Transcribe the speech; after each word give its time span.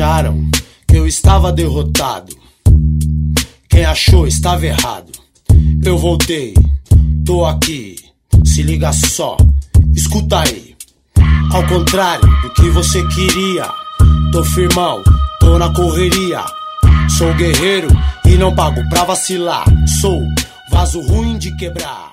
acharam 0.00 0.48
que 0.88 0.96
eu 0.96 1.06
estava 1.06 1.52
derrotado. 1.52 2.34
Quem 3.68 3.84
achou 3.84 4.26
estava 4.26 4.64
errado. 4.64 5.12
Eu 5.84 5.98
voltei, 5.98 6.54
tô 7.22 7.44
aqui. 7.44 7.96
Se 8.42 8.62
liga 8.62 8.94
só, 8.94 9.36
escuta 9.92 10.40
aí. 10.40 10.74
Ao 11.52 11.66
contrário 11.66 12.26
do 12.42 12.54
que 12.54 12.70
você 12.70 13.06
queria, 13.08 13.68
tô 14.32 14.42
firmão, 14.42 15.02
tô 15.38 15.58
na 15.58 15.70
correria. 15.74 16.46
Sou 17.18 17.34
guerreiro 17.34 17.88
e 18.24 18.38
não 18.38 18.54
pago 18.54 18.80
pra 18.88 19.04
vacilar. 19.04 19.66
Sou 20.00 20.18
vaso 20.70 21.02
ruim 21.02 21.36
de 21.36 21.54
quebrar. 21.58 22.12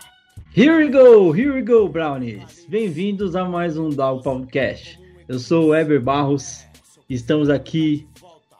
Here 0.53 0.75
we 0.75 0.89
go, 0.89 1.33
here 1.33 1.51
we 1.51 1.61
go, 1.61 1.87
Brownies. 1.87 2.65
Bem-vindos 2.67 3.33
a 3.33 3.45
mais 3.45 3.77
um 3.77 3.87
Dow 3.87 4.21
Podcast. 4.21 4.99
Eu 5.29 5.39
sou 5.39 5.67
o 5.67 5.75
Eber 5.75 6.01
Barros 6.01 6.66
estamos 7.09 7.49
aqui 7.49 8.05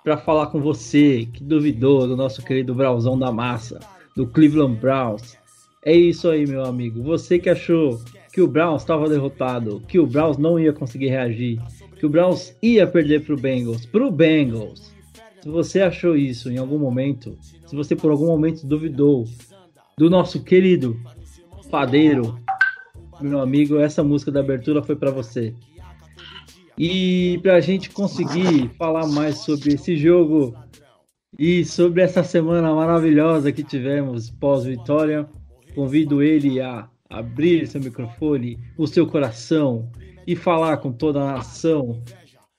para 0.04 0.18
falar 0.18 0.48
com 0.48 0.62
você 0.62 1.28
que 1.34 1.44
duvidou 1.44 2.08
do 2.08 2.16
nosso 2.16 2.42
querido 2.42 2.74
Brownsão 2.74 3.20
da 3.20 3.32
massa, 3.32 3.80
do 4.16 4.26
Cleveland 4.26 4.80
Browns. 4.80 5.38
É 5.84 5.94
isso 5.94 6.30
aí, 6.30 6.48
meu 6.48 6.64
amigo. 6.64 7.04
Você 7.04 7.38
que 7.40 7.50
achou 7.50 8.00
que 8.32 8.42
o 8.42 8.48
Browns 8.48 8.84
estava 8.84 9.10
derrotado, 9.10 9.82
que 9.88 10.00
o 10.00 10.08
Browns 10.08 10.38
não 10.38 10.60
ia 10.60 10.72
conseguir 10.72 11.10
reagir, 11.10 11.62
que 11.98 12.06
o 12.06 12.10
Browns 12.10 12.56
ia 12.62 12.88
perder 12.88 13.26
para 13.26 13.34
o 13.34 13.38
Bengals, 13.38 13.86
para 13.86 14.06
o 14.06 14.12
Bengals. 14.12 14.94
Se 15.42 15.50
você 15.50 15.82
achou 15.82 16.16
isso 16.16 16.50
em 16.50 16.58
algum 16.58 16.78
momento, 16.78 17.38
se 17.66 17.76
você 17.76 17.96
por 17.96 18.12
algum 18.12 18.28
momento 18.28 18.66
duvidou 18.66 19.26
do 19.98 20.10
nosso 20.10 20.44
querido 20.44 20.98
padeiro, 21.70 22.40
meu 23.20 23.42
amigo, 23.42 23.78
essa 23.78 24.04
música 24.04 24.32
da 24.32 24.40
abertura 24.40 24.82
foi 24.82 24.96
para 24.96 25.12
você. 25.12 25.54
E 26.80 27.40
para 27.42 27.56
a 27.56 27.60
gente 27.60 27.90
conseguir 27.90 28.70
falar 28.78 29.08
mais 29.08 29.40
sobre 29.40 29.74
esse 29.74 29.98
jogo 29.98 30.56
e 31.40 31.66
sobre 31.66 32.04
essa 32.04 32.24
semana 32.24 32.72
maravilhosa 32.74 33.52
que 33.52 33.64
tivemos 33.64 34.30
pós-vitória, 34.30 35.28
convido 35.74 36.22
ele 36.22 36.62
a 36.62 36.88
abrir 37.10 37.68
seu 37.68 37.82
microfone, 37.82 38.60
o 38.78 38.86
seu 38.86 39.08
coração 39.08 39.90
e 40.28 40.36
falar 40.36 40.78
com 40.78 40.92
toda 40.92 41.20
a 41.20 41.34
nação 41.38 42.00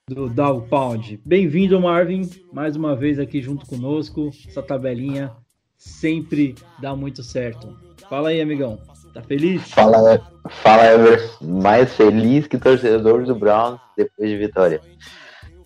do 0.08 0.28
Dow 0.28 0.62
Pound. 0.62 1.20
Bem-vindo, 1.24 1.80
Marvin, 1.80 2.28
mais 2.52 2.74
uma 2.74 2.96
vez 2.96 3.20
aqui 3.20 3.40
junto 3.40 3.66
conosco. 3.66 4.30
Essa 4.48 4.62
tabelinha 4.62 5.30
sempre 5.76 6.56
dá 6.80 6.96
muito 6.96 7.22
certo. 7.22 7.76
Fala 8.08 8.30
aí, 8.30 8.40
amigão. 8.40 8.80
Tá 9.14 9.22
feliz? 9.22 9.70
Fala, 9.70 10.20
fala 10.48 10.84
Ever. 10.84 11.30
Mais 11.40 11.94
feliz 11.94 12.46
que 12.46 12.58
torcedor 12.58 13.24
do 13.24 13.34
Browns 13.34 13.80
depois 13.96 14.28
de 14.28 14.36
vitória. 14.36 14.80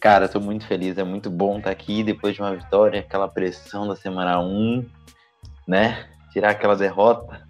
Cara, 0.01 0.29
tô 0.29 0.41
muito 0.41 0.67
feliz. 0.67 0.99
É 0.99 1.05
muito 1.05 1.31
bom 1.31 1.59
estar 1.59 1.65
tá 1.65 1.71
aqui 1.71 2.03
depois 2.03 2.35
de 2.35 2.41
uma 2.41 2.55
vitória. 2.55 3.01
Aquela 3.01 3.29
pressão 3.29 3.87
da 3.87 3.97
semana 3.97 4.41
1, 4.41 4.85
né? 5.67 6.07
Tirar 6.33 6.51
aquela 6.51 6.77
derrota. 6.77 7.43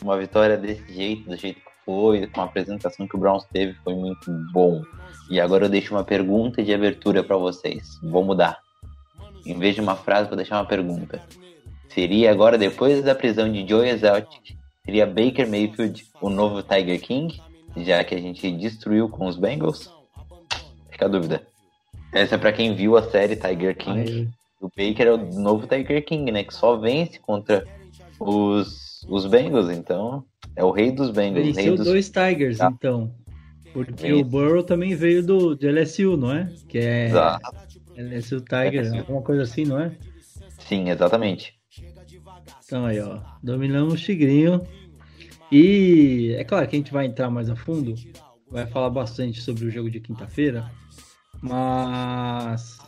Uma 0.00 0.16
vitória 0.16 0.56
desse 0.56 0.92
jeito, 0.92 1.28
do 1.28 1.36
jeito 1.36 1.60
que 1.60 1.70
foi, 1.84 2.26
com 2.28 2.40
a 2.40 2.44
apresentação 2.44 3.08
que 3.08 3.16
o 3.16 3.18
Browns 3.18 3.44
teve, 3.52 3.74
foi 3.82 3.94
muito 3.94 4.30
bom. 4.52 4.82
E 5.28 5.40
agora 5.40 5.64
eu 5.64 5.68
deixo 5.68 5.94
uma 5.94 6.04
pergunta 6.04 6.62
de 6.62 6.72
abertura 6.72 7.22
para 7.24 7.36
vocês. 7.36 7.98
Vou 8.02 8.24
mudar. 8.24 8.58
Em 9.44 9.58
vez 9.58 9.74
de 9.74 9.80
uma 9.80 9.96
frase, 9.96 10.28
vou 10.28 10.36
deixar 10.36 10.56
uma 10.56 10.66
pergunta. 10.66 11.20
Seria 11.88 12.30
agora, 12.30 12.56
depois 12.56 13.02
da 13.02 13.14
prisão 13.14 13.50
de 13.50 13.66
Joe 13.66 13.88
Exotic, 13.88 14.56
Seria 14.88 15.04
Baker 15.04 15.46
Mayfield 15.46 16.06
o 16.18 16.30
novo 16.30 16.62
Tiger 16.62 16.98
King, 16.98 17.38
já 17.76 18.02
que 18.02 18.14
a 18.14 18.18
gente 18.18 18.50
destruiu 18.50 19.06
com 19.06 19.26
os 19.26 19.36
Bengals? 19.36 19.92
Fica 20.90 21.04
a 21.04 21.08
dúvida. 21.08 21.42
Essa 22.10 22.36
é 22.36 22.38
para 22.38 22.54
quem 22.54 22.74
viu 22.74 22.96
a 22.96 23.02
série 23.02 23.36
Tiger 23.36 23.76
King. 23.76 24.30
O 24.58 24.68
Baker 24.68 25.06
é 25.06 25.12
o 25.12 25.18
novo 25.18 25.66
Tiger 25.66 26.02
King, 26.06 26.32
né? 26.32 26.42
Que 26.42 26.54
só 26.54 26.74
vence 26.78 27.18
contra 27.18 27.66
os, 28.18 29.04
os 29.10 29.26
Bengals, 29.26 29.68
então 29.68 30.24
é 30.56 30.64
o 30.64 30.70
rei 30.70 30.90
dos 30.90 31.10
Bengals. 31.10 31.54
Venceu 31.54 31.76
dos... 31.76 31.84
dois 31.84 32.08
Tigers, 32.08 32.56
tá. 32.56 32.72
então. 32.72 33.12
Porque 33.74 34.10
o 34.10 34.24
Burrow 34.24 34.62
também 34.62 34.94
veio 34.94 35.22
do 35.22 35.54
de 35.54 35.70
LSU, 35.70 36.16
não 36.16 36.32
é? 36.32 36.50
Que 36.66 36.78
é 36.78 37.06
Exato. 37.08 37.54
LSU 37.94 38.40
Tigers, 38.40 38.88
LSU. 38.88 38.98
alguma 39.00 39.20
coisa 39.20 39.42
assim, 39.42 39.66
não 39.66 39.78
é? 39.78 39.92
Sim, 40.60 40.88
exatamente. 40.88 41.52
Então 42.64 42.86
aí, 42.86 42.98
ó. 43.00 43.20
Dominamos 43.42 43.92
o 43.92 43.96
Tigrinho. 43.98 44.66
E 45.50 46.34
é 46.36 46.44
claro 46.44 46.66
que 46.68 46.76
a 46.76 46.78
gente 46.78 46.92
vai 46.92 47.06
entrar 47.06 47.30
mais 47.30 47.48
a 47.48 47.56
fundo, 47.56 47.94
vai 48.50 48.66
falar 48.66 48.90
bastante 48.90 49.40
sobre 49.40 49.64
o 49.64 49.70
jogo 49.70 49.90
de 49.90 50.00
quinta-feira, 50.00 50.70
mas 51.40 52.78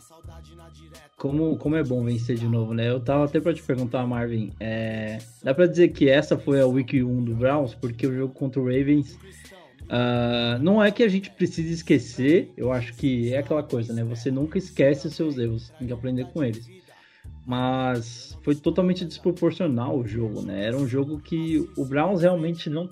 como, 1.17 1.57
como 1.57 1.75
é 1.75 1.83
bom 1.83 2.03
vencer 2.03 2.37
de 2.37 2.47
novo, 2.47 2.73
né? 2.73 2.89
Eu 2.89 2.99
tava 2.99 3.25
até 3.25 3.39
para 3.39 3.53
te 3.53 3.63
perguntar, 3.63 4.05
Marvin, 4.05 4.51
é, 4.59 5.19
dá 5.43 5.53
para 5.53 5.67
dizer 5.67 5.89
que 5.89 6.09
essa 6.09 6.37
foi 6.37 6.61
a 6.61 6.67
Week 6.67 7.01
1 7.01 7.23
do 7.23 7.35
Browns, 7.35 7.73
porque 7.73 8.05
o 8.05 8.15
jogo 8.15 8.33
contra 8.33 8.61
o 8.61 8.65
Ravens 8.65 9.17
uh, 9.83 10.61
não 10.61 10.83
é 10.83 10.91
que 10.91 11.03
a 11.03 11.07
gente 11.07 11.29
precise 11.31 11.73
esquecer, 11.73 12.51
eu 12.57 12.71
acho 12.71 12.93
que 12.93 13.33
é 13.33 13.37
aquela 13.39 13.63
coisa, 13.63 13.93
né? 13.93 14.03
Você 14.03 14.29
nunca 14.29 14.57
esquece 14.57 15.07
os 15.07 15.15
seus 15.15 15.37
erros, 15.37 15.71
tem 15.77 15.87
que 15.87 15.93
aprender 15.93 16.25
com 16.25 16.43
eles 16.43 16.80
mas 17.45 18.37
foi 18.43 18.55
totalmente 18.55 19.05
desproporcional 19.05 19.97
o 19.97 20.07
jogo, 20.07 20.41
né? 20.41 20.65
Era 20.65 20.77
um 20.77 20.87
jogo 20.87 21.19
que 21.19 21.67
o 21.75 21.85
Browns 21.85 22.21
realmente 22.21 22.69
não 22.69 22.89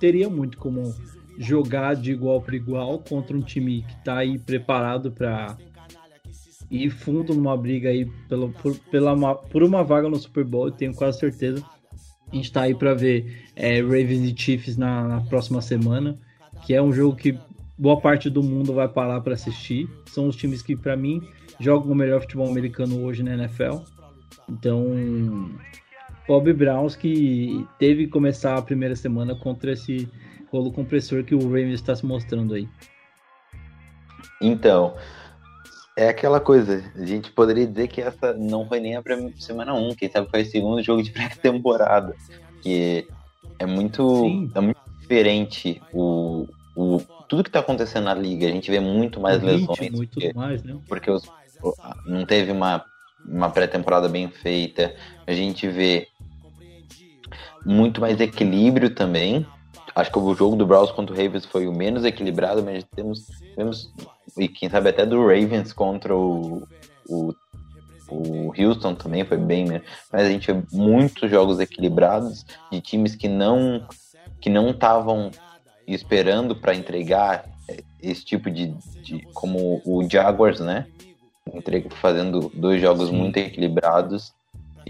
teria 0.00 0.28
muito 0.28 0.58
como 0.58 0.94
jogar 1.38 1.94
de 1.94 2.12
igual 2.12 2.40
para 2.40 2.56
igual 2.56 2.98
contra 2.98 3.36
um 3.36 3.40
time 3.40 3.82
que 3.82 3.94
está 3.94 4.18
aí 4.18 4.38
preparado 4.38 5.10
para 5.10 5.56
ir 6.70 6.90
fundo 6.90 7.34
numa 7.34 7.56
briga 7.56 7.90
aí 7.90 8.06
pelo, 8.28 8.50
por, 8.50 8.76
pela, 8.90 9.34
por 9.34 9.62
uma 9.62 9.84
vaga 9.84 10.08
no 10.08 10.16
Super 10.16 10.44
Bowl, 10.44 10.66
eu 10.66 10.72
tenho 10.72 10.94
quase 10.94 11.18
certeza. 11.18 11.62
A 12.30 12.34
gente 12.34 12.46
está 12.46 12.62
aí 12.62 12.74
para 12.74 12.94
ver 12.94 13.44
é, 13.54 13.80
Ravens 13.80 14.22
e 14.22 14.34
Chiefs 14.34 14.78
na, 14.78 15.06
na 15.06 15.20
próxima 15.20 15.60
semana, 15.60 16.18
que 16.66 16.72
é 16.72 16.80
um 16.80 16.90
jogo 16.90 17.14
que 17.14 17.38
boa 17.78 18.00
parte 18.00 18.30
do 18.30 18.42
mundo 18.42 18.72
vai 18.72 18.88
parar 18.88 19.20
para 19.20 19.34
assistir. 19.34 19.86
São 20.06 20.26
os 20.28 20.36
times 20.36 20.62
que, 20.62 20.74
para 20.74 20.96
mim, 20.96 21.20
jogam 21.62 21.92
o 21.92 21.94
melhor 21.94 22.20
futebol 22.20 22.48
americano 22.48 23.02
hoje 23.04 23.22
na 23.22 23.34
NFL. 23.34 23.78
Então, 24.48 25.50
Bob 26.26 26.52
Browns 26.52 26.96
que 26.96 27.66
teve 27.78 28.04
que 28.04 28.10
começar 28.10 28.56
a 28.56 28.62
primeira 28.62 28.96
semana 28.96 29.34
contra 29.34 29.72
esse 29.72 30.08
rolo 30.50 30.72
compressor 30.72 31.24
que 31.24 31.34
o 31.34 31.42
Ravens 31.44 31.74
está 31.74 31.94
se 31.94 32.04
mostrando 32.04 32.54
aí. 32.54 32.68
Então, 34.40 34.94
é 35.96 36.08
aquela 36.08 36.40
coisa, 36.40 36.82
a 36.96 37.06
gente 37.06 37.30
poderia 37.30 37.66
dizer 37.66 37.88
que 37.88 38.00
essa 38.00 38.32
não 38.32 38.66
foi 38.66 38.80
nem 38.80 38.96
a 38.96 39.02
semana 39.38 39.72
1, 39.74 39.94
quem 39.94 40.10
sabe 40.10 40.28
foi 40.30 40.42
o 40.42 40.46
segundo 40.46 40.82
jogo 40.82 41.02
de 41.02 41.10
pré-temporada, 41.12 42.16
que 42.60 43.06
é 43.58 43.66
muito, 43.66 44.50
é 44.54 44.60
muito 44.60 44.80
diferente 45.00 45.80
o, 45.92 46.48
o, 46.74 47.00
tudo 47.28 47.42
que 47.44 47.48
está 47.48 47.60
acontecendo 47.60 48.04
na 48.04 48.14
liga, 48.14 48.46
a 48.46 48.50
gente 48.50 48.70
vê 48.70 48.80
muito 48.80 49.20
mais 49.20 49.42
o 49.42 49.46
lesões. 49.46 49.90
Muito 49.90 50.14
porque, 50.14 50.32
mais, 50.34 50.62
né? 50.62 50.78
Porque 50.88 51.10
os, 51.10 51.30
não 52.06 52.24
teve 52.24 52.52
uma 52.52 52.84
uma 53.26 53.50
pré-temporada 53.50 54.08
bem 54.08 54.28
feita. 54.28 54.94
A 55.26 55.32
gente 55.32 55.68
vê 55.68 56.08
muito 57.64 58.00
mais 58.00 58.20
equilíbrio 58.20 58.94
também. 58.94 59.46
Acho 59.94 60.10
que 60.10 60.18
o 60.18 60.34
jogo 60.34 60.56
do 60.56 60.66
Browns 60.66 60.90
contra 60.90 61.14
o 61.14 61.16
Ravens 61.16 61.44
foi 61.44 61.66
o 61.66 61.72
menos 61.72 62.04
equilibrado, 62.04 62.62
mas 62.62 62.84
temos, 62.96 63.26
temos 63.54 63.92
e 64.38 64.48
quem 64.48 64.68
sabe 64.68 64.88
até 64.88 65.04
do 65.04 65.20
Ravens 65.20 65.72
contra 65.72 66.16
o, 66.16 66.66
o, 67.06 67.34
o 68.08 68.52
Houston 68.58 68.94
também 68.94 69.24
foi 69.24 69.36
bem, 69.36 69.66
né? 69.66 69.82
Mas 70.10 70.22
a 70.22 70.30
gente 70.30 70.50
vê 70.50 70.62
muitos 70.72 71.30
jogos 71.30 71.60
equilibrados 71.60 72.44
de 72.70 72.80
times 72.80 73.14
que 73.14 73.28
não 73.28 73.86
que 74.40 74.50
não 74.50 74.70
estavam 74.70 75.30
esperando 75.86 76.56
para 76.56 76.74
entregar 76.74 77.44
esse 78.02 78.24
tipo 78.24 78.50
de, 78.50 78.74
de 79.02 79.20
como 79.32 79.80
o 79.84 80.08
Jaguars, 80.08 80.58
né? 80.58 80.86
Fazendo 82.00 82.50
dois 82.54 82.80
jogos 82.80 83.08
Sim. 83.08 83.16
muito 83.16 83.36
equilibrados. 83.36 84.32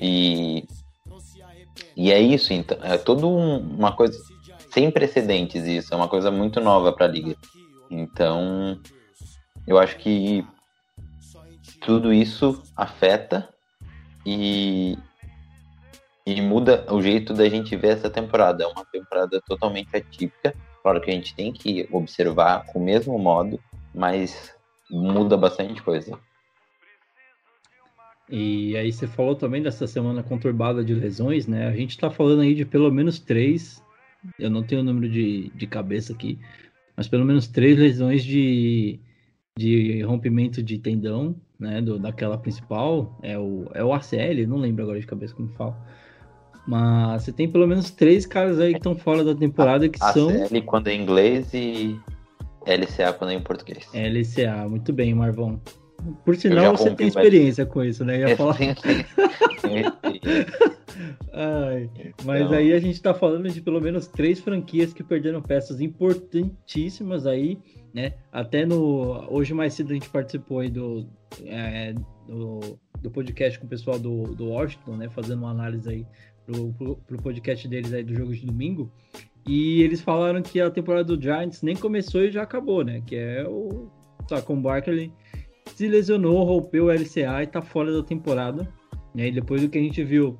E 0.01 0.67
e 1.97 2.11
é 2.11 2.21
isso 2.21 2.53
então 2.53 2.79
é 2.83 2.99
toda 2.99 3.27
um, 3.27 3.59
uma 3.59 3.93
coisa 3.93 4.19
sem 4.71 4.91
precedentes 4.91 5.65
isso 5.67 5.93
é 5.93 5.97
uma 5.97 6.09
coisa 6.09 6.31
muito 6.31 6.61
nova 6.61 6.93
para 6.93 7.07
a 7.07 7.09
liga. 7.09 7.37
Então 7.91 8.81
eu 9.67 9.79
acho 9.79 9.97
que 9.99 10.47
tudo 11.81 12.13
isso 12.13 12.63
afeta 12.77 13.49
e 14.25 14.99
e 16.25 16.41
muda 16.41 16.87
o 16.89 17.03
jeito 17.03 17.35
da 17.35 17.49
gente 17.49 17.75
ver 17.75 17.97
essa 17.97 18.09
temporada. 18.09 18.63
É 18.63 18.67
uma 18.67 18.85
temporada 18.85 19.41
totalmente 19.47 19.95
atípica 19.97 20.55
claro 20.83 21.01
que 21.01 21.11
a 21.11 21.15
gente 21.15 21.35
tem 21.35 21.53
que 21.53 21.89
observar 21.93 22.65
com 22.67 22.79
o 22.79 22.85
mesmo 22.85 23.19
modo 23.19 23.61
mas 23.95 24.55
muda 24.91 25.37
bastante 25.37 25.83
coisa 25.83 26.19
e 28.35 28.75
aí 28.79 28.91
você 28.91 29.07
falou 29.07 29.35
também 29.35 29.63
dessa 29.63 29.87
semana 29.87 30.23
conturbada 30.23 30.83
de 30.83 30.95
lesões, 30.95 31.47
né? 31.47 31.69
A 31.69 31.77
gente 31.77 31.91
está 31.91 32.11
falando 32.11 32.41
aí 32.41 32.55
de 32.55 32.65
pelo 32.65 32.91
menos 32.91 33.19
três, 33.19 33.85
eu 34.39 34.49
não 34.49 34.63
tenho 34.63 34.81
o 34.81 34.85
número 34.85 35.07
de, 35.07 35.53
de 35.55 35.67
cabeça 35.67 36.15
aqui, 36.15 36.39
mas 36.97 37.07
pelo 37.07 37.27
menos 37.27 37.47
três 37.47 37.79
lesões 37.79 38.25
de, 38.25 38.99
de 39.55 40.01
rompimento 40.01 40.63
de 40.63 40.79
tendão 40.79 41.37
né, 41.61 41.83
do, 41.83 41.99
daquela 41.99 42.39
principal, 42.39 43.19
é 43.23 43.39
o, 43.39 43.67
é 43.75 43.85
o 43.85 43.93
ACL, 43.93 44.49
não 44.49 44.57
lembro 44.57 44.85
agora 44.85 44.99
de 44.99 45.07
cabeça 45.07 45.35
como 45.35 45.51
fala. 45.51 45.77
Mas 46.67 47.25
você 47.25 47.33
tem 47.33 47.51
pelo 47.51 47.67
menos 47.67 47.91
três 47.91 48.25
caras 48.25 48.59
aí 48.59 48.73
que 48.73 48.79
estão 48.79 48.97
fora 48.97 49.23
da 49.23 49.35
temporada 49.35 49.87
que 49.91 50.03
ACL 50.03 50.13
são. 50.15 50.45
ACL 50.45 50.63
quando 50.65 50.89
é 50.89 50.95
inglês 50.95 51.53
e 51.53 52.01
LCA 52.67 53.13
quando 53.13 53.33
é 53.33 53.35
em 53.35 53.43
português. 53.43 53.91
LCA, 53.93 54.67
muito 54.71 54.91
bem, 54.91 55.13
Marvão. 55.13 55.61
Por 56.25 56.37
sinal, 56.37 56.77
você 56.77 56.95
tem 56.95 57.09
experiência 57.09 57.67
com 57.67 57.83
isso, 57.85 58.05
né? 58.05 58.23
Eu 58.23 58.29
ia 58.29 58.37
falar. 58.37 58.57
Ai, 61.33 61.91
mas 62.25 62.43
então... 62.43 62.57
aí 62.57 62.73
a 62.73 62.79
gente 62.79 63.01
tá 63.01 63.15
falando 63.15 63.49
de 63.49 63.61
pelo 63.61 63.81
menos 63.81 64.07
três 64.07 64.39
franquias 64.41 64.93
que 64.93 65.03
perderam 65.03 65.41
peças 65.41 65.81
importantíssimas 65.81 67.27
aí, 67.27 67.59
né? 67.95 68.15
Até 68.31 68.67
no. 68.67 69.27
Hoje 69.31 69.55
mais 69.55 69.75
cedo 69.75 69.91
a 69.91 69.95
gente 69.95 70.11
participou 70.11 70.61
aí 70.61 70.69
do, 70.69 71.09
é, 71.45 71.95
do, 72.27 72.79
do, 73.01 73.11
podcast 73.11 73.59
com 73.59 73.67
o 73.67 73.69
pessoal 73.69 73.99
do, 73.99 74.35
do 74.35 74.51
Washington, 74.51 74.97
né? 74.97 75.09
Fazendo 75.09 75.39
uma 75.39 75.51
análise 75.51 75.89
aí 75.89 76.07
pro, 76.45 76.73
pro, 76.75 76.97
pro 76.97 77.23
podcast 77.23 77.67
deles 77.67 77.93
aí 77.93 78.03
do 78.05 78.15
jogo 78.15 78.35
de 78.35 78.45
domingo. 78.45 78.93
E 79.47 79.83
eles 79.83 80.01
falaram 80.01 80.41
que 80.43 80.61
a 80.61 80.71
temporada 80.71 81.17
do 81.17 81.21
Giants 81.21 81.63
nem 81.63 81.75
começou 81.75 82.23
e 82.23 82.31
já 82.31 82.43
acabou, 82.43 82.85
né? 82.85 83.03
Que 83.05 83.17
é 83.17 83.49
o 83.49 83.91
Saquon 84.29 84.61
Barkley 84.61 85.13
se 85.67 85.89
lesionou, 85.89 86.45
rompeu 86.45 86.87
o 86.87 86.91
LCA 86.91 87.43
e 87.43 87.47
tá 87.47 87.63
fora 87.63 87.93
da 87.93 88.03
temporada. 88.03 88.69
E 89.15 89.23
aí 89.23 89.33
depois 89.33 89.61
do 89.61 89.69
que 89.69 89.79
a 89.79 89.83
gente 89.83 90.03
viu 90.03 90.39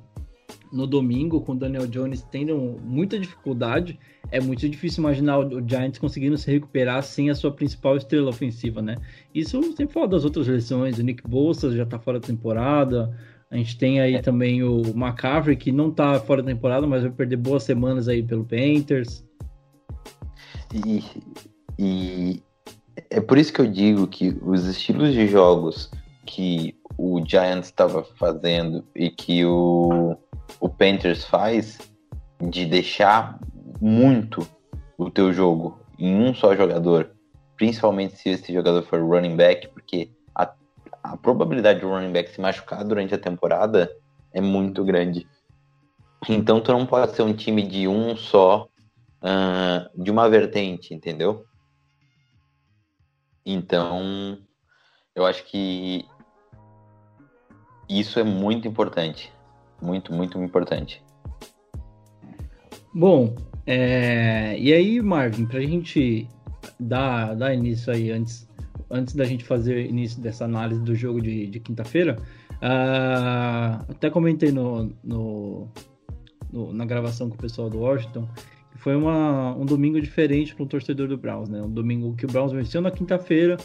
no 0.71 0.87
domingo 0.87 1.41
com 1.41 1.51
o 1.51 1.55
Daniel 1.55 1.85
Jones 1.87 2.23
tendo 2.31 2.57
muita 2.83 3.19
dificuldade, 3.19 3.99
é 4.31 4.39
muito 4.39 4.67
difícil 4.67 5.01
imaginar 5.01 5.37
o 5.39 5.67
Giants 5.67 5.99
conseguindo 5.99 6.37
se 6.37 6.51
recuperar 6.51 7.03
sem 7.03 7.29
a 7.29 7.35
sua 7.35 7.51
principal 7.51 7.95
estrela 7.95 8.29
ofensiva, 8.29 8.81
né? 8.81 8.95
Isso 9.33 9.61
sem 9.73 9.87
falar 9.87 10.07
das 10.07 10.25
outras 10.25 10.47
lesões, 10.47 10.97
o 10.97 11.03
Nick 11.03 11.27
Bolsa 11.27 11.71
já 11.75 11.85
tá 11.85 11.99
fora 11.99 12.19
da 12.19 12.27
temporada, 12.27 13.15
a 13.51 13.55
gente 13.55 13.77
tem 13.77 14.01
aí 14.01 14.15
é. 14.15 14.21
também 14.21 14.63
o 14.63 14.81
McCaffrey, 14.95 15.55
que 15.55 15.71
não 15.71 15.91
tá 15.91 16.19
fora 16.19 16.41
da 16.41 16.51
temporada, 16.51 16.87
mas 16.87 17.03
vai 17.03 17.11
perder 17.11 17.37
boas 17.37 17.61
semanas 17.61 18.07
aí 18.07 18.23
pelo 18.23 18.43
Panthers. 18.43 19.23
E, 20.73 21.03
e 21.77 22.43
é 23.13 23.21
por 23.21 23.37
isso 23.37 23.53
que 23.53 23.61
eu 23.61 23.67
digo 23.67 24.07
que 24.07 24.35
os 24.41 24.65
estilos 24.65 25.13
de 25.13 25.27
jogos 25.27 25.91
que 26.25 26.75
o 26.97 27.21
Giants 27.23 27.67
estava 27.67 28.03
fazendo 28.03 28.83
e 28.95 29.09
que 29.11 29.45
o, 29.45 30.17
o 30.59 30.67
Panthers 30.67 31.23
faz, 31.23 31.77
de 32.41 32.65
deixar 32.65 33.39
muito 33.79 34.47
o 34.97 35.11
teu 35.11 35.31
jogo 35.31 35.79
em 35.99 36.15
um 36.15 36.33
só 36.33 36.55
jogador, 36.55 37.11
principalmente 37.55 38.17
se 38.17 38.29
esse 38.29 38.51
jogador 38.51 38.81
for 38.81 38.99
running 38.99 39.35
back, 39.35 39.67
porque 39.69 40.09
a 41.03 41.17
probabilidade 41.17 41.81
do 41.81 41.89
running 41.89 42.11
back 42.11 42.31
se 42.31 42.41
machucar 42.41 42.83
durante 42.83 43.13
a 43.13 43.19
temporada 43.19 43.91
é 44.31 44.41
muito 44.41 44.83
grande. 44.83 45.27
Então 46.27 46.59
tu 46.61 46.71
não 46.71 46.85
pode 46.85 47.13
ser 47.13 47.21
um 47.21 47.33
time 47.33 47.61
de 47.61 47.87
um 47.87 48.15
só, 48.15 48.67
uh, 49.21 50.01
de 50.01 50.09
uma 50.09 50.29
vertente, 50.29 50.93
entendeu? 50.93 51.45
Então, 53.45 54.37
eu 55.15 55.25
acho 55.25 55.45
que 55.45 56.05
isso 57.89 58.19
é 58.19 58.23
muito 58.23 58.67
importante. 58.67 59.31
Muito, 59.81 60.13
muito 60.13 60.41
importante. 60.41 61.03
Bom, 62.93 63.35
é... 63.65 64.57
e 64.57 64.71
aí, 64.73 65.01
Marvin, 65.01 65.45
pra 65.45 65.59
gente 65.59 66.27
dar, 66.79 67.35
dar 67.35 67.53
início 67.53 67.91
aí 67.91 68.11
antes 68.11 68.47
antes 68.93 69.15
da 69.15 69.25
gente 69.25 69.43
fazer 69.43 69.85
início 69.87 70.21
dessa 70.21 70.45
análise 70.45 70.79
do 70.81 70.95
jogo 70.95 71.19
de, 71.19 71.47
de 71.47 71.59
quinta-feira, 71.59 72.17
uh, 72.61 73.91
até 73.91 74.09
comentei 74.09 74.51
no, 74.51 74.93
no, 75.03 75.67
no, 76.51 76.71
na 76.71 76.85
gravação 76.85 77.27
com 77.27 77.35
o 77.35 77.39
pessoal 77.39 77.69
do 77.71 77.79
Washington 77.79 78.27
foi 78.83 78.97
uma, 78.97 79.55
um 79.55 79.65
domingo 79.65 79.99
diferente 80.01 80.53
para 80.53 80.63
o 80.63 80.67
torcedor 80.67 81.07
do 81.07 81.17
Browns, 81.17 81.47
né? 81.47 81.61
Um 81.61 81.69
domingo 81.69 82.13
que 82.17 82.25
o 82.25 82.27
Browns 82.27 82.51
venceu 82.51 82.81
na 82.81 82.91
quinta-feira, 82.91 83.55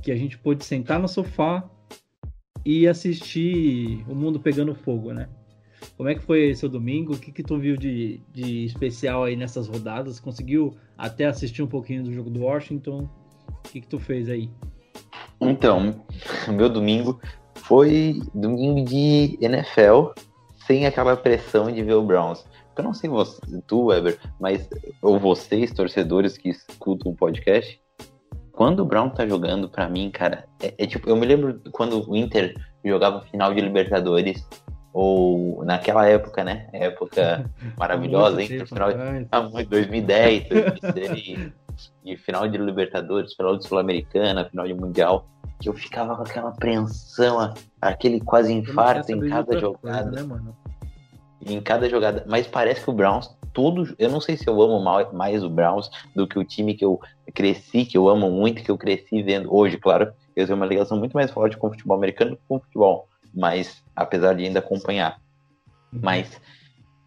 que 0.00 0.12
a 0.12 0.16
gente 0.16 0.38
pôde 0.38 0.64
sentar 0.64 1.00
no 1.00 1.08
sofá 1.08 1.68
e 2.64 2.86
assistir 2.86 4.04
o 4.08 4.14
mundo 4.14 4.38
pegando 4.38 4.72
fogo, 4.72 5.12
né? 5.12 5.28
Como 5.96 6.08
é 6.08 6.14
que 6.14 6.22
foi 6.22 6.54
seu 6.54 6.68
domingo? 6.68 7.14
O 7.14 7.18
que, 7.18 7.32
que 7.32 7.42
tu 7.42 7.58
viu 7.58 7.76
de, 7.76 8.20
de 8.32 8.64
especial 8.64 9.24
aí 9.24 9.34
nessas 9.34 9.66
rodadas? 9.66 10.20
Conseguiu 10.20 10.76
até 10.96 11.24
assistir 11.26 11.60
um 11.60 11.66
pouquinho 11.66 12.04
do 12.04 12.12
jogo 12.12 12.30
do 12.30 12.42
Washington? 12.42 13.08
O 13.48 13.68
que, 13.68 13.80
que 13.80 13.88
tu 13.88 13.98
fez 13.98 14.28
aí? 14.28 14.48
Então, 15.40 16.00
meu 16.46 16.68
domingo 16.68 17.20
foi 17.56 18.22
domingo 18.32 18.84
de 18.84 19.36
NFL, 19.40 20.12
sem 20.64 20.86
aquela 20.86 21.16
pressão 21.16 21.72
de 21.72 21.82
ver 21.82 21.94
o 21.94 22.02
Browns. 22.04 22.44
Eu 22.76 22.84
não 22.84 22.94
sei 22.94 23.08
você, 23.08 23.40
tu, 23.66 23.86
Weber, 23.86 24.18
mas 24.40 24.68
ou 25.00 25.18
vocês, 25.18 25.72
torcedores 25.72 26.36
que 26.36 26.50
escutam 26.50 27.12
o 27.12 27.16
podcast, 27.16 27.80
quando 28.52 28.80
o 28.80 28.84
Brown 28.84 29.10
tá 29.10 29.26
jogando, 29.26 29.68
para 29.68 29.88
mim, 29.88 30.10
cara, 30.10 30.44
é, 30.62 30.74
é, 30.78 30.86
tipo, 30.86 31.08
eu 31.08 31.16
me 31.16 31.26
lembro 31.26 31.60
quando 31.72 32.08
o 32.08 32.16
Inter 32.16 32.54
jogava 32.84 33.22
final 33.22 33.52
de 33.52 33.60
Libertadores, 33.60 34.46
ou 34.92 35.64
naquela 35.64 36.06
época, 36.06 36.44
né? 36.44 36.68
Época 36.72 37.50
maravilhosa, 37.76 38.42
Inter 38.42 38.66
final 38.66 38.92
de 38.92 39.64
2010, 39.64 40.48
2006 40.48 41.52
de 42.04 42.16
final 42.16 42.48
de 42.48 42.58
Libertadores, 42.58 43.34
final 43.34 43.56
de 43.56 43.66
Sul-Americana, 43.66 44.44
final 44.44 44.66
de 44.66 44.74
Mundial, 44.74 45.26
que 45.60 45.68
eu 45.68 45.74
ficava 45.74 46.16
com 46.16 46.22
aquela 46.22 46.50
apreensão, 46.50 47.52
aquele 47.80 48.20
quase 48.20 48.52
infarto 48.52 49.10
em 49.12 49.28
cada 49.28 49.58
jogada. 49.58 50.10
Coisa, 50.10 50.10
né, 50.10 50.22
mano? 50.22 50.56
Em 51.44 51.60
cada 51.60 51.88
jogada. 51.88 52.24
Mas 52.26 52.46
parece 52.46 52.82
que 52.82 52.90
o 52.90 52.92
Browns, 52.92 53.34
tudo. 53.52 53.94
Eu 53.98 54.10
não 54.10 54.20
sei 54.20 54.36
se 54.36 54.48
eu 54.48 54.60
amo 54.60 54.80
mais 55.12 55.42
o 55.42 55.48
Browns 55.48 55.90
do 56.14 56.26
que 56.26 56.38
o 56.38 56.44
time 56.44 56.74
que 56.74 56.84
eu 56.84 57.00
cresci, 57.34 57.84
que 57.84 57.96
eu 57.96 58.08
amo 58.08 58.30
muito, 58.30 58.62
que 58.62 58.70
eu 58.70 58.78
cresci 58.78 59.22
vendo. 59.22 59.54
Hoje, 59.54 59.78
claro, 59.78 60.12
eu 60.34 60.46
tenho 60.46 60.56
uma 60.56 60.66
ligação 60.66 60.98
muito 60.98 61.12
mais 61.12 61.30
forte 61.30 61.56
com 61.56 61.68
o 61.68 61.70
futebol 61.70 61.96
americano 61.96 62.32
do 62.32 62.36
que 62.36 62.42
com 62.48 62.56
o 62.56 62.60
futebol. 62.60 63.08
Mas, 63.32 63.82
apesar 63.94 64.34
de 64.34 64.44
ainda 64.44 64.58
acompanhar. 64.58 65.20
Uhum. 65.92 66.00
Mas 66.02 66.40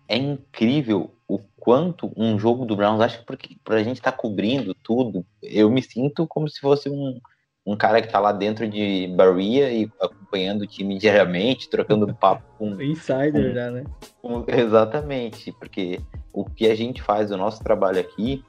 é 0.07 0.17
incrível 0.17 1.13
o 1.27 1.39
quanto 1.59 2.11
um 2.15 2.39
jogo 2.39 2.65
do 2.65 2.75
Browns, 2.75 3.01
acho 3.01 3.19
que 3.19 3.25
porque 3.25 3.57
pra 3.63 3.83
gente 3.83 3.97
estar 3.97 4.13
tá 4.13 4.17
cobrindo 4.17 4.73
tudo, 4.73 5.25
eu 5.43 5.69
me 5.69 5.81
sinto 5.81 6.25
como 6.25 6.49
se 6.49 6.59
fosse 6.61 6.89
um, 6.89 7.19
um 7.67 7.75
cara 7.75 8.01
que 8.01 8.07
tá 8.07 8.17
lá 8.17 8.31
dentro 8.31 8.65
de 8.65 9.13
Bahia 9.13 9.69
e 9.69 9.91
acompanhando 10.01 10.61
o 10.61 10.67
time 10.67 10.97
diariamente, 10.97 11.69
trocando 11.69 12.07
papo 12.15 12.41
com. 12.57 12.81
Insider 12.81 13.49
com, 13.49 13.53
já, 13.53 13.69
né? 13.69 13.83
Com, 14.21 14.45
exatamente, 14.47 15.51
porque 15.51 15.99
o 16.31 16.45
que 16.45 16.67
a 16.67 16.75
gente 16.75 17.01
faz, 17.01 17.29
o 17.29 17.35
nosso 17.35 17.61
trabalho 17.61 17.99
aqui, 17.99 18.41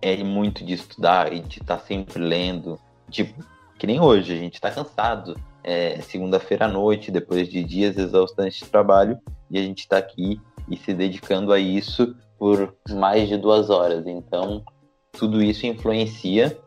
é 0.00 0.16
muito 0.24 0.64
de 0.64 0.72
estudar 0.72 1.34
e 1.34 1.40
de 1.40 1.60
estar 1.60 1.76
tá 1.76 1.84
sempre 1.84 2.18
lendo. 2.18 2.80
Tipo, 3.10 3.44
que 3.78 3.86
nem 3.86 4.00
hoje, 4.00 4.32
a 4.32 4.38
gente 4.38 4.58
tá 4.58 4.70
cansado. 4.70 5.38
É 5.62 6.00
segunda-feira 6.00 6.64
à 6.64 6.68
noite, 6.68 7.10
depois 7.10 7.46
de 7.46 7.62
dias 7.62 7.98
exaustantes 7.98 8.60
de 8.60 8.64
trabalho, 8.64 9.18
e 9.50 9.58
a 9.58 9.62
gente 9.62 9.80
está 9.80 9.98
aqui 9.98 10.40
e 10.68 10.76
se 10.78 10.94
dedicando 10.94 11.52
a 11.52 11.58
isso 11.58 12.16
por 12.38 12.74
mais 12.90 13.28
de 13.28 13.36
duas 13.36 13.68
horas. 13.68 14.06
Então, 14.06 14.64
tudo 15.12 15.42
isso 15.42 15.66
influencia 15.66 16.58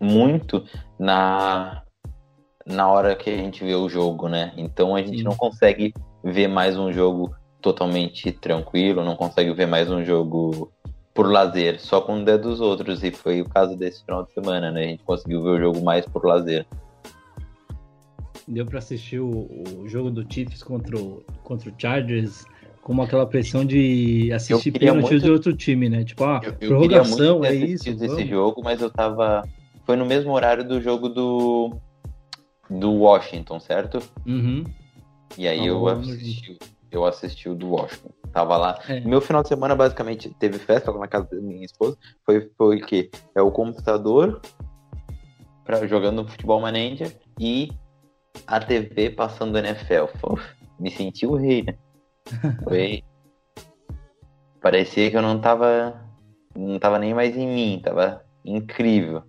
muito 0.00 0.64
na, 0.98 1.82
na 2.66 2.88
hora 2.88 3.14
que 3.14 3.30
a 3.30 3.36
gente 3.36 3.64
vê 3.64 3.74
o 3.74 3.88
jogo, 3.88 4.28
né? 4.28 4.52
Então, 4.56 4.94
a 4.94 5.02
gente 5.02 5.18
Sim. 5.18 5.24
não 5.24 5.36
consegue 5.36 5.92
ver 6.22 6.48
mais 6.48 6.78
um 6.78 6.92
jogo 6.92 7.34
totalmente 7.60 8.32
tranquilo, 8.32 9.04
não 9.04 9.16
consegue 9.16 9.52
ver 9.52 9.66
mais 9.66 9.90
um 9.90 10.04
jogo 10.04 10.72
por 11.14 11.30
lazer, 11.30 11.80
só 11.80 12.00
com 12.00 12.20
o 12.20 12.24
dedo 12.24 12.50
dos 12.50 12.60
outros. 12.60 13.02
E 13.02 13.10
foi 13.10 13.40
o 13.40 13.48
caso 13.48 13.76
desse 13.76 14.04
final 14.04 14.24
de 14.24 14.32
semana, 14.32 14.70
né? 14.70 14.80
A 14.80 14.88
gente 14.88 15.04
conseguiu 15.04 15.42
ver 15.42 15.50
o 15.50 15.60
jogo 15.60 15.82
mais 15.82 16.06
por 16.06 16.24
lazer 16.24 16.66
deu 18.48 18.64
para 18.64 18.78
assistir 18.78 19.18
o, 19.18 19.48
o, 19.80 19.88
jogo 19.88 20.10
do 20.10 20.24
Chiefs 20.32 20.62
contra 20.62 20.96
o, 20.96 21.22
contra 21.42 21.68
o 21.68 21.72
Chargers 21.76 22.44
com 22.80 23.02
aquela 23.02 23.26
pressão 23.26 23.64
de 23.64 24.30
assistir 24.32 24.70
pênaltis 24.70 25.10
muito... 25.10 25.24
de 25.24 25.30
outro 25.30 25.56
time, 25.56 25.88
né? 25.88 26.04
Tipo, 26.04 26.24
ah, 26.24 26.40
eu, 26.44 26.52
eu 26.60 26.68
prorrogação, 26.68 27.44
é 27.44 27.52
isso. 27.52 27.88
esse 27.88 28.06
vamos. 28.06 28.28
jogo, 28.28 28.62
mas 28.62 28.80
eu 28.80 28.88
tava. 28.88 29.42
Foi 29.86 29.96
no 29.96 30.04
mesmo 30.04 30.32
horário 30.32 30.64
do 30.64 30.80
jogo 30.80 31.08
do. 31.08 31.76
Do 32.68 32.92
Washington, 32.92 33.60
certo? 33.60 34.02
Uhum. 34.26 34.64
E 35.38 35.46
aí 35.46 35.64
eu 35.64 35.86
assisti, 35.86 36.58
eu 36.90 37.04
assisti 37.04 37.48
o 37.48 37.54
do 37.54 37.70
Washington. 37.70 38.10
Tava 38.32 38.56
lá. 38.56 38.78
É. 38.88 39.00
Meu 39.00 39.20
final 39.20 39.42
de 39.42 39.48
semana, 39.48 39.76
basicamente, 39.76 40.28
teve 40.40 40.58
festa 40.58 40.90
lá 40.90 40.98
na 40.98 41.06
casa 41.06 41.28
da 41.30 41.40
minha 41.40 41.64
esposa. 41.64 41.96
Foi, 42.24 42.50
foi 42.58 42.76
o 42.76 42.84
quê? 42.84 43.08
É 43.36 43.40
o 43.40 43.52
computador 43.52 44.40
pra, 45.64 45.86
jogando 45.86 46.26
futebol 46.26 46.60
manager 46.60 47.16
e 47.38 47.70
a 48.46 48.58
TV 48.58 49.10
passando 49.10 49.56
NFL. 49.56 50.06
Pô, 50.20 50.38
me 50.78 50.90
senti 50.90 51.26
o 51.26 51.36
rei, 51.36 51.62
né? 51.62 51.76
Foi. 52.64 53.04
Parecia 54.60 55.10
que 55.10 55.16
eu 55.16 55.22
não 55.22 55.40
tava. 55.40 56.02
Não 56.56 56.78
tava 56.78 56.98
nem 56.98 57.14
mais 57.14 57.36
em 57.36 57.46
mim, 57.46 57.80
tava 57.82 58.24
incrível. 58.44 59.22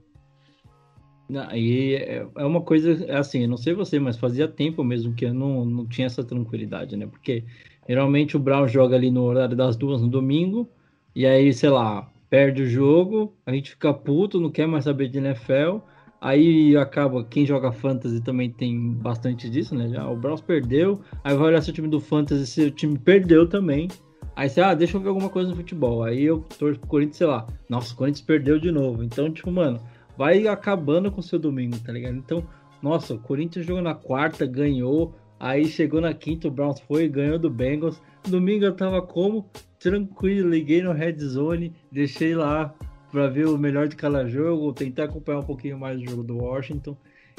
E 1.29 1.95
é, 1.95 2.25
é 2.35 2.45
uma 2.45 2.61
coisa, 2.61 3.17
assim, 3.17 3.45
não 3.47 3.57
sei 3.57 3.73
você, 3.73 3.99
mas 3.99 4.17
fazia 4.17 4.47
tempo 4.47 4.83
mesmo 4.83 5.13
que 5.13 5.25
eu 5.25 5.33
não, 5.33 5.65
não 5.65 5.85
tinha 5.85 6.07
essa 6.07 6.23
tranquilidade, 6.23 6.95
né? 6.95 7.05
Porque 7.05 7.43
geralmente 7.87 8.37
o 8.37 8.39
Brown 8.39 8.67
joga 8.67 8.95
ali 8.95 9.11
no 9.11 9.23
horário 9.23 9.55
das 9.55 9.75
duas 9.75 10.01
no 10.01 10.07
domingo, 10.07 10.69
e 11.13 11.25
aí, 11.25 11.53
sei 11.53 11.69
lá, 11.69 12.09
perde 12.29 12.63
o 12.63 12.69
jogo, 12.69 13.33
a 13.45 13.51
gente 13.51 13.71
fica 13.71 13.93
puto, 13.93 14.39
não 14.39 14.49
quer 14.49 14.67
mais 14.67 14.85
saber 14.85 15.09
de 15.09 15.17
NFL, 15.17 15.79
aí 16.21 16.77
acaba, 16.77 17.23
quem 17.25 17.45
joga 17.45 17.71
Fantasy 17.71 18.21
também 18.21 18.49
tem 18.49 18.93
bastante 18.93 19.49
disso, 19.49 19.75
né? 19.75 19.89
Já, 19.89 20.07
o 20.09 20.15
Browns 20.15 20.41
perdeu, 20.41 21.01
aí 21.23 21.35
vai 21.35 21.47
olhar 21.47 21.61
seu 21.61 21.73
time 21.73 21.89
do 21.89 21.99
Fantasy, 21.99 22.47
seu 22.47 22.71
time 22.71 22.97
perdeu 22.97 23.47
também, 23.47 23.89
Aí 24.37 24.47
você, 24.47 24.61
ah, 24.61 24.75
deixa 24.75 24.95
eu 24.95 25.01
ver 25.01 25.09
alguma 25.09 25.29
coisa 25.29 25.49
no 25.49 25.55
futebol. 25.55 26.03
Aí 26.03 26.23
eu 26.23 26.45
torço 26.59 26.79
pro 26.79 26.87
Corinthians, 26.87 27.17
sei 27.17 27.25
lá, 27.25 27.47
nossa, 27.67 27.91
o 27.91 27.97
Corinthians 27.97 28.23
perdeu 28.23 28.59
de 28.59 28.71
novo. 28.71 29.03
Então, 29.03 29.33
tipo, 29.33 29.51
mano, 29.51 29.79
vai 30.17 30.47
acabando 30.47 31.11
com 31.11 31.19
o 31.19 31.23
seu 31.23 31.37
domingo, 31.37 31.77
tá 31.79 31.91
ligado? 31.91 32.15
Então, 32.15 32.43
nossa, 32.81 33.13
o 33.13 33.19
Corinthians 33.19 33.65
jogou 33.65 33.81
na 33.81 33.95
quarta, 33.95 34.45
ganhou. 34.45 35.15
Aí 35.39 35.65
chegou 35.65 36.01
na 36.01 36.13
quinta, 36.13 36.47
o 36.47 36.51
Browns 36.51 36.79
foi, 36.79 37.07
ganhou 37.07 37.37
do 37.37 37.49
Bengals. 37.49 38.01
Domingo 38.27 38.65
eu 38.65 38.75
tava 38.75 39.01
como? 39.01 39.49
Tranquilo, 39.79 40.49
liguei 40.49 40.81
no 40.81 40.91
Red 40.91 41.19
Zone, 41.19 41.73
deixei 41.91 42.33
lá 42.33 42.73
para 43.11 43.27
ver 43.27 43.47
o 43.47 43.57
melhor 43.57 43.87
de 43.87 43.95
cada 43.95 44.27
jogo, 44.27 44.73
tentar 44.73 45.05
acompanhar 45.05 45.39
um 45.39 45.43
pouquinho 45.43 45.77
mais 45.77 45.99
o 45.99 46.05
jogo 46.05 46.23
do 46.23 46.37
Washington. 46.37 46.97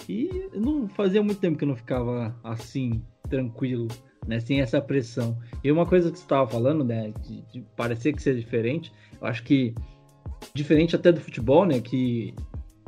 E 0.08 0.48
não 0.54 0.88
fazia 0.88 1.22
muito 1.22 1.40
tempo 1.40 1.58
que 1.58 1.64
eu 1.64 1.68
não 1.68 1.76
ficava 1.76 2.34
assim, 2.44 3.02
tranquilo, 3.28 3.88
né? 4.26 4.38
Sem 4.38 4.60
essa 4.60 4.80
pressão. 4.80 5.36
E 5.62 5.72
uma 5.72 5.84
coisa 5.84 6.10
que 6.10 6.18
você 6.18 6.24
estava 6.24 6.48
falando, 6.48 6.84
né? 6.84 7.12
De, 7.26 7.42
de 7.52 7.60
parecer 7.76 8.12
que 8.12 8.22
seja 8.22 8.38
diferente, 8.38 8.92
eu 9.20 9.26
acho 9.26 9.42
que 9.42 9.74
diferente 10.54 10.94
até 10.94 11.10
do 11.10 11.20
futebol, 11.20 11.66
né? 11.66 11.80
Que 11.80 12.32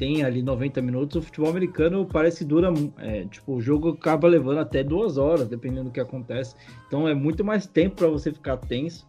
tem 0.00 0.24
ali 0.24 0.42
90 0.42 0.80
minutos, 0.80 1.16
o 1.16 1.22
futebol 1.22 1.50
americano 1.50 2.06
parece 2.10 2.38
que 2.38 2.44
dura, 2.46 2.72
é, 2.96 3.26
tipo, 3.26 3.52
o 3.52 3.60
jogo 3.60 3.90
acaba 3.90 4.26
levando 4.26 4.56
até 4.56 4.82
duas 4.82 5.18
horas, 5.18 5.46
dependendo 5.46 5.84
do 5.84 5.90
que 5.90 6.00
acontece. 6.00 6.56
Então 6.86 7.06
é 7.06 7.14
muito 7.14 7.44
mais 7.44 7.66
tempo 7.66 7.96
para 7.96 8.08
você 8.08 8.32
ficar 8.32 8.56
tenso. 8.56 9.06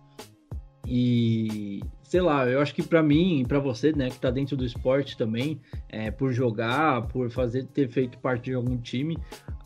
E 0.86 1.80
sei 2.04 2.20
lá, 2.20 2.46
eu 2.46 2.60
acho 2.60 2.76
que 2.76 2.84
para 2.84 3.02
mim, 3.02 3.46
para 3.48 3.58
você, 3.58 3.94
né, 3.94 4.10
que 4.10 4.20
tá 4.20 4.30
dentro 4.30 4.58
do 4.58 4.66
esporte 4.66 5.18
também, 5.18 5.62
é, 5.88 6.12
por 6.12 6.34
jogar, 6.34 7.08
por 7.08 7.32
fazer 7.32 7.64
ter 7.68 7.88
feito 7.88 8.18
parte 8.18 8.50
de 8.50 8.54
algum 8.54 8.76
time, 8.78 9.18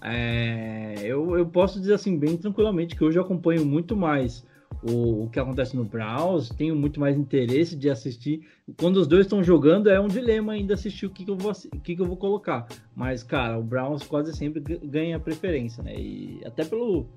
é, 0.03 0.93
eu, 1.01 1.35
eu 1.35 1.47
posso 1.47 1.79
dizer 1.79 1.95
assim 1.95 2.19
bem 2.19 2.37
tranquilamente 2.37 2.95
que 2.95 3.03
hoje 3.03 3.17
eu 3.17 3.23
acompanho 3.23 3.65
muito 3.65 3.97
mais 3.97 4.45
o, 4.87 5.23
o 5.23 5.29
que 5.29 5.39
acontece 5.39 5.75
no 5.75 5.83
Browns, 5.83 6.49
tenho 6.49 6.75
muito 6.75 6.99
mais 6.99 7.17
interesse 7.17 7.75
de 7.75 7.89
assistir. 7.89 8.47
Quando 8.77 8.97
os 8.97 9.07
dois 9.07 9.25
estão 9.25 9.43
jogando, 9.43 9.89
é 9.89 9.99
um 9.99 10.07
dilema 10.07 10.53
ainda 10.53 10.75
assistir 10.75 11.07
o 11.07 11.09
que, 11.09 11.25
que, 11.25 11.31
eu, 11.31 11.35
vou, 11.35 11.51
o 11.51 11.79
que, 11.79 11.95
que 11.95 12.01
eu 12.01 12.05
vou 12.05 12.17
colocar. 12.17 12.67
Mas, 12.95 13.23
cara, 13.23 13.57
o 13.57 13.63
Browns 13.63 14.05
quase 14.05 14.31
sempre 14.33 14.61
ganha 14.83 15.19
preferência, 15.19 15.81
né? 15.81 15.95
E 15.95 16.41
até 16.45 16.63
pelo, 16.63 17.07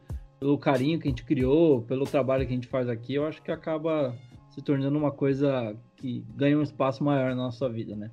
pelo 0.41 0.57
carinho 0.57 0.99
que 0.99 1.09
a 1.09 1.11
gente 1.11 1.25
criou, 1.25 1.83
pelo 1.83 2.07
trabalho 2.07 2.47
que 2.47 2.53
a 2.53 2.57
gente 2.57 2.69
faz 2.69 2.89
aqui, 2.89 3.15
eu 3.15 3.27
acho 3.27 3.43
que 3.43 3.51
acaba 3.51 4.17
se 4.51 4.63
tornando 4.63 4.97
uma 4.97 5.11
coisa 5.11 5.77
que 5.97 6.25
ganha 6.35 6.59
um 6.59 6.63
espaço 6.63 7.05
maior 7.05 7.31
na 7.31 7.43
nossa 7.43 7.69
vida, 7.69 7.95
né? 7.95 8.11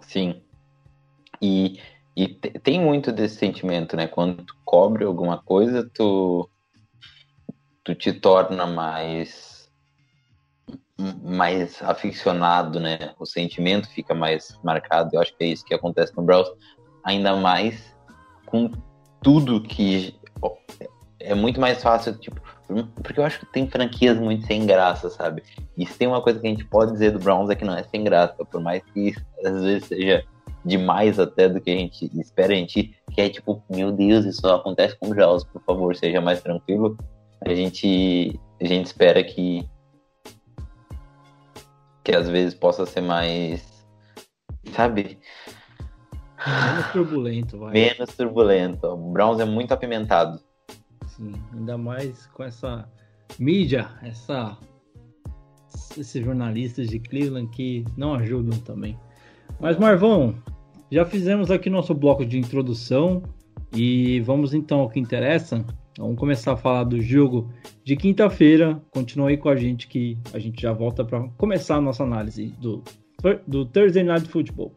Sim. 0.00 0.40
E, 1.42 1.78
e 2.16 2.28
tem 2.28 2.80
muito 2.80 3.12
desse 3.12 3.36
sentimento, 3.36 3.94
né? 3.94 4.06
Quando 4.06 4.42
tu 4.42 4.56
cobre 4.64 5.04
alguma 5.04 5.36
coisa, 5.36 5.88
tu 5.92 6.48
tu 7.94 7.94
te 7.94 8.12
torna 8.12 8.66
mais 8.66 9.50
mais 11.22 11.82
aficionado, 11.82 12.78
né? 12.78 13.14
O 13.18 13.24
sentimento 13.24 13.88
fica 13.88 14.14
mais 14.14 14.58
marcado. 14.62 15.10
Eu 15.14 15.20
acho 15.20 15.34
que 15.36 15.44
é 15.44 15.46
isso 15.48 15.64
que 15.64 15.74
acontece 15.74 16.14
no 16.16 16.22
Browns, 16.22 16.50
ainda 17.02 17.34
mais 17.36 17.96
com 18.46 18.70
tudo 19.22 19.62
que 19.62 20.14
é 21.18 21.34
muito 21.34 21.60
mais 21.60 21.82
fácil, 21.82 22.16
tipo, 22.18 22.40
porque 23.02 23.20
eu 23.20 23.24
acho 23.24 23.40
que 23.40 23.46
tem 23.46 23.68
franquias 23.68 24.18
muito 24.18 24.46
sem 24.46 24.66
graça, 24.66 25.10
sabe? 25.10 25.42
E 25.76 25.86
se 25.86 25.98
tem 25.98 26.08
uma 26.08 26.22
coisa 26.22 26.40
que 26.40 26.46
a 26.46 26.50
gente 26.50 26.64
pode 26.64 26.92
dizer 26.92 27.12
do 27.12 27.18
Browns 27.18 27.50
é 27.50 27.54
que 27.54 27.64
não 27.64 27.76
é 27.76 27.82
sem 27.84 28.02
graça, 28.02 28.44
por 28.44 28.60
mais 28.60 28.82
que 28.94 29.14
às 29.44 29.62
vezes 29.62 29.88
seja 29.88 30.24
demais 30.64 31.18
até 31.18 31.48
do 31.48 31.60
que 31.60 31.70
a 31.70 31.76
gente 31.76 32.10
espera, 32.18 32.52
a 32.52 32.56
gente 32.56 32.94
quer 33.12 33.28
tipo, 33.28 33.62
meu 33.68 33.92
Deus, 33.92 34.24
isso 34.24 34.40
só 34.40 34.56
acontece 34.56 34.96
com 34.98 35.08
o 35.08 35.10
Browns, 35.10 35.44
por 35.44 35.62
favor, 35.62 35.94
seja 35.94 36.20
mais 36.20 36.42
tranquilo 36.42 36.96
a 37.46 37.54
gente, 37.54 38.38
a 38.60 38.64
gente 38.64 38.86
espera 38.86 39.22
que 39.22 39.68
que 42.02 42.14
às 42.14 42.28
vezes 42.28 42.54
possa 42.54 42.86
ser 42.86 43.02
mais, 43.02 43.86
sabe? 44.72 45.18
Menos 46.46 46.92
turbulento, 46.92 47.58
vai. 47.58 47.72
Menos 47.72 48.16
turbulento. 48.16 48.86
O 48.86 49.12
Browns 49.12 49.40
é 49.40 49.44
muito 49.44 49.72
apimentado. 49.72 50.40
Sim, 51.06 51.34
ainda 51.52 51.76
mais 51.76 52.26
com 52.28 52.42
essa 52.42 52.88
mídia, 53.38 53.90
essa 54.02 54.56
esses 55.96 56.24
jornalistas 56.24 56.88
de 56.88 56.98
Cleveland 56.98 57.48
que 57.50 57.84
não 57.96 58.14
ajudam 58.14 58.58
também. 58.60 58.98
Mas 59.60 59.76
Marvão, 59.78 60.34
já 60.90 61.04
fizemos 61.04 61.50
aqui 61.50 61.68
nosso 61.68 61.94
bloco 61.94 62.24
de 62.24 62.38
introdução 62.38 63.22
e 63.74 64.20
vamos 64.20 64.54
então 64.54 64.80
ao 64.80 64.88
que 64.88 64.98
interessa. 64.98 65.64
Vamos 65.98 66.18
começar 66.18 66.52
a 66.52 66.56
falar 66.56 66.84
do 66.84 67.00
jogo 67.00 67.52
de 67.84 67.96
quinta-feira. 67.96 68.80
Continue 68.90 69.32
aí 69.32 69.36
com 69.36 69.48
a 69.48 69.56
gente 69.56 69.88
que 69.88 70.16
a 70.32 70.38
gente 70.38 70.62
já 70.62 70.72
volta 70.72 71.04
para 71.04 71.28
começar 71.36 71.76
a 71.76 71.80
nossa 71.80 72.04
análise 72.04 72.46
do, 72.60 72.82
do 73.46 73.64
Thursday 73.66 74.02
Night 74.02 74.28
Football. 74.28 74.74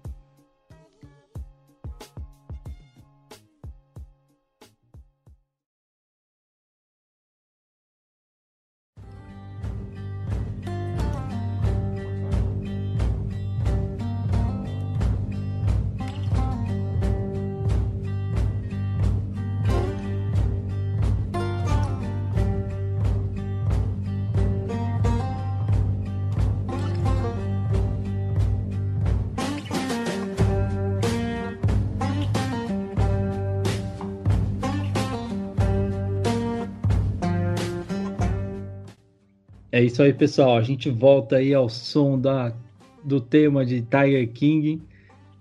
É 39.73 39.83
isso 39.83 40.03
aí, 40.03 40.13
pessoal. 40.13 40.55
A 40.55 40.61
gente 40.61 40.87
volta 40.91 41.37
aí 41.37 41.51
ao 41.51 41.67
som 41.67 42.19
da, 42.19 42.55
do 43.03 43.19
tema 43.19 43.65
de 43.65 43.81
Tiger 43.81 44.31
King 44.31 44.79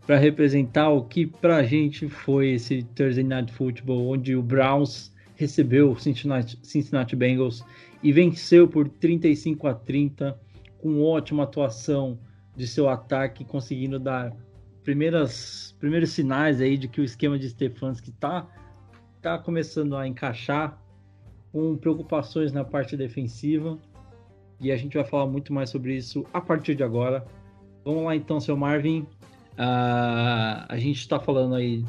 para 0.06 0.16
representar 0.16 0.88
o 0.88 1.04
que 1.04 1.26
para 1.26 1.56
a 1.56 1.62
gente 1.62 2.08
foi 2.08 2.52
esse 2.52 2.82
Thursday 2.94 3.22
Night 3.22 3.52
Football, 3.52 4.08
onde 4.08 4.34
o 4.34 4.42
Browns 4.42 5.12
recebeu 5.36 5.90
o 5.90 6.00
Cincinnati, 6.00 6.58
Cincinnati 6.62 7.14
Bengals 7.14 7.62
e 8.02 8.10
venceu 8.10 8.66
por 8.66 8.88
35 8.88 9.66
a 9.68 9.74
30 9.74 10.40
com 10.78 11.02
ótima 11.02 11.42
atuação 11.42 12.18
de 12.56 12.66
seu 12.66 12.88
ataque, 12.88 13.44
conseguindo 13.44 13.98
dar 13.98 14.34
primeiras, 14.82 15.76
primeiros 15.78 16.08
sinais 16.08 16.58
aí 16.58 16.78
de 16.78 16.88
que 16.88 17.02
o 17.02 17.04
esquema 17.04 17.38
de 17.38 17.50
Stefanski 17.50 18.08
está 18.08 18.48
tá 19.20 19.36
começando 19.36 19.94
a 19.94 20.08
encaixar 20.08 20.82
com 21.52 21.76
preocupações 21.76 22.50
na 22.50 22.64
parte 22.64 22.96
defensiva 22.96 23.78
e 24.62 24.70
a 24.70 24.76
gente 24.76 24.94
vai 24.94 25.04
falar 25.04 25.26
muito 25.26 25.52
mais 25.52 25.68
sobre 25.68 25.96
isso 25.96 26.24
a 26.32 26.40
partir 26.40 26.76
de 26.76 26.84
agora. 26.84 27.24
Vamos 27.84 28.04
lá 28.04 28.14
então, 28.14 28.40
seu 28.40 28.56
Marvin. 28.56 29.00
Uh, 29.52 30.64
a 30.68 30.76
gente 30.78 31.00
está 31.00 31.18
falando 31.18 31.56
aí, 31.56 31.84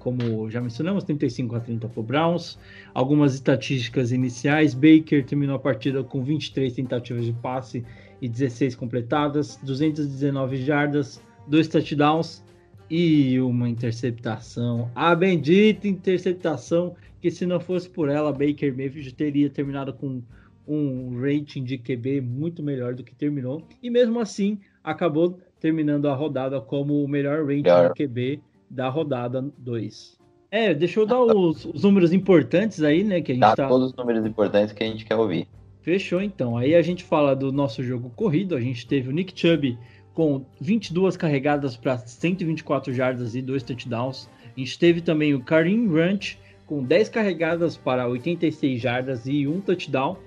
como 0.00 0.50
já 0.50 0.60
mencionamos, 0.60 1.04
35 1.04 1.54
a 1.54 1.60
30 1.60 1.88
para 1.88 2.00
o 2.00 2.02
Browns. 2.02 2.58
Algumas 2.92 3.34
estatísticas 3.34 4.10
iniciais: 4.10 4.74
Baker 4.74 5.24
terminou 5.24 5.54
a 5.56 5.60
partida 5.60 6.02
com 6.02 6.24
23 6.24 6.72
tentativas 6.72 7.24
de 7.24 7.32
passe 7.32 7.84
e 8.20 8.28
16 8.28 8.74
completadas, 8.74 9.58
219 9.62 10.56
jardas, 10.56 11.22
dois 11.46 11.68
touchdowns 11.68 12.42
e 12.90 13.40
uma 13.40 13.68
interceptação. 13.68 14.90
A 14.94 15.14
bendita 15.14 15.86
interceptação 15.86 16.94
que 17.20 17.30
se 17.30 17.46
não 17.46 17.60
fosse 17.60 17.88
por 17.88 18.08
ela, 18.08 18.32
Baker 18.32 18.76
Mayfield 18.76 19.14
teria 19.14 19.48
terminado 19.48 19.92
com 19.92 20.20
um 20.66 21.20
rating 21.20 21.64
de 21.64 21.78
QB 21.78 22.20
muito 22.20 22.62
melhor 22.62 22.94
do 22.94 23.02
que 23.02 23.14
terminou. 23.14 23.66
E 23.82 23.90
mesmo 23.90 24.20
assim, 24.20 24.58
acabou 24.82 25.38
terminando 25.60 26.08
a 26.08 26.14
rodada 26.14 26.60
como 26.60 27.02
o 27.04 27.08
melhor 27.08 27.44
rating 27.44 27.62
de 27.62 27.94
QB 27.94 28.40
da 28.68 28.88
rodada 28.88 29.44
2. 29.58 30.18
É, 30.50 30.74
deixa 30.74 31.00
eu 31.00 31.06
dar 31.06 31.22
os, 31.22 31.64
os, 31.64 31.82
números 31.82 32.12
importantes 32.12 32.82
aí, 32.82 33.02
né? 33.02 33.22
Que 33.22 33.32
a 33.32 33.34
gente 33.34 33.40
Dá 33.40 33.56
tá... 33.56 33.68
todos 33.68 33.90
os 33.90 33.96
números 33.96 34.26
importantes 34.26 34.72
que 34.72 34.84
a 34.84 34.86
gente 34.86 35.04
quer 35.04 35.16
ouvir. 35.16 35.48
Fechou 35.80 36.20
então. 36.20 36.56
Aí 36.58 36.74
a 36.74 36.82
gente 36.82 37.02
fala 37.02 37.34
do 37.34 37.50
nosso 37.50 37.82
jogo 37.82 38.10
corrido. 38.10 38.54
A 38.54 38.60
gente 38.60 38.86
teve 38.86 39.08
o 39.08 39.12
Nick 39.12 39.38
Chubb 39.38 39.78
com 40.12 40.44
22 40.60 41.16
carregadas 41.16 41.76
para 41.76 41.96
124 41.98 42.92
jardas 42.92 43.34
e 43.34 43.40
2 43.40 43.62
touchdowns. 43.62 44.28
A 44.54 44.60
gente 44.60 44.78
teve 44.78 45.00
também 45.00 45.34
o 45.34 45.42
Karim 45.42 45.88
Ranch 45.88 46.38
com 46.66 46.82
10 46.82 47.08
carregadas 47.08 47.76
para 47.76 48.06
86 48.06 48.80
jardas 48.80 49.26
e 49.26 49.46
um 49.46 49.60
touchdown. 49.60 50.18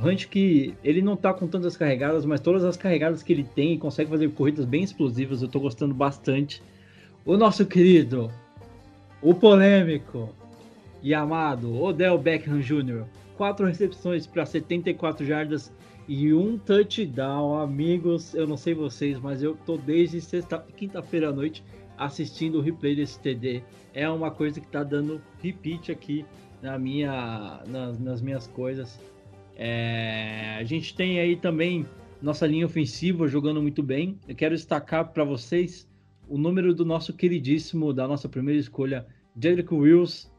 Hunt 0.00 0.26
que 0.26 0.74
ele 0.84 1.00
não 1.00 1.16
tá 1.16 1.32
com 1.32 1.46
tantas 1.46 1.76
carregadas, 1.76 2.24
mas 2.24 2.40
todas 2.40 2.64
as 2.64 2.76
carregadas 2.76 3.22
que 3.22 3.32
ele 3.32 3.44
tem, 3.44 3.78
consegue 3.78 4.10
fazer 4.10 4.30
corridas 4.30 4.64
bem 4.64 4.82
explosivas, 4.82 5.42
eu 5.42 5.48
tô 5.48 5.58
gostando 5.58 5.94
bastante. 5.94 6.62
O 7.24 7.36
nosso 7.36 7.64
querido, 7.64 8.30
o 9.22 9.34
polêmico 9.34 10.28
e 11.02 11.14
amado 11.14 11.80
Odell 11.80 12.18
Beckham 12.18 12.60
Jr., 12.60 13.04
quatro 13.36 13.66
recepções 13.66 14.26
para 14.26 14.44
74 14.44 15.24
jardas 15.24 15.72
e 16.08 16.32
um 16.32 16.58
touchdown, 16.58 17.58
amigos. 17.58 18.34
Eu 18.34 18.46
não 18.46 18.56
sei 18.56 18.74
vocês, 18.74 19.18
mas 19.18 19.42
eu 19.42 19.56
tô 19.66 19.76
desde 19.76 20.20
sexta, 20.20 20.64
quinta-feira 20.76 21.30
à 21.30 21.32
noite 21.32 21.64
assistindo 21.98 22.58
o 22.58 22.60
replay 22.60 22.94
desse 22.94 23.18
TD. 23.18 23.62
É 23.94 24.08
uma 24.08 24.30
coisa 24.30 24.60
que 24.60 24.68
tá 24.68 24.82
dando 24.82 25.20
repeat 25.42 25.90
aqui 25.90 26.24
na 26.62 26.78
minha, 26.78 27.62
nas, 27.66 27.98
nas 27.98 28.20
minhas 28.20 28.46
coisas. 28.46 29.00
É, 29.56 30.56
a 30.58 30.64
gente 30.64 30.94
tem 30.94 31.18
aí 31.18 31.34
também 31.34 31.86
nossa 32.20 32.46
linha 32.46 32.66
ofensiva 32.66 33.26
jogando 33.26 33.62
muito 33.62 33.82
bem. 33.82 34.18
Eu 34.28 34.34
quero 34.34 34.54
destacar 34.54 35.12
para 35.12 35.24
vocês 35.24 35.88
o 36.28 36.36
número 36.36 36.74
do 36.74 36.84
nosso 36.84 37.12
queridíssimo, 37.14 37.92
da 37.92 38.06
nossa 38.06 38.28
primeira 38.28 38.60
escolha, 38.60 39.06
Jericho 39.40 39.76
Wills. 39.76 40.30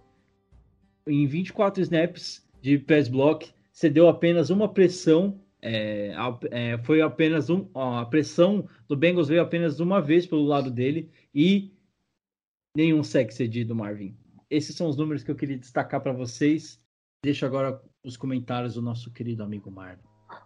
Em 1.07 1.25
24 1.25 1.81
snaps 1.81 2.45
de 2.61 2.77
pass 2.77 3.07
block, 3.07 3.49
cedeu 3.71 4.07
apenas 4.07 4.49
uma 4.49 4.71
pressão. 4.71 5.39
É, 5.61 6.13
é, 6.51 6.77
foi 6.79 7.01
apenas 7.01 7.49
um, 7.49 7.67
ó, 7.73 7.97
a 7.97 8.05
pressão 8.05 8.67
do 8.87 8.95
Bengals 8.95 9.27
veio 9.27 9.41
apenas 9.41 9.79
uma 9.79 9.99
vez 9.99 10.27
pelo 10.27 10.43
lado 10.43 10.69
dele 10.69 11.09
e 11.33 11.73
nenhum 12.75 13.01
sec 13.01 13.31
cedido, 13.31 13.73
Marvin. 13.73 14.15
Esses 14.49 14.75
são 14.75 14.87
os 14.87 14.95
números 14.95 15.23
que 15.23 15.31
eu 15.31 15.35
queria 15.35 15.57
destacar 15.57 16.01
para 16.01 16.13
vocês. 16.13 16.79
Deixo 17.23 17.45
agora 17.45 17.81
os 18.07 18.15
comentários 18.15 18.75
do 18.75 18.81
nosso 18.81 19.11
querido 19.11 19.43
amigo 19.43 19.69
Marlon. 19.69 19.99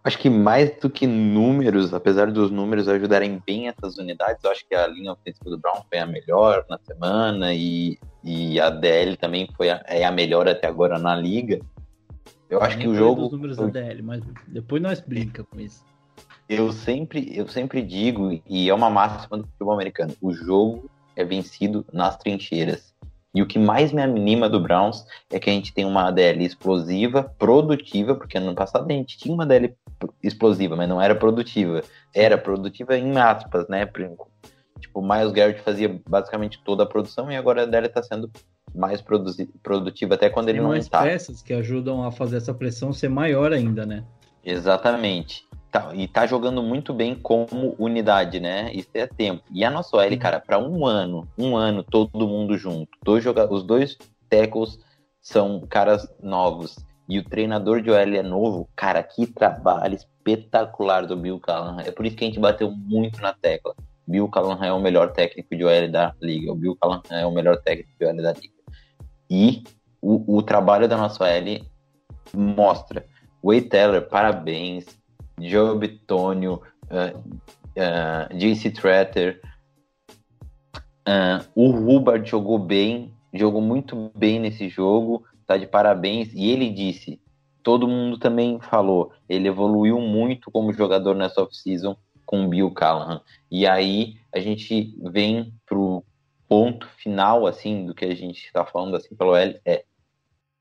Acho 0.04 0.18
que 0.18 0.28
mais 0.28 0.70
do 0.80 0.90
que 0.90 1.06
números, 1.06 1.94
apesar 1.94 2.30
dos 2.30 2.50
números 2.50 2.88
ajudarem 2.88 3.40
bem 3.44 3.68
essas 3.68 3.98
unidades, 3.98 4.42
eu 4.42 4.50
acho 4.50 4.66
que 4.68 4.74
a 4.74 4.86
linha 4.86 5.12
ofensiva 5.12 5.50
do 5.50 5.58
Brown 5.58 5.82
foi 5.88 5.98
a 5.98 6.06
melhor 6.06 6.64
na 6.68 6.78
semana 6.78 7.54
e, 7.54 7.98
e 8.22 8.60
a 8.60 8.70
DL 8.70 9.16
também 9.16 9.48
foi 9.56 9.70
a, 9.70 9.82
é 9.86 10.04
a 10.04 10.10
melhor 10.12 10.48
até 10.48 10.66
agora 10.66 10.98
na 10.98 11.14
liga. 11.14 11.60
Eu 12.50 12.60
acho 12.60 12.78
que 12.78 12.86
o 12.86 12.94
jogo. 12.94 13.26
Os 13.26 13.32
números 13.32 13.56
da 13.56 13.66
DL, 13.66 14.02
mas 14.02 14.22
depois 14.46 14.82
nós 14.82 15.00
brinca 15.00 15.42
com 15.44 15.58
isso. 15.58 15.84
Eu 16.48 16.72
sempre, 16.72 17.36
eu 17.36 17.48
sempre 17.48 17.80
digo, 17.80 18.40
e 18.46 18.68
é 18.68 18.74
uma 18.74 18.90
máxima 18.90 19.38
do 19.38 19.46
futebol 19.46 19.74
americano: 19.74 20.14
o 20.20 20.32
jogo 20.32 20.90
é 21.16 21.24
vencido 21.24 21.84
nas 21.92 22.16
trincheiras. 22.16 22.91
E 23.34 23.40
o 23.40 23.46
que 23.46 23.58
mais 23.58 23.92
me 23.92 24.02
anima 24.02 24.48
do 24.48 24.60
Browns 24.60 25.06
é 25.30 25.38
que 25.38 25.48
a 25.48 25.52
gente 25.52 25.72
tem 25.72 25.86
uma 25.86 26.08
ADL 26.08 26.42
explosiva, 26.42 27.22
produtiva, 27.38 28.14
porque 28.14 28.36
ano 28.36 28.54
passado 28.54 28.90
a 28.90 28.92
gente 28.92 29.16
tinha 29.16 29.34
uma 29.34 29.44
ADL 29.44 29.74
explosiva, 30.22 30.76
mas 30.76 30.88
não 30.88 31.00
era 31.00 31.14
produtiva. 31.14 31.82
Era 32.14 32.36
produtiva 32.36 32.96
em 32.96 33.16
aspas, 33.16 33.66
né? 33.68 33.86
Tipo, 33.86 35.00
o 35.00 35.02
Miles 35.02 35.32
Garrett 35.32 35.62
fazia 35.62 36.00
basicamente 36.06 36.60
toda 36.62 36.82
a 36.82 36.86
produção 36.86 37.30
e 37.30 37.36
agora 37.36 37.62
a 37.62 37.64
ADL 37.64 37.86
está 37.86 38.02
sendo 38.02 38.30
mais 38.74 39.00
produtiva 39.00 40.14
até 40.14 40.28
quando 40.28 40.48
ele 40.48 40.58
tem 40.58 40.66
não 40.66 40.76
está. 40.76 41.00
mais 41.00 41.12
peças 41.12 41.42
que 41.42 41.54
ajudam 41.54 42.04
a 42.04 42.10
fazer 42.10 42.36
essa 42.36 42.52
pressão 42.52 42.92
ser 42.92 43.08
maior 43.08 43.52
ainda, 43.52 43.86
né? 43.86 44.04
Exatamente. 44.44 45.46
Tá, 45.72 45.90
e 45.94 46.06
tá 46.06 46.26
jogando 46.26 46.62
muito 46.62 46.92
bem 46.92 47.14
como 47.14 47.74
unidade, 47.78 48.38
né? 48.38 48.70
Isso 48.74 48.90
é 48.92 49.06
tempo. 49.06 49.42
E 49.50 49.64
a 49.64 49.70
nossa 49.70 49.96
OL, 49.96 50.18
cara, 50.18 50.38
para 50.38 50.58
um 50.58 50.84
ano, 50.84 51.26
um 51.38 51.56
ano, 51.56 51.82
todo 51.82 52.28
mundo 52.28 52.58
junto. 52.58 52.90
Dois 53.02 53.24
os 53.50 53.62
dois 53.62 53.96
tackles 54.28 54.78
são 55.22 55.66
caras 55.66 56.06
novos. 56.22 56.76
E 57.08 57.18
o 57.18 57.24
treinador 57.24 57.80
de 57.80 57.90
OL 57.90 57.96
é 57.96 58.22
novo. 58.22 58.68
Cara, 58.76 59.02
que 59.02 59.26
trabalho 59.26 59.94
espetacular 59.94 61.06
do 61.06 61.16
Bill 61.16 61.40
Callahan. 61.40 61.80
É 61.80 61.90
por 61.90 62.04
isso 62.04 62.16
que 62.16 62.24
a 62.24 62.26
gente 62.26 62.38
bateu 62.38 62.70
muito 62.70 63.22
na 63.22 63.32
tecla. 63.32 63.74
Bill 64.06 64.28
Callahan 64.28 64.66
é 64.66 64.72
o 64.74 64.80
melhor 64.80 65.12
técnico 65.12 65.56
de 65.56 65.64
OL 65.64 65.90
da 65.90 66.14
liga. 66.20 66.52
O 66.52 66.54
Bill 66.54 66.76
Callahan 66.76 67.00
é 67.18 67.24
o 67.24 67.32
melhor 67.32 67.56
técnico 67.62 67.90
de 67.98 68.04
OL 68.04 68.16
da 68.16 68.32
liga. 68.32 68.54
E 69.30 69.64
o, 70.02 70.36
o 70.36 70.42
trabalho 70.42 70.86
da 70.86 70.98
nossa 70.98 71.24
OL 71.24 71.64
mostra. 72.34 73.06
Wade 73.42 73.62
Teller, 73.62 74.06
parabéns 74.06 75.01
Joe 75.42 75.78
Bitonio, 75.78 76.62
uh, 76.90 77.18
uh, 77.18 78.36
JC 78.36 78.70
Tretter. 78.70 79.40
Uh, 81.06 81.44
o 81.54 81.70
Hubbard 81.70 82.28
jogou 82.28 82.58
bem, 82.58 83.12
jogou 83.32 83.60
muito 83.60 84.10
bem 84.14 84.38
nesse 84.38 84.68
jogo, 84.68 85.24
tá 85.46 85.56
de 85.56 85.66
parabéns. 85.66 86.32
E 86.32 86.50
ele 86.50 86.70
disse, 86.70 87.20
todo 87.62 87.88
mundo 87.88 88.18
também 88.18 88.60
falou, 88.60 89.12
ele 89.28 89.48
evoluiu 89.48 90.00
muito 90.00 90.50
como 90.50 90.72
jogador 90.72 91.14
nessa 91.14 91.42
off-season 91.42 91.96
com 92.24 92.44
o 92.44 92.48
Bill 92.48 92.70
Callahan. 92.70 93.20
E 93.50 93.66
aí 93.66 94.16
a 94.32 94.40
gente 94.40 94.96
vem 95.02 95.52
pro 95.66 96.04
ponto 96.48 96.86
final, 96.98 97.46
assim, 97.46 97.86
do 97.86 97.94
que 97.94 98.04
a 98.04 98.14
gente 98.14 98.44
está 98.44 98.64
falando, 98.64 98.96
assim, 98.96 99.14
pelo 99.16 99.34
L, 99.34 99.58
é 99.64 99.84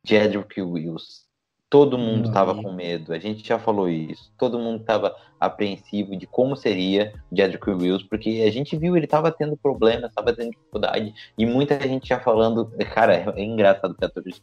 Jedrick 0.06 0.62
Wills. 0.62 1.31
Todo 1.72 1.98
mundo 1.98 2.28
estava 2.28 2.54
com 2.54 2.74
medo, 2.74 3.14
a 3.14 3.18
gente 3.18 3.48
já 3.48 3.58
falou 3.58 3.88
isso. 3.88 4.30
Todo 4.38 4.60
mundo 4.60 4.82
estava 4.82 5.16
apreensivo 5.40 6.18
de 6.18 6.28
como 6.28 6.54
seria 6.54 7.14
o 7.32 7.36
Jedrick 7.36 7.70
Wills, 7.70 8.06
porque 8.10 8.44
a 8.46 8.52
gente 8.52 8.76
viu 8.76 8.98
ele 8.98 9.06
estava 9.06 9.32
tendo 9.32 9.56
problemas, 9.56 10.10
estava 10.10 10.34
tendo 10.34 10.52
dificuldade, 10.52 11.14
e 11.38 11.46
muita 11.46 11.80
gente 11.80 12.10
já 12.10 12.20
falando, 12.20 12.70
cara, 12.94 13.16
é, 13.16 13.26
é 13.38 13.44
engraçado, 13.46 13.96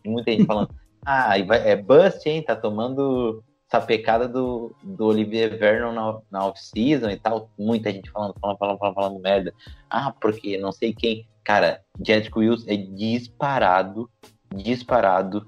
muita 0.06 0.30
gente 0.30 0.46
falando, 0.46 0.70
ah, 1.04 1.38
é 1.38 1.76
bust, 1.76 2.26
hein, 2.26 2.42
tá 2.42 2.56
tomando 2.56 3.44
essa 3.70 3.84
pecada 3.84 4.26
do, 4.26 4.74
do 4.82 5.04
Olivier 5.04 5.58
Vernon 5.58 5.92
na, 5.92 6.18
na 6.30 6.46
off-season 6.46 7.10
e 7.10 7.16
tal, 7.18 7.50
muita 7.58 7.92
gente 7.92 8.10
falando, 8.10 8.34
falando, 8.40 8.56
falando, 8.58 8.78
falando, 8.78 8.94
falando 8.94 9.20
merda. 9.20 9.52
Ah, 9.90 10.14
porque 10.18 10.56
não 10.56 10.72
sei 10.72 10.94
quem. 10.94 11.28
Cara, 11.44 11.82
Jedrick 12.02 12.38
Wills 12.38 12.64
é 12.66 12.74
disparado, 12.74 14.08
disparado 14.54 15.46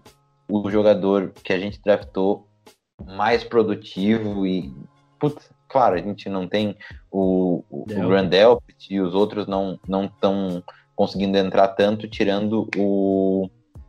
o 0.51 0.71
jogador 0.71 1.33
que 1.43 1.53
a 1.53 1.59
gente 1.59 1.81
draftou 1.83 2.47
mais 3.07 3.45
produtivo 3.45 4.47
e. 4.47 4.73
Putz, 5.19 5.51
claro, 5.69 5.95
a 5.97 5.99
gente 5.99 6.29
não 6.29 6.49
tem 6.49 6.77
o, 7.11 7.63
o, 7.71 7.83
o 7.83 8.09
Grandel 8.09 8.63
e 8.89 9.01
os 9.01 9.15
outros 9.15 9.47
não 9.47 9.79
estão 10.05 10.63
conseguindo 10.97 11.37
entrar 11.39 11.69
tanto, 11.69 12.09
tirando 12.09 12.69
o. 12.77 13.49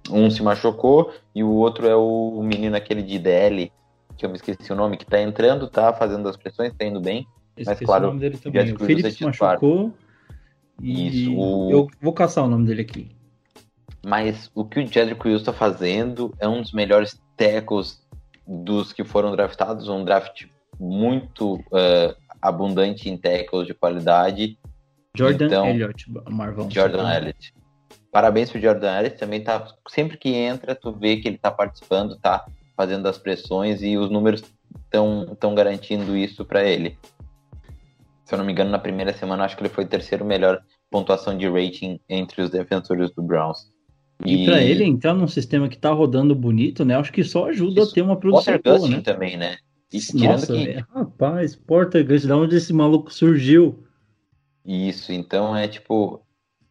Um 0.09 0.29
se 0.31 0.41
machucou 0.41 1.13
e 1.33 1.43
o 1.43 1.51
outro 1.51 1.87
é 1.87 1.95
o 1.95 2.41
menino 2.43 2.75
aquele 2.75 3.03
de 3.03 3.19
DL, 3.19 3.71
que 4.17 4.25
eu 4.25 4.29
me 4.29 4.35
esqueci 4.35 4.73
o 4.73 4.75
nome, 4.75 4.97
que 4.97 5.05
tá 5.05 5.21
entrando, 5.21 5.69
tá 5.69 5.93
fazendo 5.93 6.27
as 6.27 6.35
pressões, 6.35 6.73
tá 6.73 6.83
indo 6.83 6.99
bem. 6.99 7.25
mas 7.65 7.79
claro, 7.79 8.05
o 8.05 8.07
nome 8.07 8.19
dele 8.19 8.37
também. 8.37 8.73
O 8.73 8.79
Felipe 8.79 9.11
se 9.11 9.23
machucou. 9.23 9.93
E 10.81 11.25
Isso, 11.25 11.35
o... 11.37 11.71
eu 11.71 11.87
vou 12.01 12.13
caçar 12.13 12.43
o 12.43 12.47
nome 12.47 12.65
dele 12.65 12.81
aqui. 12.81 13.11
Mas 14.03 14.49
o 14.55 14.65
que 14.65 14.79
o 14.79 14.87
Jedrick 14.87 15.27
Wills 15.27 15.41
está 15.41 15.53
fazendo 15.53 16.33
é 16.39 16.47
um 16.47 16.61
dos 16.61 16.71
melhores 16.71 17.21
tackles 17.37 18.01
dos 18.47 18.91
que 18.91 19.03
foram 19.03 19.35
draftados, 19.35 19.87
um 19.87 20.03
draft 20.03 20.45
muito 20.79 21.55
uh, 21.55 22.15
abundante 22.41 23.09
em 23.09 23.17
tackles 23.17 23.67
de 23.67 23.73
qualidade. 23.73 24.57
Jordan 25.15 25.45
então, 25.45 25.67
Elliott, 25.67 26.05
Marvão. 26.29 26.69
Jordan 26.69 27.13
Elliott. 27.13 27.53
Parabéns 28.11 28.49
pro 28.49 28.59
Jordan 28.59 28.97
Elliott, 28.97 29.17
também 29.17 29.41
tá, 29.41 29.67
sempre 29.87 30.17
que 30.17 30.29
entra, 30.29 30.75
tu 30.75 30.91
vê 30.91 31.17
que 31.17 31.27
ele 31.27 31.37
tá 31.37 31.51
participando, 31.51 32.17
tá 32.17 32.45
fazendo 32.75 33.07
as 33.07 33.17
pressões 33.17 33.81
e 33.83 33.97
os 33.97 34.09
números 34.09 34.43
estão 34.83 35.55
garantindo 35.55 36.17
isso 36.17 36.43
para 36.43 36.63
ele. 36.63 36.97
Se 38.25 38.33
eu 38.33 38.37
não 38.37 38.45
me 38.45 38.51
engano, 38.51 38.71
na 38.71 38.79
primeira 38.79 39.13
semana, 39.13 39.45
acho 39.45 39.55
que 39.55 39.61
ele 39.61 39.69
foi 39.69 39.83
o 39.83 39.87
terceiro 39.87 40.25
melhor 40.25 40.61
pontuação 40.89 41.37
de 41.37 41.47
rating 41.47 41.99
entre 42.09 42.41
os 42.41 42.49
defensores 42.49 43.11
do 43.11 43.21
Browns. 43.21 43.69
E, 44.25 44.43
e 44.43 44.45
para 44.45 44.61
ele 44.61 44.83
entrar 44.83 45.13
num 45.13 45.27
sistema 45.27 45.67
que 45.67 45.77
tá 45.77 45.91
rodando 45.91 46.35
bonito, 46.35 46.85
né? 46.85 46.95
Acho 46.95 47.11
que 47.11 47.23
só 47.23 47.49
ajuda 47.49 47.81
Isso. 47.81 47.91
a 47.91 47.93
ter 47.93 48.01
uma 48.01 48.15
produção 48.15 48.59
boa, 48.63 48.87
né? 48.87 49.01
também, 49.01 49.37
né? 49.37 49.57
E, 49.91 49.99
Nossa, 50.25 50.53
que... 50.53 50.69
é, 50.69 50.85
rapaz, 50.93 51.55
Porter 51.55 52.05
Gust, 52.05 52.25
da 52.25 52.37
onde 52.37 52.55
esse 52.55 52.71
maluco 52.71 53.11
surgiu? 53.11 53.83
Isso, 54.65 55.11
então 55.11 55.55
é 55.55 55.67
tipo. 55.67 56.21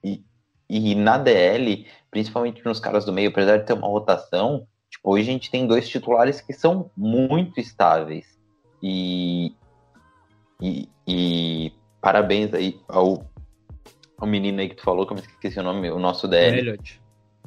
E, 0.03 0.23
e 0.69 0.95
na 0.95 1.19
DL, 1.19 1.87
principalmente 2.11 2.65
nos 2.65 2.81
caras 2.81 3.05
do 3.05 3.13
meio, 3.13 3.29
apesar 3.29 3.59
de 3.59 3.67
ter 3.67 3.75
uma 3.75 3.89
rotação, 3.89 4.67
tipo, 4.89 5.13
hoje 5.13 5.29
a 5.29 5.33
gente 5.33 5.51
tem 5.51 5.67
dois 5.67 5.89
titulares 5.89 6.41
que 6.41 6.53
são 6.53 6.91
muito 6.97 7.61
estáveis. 7.61 8.39
E, 8.83 9.53
e, 10.63 10.89
e 11.07 11.73
parabéns 12.01 12.55
aí 12.55 12.81
ao, 12.89 13.29
ao 14.17 14.27
menino 14.27 14.61
aí 14.61 14.69
que 14.69 14.77
tu 14.77 14.83
falou, 14.83 15.05
que 15.05 15.13
eu 15.13 15.17
me 15.17 15.23
esqueci 15.23 15.59
o 15.59 15.63
nome, 15.63 15.91
o 15.91 15.99
nosso 15.99 16.27
DL. 16.27 16.59
Elliot 16.59 17.00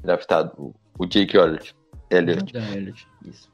draftado, 0.03 0.75
o 0.99 1.05
Jake 1.05 1.37
Elliott. 1.37 1.75
Elliott. 2.09 2.51
Jordan 2.51 2.75
Elliott, 2.75 3.07
isso. 3.25 3.51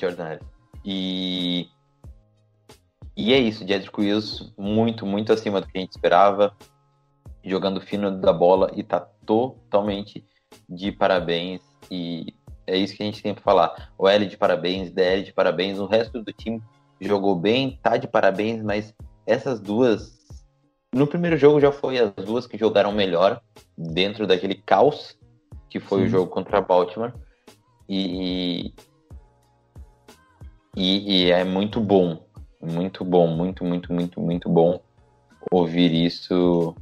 Jordan 0.00 0.26
Elliott. 0.26 0.46
E, 0.84 1.68
e 3.16 3.34
é 3.34 3.38
isso, 3.38 3.66
Jedrick 3.66 4.00
Wills 4.00 4.52
muito, 4.56 5.04
muito 5.04 5.32
acima 5.32 5.60
do 5.60 5.66
que 5.66 5.76
a 5.76 5.80
gente 5.80 5.92
esperava, 5.92 6.56
jogando 7.44 7.80
fino 7.80 8.10
da 8.10 8.32
bola 8.32 8.70
e 8.74 8.82
tá 8.82 9.00
totalmente 9.26 10.24
de 10.68 10.92
parabéns. 10.92 11.60
E 11.90 12.34
é 12.66 12.78
isso 12.78 12.96
que 12.96 13.02
a 13.02 13.06
gente 13.06 13.22
tem 13.22 13.34
para 13.34 13.42
falar. 13.42 13.92
O 13.98 14.08
L 14.08 14.26
de 14.26 14.36
parabéns, 14.36 14.90
DL 14.90 15.24
de 15.24 15.32
parabéns, 15.32 15.78
o 15.78 15.86
resto 15.86 16.22
do 16.22 16.32
time 16.32 16.62
jogou 17.00 17.34
bem, 17.34 17.78
tá 17.82 17.96
de 17.96 18.06
parabéns, 18.06 18.62
mas 18.62 18.94
essas 19.26 19.60
duas. 19.60 20.18
No 20.92 21.06
primeiro 21.06 21.36
jogo 21.36 21.60
já 21.60 21.70
foi 21.70 21.98
as 21.98 22.12
duas 22.24 22.46
que 22.46 22.58
jogaram 22.58 22.90
melhor 22.90 23.40
dentro 23.76 24.26
daquele 24.26 24.56
caos 24.56 25.16
que 25.70 25.78
foi 25.80 26.00
Sim. 26.00 26.06
o 26.06 26.08
jogo 26.08 26.30
contra 26.30 26.60
Baltimore. 26.60 27.12
E, 27.88 28.74
e, 30.76 31.24
e, 31.26 31.30
é 31.30 31.44
muito 31.44 31.80
bom, 31.80 32.22
muito 32.60 33.04
bom, 33.04 33.28
muito, 33.28 33.64
muito, 33.64 33.92
muito, 33.92 34.20
muito 34.20 34.48
bom 34.48 34.80
ouvir 35.50 35.92
isso. 35.92 36.74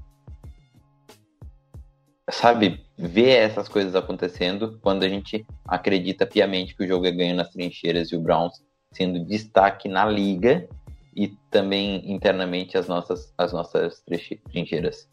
Sabe, 2.31 2.85
ver 2.97 3.37
essas 3.37 3.69
coisas 3.69 3.95
acontecendo 3.95 4.79
quando 4.83 5.05
a 5.05 5.09
gente 5.09 5.47
acredita 5.65 6.27
piamente 6.27 6.75
que 6.75 6.85
o 6.85 6.87
jogo 6.87 7.07
é 7.07 7.13
ganho 7.13 7.37
nas 7.37 7.51
trincheiras 7.51 8.11
e 8.11 8.17
o 8.17 8.21
Browns 8.21 8.63
sendo 8.93 9.25
destaque 9.25 9.89
na 9.89 10.05
liga 10.05 10.69
e 11.15 11.29
também 11.51 12.11
internamente 12.13 12.77
as 12.77 12.87
nossas, 12.87 13.33
as 13.39 13.53
nossas 13.53 14.03
trincheiras. 14.51 15.09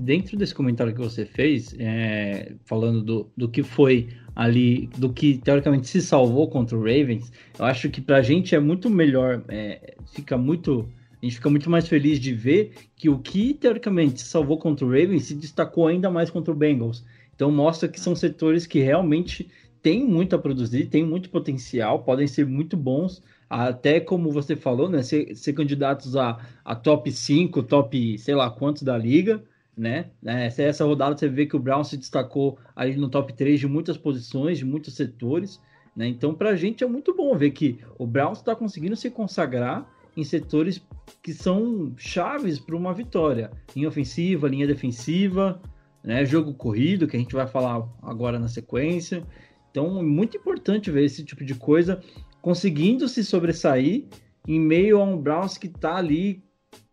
Dentro 0.00 0.36
desse 0.36 0.54
comentário 0.54 0.94
que 0.94 1.00
você 1.00 1.24
fez, 1.24 1.74
é, 1.78 2.52
falando 2.66 3.02
do, 3.02 3.30
do 3.34 3.48
que 3.48 3.62
foi 3.62 4.08
ali, 4.34 4.90
do 4.98 5.10
que 5.10 5.38
teoricamente 5.38 5.88
se 5.88 6.02
salvou 6.02 6.48
contra 6.48 6.76
o 6.76 6.80
Ravens, 6.80 7.32
eu 7.58 7.64
acho 7.64 7.88
que 7.88 8.02
pra 8.02 8.20
gente 8.20 8.54
é 8.54 8.60
muito 8.60 8.90
melhor, 8.90 9.42
é, 9.48 9.94
fica 10.12 10.36
muito. 10.36 10.86
A 11.22 11.24
gente 11.24 11.36
fica 11.36 11.48
muito 11.48 11.70
mais 11.70 11.88
feliz 11.88 12.20
de 12.20 12.34
ver 12.34 12.72
que 12.94 13.08
o 13.08 13.18
que 13.18 13.54
teoricamente 13.54 14.20
se 14.20 14.28
salvou 14.28 14.58
contra 14.58 14.84
o 14.84 14.88
Ravens 14.88 15.24
se 15.24 15.34
destacou 15.34 15.86
ainda 15.86 16.10
mais 16.10 16.28
contra 16.28 16.52
o 16.52 16.56
Bengals. 16.56 17.02
Então 17.34 17.50
mostra 17.50 17.88
que 17.88 17.98
são 17.98 18.14
setores 18.14 18.66
que 18.66 18.80
realmente 18.80 19.48
têm 19.82 20.04
muito 20.04 20.36
a 20.36 20.38
produzir, 20.38 20.86
têm 20.86 21.04
muito 21.04 21.30
potencial, 21.30 22.02
podem 22.02 22.26
ser 22.26 22.44
muito 22.44 22.76
bons, 22.76 23.22
até 23.48 24.00
como 24.00 24.30
você 24.30 24.56
falou, 24.56 24.88
né? 24.88 25.02
Ser, 25.02 25.34
ser 25.34 25.52
candidatos 25.52 26.16
a, 26.16 26.38
a 26.64 26.74
top 26.74 27.10
5, 27.10 27.62
top 27.62 28.18
sei 28.18 28.34
lá 28.34 28.50
quantos 28.50 28.82
da 28.82 28.96
liga 28.96 29.42
né? 29.76 30.06
Essa, 30.24 30.62
essa 30.62 30.84
rodada 30.84 31.16
você 31.16 31.28
vê 31.28 31.44
que 31.44 31.54
o 31.54 31.58
Brown 31.58 31.84
se 31.84 31.96
destacou 31.96 32.58
ali 32.74 32.96
no 32.96 33.10
top 33.10 33.32
3 33.32 33.60
de 33.60 33.66
muitas 33.68 33.98
posições, 33.98 34.58
de 34.58 34.64
muitos 34.64 34.94
setores, 34.94 35.60
né? 35.94 36.06
Então, 36.08 36.34
para 36.34 36.50
a 36.50 36.56
gente 36.56 36.82
é 36.82 36.86
muito 36.86 37.14
bom 37.14 37.36
ver 37.36 37.50
que 37.50 37.78
o 37.98 38.06
Brown 38.06 38.32
está 38.32 38.56
conseguindo 38.56 38.96
se 38.96 39.10
consagrar 39.10 39.86
em 40.16 40.24
setores 40.24 40.80
que 41.22 41.34
são 41.34 41.92
chaves 41.98 42.58
para 42.58 42.74
uma 42.74 42.94
vitória. 42.94 43.50
Linha 43.74 43.88
ofensiva, 43.88 44.48
linha 44.48 44.66
defensiva, 44.66 45.60
né? 46.02 46.24
Jogo 46.24 46.54
corrido, 46.54 47.06
que 47.06 47.16
a 47.16 47.20
gente 47.20 47.34
vai 47.34 47.46
falar 47.46 47.86
agora 48.02 48.38
na 48.38 48.48
sequência. 48.48 49.22
Então, 49.70 49.98
é 49.98 50.02
muito 50.02 50.38
importante 50.38 50.90
ver 50.90 51.04
esse 51.04 51.22
tipo 51.22 51.44
de 51.44 51.54
coisa 51.54 52.02
conseguindo 52.46 53.08
se 53.08 53.24
sobressair 53.24 54.04
em 54.46 54.60
meio 54.60 55.00
a 55.00 55.04
um 55.04 55.20
Browns 55.20 55.58
que 55.58 55.66
está 55.66 55.96
ali 55.96 56.44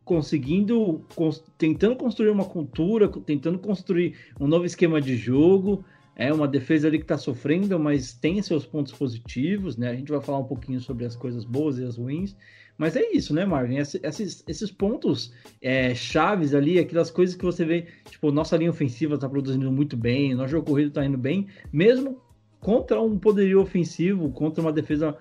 conseguindo, 0.04 1.06
tentando 1.60 1.96
construir 1.96 2.32
uma 2.32 2.44
cultura, 2.44 3.08
tentando 3.08 3.60
construir 3.60 4.16
um 4.40 4.48
novo 4.48 4.66
esquema 4.66 5.00
de 5.00 5.16
jogo. 5.16 5.86
É 6.16 6.34
uma 6.34 6.48
defesa 6.48 6.88
ali 6.88 6.98
que 6.98 7.04
está 7.04 7.20
sofrendo, 7.20 7.78
mas 7.80 8.14
tem 8.14 8.42
seus 8.42 8.66
pontos 8.66 8.94
positivos, 8.94 9.78
né? 9.78 9.92
A 9.92 9.96
gente 9.96 10.12
vai 10.12 10.20
falar 10.20 10.40
um 10.40 10.44
pouquinho 10.44 10.82
sobre 10.82 11.06
as 11.06 11.16
coisas 11.16 11.46
boas 11.46 11.78
e 11.78 11.84
as 11.84 11.98
ruins. 11.98 12.36
Mas 12.76 12.96
é 12.96 13.12
isso, 13.12 13.32
né, 13.32 13.46
Marvin? 13.46 13.76
Esses, 13.76 14.44
esses 14.48 14.72
pontos 14.72 15.32
é, 15.62 15.94
chaves 15.94 16.56
ali, 16.56 16.80
aquelas 16.80 17.12
coisas 17.12 17.36
que 17.36 17.46
você 17.46 17.64
vê, 17.64 17.86
tipo, 18.10 18.32
nossa 18.32 18.58
linha 18.58 18.72
ofensiva 18.72 19.14
está 19.14 19.30
produzindo 19.30 19.72
muito 19.72 19.96
bem, 19.96 20.34
nosso 20.34 20.50
jogo 20.50 20.66
corrido 20.66 20.88
está 20.88 21.06
indo 21.06 21.18
bem, 21.18 21.46
mesmo 21.72 22.20
contra 22.60 23.00
um 23.00 23.20
poderio 23.20 23.62
ofensivo, 23.62 24.32
contra 24.32 24.62
uma 24.62 24.72
defesa 24.72 25.16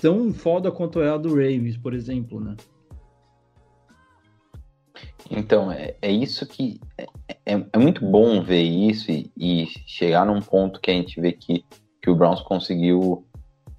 tão 0.00 0.32
foda 0.32 0.70
quanto 0.70 1.00
é 1.00 1.10
a 1.10 1.16
do 1.16 1.30
Ravens, 1.30 1.76
por 1.76 1.94
exemplo, 1.94 2.40
né? 2.40 2.56
Então, 5.30 5.70
é, 5.70 5.94
é 6.02 6.10
isso 6.10 6.46
que. 6.46 6.80
É, 6.98 7.06
é, 7.46 7.64
é, 7.72 7.78
muito 7.78 8.04
bom 8.04 8.42
ver 8.42 8.62
isso 8.62 9.10
e, 9.10 9.30
e, 9.36 9.66
chegar 9.86 10.26
num 10.26 10.40
ponto 10.40 10.80
que 10.80 10.90
a 10.90 10.94
gente 10.94 11.20
vê 11.20 11.32
que, 11.32 11.64
que 12.00 12.10
o 12.10 12.14
Browns 12.14 12.42
conseguiu. 12.42 13.26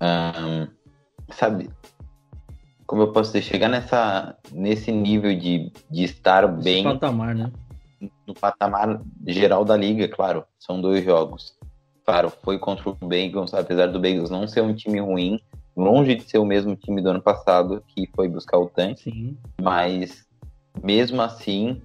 Um, 0.02 0.68
sabe? 1.32 1.70
Como 2.86 3.02
eu 3.02 3.12
posso 3.12 3.32
dizer? 3.32 3.44
Chegar 3.44 3.70
nessa, 3.70 4.36
nesse 4.52 4.92
nível 4.92 5.38
de, 5.38 5.72
de 5.90 6.04
estar 6.04 6.44
Esse 6.44 6.64
bem. 6.64 6.84
No 6.84 6.94
patamar, 6.94 7.36
né? 7.36 7.52
No 8.28 8.34
patamar 8.34 9.02
geral 9.28 9.64
da 9.64 9.78
liga, 9.78 10.08
claro. 10.08 10.46
São 10.60 10.82
dois 10.82 11.04
jogos. 11.04 11.56
Claro, 12.06 12.32
foi 12.44 12.60
contra 12.60 12.90
o 12.90 12.94
Bengals, 12.96 13.54
apesar 13.54 13.88
do 13.88 14.00
Bengals 14.00 14.30
não 14.30 14.46
ser 14.46 14.62
um 14.62 14.74
time 14.74 15.00
ruim, 15.00 15.40
longe 15.76 16.16
de 16.16 16.24
ser 16.24 16.38
o 16.38 16.46
mesmo 16.46 16.76
time 16.76 17.02
do 17.02 17.10
ano 17.10 17.22
passado, 17.22 17.84
que 17.88 18.10
foi 18.16 18.28
buscar 18.28 18.58
o 18.60 18.70
tanque. 18.70 19.12
Sim. 19.12 19.38
Mas 19.62 20.28
mesmo 20.84 21.22
assim, 21.22 21.82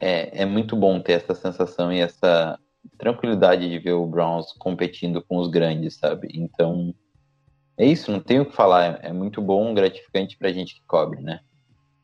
é, 0.00 0.42
é 0.42 0.46
muito 0.46 0.76
bom 0.76 1.00
ter 1.00 1.12
essa 1.12 1.34
sensação 1.34 1.92
e 1.92 2.00
essa 2.00 2.58
tranquilidade 2.98 3.68
de 3.68 3.78
ver 3.78 3.92
o 3.92 4.06
Browns 4.06 4.52
competindo 4.58 5.22
com 5.22 5.38
os 5.38 5.48
grandes, 5.48 5.96
sabe? 5.96 6.28
Então, 6.34 6.94
é 7.76 7.86
isso, 7.86 8.10
não 8.10 8.20
tenho 8.20 8.42
o 8.42 8.46
que 8.46 8.54
falar. 8.54 9.00
É, 9.02 9.08
é 9.08 9.12
muito 9.12 9.40
bom, 9.40 9.74
gratificante 9.74 10.36
pra 10.36 10.52
gente 10.52 10.74
que 10.74 10.82
cobre, 10.86 11.20
né? 11.22 11.40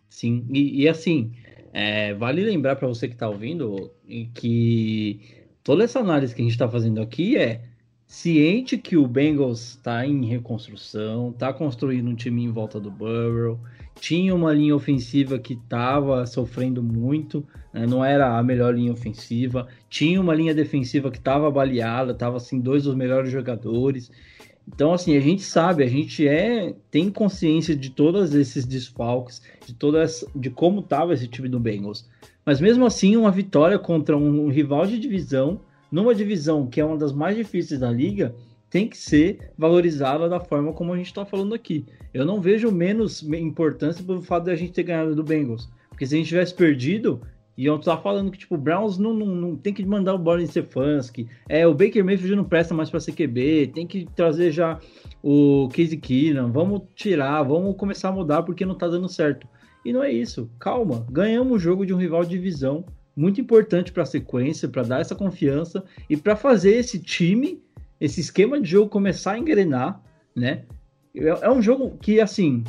Sim, 0.09 0.47
e, 0.51 0.83
e 0.83 0.89
assim, 0.89 1.33
é, 1.73 2.15
vale 2.15 2.43
lembrar 2.43 2.77
para 2.77 2.89
você 2.89 3.09
que 3.09 3.15
está 3.15 3.29
ouvindo 3.29 3.93
que 4.35 5.21
toda 5.63 5.85
essa 5.85 6.01
análise 6.01 6.35
que 6.35 6.41
a 6.41 6.45
gente 6.45 6.53
está 6.53 6.69
fazendo 6.69 7.01
aqui 7.01 7.37
é 7.37 7.68
ciente 8.09 8.79
que 8.79 8.97
o 8.97 9.07
Bengals 9.07 9.61
está 9.61 10.05
em 10.05 10.25
reconstrução, 10.25 11.29
está 11.29 11.53
construindo 11.53 12.09
um 12.09 12.15
time 12.15 12.43
em 12.43 12.51
volta 12.51 12.81
do 12.81 12.91
Burrow, 12.91 13.61
tinha 14.01 14.35
uma 14.35 14.51
linha 14.51 14.75
ofensiva 14.75 15.39
que 15.39 15.53
estava 15.53 16.25
sofrendo 16.25 16.83
muito, 16.83 17.47
né? 17.73 17.87
não 17.87 18.03
era 18.03 18.39
a 18.39 18.43
melhor 18.43 18.75
linha 18.75 18.93
ofensiva, 18.93 19.69
tinha 19.91 20.19
uma 20.19 20.35
linha 20.35 20.55
defensiva 20.55 21.11
que 21.11 21.19
estava 21.19 21.51
baleada, 21.51 22.13
estava 22.13 22.39
assim 22.39 22.59
dois 22.59 22.85
dos 22.85 22.95
melhores 22.95 23.31
jogadores. 23.31 24.11
Então 24.67 24.95
assim 24.95 25.15
a 25.15 25.21
gente 25.21 25.43
sabe, 25.43 25.85
a 25.85 25.89
gente 25.89 26.27
é 26.27 26.75
tem 26.91 27.11
consciência 27.11 27.77
de 27.77 27.91
todos 27.91 28.35
esses 28.35 28.65
desfalques, 28.65 29.43
de 29.67 29.75
todas 29.75 30.25
de 30.35 30.49
como 30.49 30.81
estava 30.81 31.13
esse 31.13 31.29
time 31.29 31.49
do 31.49 31.61
Bengals. 31.61 32.09
Mas 32.43 32.59
mesmo 32.59 32.87
assim 32.87 33.17
uma 33.17 33.31
vitória 33.31 33.79
contra 33.79 34.17
um, 34.17 34.47
um 34.47 34.49
rival 34.49 34.87
de 34.87 34.99
divisão, 34.99 35.61
numa 35.91 36.15
divisão 36.15 36.67
que 36.67 36.81
é 36.81 36.85
uma 36.85 36.97
das 36.97 37.13
mais 37.13 37.37
difíceis 37.37 37.81
da 37.81 37.91
liga, 37.91 38.35
tem 38.71 38.89
que 38.89 38.97
ser 38.97 39.51
valorizada 39.57 40.29
da 40.29 40.41
forma 40.41 40.73
como 40.73 40.93
a 40.93 40.97
gente 40.97 41.07
está 41.07 41.25
falando 41.25 41.55
aqui. 41.55 41.87
Eu 42.13 42.25
não 42.25 42.41
vejo 42.41 42.71
menos 42.71 43.23
importância 43.23 44.05
pelo 44.05 44.23
fato 44.23 44.45
de 44.45 44.51
a 44.51 44.57
gente 44.57 44.73
ter 44.73 44.83
ganhado 44.83 45.15
do 45.15 45.25
Bengals. 45.25 45.69
Porque 45.89 46.07
se 46.07 46.15
a 46.15 46.19
gente 46.19 46.29
tivesse 46.29 46.55
perdido, 46.55 47.21
iam 47.57 47.77
estar 47.77 47.97
falando 47.97 48.31
que, 48.31 48.39
tipo, 48.39 48.55
o 48.55 48.59
Browns 48.59 48.99
não, 48.99 49.13
não, 49.13 49.27
não 49.27 49.57
tem 49.57 49.73
que 49.73 49.85
mandar 49.85 50.15
o 50.15 50.19
Boris 50.19 50.51
Stefanski. 50.51 51.27
É, 51.49 51.67
o 51.67 51.75
Baker 51.75 52.05
Mayfield 52.05 52.37
não 52.37 52.45
presta 52.45 52.75
mais 52.75 52.91
para 52.91 53.01
ser 53.01 53.13
QB. 53.13 53.73
Tem 53.75 53.87
que 53.87 54.07
trazer 54.15 54.53
já 54.53 54.79
o 55.23 55.69
Casey 55.71 55.97
Keenan. 55.97 56.51
Vamos 56.51 56.83
tirar, 56.95 57.43
vamos 57.43 57.77
começar 57.77 58.11
a 58.11 58.13
mudar 58.13 58.43
porque 58.43 58.65
não 58.65 58.75
está 58.75 58.87
dando 58.87 59.09
certo. 59.09 59.47
E 59.85 59.93
não 59.93 60.05
é 60.05 60.13
isso. 60.13 60.51
Calma. 60.59 61.07
Ganhamos 61.11 61.57
o 61.57 61.59
jogo 61.59 61.85
de 61.85 61.95
um 61.95 61.99
rival 61.99 62.23
de 62.23 62.31
divisão. 62.31 62.85
Muito 63.19 63.41
importante 63.41 63.91
para 63.91 64.05
a 64.05 64.07
sequência, 64.07 64.69
para 64.69 64.85
dar 64.85 65.01
essa 65.01 65.15
confiança 65.15 65.85
e 66.09 66.17
para 66.17 66.37
fazer 66.37 66.77
esse 66.77 67.01
time 67.01 67.61
esse 68.01 68.21
esquema 68.21 68.61
de 68.61 68.71
jogo 68.71 68.89
começar 68.89 69.33
a 69.33 69.39
engrenar, 69.39 70.01
né? 70.37 70.63
É, 71.15 71.27
é 71.27 71.51
um 71.51 71.61
jogo 71.61 71.97
que, 72.01 72.21
assim, 72.21 72.63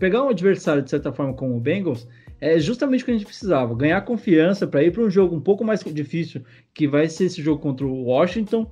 pegar 0.00 0.24
um 0.24 0.28
adversário 0.28 0.82
de 0.82 0.90
certa 0.90 1.12
forma 1.12 1.34
como 1.34 1.56
o 1.56 1.60
Bengals 1.60 2.08
é 2.40 2.58
justamente 2.58 3.02
o 3.02 3.04
que 3.04 3.12
a 3.12 3.14
gente 3.14 3.26
precisava, 3.26 3.76
ganhar 3.76 4.00
confiança 4.02 4.66
para 4.66 4.82
ir 4.82 4.90
para 4.92 5.04
um 5.04 5.10
jogo 5.10 5.36
um 5.36 5.40
pouco 5.40 5.64
mais 5.64 5.84
difícil, 5.84 6.42
que 6.74 6.88
vai 6.88 7.08
ser 7.08 7.26
esse 7.26 7.40
jogo 7.40 7.62
contra 7.62 7.86
o 7.86 8.06
Washington, 8.06 8.68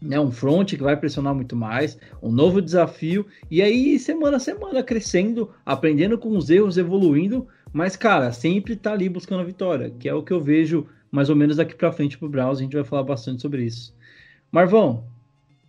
né, 0.00 0.18
um 0.20 0.30
front 0.30 0.68
que 0.70 0.82
vai 0.82 0.96
pressionar 0.96 1.34
muito 1.34 1.56
mais, 1.56 1.98
um 2.22 2.30
novo 2.30 2.60
desafio, 2.60 3.26
e 3.50 3.62
aí 3.62 3.98
semana 3.98 4.36
a 4.36 4.40
semana 4.40 4.82
crescendo, 4.82 5.50
aprendendo 5.64 6.18
com 6.18 6.36
os 6.36 6.50
erros, 6.50 6.76
evoluindo, 6.76 7.48
mas 7.72 7.96
cara, 7.96 8.32
sempre 8.32 8.76
tá 8.76 8.92
ali 8.92 9.08
buscando 9.08 9.40
a 9.40 9.44
vitória, 9.44 9.90
que 9.90 10.08
é 10.08 10.14
o 10.14 10.22
que 10.22 10.32
eu 10.32 10.42
vejo 10.42 10.86
mais 11.10 11.30
ou 11.30 11.36
menos 11.36 11.56
daqui 11.56 11.74
para 11.74 11.92
frente 11.92 12.18
pro 12.18 12.28
Browns, 12.28 12.58
a 12.58 12.62
gente 12.62 12.74
vai 12.74 12.84
falar 12.84 13.02
bastante 13.02 13.42
sobre 13.42 13.64
isso. 13.64 13.94
Marvão, 14.50 15.04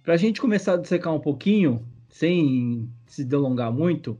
para 0.03 0.13
a 0.13 0.17
gente 0.17 0.41
começar 0.41 0.73
a 0.73 0.77
dissecar 0.77 1.13
um 1.13 1.19
pouquinho, 1.19 1.85
sem 2.09 2.89
se 3.05 3.23
delongar 3.23 3.71
muito, 3.71 4.17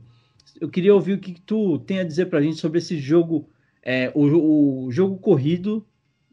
eu 0.60 0.68
queria 0.68 0.94
ouvir 0.94 1.14
o 1.14 1.18
que 1.18 1.40
tu 1.40 1.78
tem 1.78 1.98
a 1.98 2.04
dizer 2.04 2.26
para 2.26 2.38
a 2.38 2.42
gente 2.42 2.56
sobre 2.56 2.78
esse 2.78 2.98
jogo, 2.98 3.48
é, 3.82 4.10
o, 4.14 4.84
o, 4.86 4.90
jogo 4.90 5.18
corrido 5.18 5.84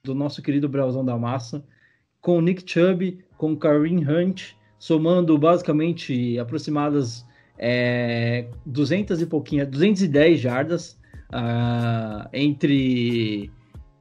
do 0.03 0.13
nosso 0.13 0.41
querido 0.41 0.67
Brauzão 0.67 1.03
da 1.03 1.17
Massa, 1.17 1.63
com 2.21 2.37
o 2.37 2.41
Nick 2.41 2.69
Chubb, 2.69 3.19
com 3.37 3.53
o 3.53 3.57
Kareem 3.57 4.05
Hunt, 4.07 4.53
somando 4.79 5.37
basicamente 5.37 6.37
aproximadas 6.39 7.25
é, 7.57 8.47
200 8.65 9.21
e 9.21 9.25
pouquinho, 9.25 9.65
210 9.65 10.39
jardas 10.39 10.96
uh, 11.33 12.27
entre 12.33 13.51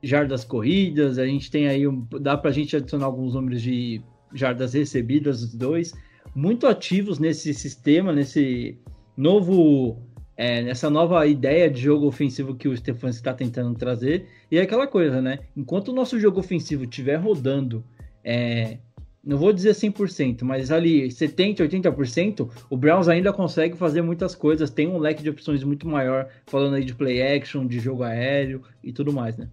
jardas 0.03 0.45
corridas. 0.45 1.19
A 1.19 1.27
gente 1.27 1.51
tem 1.51 1.69
aí, 1.69 1.87
um, 1.87 2.07
dá 2.21 2.37
para 2.37 2.51
a 2.51 2.53
gente 2.53 2.77
adicionar 2.77 3.07
alguns 3.07 3.35
números 3.35 3.62
de 3.62 4.03
jardas 4.33 4.75
recebidas, 4.75 5.43
os 5.43 5.55
dois, 5.55 5.95
muito 6.35 6.67
ativos 6.67 7.19
nesse 7.19 7.55
sistema, 7.55 8.12
nesse 8.12 8.79
novo, 9.17 10.03
é, 10.37 10.62
nessa 10.62 10.91
nova 10.91 11.27
ideia 11.27 11.71
de 11.71 11.81
jogo 11.81 12.07
ofensivo 12.07 12.55
que 12.55 12.69
o 12.69 12.77
Stefan 12.77 13.09
está 13.09 13.33
tentando 13.33 13.75
trazer. 13.75 14.27
E 14.51 14.59
é 14.59 14.62
aquela 14.62 14.87
coisa, 14.87 15.23
né? 15.23 15.41
Enquanto 15.57 15.89
o 15.89 15.95
nosso 15.95 16.21
jogo 16.21 16.41
ofensivo 16.41 16.85
estiver 16.85 17.17
rodando 17.17 17.85
é, 18.23 18.79
não 19.27 19.37
vou 19.37 19.53
dizer 19.53 19.73
100%, 19.73 20.45
mas 20.45 20.71
ali 20.71 21.09
70%, 21.09 21.59
80%, 21.59 22.49
o 22.71 22.77
Browns 22.77 23.09
ainda 23.09 23.33
consegue 23.33 23.77
fazer 23.77 24.01
muitas 24.01 24.37
coisas, 24.37 24.71
tem 24.71 24.87
um 24.87 24.99
leque 24.99 25.21
de 25.21 25.31
opções 25.31 25.65
muito 25.65 25.89
maior, 25.89 26.29
falando 26.47 26.77
aí 26.77 26.85
de 26.85 26.95
play 26.95 27.21
action, 27.21 27.67
de 27.67 27.81
jogo 27.81 28.05
aéreo 28.05 28.62
e 28.85 28.93
tudo 28.93 29.12
mais, 29.12 29.37
né? 29.37 29.49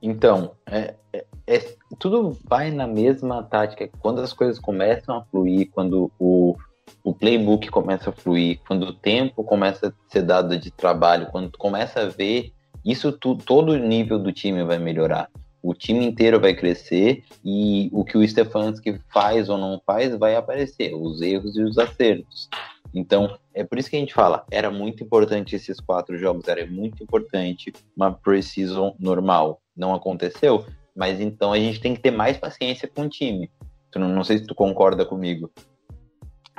Então, 0.00 0.52
é, 0.66 0.94
é, 1.12 1.26
é, 1.46 1.74
tudo 1.98 2.36
vai 2.48 2.70
na 2.70 2.86
mesma 2.86 3.42
tática. 3.42 3.88
Quando 4.00 4.22
as 4.22 4.32
coisas 4.32 4.58
começam 4.58 5.14
a 5.18 5.24
fluir, 5.26 5.68
quando 5.70 6.10
o, 6.18 6.56
o 7.04 7.12
playbook 7.12 7.68
começa 7.68 8.08
a 8.08 8.12
fluir, 8.12 8.58
quando 8.66 8.84
o 8.84 8.94
tempo 8.94 9.44
começa 9.44 9.88
a 9.88 10.10
ser 10.10 10.22
dado 10.22 10.58
de 10.58 10.70
trabalho, 10.70 11.28
quando 11.30 11.56
começa 11.58 12.00
a 12.00 12.06
ver, 12.06 12.52
isso 12.82 13.12
tu, 13.12 13.36
todo 13.36 13.72
o 13.72 13.78
nível 13.78 14.18
do 14.18 14.32
time 14.32 14.64
vai 14.64 14.78
melhorar 14.78 15.28
o 15.62 15.72
time 15.72 16.04
inteiro 16.04 16.40
vai 16.40 16.54
crescer 16.54 17.22
e 17.44 17.88
o 17.92 18.04
que 18.04 18.18
o 18.18 18.26
Stefanski 18.26 18.98
faz 19.12 19.48
ou 19.48 19.56
não 19.56 19.80
faz 19.86 20.16
vai 20.16 20.34
aparecer, 20.34 20.92
os 20.94 21.22
erros 21.22 21.56
e 21.56 21.62
os 21.62 21.78
acertos. 21.78 22.48
Então, 22.92 23.38
é 23.54 23.62
por 23.62 23.78
isso 23.78 23.88
que 23.88 23.96
a 23.96 23.98
gente 23.98 24.12
fala, 24.12 24.44
era 24.50 24.70
muito 24.70 25.02
importante 25.02 25.54
esses 25.54 25.78
quatro 25.80 26.18
jogos, 26.18 26.48
era 26.48 26.66
muito 26.66 27.02
importante 27.02 27.72
uma 27.96 28.12
pre-season 28.12 28.94
normal. 28.98 29.62
Não 29.74 29.94
aconteceu, 29.94 30.66
mas 30.94 31.20
então 31.20 31.52
a 31.52 31.58
gente 31.58 31.80
tem 31.80 31.94
que 31.94 32.02
ter 32.02 32.10
mais 32.10 32.36
paciência 32.36 32.88
com 32.88 33.02
o 33.02 33.08
time. 33.08 33.50
Não, 33.94 34.08
não 34.08 34.24
sei 34.24 34.38
se 34.38 34.46
tu 34.46 34.54
concorda 34.54 35.06
comigo. 35.06 35.50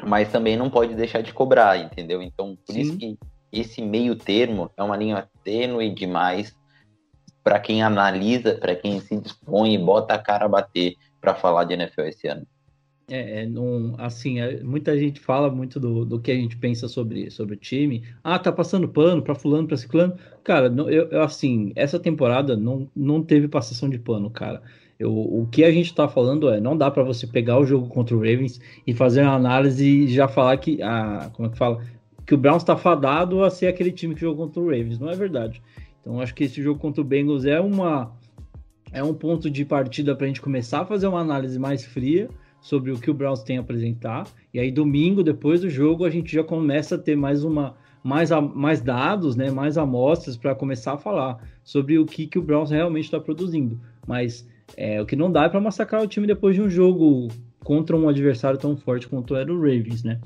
Mas 0.05 0.31
também 0.31 0.57
não 0.57 0.69
pode 0.69 0.95
deixar 0.95 1.21
de 1.21 1.33
cobrar, 1.33 1.77
entendeu? 1.77 2.21
Então, 2.21 2.57
por 2.65 2.73
Sim. 2.73 2.81
isso 2.81 2.97
que 2.97 3.17
esse 3.51 3.81
meio 3.81 4.15
termo 4.15 4.71
é 4.75 4.81
uma 4.81 4.97
linha 4.97 5.29
tênue 5.43 5.93
demais 5.93 6.55
para 7.43 7.59
quem 7.59 7.83
analisa, 7.83 8.55
para 8.55 8.75
quem 8.75 8.99
se 8.99 9.17
dispõe 9.17 9.73
e 9.73 9.77
bota 9.77 10.13
a 10.13 10.19
cara 10.19 10.45
a 10.45 10.49
bater 10.49 10.95
para 11.19 11.35
falar 11.35 11.65
de 11.65 11.73
NFL 11.73 12.01
esse 12.01 12.27
ano. 12.27 12.45
É, 13.09 13.41
é 13.41 13.45
não, 13.45 13.95
assim, 13.97 14.39
é, 14.39 14.63
muita 14.63 14.97
gente 14.97 15.19
fala 15.19 15.49
muito 15.49 15.79
do, 15.79 16.05
do 16.05 16.19
que 16.19 16.31
a 16.31 16.35
gente 16.35 16.57
pensa 16.57 16.87
sobre, 16.87 17.29
sobre 17.29 17.55
o 17.55 17.57
time. 17.57 18.03
Ah, 18.23 18.39
tá 18.39 18.51
passando 18.51 18.87
pano 18.87 19.21
para 19.21 19.35
fulano, 19.35 19.67
para 19.67 19.77
ciclano. 19.77 20.15
Cara, 20.43 20.69
não, 20.69 20.89
eu, 20.89 21.09
eu, 21.09 21.21
assim, 21.21 21.73
essa 21.75 21.99
temporada 21.99 22.55
não, 22.55 22.89
não 22.95 23.21
teve 23.21 23.47
passação 23.47 23.89
de 23.89 23.99
pano, 23.99 24.29
cara. 24.29 24.61
Eu, 24.97 25.11
o 25.11 25.47
que 25.51 25.63
a 25.63 25.71
gente 25.71 25.93
tá 25.93 26.07
falando 26.07 26.49
é, 26.49 26.59
não 26.61 26.77
dá 26.77 26.89
para 26.89 27.03
você 27.03 27.27
pegar 27.27 27.59
o 27.59 27.65
jogo 27.65 27.87
contra 27.87 28.15
o 28.15 28.19
Ravens 28.19 28.59
e 28.85 28.93
fazer 28.93 29.23
uma 29.23 29.33
análise 29.33 29.85
e 29.85 30.07
já 30.07 30.27
falar 30.27 30.55
que, 30.57 30.81
ah, 30.81 31.29
como 31.33 31.47
é 31.47 31.51
que 31.51 31.57
fala? 31.57 31.83
Que 32.25 32.33
o 32.33 32.37
Browns 32.37 32.63
está 32.63 32.77
fadado 32.77 33.43
a 33.43 33.49
ser 33.49 33.67
aquele 33.67 33.91
time 33.91 34.15
que 34.15 34.21
jogou 34.21 34.45
contra 34.45 34.61
o 34.61 34.65
Ravens. 34.65 34.97
Não 34.99 35.09
é 35.09 35.15
verdade. 35.15 35.61
Então 36.03 36.19
acho 36.19 36.35
que 36.35 36.43
esse 36.43 36.61
jogo 36.61 36.79
contra 36.79 37.01
o 37.01 37.03
Bengals 37.03 37.45
é 37.45 37.59
uma 37.59 38.11
é 38.91 39.01
um 39.01 39.13
ponto 39.13 39.49
de 39.49 39.65
partida 39.65 40.13
para 40.15 40.25
a 40.25 40.27
gente 40.27 40.41
começar 40.41 40.81
a 40.81 40.85
fazer 40.85 41.07
uma 41.07 41.21
análise 41.21 41.57
mais 41.57 41.83
fria 41.83 42.29
sobre 42.61 42.91
o 42.91 42.99
que 42.99 43.09
o 43.09 43.13
Browns 43.13 43.41
tem 43.41 43.57
a 43.57 43.61
apresentar. 43.61 44.27
E 44.53 44.59
aí 44.59 44.71
domingo 44.71 45.23
depois 45.23 45.61
do 45.61 45.69
jogo 45.69 46.05
a 46.05 46.09
gente 46.09 46.31
já 46.31 46.43
começa 46.43 46.95
a 46.95 46.97
ter 46.97 47.15
mais 47.15 47.43
uma 47.43 47.75
mais, 48.03 48.31
mais 48.53 48.81
dados, 48.81 49.37
né, 49.37 49.49
mais 49.49 49.77
amostras 49.77 50.35
para 50.35 50.53
começar 50.53 50.93
a 50.93 50.97
falar 50.97 51.41
sobre 51.63 51.97
o 51.97 52.05
que, 52.05 52.27
que 52.27 52.37
o 52.37 52.41
Browns 52.41 52.69
realmente 52.69 53.05
está 53.05 53.17
produzindo. 53.17 53.79
Mas 54.05 54.45
é, 54.75 55.01
o 55.01 55.05
que 55.05 55.15
não 55.15 55.31
dá 55.31 55.45
é 55.45 55.49
para 55.49 55.61
massacrar 55.61 56.03
o 56.03 56.07
time 56.07 56.27
depois 56.27 56.53
de 56.53 56.61
um 56.61 56.69
jogo 56.69 57.29
contra 57.63 57.95
um 57.95 58.09
adversário 58.09 58.59
tão 58.59 58.75
forte 58.75 59.07
quanto 59.07 59.35
era 59.37 59.51
o 59.51 59.57
Ravens, 59.57 60.03
né? 60.03 60.19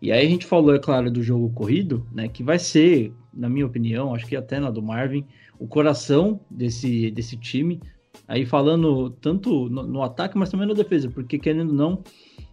E 0.00 0.12
aí 0.12 0.26
a 0.26 0.28
gente 0.28 0.46
falou, 0.46 0.74
é 0.74 0.78
claro, 0.78 1.10
do 1.10 1.22
jogo 1.22 1.50
corrido, 1.50 2.06
né? 2.12 2.28
Que 2.28 2.42
vai 2.42 2.58
ser, 2.58 3.12
na 3.32 3.48
minha 3.48 3.66
opinião, 3.66 4.14
acho 4.14 4.26
que 4.26 4.36
até 4.36 4.58
na 4.58 4.70
do 4.70 4.82
Marvin, 4.82 5.24
o 5.58 5.66
coração 5.66 6.40
desse, 6.50 7.10
desse 7.10 7.36
time. 7.36 7.80
Aí 8.28 8.44
falando 8.46 9.10
tanto 9.10 9.68
no, 9.68 9.82
no 9.82 10.02
ataque, 10.02 10.36
mas 10.38 10.50
também 10.50 10.68
na 10.68 10.74
defesa, 10.74 11.10
porque 11.10 11.38
querendo 11.38 11.70
ou 11.70 11.74
não, 11.74 12.04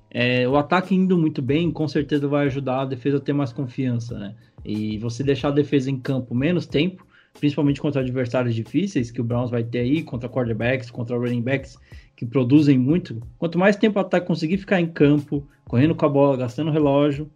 é, 0.10 0.48
o 0.48 0.58
ataque 0.58 0.94
indo 0.94 1.18
muito 1.18 1.42
bem, 1.42 1.72
com 1.72 1.88
certeza 1.88 2.28
vai 2.28 2.48
ajudar 2.48 2.82
a 2.82 2.86
defesa 2.86 3.18
a 3.18 3.22
ter 3.22 3.34
mais 3.34 3.54
confiança, 3.54 4.18
né? 4.18 4.36
E 4.64 4.98
você 4.98 5.24
deixar 5.24 5.50
a 5.50 5.52
defesa 5.52 5.90
em 5.90 6.00
campo 6.00 6.36
menos 6.36 6.66
tempo, 6.66 7.06
principalmente 7.40 7.80
contra 7.80 8.02
adversários 8.02 8.54
difíceis 8.54 9.10
que 9.10 9.22
o 9.22 9.24
Browns 9.24 9.50
vai 9.50 9.64
ter 9.64 9.80
aí, 9.80 10.04
contra 10.04 10.28
quarterbacks, 10.28 10.92
contra 10.92 11.18
running 11.18 11.42
backs 11.42 11.78
que 12.22 12.26
produzem 12.28 12.78
muito. 12.78 13.20
Quanto 13.40 13.58
mais 13.58 13.76
tempo 13.76 13.98
o 13.98 14.02
ataque 14.02 14.28
conseguir 14.28 14.60
ficar 14.60 14.80
em 14.80 14.86
campo, 14.86 15.48
correndo 15.66 15.96
com 15.96 16.06
a 16.06 16.10
bola, 16.10 16.38
gastando 16.38 16.70
relógio, 16.70 17.28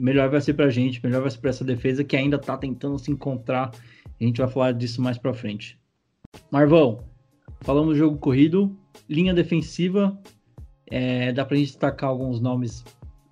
melhor 0.00 0.30
vai 0.30 0.40
ser 0.40 0.54
pra 0.54 0.70
gente, 0.70 0.98
melhor 1.04 1.20
vai 1.20 1.30
ser 1.30 1.36
pra 1.36 1.50
essa 1.50 1.62
defesa 1.62 2.02
que 2.02 2.16
ainda 2.16 2.38
tá 2.38 2.56
tentando 2.56 2.98
se 2.98 3.10
encontrar. 3.10 3.70
A 4.18 4.24
gente 4.24 4.40
vai 4.40 4.48
falar 4.48 4.72
disso 4.72 5.02
mais 5.02 5.18
pra 5.18 5.34
frente. 5.34 5.78
Marvão, 6.50 7.04
falamos 7.60 7.98
jogo 7.98 8.16
corrido, 8.16 8.74
linha 9.06 9.34
defensiva, 9.34 10.18
é, 10.90 11.30
dá 11.30 11.44
pra 11.44 11.58
gente 11.58 11.66
destacar 11.66 12.08
alguns 12.08 12.40
nomes 12.40 12.82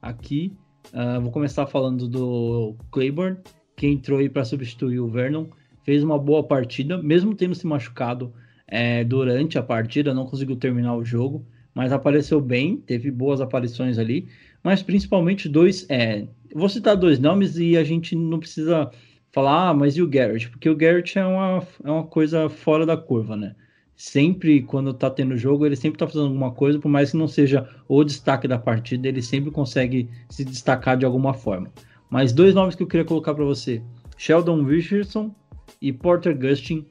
aqui. 0.03 0.55
Uh, 0.93 1.23
vou 1.23 1.31
começar 1.31 1.65
falando 1.65 2.07
do 2.07 2.77
Claiborne, 2.91 3.39
que 3.79 3.87
entrou 3.87 4.19
aí 4.19 4.29
para 4.29 4.45
substituir 4.45 5.01
o 5.01 5.09
Vernon. 5.09 5.47
Fez 5.85 6.05
uma 6.05 6.19
boa 6.19 6.43
partida, 6.43 7.03
mesmo 7.03 7.35
tendo 7.35 7.55
se 7.55 7.67
machucado 7.67 8.31
é, 8.73 9.05
durante 9.05 9.59
a 9.59 9.63
partida, 9.63 10.15
não 10.15 10.25
conseguiu 10.27 10.57
terminar 10.57 10.97
o 10.97 11.05
jogo, 11.05 11.45
mas 11.75 11.93
apareceu 11.93 12.41
bem, 12.41 12.77
teve 12.77 13.11
boas 13.11 13.41
aparições 13.41 13.99
ali 13.99 14.27
mas 14.63 14.83
principalmente 14.83 15.49
dois. 15.49 15.87
É, 15.89 16.27
vou 16.55 16.69
citar 16.69 16.97
dois 16.97 17.19
nomes 17.19 17.57
e 17.59 17.77
a 17.77 17.85
gente 17.85 18.15
não 18.15 18.39
precisa 18.39 18.91
falar, 19.33 19.71
ah, 19.71 19.75
mas 19.75 19.97
e 19.97 20.03
o 20.03 20.09
Garrett? 20.09 20.49
Porque 20.51 20.69
o 20.69 20.77
Garrett 20.77 21.19
é 21.19 21.25
uma, 21.25 21.63
é 21.85 21.91
uma 21.91 22.05
coisa 22.05 22.49
fora 22.49 22.87
da 22.87 22.97
curva, 22.97 23.37
né? 23.37 23.55
Sempre, 23.97 24.63
quando 24.63 24.93
tá 24.93 25.11
tendo 25.11 25.37
jogo, 25.37 25.65
ele 25.65 25.77
sempre 25.77 25.99
tá 25.99 26.07
fazendo 26.07 26.27
alguma 26.27 26.51
coisa, 26.51 26.79
por 26.79 26.89
mais 26.89 27.11
que 27.11 27.17
não 27.17 27.29
seja 27.29 27.69
o 27.89 28.03
destaque 28.03 28.49
da 28.49 28.59
partida, 28.59 29.07
ele 29.07 29.23
sempre 29.23 29.51
consegue 29.51 30.09
se 30.29 30.45
destacar 30.45 30.97
de 30.97 31.05
alguma 31.05 31.35
forma. 31.35 31.71
Mas 32.11 32.33
dois 32.33 32.55
nomes 32.55 32.75
que 32.75 32.83
eu 32.83 32.87
queria 32.87 33.05
colocar 33.05 33.35
para 33.35 33.45
você: 33.45 33.83
Sheldon 34.17 34.65
Richardson 34.65 35.35
e 35.81 35.93
Porter 35.93 36.37
Gustin 36.37 36.85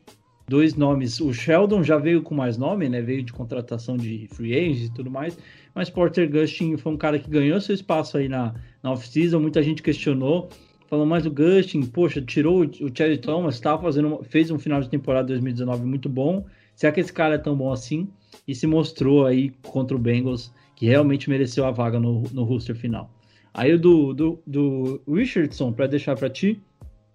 dois 0.52 0.76
nomes. 0.76 1.22
O 1.22 1.34
Sheldon 1.34 1.82
já 1.82 1.98
veio 1.98 2.22
com 2.22 2.36
mais 2.36 2.58
nome, 2.58 2.90
né? 2.90 3.02
Veio 3.02 3.24
de 3.24 3.32
contratação 3.32 3.96
de 3.96 4.28
free 4.34 4.54
agents 4.54 4.88
e 4.88 4.94
tudo 4.94 5.10
mais. 5.10 5.38
Mas 5.74 5.90
Porter 5.90 6.30
Gustin 6.30 6.76
foi 6.76 6.92
um 6.92 6.98
cara 6.98 7.18
que 7.18 7.30
ganhou 7.30 7.62
seu 7.62 7.74
espaço 7.74 8.18
aí 8.18 8.28
na, 8.28 8.54
na 8.84 8.92
off-season. 8.92 9.40
Muita 9.40 9.64
gente 9.64 9.82
questionou. 9.82 10.50
Falou 10.90 11.06
mais 11.06 11.24
do 11.24 11.32
Gustin, 11.32 11.84
poxa, 11.84 12.22
tirou 12.22 12.66
o 12.66 12.92
Cherry 12.94 13.18
Thomas, 13.18 13.56
estava 13.56 13.82
fazendo, 13.82 14.20
fez 14.24 14.52
um 14.52 14.60
final 14.60 14.82
de 14.82 14.90
temporada 14.90 15.30
2019 15.30 15.86
muito 15.86 16.10
bom. 16.10 16.46
Será 16.76 16.92
que 16.92 17.00
esse 17.00 17.14
cara 17.14 17.36
é 17.36 17.38
tão 17.38 17.56
bom 17.56 17.72
assim? 17.72 18.10
E 18.46 18.54
se 18.54 18.68
mostrou 18.68 19.26
aí 19.26 19.52
contra 19.62 19.96
o 19.96 20.00
Bengals 20.00 20.54
que 20.76 20.86
realmente 20.86 21.30
mereceu 21.30 21.64
a 21.66 21.72
vaga 21.72 21.98
no, 21.98 22.24
no 22.34 22.44
roster 22.44 22.76
final. 22.76 23.10
Aí 23.54 23.74
o 23.74 23.80
do, 23.80 24.14
do, 24.14 24.44
do 24.46 25.02
Richardson, 25.08 25.72
para 25.72 25.88
deixar 25.88 26.18
para 26.18 26.30
ti, 26.30 26.62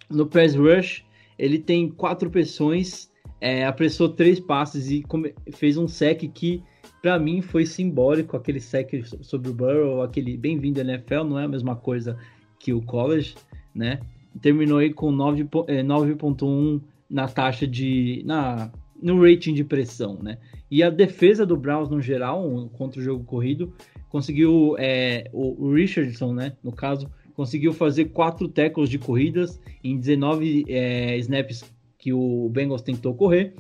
no 0.09 0.25
press 0.25 0.55
rush, 0.55 1.05
ele 1.39 1.59
tem 1.59 1.91
quatro 1.91 2.31
pressões 2.31 3.11
é, 3.41 3.67
apressou 3.67 4.09
três 4.09 4.41
passes 4.41 4.91
e 4.91 5.05
fez 5.53 5.77
um 5.77 5.87
sec 5.87 6.23
que 6.33 6.63
para 7.03 7.19
mim 7.19 7.41
foi 7.41 7.65
simbólico, 7.67 8.37
aquele 8.37 8.61
sec 8.61 8.91
sobre 9.23 9.51
o 9.51 9.55
Burrow, 9.55 10.03
aquele 10.03 10.37
bem-vindo 10.37 10.81
NFL, 10.81 11.25
não 11.25 11.39
é 11.39 11.45
a 11.45 11.49
mesma 11.49 11.77
coisa 11.77 12.19
que 12.59 12.73
o 12.73 12.83
college, 12.83 13.35
né? 13.75 14.01
Terminou 14.41 14.79
aí 14.79 14.93
com 14.93 15.13
9.1 15.13 15.67
é, 15.69 16.81
na 17.09 17.29
taxa 17.29 17.67
de 17.67 18.23
na 18.25 18.71
no 19.01 19.23
rating 19.23 19.53
de 19.53 19.63
pressão, 19.63 20.19
né? 20.23 20.39
E 20.71 20.83
a 20.83 20.91
defesa 20.91 21.45
do 21.45 21.57
Browns 21.57 21.89
no 21.89 22.01
geral 22.01 22.69
contra 22.73 23.01
o 23.01 23.05
jogo 23.05 23.25
corrido 23.25 23.73
conseguiu 24.09 24.75
é, 24.79 25.29
o, 25.33 25.73
Richardson, 25.73 26.33
né? 26.33 26.55
No 26.63 26.73
caso 26.73 27.09
conseguiu 27.35 27.73
fazer 27.75 28.07
quatro 28.07 28.49
tackles 28.49 28.89
de 28.89 28.99
corridas 28.99 29.61
em 29.85 29.99
19 29.99 30.65
é, 30.69 31.19
snaps 31.19 31.63
que 32.07 32.13
o 32.13 32.49
Bengals 32.51 32.83
tentou 32.83 33.17
correr 33.17 33.53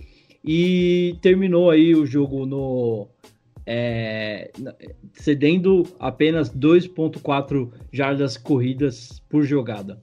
e 0.44 1.18
terminou 1.20 1.68
aí 1.68 1.96
o 1.96 2.06
jogo 2.06 2.46
no 2.46 3.08
é, 3.66 4.52
cedendo 5.14 5.82
apenas 5.98 6.48
2.4 6.48 7.72
jardas 7.92 8.36
corridas 8.36 9.20
por 9.28 9.42
jogada. 9.42 10.00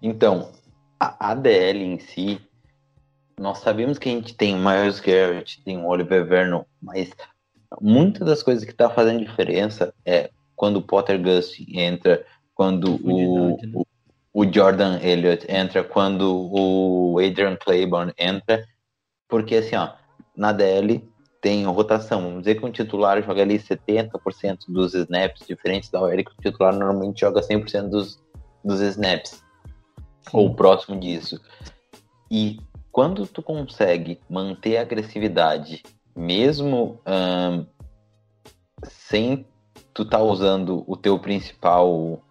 Então, 0.00 0.52
a 1.00 1.32
ADL 1.32 1.82
em 1.82 1.98
si, 1.98 2.40
nós 3.36 3.58
sabemos 3.58 3.98
que 3.98 4.08
a 4.08 4.12
gente 4.12 4.36
tem 4.36 4.54
Miles 4.54 5.00
Garrett, 5.00 5.60
tem 5.64 5.78
o 5.78 5.88
Oliver 5.88 6.24
Vernon, 6.24 6.62
mas 6.80 7.10
muitas 7.80 8.24
das 8.24 8.40
coisas 8.40 8.64
que 8.64 8.70
está 8.70 8.88
fazendo 8.88 9.26
diferença 9.26 9.92
é 10.06 10.30
quando 10.54 10.76
o 10.76 10.82
Potter 10.82 11.20
Gus 11.20 11.56
entra, 11.66 12.24
quando 12.54 13.04
o, 13.04 13.56
né? 13.56 13.72
o, 13.74 13.84
o, 14.32 14.44
Jordan 14.44 14.98
Elliott 15.02 15.46
entra, 15.48 15.82
quando 15.82 16.48
o 16.52 17.18
Adrian 17.18 17.56
Claiborne 17.56 18.12
entra, 18.18 18.64
porque 19.28 19.56
assim, 19.56 19.76
ó, 19.76 19.92
na 20.36 20.52
DL 20.52 21.08
tem 21.40 21.64
rotação. 21.64 22.22
Vamos 22.22 22.40
dizer 22.40 22.56
que 22.56 22.66
um 22.66 22.70
titular 22.70 23.22
joga 23.22 23.42
ali 23.42 23.58
70% 23.58 24.58
dos 24.68 24.94
snaps, 24.94 25.46
diferentes 25.46 25.90
da 25.90 26.00
OL, 26.00 26.10
que 26.16 26.32
o 26.32 26.42
titular 26.42 26.74
normalmente 26.74 27.20
joga 27.20 27.40
100% 27.40 27.88
dos, 27.88 28.22
dos 28.64 28.80
snaps. 28.80 29.42
Ou 30.32 30.54
próximo 30.54 30.98
disso. 30.98 31.40
E 32.30 32.58
quando 32.92 33.26
tu 33.26 33.42
consegue 33.42 34.20
manter 34.28 34.76
a 34.76 34.82
agressividade, 34.82 35.82
mesmo 36.14 37.00
hum, 37.06 37.66
sem 38.84 39.46
tu 39.94 40.04
tá 40.04 40.20
usando 40.20 40.84
o 40.86 40.96
teu 40.96 41.18
principal 41.18 42.22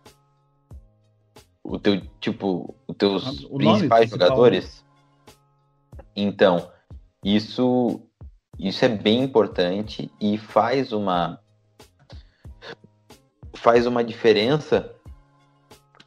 o 1.64 1.78
teu 1.78 2.02
tipo 2.20 2.76
os 2.88 2.96
teus 2.96 3.44
o 3.46 3.58
principais 3.58 4.10
jogadores? 4.10 4.86
Então 6.16 6.72
isso 7.24 8.02
isso 8.58 8.84
é 8.84 8.90
bem 8.90 9.24
importante 9.24 10.12
e 10.20 10.38
faz 10.38 10.92
uma 10.92 11.40
faz 13.56 13.86
uma 13.86 14.04
diferença 14.04 14.94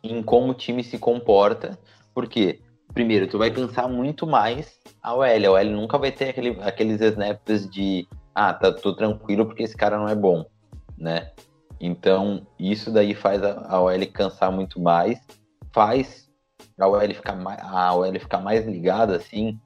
em 0.03 0.23
como 0.23 0.51
o 0.51 0.55
time 0.55 0.83
se 0.83 0.99
comporta, 0.99 1.79
porque 2.15 2.61
primeiro 2.93 3.27
tu 3.27 3.38
vai 3.38 3.51
cansar 3.51 3.88
muito 3.88 4.27
mais 4.27 4.81
a 5.03 5.15
OL, 5.15 5.25
a 5.25 5.51
OL 5.51 5.65
nunca 5.65 5.99
vai 5.99 6.12
ter 6.12 6.31
aquele, 6.31 6.61
aqueles 6.61 7.01
snaps 7.01 7.69
de 7.69 8.07
ah, 8.35 8.55
tá, 8.55 8.73
tô 8.73 8.95
tranquilo 8.95 9.47
porque 9.47 9.62
esse 9.62 9.77
cara 9.77 9.99
não 9.99 10.09
é 10.09 10.15
bom, 10.15 10.47
né? 10.97 11.31
Então, 11.81 12.47
isso 12.59 12.93
daí 12.93 13.15
faz 13.15 13.43
a, 13.43 13.67
a 13.67 13.81
OL 13.81 14.07
cansar 14.12 14.53
muito 14.53 14.81
mais, 14.81 15.21
faz 15.73 16.29
a 16.79 16.87
OL 16.87 17.01
ficar 17.15 17.37
mais, 17.37 17.61
a 17.63 17.95
OL 17.95 18.13
ficar 18.21 18.41
mais 18.41 18.67
ligada 18.67 19.17
assim, 19.17 19.59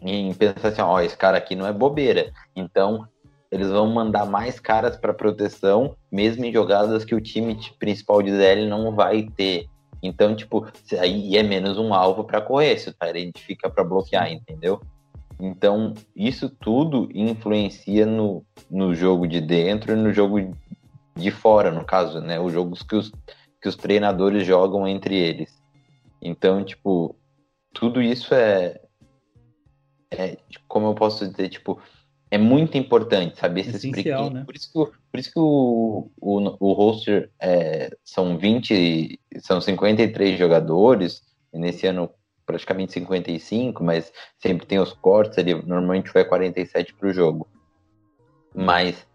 em 0.00 0.32
pensar 0.34 0.68
assim, 0.68 0.82
ó, 0.82 1.00
esse 1.00 1.16
cara 1.16 1.38
aqui 1.38 1.54
não 1.54 1.66
é 1.66 1.72
bobeira. 1.72 2.32
Então, 2.54 3.06
eles 3.50 3.68
vão 3.68 3.86
mandar 3.86 4.26
mais 4.26 4.58
caras 4.58 4.96
para 4.96 5.12
proteção, 5.12 5.94
mesmo 6.10 6.44
em 6.44 6.52
jogadas 6.52 7.04
que 7.04 7.14
o 7.14 7.20
time 7.20 7.58
principal 7.78 8.22
de 8.22 8.30
DL 8.30 8.66
não 8.66 8.94
vai 8.94 9.28
ter. 9.36 9.66
Então, 10.02 10.34
tipo, 10.34 10.66
aí 10.98 11.36
é 11.36 11.42
menos 11.42 11.78
um 11.78 11.94
alvo 11.94 12.24
para 12.24 12.40
correr, 12.40 12.78
se 12.78 12.88
o 12.88 12.94
Tyrant 12.94 13.38
fica 13.38 13.70
para 13.70 13.84
bloquear, 13.84 14.32
entendeu? 14.32 14.80
Então, 15.38 15.94
isso 16.16 16.48
tudo 16.48 17.08
influencia 17.14 18.06
no, 18.06 18.44
no 18.70 18.94
jogo 18.94 19.26
de 19.26 19.40
dentro 19.40 19.92
e 19.92 19.96
no 19.96 20.12
jogo 20.12 20.56
de 21.14 21.30
fora, 21.30 21.70
no 21.70 21.84
caso, 21.84 22.20
né? 22.20 22.40
Os 22.40 22.52
jogos 22.52 22.82
que 22.82 22.96
os, 22.96 23.12
que 23.62 23.68
os 23.68 23.76
treinadores 23.76 24.44
jogam 24.44 24.86
entre 24.88 25.16
eles. 25.16 25.62
Então, 26.20 26.64
tipo, 26.64 27.14
tudo 27.72 28.02
isso 28.02 28.34
é, 28.34 28.80
é, 30.10 30.36
como 30.66 30.88
eu 30.88 30.94
posso 30.94 31.26
dizer, 31.28 31.48
tipo, 31.48 31.80
é 32.28 32.38
muito 32.38 32.76
importante 32.76 33.38
saber 33.38 33.60
esses 33.60 33.76
Essencial, 33.76 34.30
né? 34.30 34.42
Por 34.44 34.56
isso 34.56 34.72
que, 34.72 34.98
por 35.10 35.20
isso 35.20 35.32
que 35.32 35.38
o, 35.38 36.10
o, 36.20 36.56
o 36.58 36.72
roster 36.72 37.30
é, 37.40 37.96
são 38.04 38.36
20, 38.36 39.20
são 39.38 39.60
53 39.60 40.38
jogadores, 40.38 41.22
nesse 41.52 41.86
ano 41.86 42.10
praticamente 42.44 42.92
55, 42.92 43.84
mas 43.84 44.12
sempre 44.38 44.66
tem 44.66 44.78
os 44.80 44.92
cortes 44.92 45.38
ali, 45.38 45.54
normalmente 45.54 46.12
vai 46.12 46.24
47 46.24 46.94
para 46.94 47.08
o 47.08 47.12
jogo. 47.12 47.46
Mas 48.54 49.06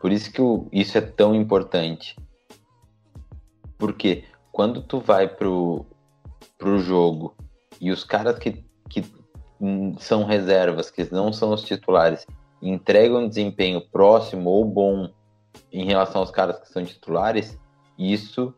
por 0.00 0.10
isso 0.10 0.32
que 0.32 0.42
o, 0.42 0.66
isso 0.72 0.98
é 0.98 1.00
tão 1.00 1.34
importante. 1.34 2.16
Porque 3.82 4.22
quando 4.52 4.80
tu 4.80 5.00
vai 5.00 5.26
pro, 5.26 5.84
pro 6.56 6.78
jogo 6.78 7.34
e 7.80 7.90
os 7.90 8.04
caras 8.04 8.38
que, 8.38 8.64
que 8.88 9.04
são 9.98 10.24
reservas, 10.24 10.88
que 10.88 11.12
não 11.12 11.32
são 11.32 11.52
os 11.52 11.64
titulares, 11.64 12.24
entregam 12.62 13.24
um 13.24 13.28
desempenho 13.28 13.80
próximo 13.80 14.50
ou 14.50 14.64
bom 14.64 15.10
em 15.72 15.84
relação 15.84 16.20
aos 16.20 16.30
caras 16.30 16.60
que 16.60 16.68
são 16.68 16.84
titulares, 16.84 17.58
isso 17.98 18.54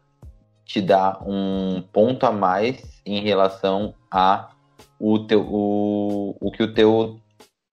te 0.62 0.82
dá 0.82 1.18
um 1.26 1.80
ponto 1.90 2.26
a 2.26 2.30
mais 2.30 3.00
em 3.06 3.22
relação 3.22 3.94
a 4.10 4.50
o, 5.00 5.20
teu, 5.20 5.40
o, 5.40 6.36
o 6.38 6.50
que 6.50 6.62
o 6.62 6.74
teu 6.74 7.18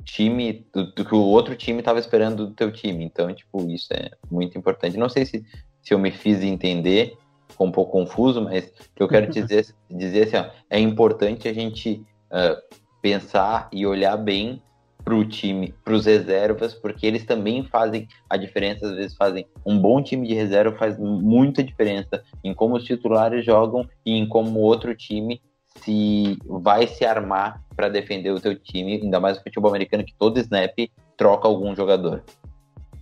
time, 0.05 0.65
do, 0.73 0.89
do 0.93 1.03
que 1.03 1.13
o 1.13 1.19
outro 1.19 1.53
time 1.57 1.79
estava 1.79 1.99
esperando 1.99 2.47
do 2.47 2.53
teu 2.53 2.71
time. 2.71 3.03
Então, 3.03 3.33
tipo, 3.35 3.69
isso 3.69 3.91
é 3.91 4.09
muito 4.31 4.57
importante. 4.57 4.95
Não 4.95 5.09
sei 5.09 5.25
se, 5.25 5.45
se 5.81 5.93
eu 5.93 5.99
me 5.99 6.11
fiz 6.11 6.41
entender, 6.41 7.17
ficou 7.51 7.67
um 7.67 7.71
pouco 7.71 7.91
confuso, 7.91 8.41
mas 8.41 8.65
o 8.65 8.95
que 8.95 9.03
eu 9.03 9.07
quero 9.07 9.27
dizer, 9.31 9.67
dizer 9.89 10.23
assim, 10.23 10.37
ó, 10.37 10.51
é 10.69 10.79
importante 10.79 11.47
a 11.47 11.53
gente 11.53 12.03
uh, 12.31 12.59
pensar 13.01 13.69
e 13.71 13.85
olhar 13.85 14.17
bem 14.17 14.61
para 15.03 15.15
o 15.15 15.25
time, 15.25 15.73
para 15.83 15.93
os 15.93 16.05
reservas, 16.05 16.73
porque 16.73 17.05
eles 17.05 17.25
também 17.25 17.63
fazem 17.63 18.07
a 18.29 18.37
diferença, 18.37 18.85
às 18.85 18.95
vezes 18.95 19.15
fazem 19.15 19.45
um 19.65 19.77
bom 19.79 20.01
time 20.01 20.27
de 20.27 20.33
reserva 20.33 20.77
faz 20.77 20.97
muita 20.97 21.63
diferença 21.63 22.23
em 22.43 22.53
como 22.53 22.75
os 22.75 22.83
titulares 22.83 23.43
jogam 23.43 23.87
e 24.05 24.13
em 24.13 24.27
como 24.27 24.59
o 24.59 24.63
outro 24.63 24.95
time 24.95 25.41
se 25.77 26.37
vai 26.45 26.85
se 26.85 27.05
armar 27.05 27.63
para 27.75 27.89
defender 27.89 28.31
o 28.31 28.39
teu 28.39 28.55
time, 28.55 29.01
ainda 29.01 29.19
mais 29.19 29.37
no 29.37 29.43
futebol 29.43 29.69
americano 29.69 30.03
que 30.03 30.13
todo 30.13 30.39
snap 30.39 30.77
troca 31.17 31.47
algum 31.47 31.75
jogador. 31.75 32.23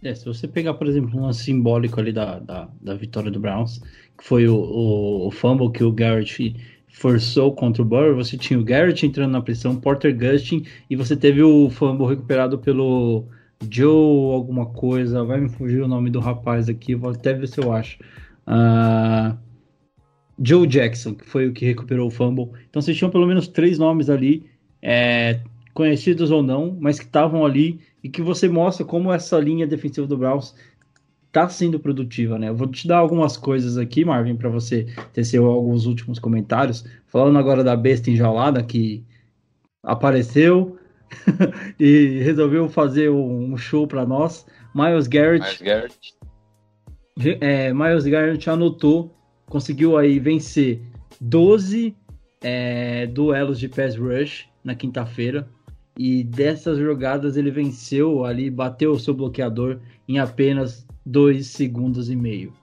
É, 0.01 0.15
se 0.15 0.25
você 0.25 0.47
pegar, 0.47 0.75
por 0.75 0.87
exemplo, 0.87 1.21
um 1.21 1.33
simbólico 1.33 1.99
ali 1.99 2.13
da, 2.13 2.39
da, 2.39 2.69
da 2.81 2.95
vitória 2.95 3.29
do 3.29 3.39
Browns, 3.39 3.79
que 4.17 4.23
foi 4.23 4.47
o, 4.47 4.55
o, 4.55 5.27
o 5.27 5.31
fumble 5.31 5.71
que 5.71 5.83
o 5.83 5.91
Garrett 5.91 6.55
forçou 6.87 7.53
contra 7.53 7.81
o 7.81 7.85
Burrow, 7.85 8.15
você 8.15 8.37
tinha 8.37 8.59
o 8.59 8.63
Garrett 8.63 9.05
entrando 9.05 9.31
na 9.31 9.41
pressão, 9.41 9.75
Porter 9.75 10.15
Gustin, 10.17 10.65
e 10.89 10.95
você 10.95 11.15
teve 11.15 11.43
o 11.43 11.69
fumble 11.69 12.07
recuperado 12.07 12.57
pelo 12.57 13.25
Joe 13.69 14.33
alguma 14.33 14.67
coisa, 14.67 15.23
vai 15.23 15.39
me 15.39 15.49
fugir 15.49 15.81
o 15.81 15.87
nome 15.87 16.09
do 16.09 16.19
rapaz 16.19 16.69
aqui, 16.69 16.95
vou 16.95 17.11
até 17.11 17.33
ver 17.33 17.47
se 17.47 17.59
eu 17.59 17.73
acho. 17.73 17.99
Uh, 18.47 19.37
Joe 20.41 20.65
Jackson, 20.65 21.13
que 21.13 21.25
foi 21.25 21.47
o 21.47 21.53
que 21.53 21.65
recuperou 21.65 22.07
o 22.07 22.11
fumble. 22.11 22.49
Então 22.69 22.81
vocês 22.81 22.97
tinham 22.97 23.11
pelo 23.11 23.27
menos 23.27 23.47
três 23.47 23.77
nomes 23.77 24.09
ali, 24.09 24.45
é, 24.81 25.41
conhecidos 25.73 26.31
ou 26.31 26.41
não, 26.41 26.77
mas 26.79 26.97
que 26.97 27.05
estavam 27.05 27.45
ali 27.45 27.79
e 28.03 28.09
que 28.09 28.21
você 28.21 28.47
mostra 28.47 28.85
como 28.85 29.11
essa 29.11 29.39
linha 29.39 29.67
defensiva 29.67 30.07
do 30.07 30.17
Browns 30.17 30.55
tá 31.31 31.47
sendo 31.47 31.79
produtiva, 31.79 32.39
né? 32.39 32.49
Eu 32.49 32.55
vou 32.55 32.67
te 32.67 32.87
dar 32.87 32.97
algumas 32.97 33.37
coisas 33.37 33.77
aqui, 33.77 34.03
Marvin, 34.03 34.35
para 34.35 34.49
você 34.49 34.87
tecer 35.13 35.39
alguns 35.39 35.85
últimos 35.85 36.17
comentários. 36.17 36.85
Falando 37.07 37.37
agora 37.37 37.63
da 37.63 37.75
besta 37.75 38.09
enjaulada 38.09 38.63
que 38.63 39.03
apareceu 39.83 40.77
e 41.79 42.19
resolveu 42.23 42.67
fazer 42.67 43.09
um 43.09 43.55
show 43.57 43.87
para 43.87 44.05
nós. 44.05 44.45
Miles 44.73 45.07
Garrett. 45.07 45.45
Miles 45.45 45.61
Garrett. 45.61 46.15
É, 47.41 47.73
Miles 47.73 48.05
Garrett 48.05 48.49
anotou, 48.49 49.13
conseguiu 49.45 49.97
aí 49.97 50.19
vencer 50.19 50.81
12 51.19 51.95
é, 52.41 53.07
duelos 53.07 53.59
de 53.59 53.67
pass 53.67 53.95
rush 53.95 54.47
na 54.63 54.73
quinta-feira. 54.73 55.47
E 56.01 56.23
dessas 56.23 56.77
jogadas 56.77 57.35
ele 57.35 57.51
venceu 57.51 58.23
ali, 58.23 58.49
bateu 58.49 58.93
o 58.93 58.99
seu 58.99 59.13
bloqueador 59.13 59.81
em 60.07 60.17
apenas 60.17 60.87
dois 61.05 61.47
segundos 61.47 62.09
e 62.09 62.15
meio. 62.15 62.53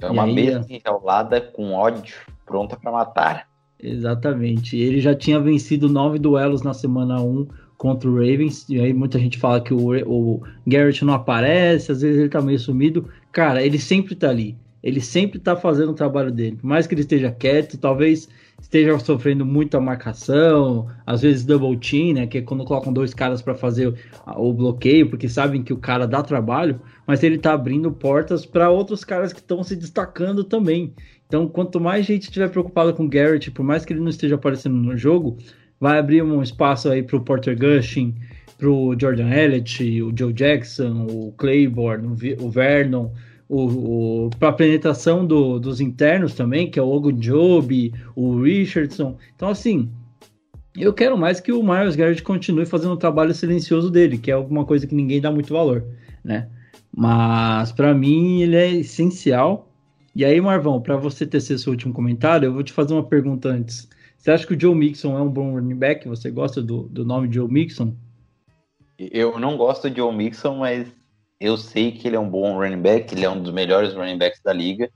É 0.00 0.08
uma 0.08 0.32
besta 0.32 0.72
enjaulada 0.72 1.40
com 1.40 1.72
ódio, 1.72 2.14
pronta 2.46 2.76
para 2.76 2.92
matar. 2.92 3.48
Exatamente. 3.80 4.76
Ele 4.76 5.00
já 5.00 5.12
tinha 5.12 5.40
vencido 5.40 5.88
nove 5.88 6.20
duelos 6.20 6.62
na 6.62 6.72
semana 6.72 7.20
1 7.20 7.48
contra 7.76 8.08
o 8.08 8.14
Ravens. 8.14 8.68
E 8.68 8.80
aí 8.80 8.94
muita 8.94 9.18
gente 9.18 9.38
fala 9.38 9.60
que 9.60 9.74
o, 9.74 9.90
o 10.08 10.40
Garrett 10.64 11.04
não 11.04 11.14
aparece, 11.14 11.90
às 11.90 12.00
vezes 12.00 12.16
ele 12.16 12.28
tá 12.28 12.40
meio 12.40 12.60
sumido. 12.60 13.10
Cara, 13.32 13.60
ele 13.60 13.80
sempre 13.80 14.14
tá 14.14 14.30
ali. 14.30 14.56
Ele 14.84 15.00
sempre 15.00 15.40
tá 15.40 15.56
fazendo 15.56 15.90
o 15.90 15.96
trabalho 15.96 16.30
dele. 16.30 16.54
Por 16.54 16.66
mais 16.68 16.86
que 16.86 16.94
ele 16.94 17.00
esteja 17.00 17.32
quieto, 17.32 17.76
talvez 17.76 18.28
esteja 18.60 18.98
sofrendo 18.98 19.46
muita 19.46 19.80
marcação, 19.80 20.88
às 21.06 21.22
vezes 21.22 21.44
double 21.44 21.76
team, 21.76 22.14
né, 22.14 22.26
que 22.26 22.38
é 22.38 22.42
quando 22.42 22.64
colocam 22.64 22.92
dois 22.92 23.14
caras 23.14 23.40
para 23.40 23.54
fazer 23.54 23.94
o, 24.36 24.52
bloqueio, 24.52 25.08
porque 25.08 25.28
sabem 25.28 25.62
que 25.62 25.72
o 25.72 25.78
cara 25.78 26.06
dá 26.06 26.22
trabalho, 26.22 26.80
mas 27.06 27.22
ele 27.22 27.38
tá 27.38 27.52
abrindo 27.52 27.90
portas 27.90 28.44
para 28.44 28.68
outros 28.68 29.04
caras 29.04 29.32
que 29.32 29.40
estão 29.40 29.62
se 29.62 29.76
destacando 29.76 30.44
também. 30.44 30.92
Então, 31.26 31.46
quanto 31.46 31.80
mais 31.80 32.06
gente 32.06 32.22
estiver 32.22 32.48
preocupada 32.50 32.92
com 32.92 33.04
o 33.04 33.08
Garrett, 33.08 33.50
por 33.50 33.62
mais 33.62 33.84
que 33.84 33.92
ele 33.92 34.00
não 34.00 34.08
esteja 34.08 34.34
aparecendo 34.34 34.76
no 34.76 34.96
jogo, 34.96 35.38
vai 35.78 35.98
abrir 35.98 36.22
um 36.22 36.42
espaço 36.42 36.88
aí 36.88 37.02
para 37.02 37.16
o 37.16 37.20
Porter 37.20 37.56
Gushing, 37.56 38.14
para 38.56 38.68
o 38.68 38.98
Jordan 38.98 39.30
Elliott, 39.30 40.02
o 40.02 40.12
Joe 40.16 40.32
Jackson, 40.32 41.06
o 41.08 41.32
Claiborne, 41.36 42.08
o 42.40 42.50
Vernon, 42.50 43.10
o, 43.48 44.26
o 44.26 44.30
para 44.38 44.52
penetração 44.52 45.26
do, 45.26 45.58
dos 45.58 45.80
internos 45.80 46.34
também, 46.34 46.70
que 46.70 46.78
é 46.78 46.82
o 46.82 46.88
Ogunjobi, 46.88 47.94
o 48.14 48.40
Richardson. 48.42 49.16
Então, 49.34 49.48
assim, 49.48 49.90
eu 50.76 50.92
quero 50.92 51.16
mais 51.16 51.40
que 51.40 51.50
o 51.50 51.62
Miles 51.62 51.96
Garrett 51.96 52.22
continue 52.22 52.66
fazendo 52.66 52.92
o 52.92 52.98
trabalho 52.98 53.34
silencioso 53.34 53.90
dele, 53.90 54.18
que 54.18 54.30
é 54.30 54.34
alguma 54.34 54.64
coisa 54.64 54.86
que 54.86 54.94
ninguém 54.94 55.20
dá 55.20 55.30
muito 55.30 55.52
valor, 55.52 55.84
né? 56.22 56.48
Mas 56.94 57.72
para 57.72 57.94
mim 57.94 58.42
ele 58.42 58.56
é 58.56 58.70
essencial. 58.70 59.72
E 60.14 60.24
aí, 60.24 60.40
Marvão, 60.40 60.80
para 60.80 60.96
você 60.96 61.26
ter 61.26 61.40
seu 61.40 61.70
último 61.70 61.92
comentário, 61.92 62.46
eu 62.46 62.52
vou 62.52 62.62
te 62.62 62.72
fazer 62.72 62.92
uma 62.92 63.04
pergunta 63.04 63.48
antes. 63.48 63.88
Você 64.16 64.30
acha 64.32 64.46
que 64.46 64.54
o 64.54 64.60
Joe 64.60 64.74
Mixon 64.74 65.16
é 65.16 65.22
um 65.22 65.28
bom 65.28 65.52
running 65.52 65.76
back? 65.76 66.08
Você 66.08 66.30
gosta 66.30 66.60
do, 66.60 66.82
do 66.88 67.04
nome 67.04 67.32
Joe 67.32 67.48
Mixon? 67.48 67.94
Eu 68.98 69.38
não 69.38 69.56
gosto 69.56 69.88
de 69.88 69.96
Joe 69.96 70.14
Mixon, 70.14 70.56
mas 70.56 70.88
eu 71.40 71.56
sei 71.56 71.92
que 71.92 72.08
ele 72.08 72.16
é 72.16 72.20
um 72.20 72.28
bom 72.28 72.58
running 72.58 72.80
back, 72.80 73.14
ele 73.14 73.24
é 73.24 73.30
um 73.30 73.40
dos 73.40 73.52
melhores 73.52 73.94
running 73.94 74.18
backs 74.18 74.40
da 74.42 74.52
liga. 74.52 74.90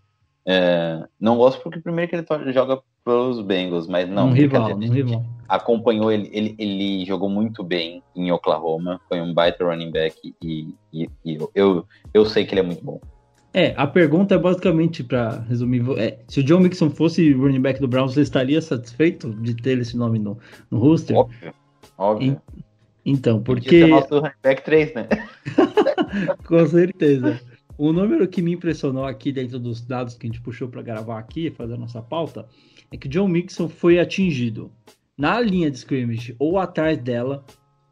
É, 0.45 1.05
não 1.21 1.37
gosto 1.37 1.63
porque 1.63 1.81
primeiro 1.81 2.11
que 2.11 2.17
ele 2.17 2.53
joga 2.53 2.81
pelos 3.05 3.41
Bengals, 3.41 3.87
mas 3.87 4.09
não. 4.09 4.29
Um 4.29 4.33
rival, 4.33 4.75
um 4.75 4.79
rival. 4.79 5.25
Acompanhou 5.49 6.11
ele, 6.11 6.29
ele, 6.33 6.55
ele 6.59 7.05
jogou 7.05 7.29
muito 7.29 7.63
bem 7.63 8.03
em 8.17 8.33
Oklahoma, 8.33 9.01
foi 9.09 9.21
um 9.21 9.33
baita 9.35 9.65
running 9.65 9.91
back 9.91 10.17
e, 10.43 10.75
e, 10.93 11.09
e 11.25 11.39
eu, 11.55 11.87
eu 12.13 12.25
sei 12.25 12.45
que 12.45 12.55
ele 12.55 12.61
é 12.61 12.65
muito 12.65 12.85
bom. 12.85 13.01
É, 13.55 13.75
a 13.77 13.87
pergunta 13.87 14.35
é 14.35 14.39
basicamente, 14.39 15.05
para 15.05 15.41
resumir, 15.41 15.85
é, 15.99 16.19
se 16.27 16.41
o 16.41 16.43
John 16.43 16.61
Mixon 16.61 16.89
fosse 16.89 17.33
running 17.35 17.61
back 17.61 17.79
do 17.81 17.87
Browns, 17.87 18.15
você 18.15 18.23
estaria 18.23 18.63
satisfeito 18.63 19.31
de 19.31 19.55
ter 19.55 19.79
esse 19.79 19.95
nome 19.95 20.19
no, 20.19 20.39
no 20.71 20.79
roster? 20.79 21.15
Óbvio, 21.15 21.55
óbvio. 21.99 22.41
E, 22.57 22.63
então, 23.05 23.43
porque... 23.43 23.81
Podia 23.81 23.87
nosso 23.89 24.19
running 24.19 24.35
back 24.43 24.65
3, 24.65 24.95
né? 24.95 25.09
Com 26.47 26.67
certeza. 26.67 27.41
O 27.77 27.93
número 27.93 28.29
que 28.29 28.43
me 28.43 28.53
impressionou 28.53 29.05
aqui 29.05 29.33
dentro 29.33 29.59
dos 29.59 29.81
dados 29.81 30.15
que 30.15 30.27
a 30.27 30.31
gente 30.31 30.41
puxou 30.41 30.69
para 30.69 30.83
gravar 30.83 31.19
aqui, 31.19 31.51
fazer 31.51 31.75
a 31.75 31.79
nossa 31.79 32.01
pauta, 32.01 32.47
é 32.93 32.97
que 32.97 33.09
John 33.09 33.29
Mixon 33.29 33.69
foi 33.69 33.99
atingido 33.99 34.71
na 35.17 35.41
linha 35.41 35.71
de 35.71 35.79
scrimmage 35.79 36.37
ou 36.39 36.59
atrás 36.59 36.99
dela 36.99 37.45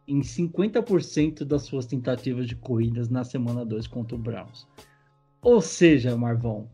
em 0.06 0.20
50% 0.20 1.44
das 1.44 1.62
suas 1.62 1.86
tentativas 1.86 2.46
de 2.46 2.56
corridas 2.56 3.08
na 3.08 3.24
semana 3.24 3.64
2 3.64 3.86
contra 3.86 4.16
o 4.16 4.18
Browns. 4.18 4.66
Ou 5.40 5.60
seja, 5.60 6.16
Marvão, 6.16 6.68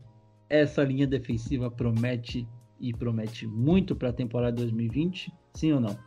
essa 0.49 0.83
linha 0.83 1.07
defensiva 1.07 1.69
promete 1.71 2.47
e 2.79 2.93
promete 2.93 3.47
muito 3.47 3.95
para 3.95 4.09
a 4.09 4.13
temporada 4.13 4.57
2020, 4.57 5.31
sim 5.53 5.71
ou 5.71 5.79
não? 5.79 5.97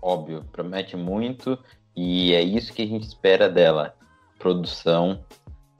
Óbvio, 0.00 0.44
promete 0.52 0.96
muito 0.96 1.58
e 1.96 2.32
é 2.32 2.42
isso 2.42 2.72
que 2.72 2.82
a 2.82 2.86
gente 2.86 3.06
espera 3.06 3.48
dela: 3.48 3.94
produção. 4.38 5.24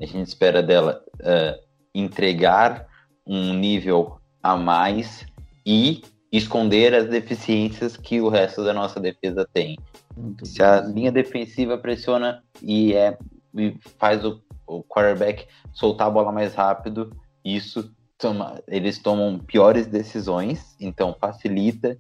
A 0.00 0.06
gente 0.06 0.28
espera 0.28 0.62
dela 0.62 1.02
uh, 1.20 1.60
entregar 1.94 2.86
um 3.26 3.52
nível 3.52 4.18
a 4.42 4.56
mais 4.56 5.26
e 5.66 6.02
esconder 6.30 6.94
as 6.94 7.08
deficiências 7.08 7.96
que 7.96 8.20
o 8.20 8.28
resto 8.28 8.62
da 8.62 8.72
nossa 8.72 9.00
defesa 9.00 9.48
tem. 9.52 9.76
Muito 10.16 10.46
Se 10.46 10.62
a 10.62 10.80
linha 10.80 11.10
defensiva 11.10 11.76
pressiona 11.76 12.42
e, 12.62 12.94
é, 12.94 13.18
e 13.56 13.76
faz 13.98 14.24
o 14.24 14.40
o 14.68 14.84
quarterback 14.84 15.48
soltar 15.72 16.06
a 16.06 16.10
bola 16.10 16.30
mais 16.30 16.54
rápido, 16.54 17.16
isso 17.44 17.90
toma, 18.18 18.62
eles 18.68 18.98
tomam 18.98 19.38
piores 19.38 19.86
decisões, 19.86 20.76
então 20.78 21.16
facilita 21.18 21.96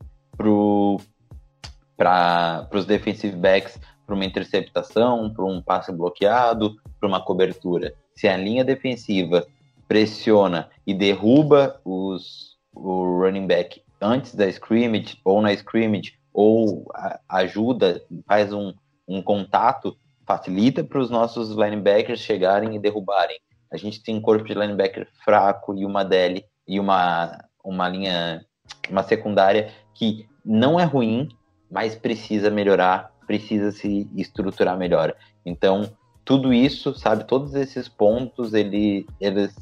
para 1.98 2.68
os 2.72 2.86
defensive 2.86 3.36
backs 3.36 3.78
para 4.06 4.14
uma 4.14 4.24
interceptação, 4.24 5.28
para 5.28 5.44
um 5.44 5.60
passe 5.60 5.92
bloqueado, 5.92 6.76
para 6.98 7.06
uma 7.06 7.20
cobertura. 7.20 7.92
Se 8.14 8.26
a 8.26 8.38
linha 8.38 8.64
defensiva 8.64 9.46
pressiona 9.86 10.70
e 10.86 10.94
derruba 10.94 11.78
os, 11.84 12.56
o 12.74 13.20
running 13.20 13.46
back 13.46 13.82
antes 14.00 14.34
da 14.34 14.48
scrimmage 14.48 15.18
ou 15.22 15.42
na 15.42 15.52
scrimmage 15.52 16.14
ou 16.32 16.90
ajuda, 17.28 18.02
faz 18.26 18.50
um, 18.52 18.72
um 19.06 19.20
contato 19.20 19.94
facilita 20.26 20.84
para 20.84 21.00
os 21.00 21.10
nossos 21.10 21.50
linebackers 21.50 22.20
chegarem 22.20 22.76
e 22.76 22.78
derrubarem. 22.78 23.38
A 23.70 23.76
gente 23.76 24.02
tem 24.02 24.16
um 24.16 24.20
corpo 24.20 24.44
de 24.44 24.54
linebacker 24.54 25.08
fraco 25.24 25.74
e 25.74 25.84
uma 25.84 26.04
DL 26.04 26.44
e 26.66 26.78
uma, 26.80 27.44
uma 27.64 27.88
linha, 27.88 28.44
uma 28.88 29.02
secundária 29.02 29.70
que 29.94 30.26
não 30.44 30.78
é 30.78 30.84
ruim, 30.84 31.28
mas 31.70 31.94
precisa 31.94 32.50
melhorar, 32.50 33.12
precisa 33.26 33.70
se 33.70 34.08
estruturar 34.16 34.76
melhor. 34.76 35.14
Então, 35.44 35.90
tudo 36.24 36.52
isso, 36.52 36.94
sabe, 36.94 37.24
todos 37.24 37.54
esses 37.54 37.88
pontos, 37.88 38.54
ele, 38.54 39.06
eles, 39.20 39.54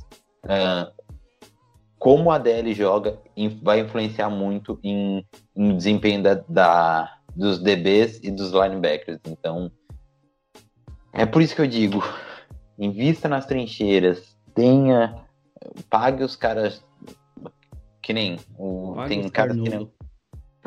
uh, 0.45 0.93
como 1.99 2.31
a 2.31 2.39
DL 2.39 2.73
joga, 2.75 3.19
vai 3.63 3.81
influenciar 3.81 4.31
muito 4.31 4.79
em, 4.83 5.25
no 5.55 5.77
desempenho 5.77 6.23
da, 6.23 6.35
da, 6.49 7.19
dos 7.35 7.59
DBs 7.59 8.21
e 8.23 8.31
dos 8.31 8.53
linebackers. 8.53 9.21
Então, 9.27 9.71
é 11.13 11.25
por 11.25 11.43
isso 11.43 11.55
que 11.55 11.63
eu 11.63 11.67
digo, 11.67 12.03
invista 12.79 13.29
nas 13.29 13.47
trincheiras, 13.47 14.37
tenha, 14.55 15.25
pague 15.89 16.23
os 16.23 16.37
caras 16.37 16.85
que 18.03 18.13
nem 18.13 18.39
o, 18.57 18.95
tem 19.09 19.29
caras 19.29 19.57
que 19.57 19.89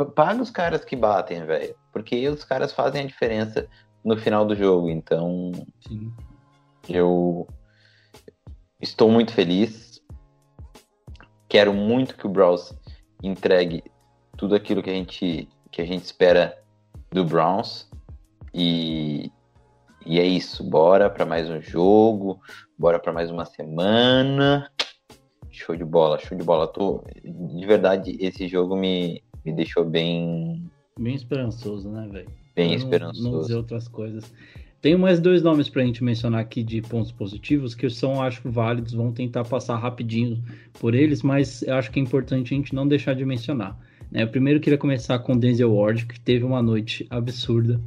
pague 0.05 0.41
os 0.41 0.49
caras 0.49 0.83
que 0.83 0.95
batem, 0.95 1.45
velho, 1.45 1.75
porque 1.91 2.27
os 2.27 2.43
caras 2.43 2.71
fazem 2.71 3.01
a 3.01 3.07
diferença 3.07 3.67
no 4.03 4.17
final 4.17 4.45
do 4.45 4.55
jogo, 4.55 4.89
então 4.89 5.51
Sim. 5.87 6.11
eu 6.87 7.47
estou 8.81 9.09
muito 9.11 9.33
feliz, 9.33 10.01
quero 11.47 11.73
muito 11.73 12.15
que 12.15 12.25
o 12.25 12.29
Browns 12.29 12.73
entregue 13.21 13.83
tudo 14.37 14.55
aquilo 14.55 14.81
que 14.81 14.89
a 14.89 14.93
gente 14.93 15.49
que 15.71 15.81
a 15.81 15.85
gente 15.85 16.03
espera 16.03 16.57
do 17.11 17.23
Browns 17.23 17.89
e 18.53 19.31
e 20.05 20.19
é 20.19 20.25
isso, 20.25 20.63
bora 20.63 21.09
para 21.09 21.25
mais 21.25 21.49
um 21.49 21.61
jogo, 21.61 22.39
bora 22.77 22.97
para 22.97 23.11
mais 23.11 23.29
uma 23.29 23.45
semana. 23.45 24.71
Show 25.51 25.75
de 25.75 25.83
bola, 25.83 26.17
show 26.17 26.37
de 26.37 26.43
bola. 26.43 26.67
Tô, 26.67 27.03
de 27.23 27.65
verdade, 27.65 28.17
esse 28.19 28.47
jogo 28.47 28.75
me, 28.75 29.21
me 29.45 29.53
deixou 29.53 29.85
bem. 29.85 30.63
Bem 30.99 31.15
esperançoso, 31.15 31.89
né, 31.89 32.07
velho? 32.11 32.29
Bem 32.55 32.73
esperançoso. 32.73 33.31
Não 33.31 33.41
dizer 33.41 33.55
outras 33.55 33.87
coisas. 33.87 34.31
Tenho 34.81 34.97
mais 34.97 35.19
dois 35.19 35.41
nomes 35.41 35.67
para 35.67 35.81
a 35.81 35.85
gente 35.85 36.03
mencionar 36.03 36.39
aqui 36.39 36.63
de 36.63 36.81
pontos 36.81 37.11
positivos 37.11 37.75
que 37.75 37.89
são, 37.89 38.21
acho, 38.21 38.49
válidos. 38.49 38.93
Vamos 38.93 39.13
tentar 39.13 39.43
passar 39.43 39.77
rapidinho 39.77 40.41
por 40.79 40.95
eles, 40.95 41.21
mas 41.21 41.61
eu 41.63 41.75
acho 41.75 41.91
que 41.91 41.99
é 41.99 42.03
importante 42.03 42.53
a 42.53 42.57
gente 42.57 42.73
não 42.73 42.87
deixar 42.87 43.13
de 43.13 43.25
mencionar. 43.25 43.77
Né? 44.09 44.23
Eu 44.23 44.29
primeiro 44.29 44.59
queria 44.59 44.77
começar 44.77 45.19
com 45.19 45.37
Denzel 45.37 45.73
Ward, 45.73 46.05
que 46.05 46.19
teve 46.19 46.45
uma 46.45 46.61
noite 46.61 47.05
absurda. 47.09 47.79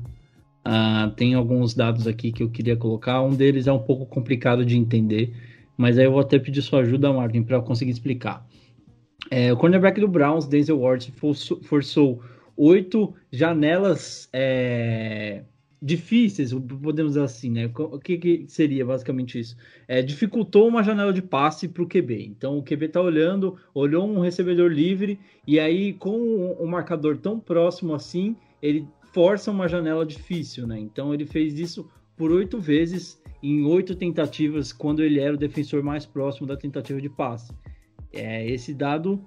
Uh, 0.67 1.11
tem 1.17 1.35
alguns 1.35 1.75
dados 1.75 2.07
aqui 2.07 2.31
que 2.31 2.43
eu 2.43 2.51
queria 2.51 2.77
colocar. 2.77 3.23
Um 3.23 3.35
deles 3.35 3.67
é 3.67 3.73
um 3.73 3.79
pouco 3.79 4.05
complicado 4.05 4.65
de 4.65 4.77
entender, 4.77 5.35
mas 5.77 5.99
aí 5.99 6.05
eu 6.05 6.13
vou 6.13 6.21
até 6.21 6.39
pedir 6.39 6.61
sua 6.61 6.81
ajuda, 6.81 7.13
Martin, 7.13 7.43
para 7.43 7.57
eu 7.57 7.63
conseguir 7.63 7.91
explicar. 7.91 8.47
É, 9.31 9.53
o 9.53 9.57
cornerback 9.57 10.01
do 10.01 10.09
Browns, 10.09 10.47
Denzel 10.47 10.81
Ward, 10.81 11.13
forçou 11.63 12.23
oito 12.57 13.15
janelas 13.31 14.29
é, 14.33 15.43
difíceis, 15.81 16.53
podemos 16.53 17.13
dizer 17.13 17.25
assim, 17.25 17.51
né? 17.51 17.71
O 17.77 17.99
que, 17.99 18.17
que 18.17 18.45
seria 18.47 18.87
basicamente 18.87 19.39
isso? 19.39 19.57
É, 19.89 20.01
dificultou 20.01 20.69
uma 20.69 20.83
janela 20.83 21.13
de 21.13 21.21
passe 21.21 21.67
para 21.67 21.83
o 21.83 21.89
QB. 21.89 22.27
Então 22.27 22.59
o 22.59 22.63
QB 22.63 22.87
está 22.87 23.01
olhando, 23.01 23.57
olhou 23.75 24.09
um 24.09 24.21
recebedor 24.21 24.71
livre, 24.71 25.19
e 25.47 25.59
aí 25.59 25.93
com 25.93 26.57
um 26.61 26.67
marcador 26.67 27.17
tão 27.17 27.41
próximo 27.41 27.95
assim, 27.95 28.37
ele 28.63 28.87
força 29.13 29.51
uma 29.51 29.69
janela 29.69 30.07
difícil, 30.07 30.67
né? 30.67 30.79
Então 30.79 31.13
ele 31.13 31.27
fez 31.27 31.59
isso 31.59 31.89
por 32.17 32.31
oito 32.31 32.61
vezes 32.61 33.21
em 33.43 33.65
oito 33.65 33.97
tentativas 33.97 34.73
quando 34.73 35.03
ele 35.03 35.19
era 35.19 35.35
o 35.35 35.39
defensor 35.39 35.83
mais 35.83 36.07
próximo 36.07 36.47
da 36.47 36.57
tentativa 36.57 37.01
de 37.01 37.09
passe. 37.09 37.53
É, 38.13 38.47
esse 38.47 38.75
dado 38.75 39.23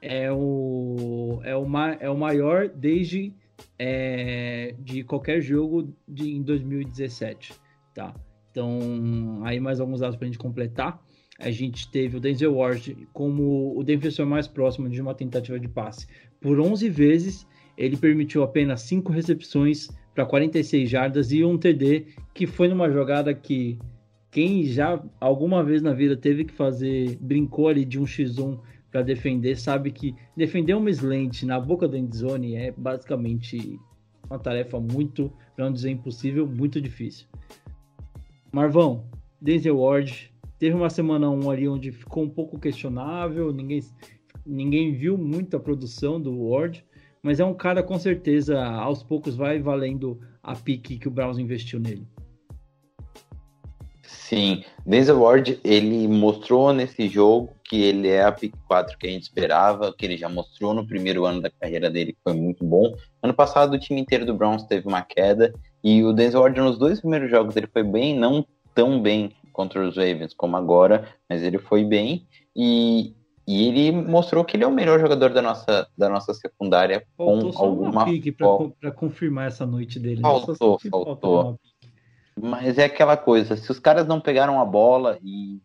é 0.00 0.30
o, 0.30 1.40
é 1.44 1.56
o, 1.56 1.66
é 2.00 2.10
o 2.10 2.16
maior 2.16 2.68
desde 2.68 3.32
é, 3.78 4.74
de 4.78 5.04
qualquer 5.04 5.40
jogo 5.40 5.94
de, 6.06 6.30
em 6.30 6.42
2017, 6.42 7.54
tá? 7.94 8.14
Então, 8.50 9.40
aí 9.44 9.58
mais 9.58 9.80
alguns 9.80 10.00
dados 10.00 10.16
para 10.16 10.26
a 10.26 10.28
gente 10.28 10.38
completar. 10.38 11.02
A 11.38 11.50
gente 11.50 11.90
teve 11.90 12.16
o 12.16 12.20
Denzel 12.20 12.54
Ward 12.54 13.08
como 13.12 13.76
o 13.76 13.82
defensor 13.82 14.24
mais 14.24 14.46
próximo 14.46 14.88
de 14.88 15.00
uma 15.00 15.14
tentativa 15.14 15.58
de 15.58 15.68
passe 15.68 16.06
por 16.40 16.60
11 16.60 16.88
vezes 16.90 17.46
ele 17.76 17.96
permitiu 17.96 18.42
apenas 18.42 18.82
5 18.82 19.10
recepções 19.12 19.88
para 20.14 20.24
46 20.24 20.88
jardas 20.88 21.32
e 21.32 21.44
um 21.44 21.58
TD, 21.58 22.06
que 22.32 22.46
foi 22.46 22.68
numa 22.68 22.90
jogada 22.90 23.34
que 23.34 23.78
quem 24.34 24.64
já 24.64 25.00
alguma 25.20 25.62
vez 25.62 25.80
na 25.80 25.92
vida 25.92 26.16
teve 26.16 26.44
que 26.44 26.52
fazer, 26.52 27.16
brincou 27.20 27.68
ali 27.68 27.84
de 27.84 28.00
um 28.00 28.02
X1 28.02 28.58
para 28.90 29.00
defender, 29.00 29.56
sabe 29.56 29.92
que 29.92 30.12
defender 30.36 30.74
uma 30.74 30.90
slant 30.90 31.44
na 31.44 31.60
boca 31.60 31.86
da 31.86 31.96
endzone 31.96 32.56
é 32.56 32.72
basicamente 32.72 33.78
uma 34.28 34.36
tarefa 34.36 34.80
muito, 34.80 35.32
para 35.54 35.66
não 35.66 35.72
dizer 35.72 35.90
impossível, 35.90 36.48
muito 36.48 36.80
difícil. 36.80 37.28
Marvão, 38.50 39.04
Denzel 39.40 39.78
Ward, 39.78 40.32
teve 40.58 40.74
uma 40.74 40.90
semana 40.90 41.30
1 41.30 41.50
ali 41.50 41.68
onde 41.68 41.92
ficou 41.92 42.24
um 42.24 42.28
pouco 42.28 42.58
questionável, 42.58 43.52
ninguém, 43.52 43.84
ninguém 44.44 44.92
viu 44.94 45.16
muita 45.16 45.60
produção 45.60 46.20
do 46.20 46.48
Ward, 46.48 46.84
mas 47.22 47.38
é 47.38 47.44
um 47.44 47.54
cara 47.54 47.84
com 47.84 48.00
certeza, 48.00 48.60
aos 48.64 49.00
poucos 49.00 49.36
vai 49.36 49.60
valendo 49.60 50.18
a 50.42 50.56
pique 50.56 50.98
que 50.98 51.06
o 51.06 51.10
Browns 51.12 51.38
investiu 51.38 51.78
nele. 51.78 52.04
Sim, 54.24 54.64
Denzel 54.86 55.20
Ward, 55.20 55.60
ele 55.62 56.08
mostrou 56.08 56.72
nesse 56.72 57.08
jogo 57.08 57.52
que 57.62 57.82
ele 57.82 58.08
é 58.08 58.24
a 58.24 58.32
pick 58.32 58.54
4 58.66 58.96
que 58.96 59.06
a 59.06 59.10
gente 59.10 59.24
esperava, 59.24 59.92
que 59.92 60.02
ele 60.02 60.16
já 60.16 60.30
mostrou 60.30 60.72
no 60.72 60.86
primeiro 60.86 61.26
ano 61.26 61.42
da 61.42 61.50
carreira 61.50 61.90
dele, 61.90 62.14
que 62.14 62.22
foi 62.24 62.32
muito 62.32 62.64
bom. 62.64 62.94
Ano 63.22 63.34
passado 63.34 63.74
o 63.74 63.78
time 63.78 64.00
inteiro 64.00 64.24
do 64.24 64.32
Browns 64.32 64.62
teve 64.62 64.88
uma 64.88 65.02
queda, 65.02 65.52
e 65.82 66.02
o 66.02 66.14
Denzel 66.14 66.40
Ward 66.40 66.58
nos 66.58 66.78
dois 66.78 67.00
primeiros 67.00 67.30
jogos 67.30 67.54
ele 67.54 67.66
foi 67.66 67.82
bem, 67.82 68.18
não 68.18 68.46
tão 68.74 68.98
bem 68.98 69.30
contra 69.52 69.86
os 69.86 69.94
Ravens 69.94 70.32
como 70.32 70.56
agora, 70.56 71.06
mas 71.28 71.42
ele 71.42 71.58
foi 71.58 71.84
bem, 71.84 72.26
e, 72.56 73.14
e 73.46 73.68
ele 73.68 73.92
mostrou 73.92 74.42
que 74.42 74.56
ele 74.56 74.64
é 74.64 74.66
o 74.66 74.72
melhor 74.72 74.98
jogador 74.98 75.34
da 75.34 75.42
nossa, 75.42 75.86
da 75.98 76.08
nossa 76.08 76.32
secundária 76.32 77.06
faltou 77.14 77.52
com 77.52 77.62
alguma 77.62 78.06
pique 78.06 78.32
para 78.32 78.90
confirmar 78.90 79.48
essa 79.48 79.66
noite 79.66 80.00
dele. 80.00 80.22
Né? 80.22 80.22
Faltou, 80.22 80.78
faltou. 80.90 81.58
Mas 82.40 82.78
é 82.78 82.84
aquela 82.84 83.16
coisa, 83.16 83.56
se 83.56 83.70
os 83.70 83.78
caras 83.78 84.06
não 84.06 84.20
pegaram 84.20 84.60
a 84.60 84.64
bola 84.64 85.18
e 85.22 85.60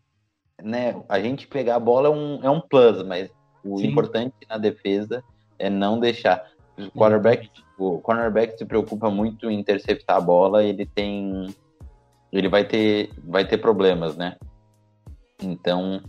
né, 0.62 1.02
a 1.08 1.20
gente 1.20 1.46
pegar 1.46 1.76
a 1.76 1.80
bola 1.80 2.08
é 2.08 2.10
um, 2.10 2.40
é 2.42 2.50
um 2.50 2.60
plus, 2.60 3.02
mas 3.04 3.30
o 3.64 3.78
Sim. 3.78 3.88
importante 3.88 4.34
na 4.48 4.56
defesa 4.56 5.22
é 5.58 5.68
não 5.68 5.98
deixar. 5.98 6.48
O 6.78 6.90
quarterback, 6.98 7.50
o 7.78 7.98
cornerback 7.98 8.56
se 8.56 8.64
preocupa 8.64 9.10
muito 9.10 9.50
em 9.50 9.58
interceptar 9.58 10.16
a 10.16 10.20
bola, 10.20 10.64
ele 10.64 10.86
tem 10.86 11.54
ele 12.32 12.48
vai 12.48 12.64
ter 12.64 13.10
vai 13.24 13.46
ter 13.46 13.58
problemas, 13.58 14.16
né? 14.16 14.36
Então 15.42 16.02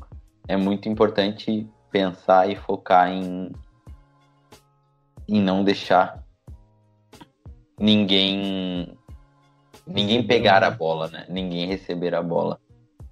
é 0.47 0.55
muito 0.55 0.87
importante 0.87 1.67
pensar 1.91 2.49
e 2.49 2.55
focar 2.55 3.09
em 3.09 3.51
em 5.27 5.41
não 5.41 5.63
deixar 5.63 6.23
ninguém 7.79 8.97
Ninguém 9.85 10.25
pegar 10.25 10.63
a 10.63 10.71
bola, 10.71 11.07
né? 11.09 11.25
Ninguém 11.29 11.67
receber 11.67 12.13
a 12.13 12.21
bola. 12.21 12.59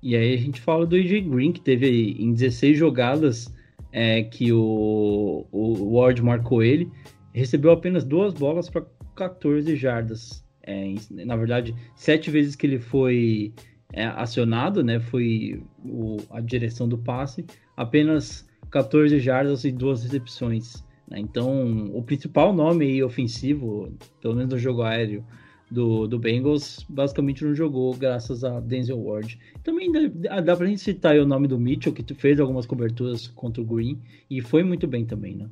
E 0.02 0.16
aí 0.16 0.34
a 0.34 0.38
gente 0.38 0.62
fala 0.62 0.86
do 0.86 0.96
AJ 0.96 1.22
Green, 1.28 1.52
que 1.52 1.62
teve 1.62 2.16
em 2.18 2.34
16 2.34 2.78
jogadas 2.78 3.54
é, 3.92 4.24
que 4.24 4.52
o, 4.54 5.46
o 5.52 5.96
Ward 5.96 6.22
marcou 6.22 6.64
ele, 6.64 6.90
recebeu 7.34 7.72
apenas 7.72 8.04
duas 8.04 8.34
bolas 8.34 8.70
para 8.70 8.86
14 9.16 9.76
jardas. 9.76 10.46
É, 10.64 10.94
na 11.10 11.36
verdade, 11.36 11.76
sete 11.96 12.30
vezes 12.30 12.56
que 12.56 12.66
ele 12.68 12.80
foi 12.80 13.54
é, 13.94 14.06
acionado, 14.06 14.84
né? 14.84 15.00
Foi 15.00 15.62
o, 15.84 16.18
a 16.30 16.40
direção 16.40 16.88
do 16.88 16.98
passe, 16.98 17.46
apenas 17.76 18.48
14 18.70 19.20
jardas 19.20 19.64
e 19.64 19.72
duas 19.72 20.04
recepções. 20.04 20.84
Né? 21.10 21.20
Então, 21.20 21.90
o 21.94 22.04
principal 22.04 22.54
nome 22.54 23.04
ofensivo, 23.04 23.92
pelo 24.22 24.36
menos 24.36 24.54
no 24.54 24.60
jogo 24.60 24.84
aéreo, 24.84 25.26
do, 25.70 26.08
do 26.08 26.18
Bengals 26.18 26.86
basicamente 26.90 27.44
não 27.44 27.54
jogou 27.54 27.94
graças 27.94 28.44
a 28.44 28.60
Denzel 28.60 29.02
Ward. 29.02 29.40
Também 29.64 29.92
dá, 29.92 30.42
dá 30.42 30.56
pra 30.56 30.66
gente 30.66 30.82
citar 30.82 31.18
o 31.18 31.26
nome 31.26 31.48
do 31.48 31.60
Mitchell, 31.60 31.94
que 31.94 32.14
fez 32.14 32.40
algumas 32.40 32.66
coberturas 32.66 33.28
contra 33.28 33.62
o 33.62 33.66
Green 33.66 34.00
e 34.30 34.42
foi 34.42 34.64
muito 34.64 34.88
bem 34.88 35.06
também, 35.06 35.36
né? 35.36 35.50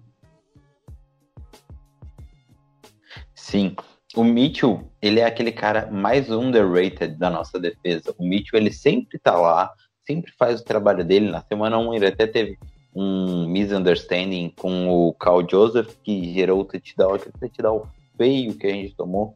Sim. 3.36 3.76
O 4.16 4.24
Mitchell, 4.24 4.90
ele 5.02 5.20
é 5.20 5.26
aquele 5.26 5.52
cara 5.52 5.92
mais 5.92 6.30
underrated 6.30 7.16
da 7.16 7.30
nossa 7.30 7.60
defesa. 7.60 8.16
O 8.18 8.28
Mitchell, 8.28 8.60
ele 8.60 8.72
sempre 8.72 9.20
tá 9.20 9.36
lá, 9.38 9.72
sempre 10.06 10.32
faz 10.32 10.62
o 10.62 10.66
trabalho 10.66 11.06
dele. 11.06 11.30
Na 11.30 11.42
semana 11.42 11.78
1, 11.78 11.94
ele 11.94 12.08
até 12.08 12.26
teve 12.26 12.58
um 12.96 13.48
misunderstanding 13.48 14.52
com 14.58 14.90
o 14.90 15.14
Carl 15.14 15.48
Joseph, 15.48 15.96
que 16.04 16.34
gerou 16.34 16.62
o 16.62 16.66
touchdown, 16.66 17.14
aquele 17.14 17.36
touchdown 17.40 17.88
feio 18.18 18.56
que 18.56 18.66
a 18.66 18.72
gente 18.72 18.96
tomou 18.96 19.36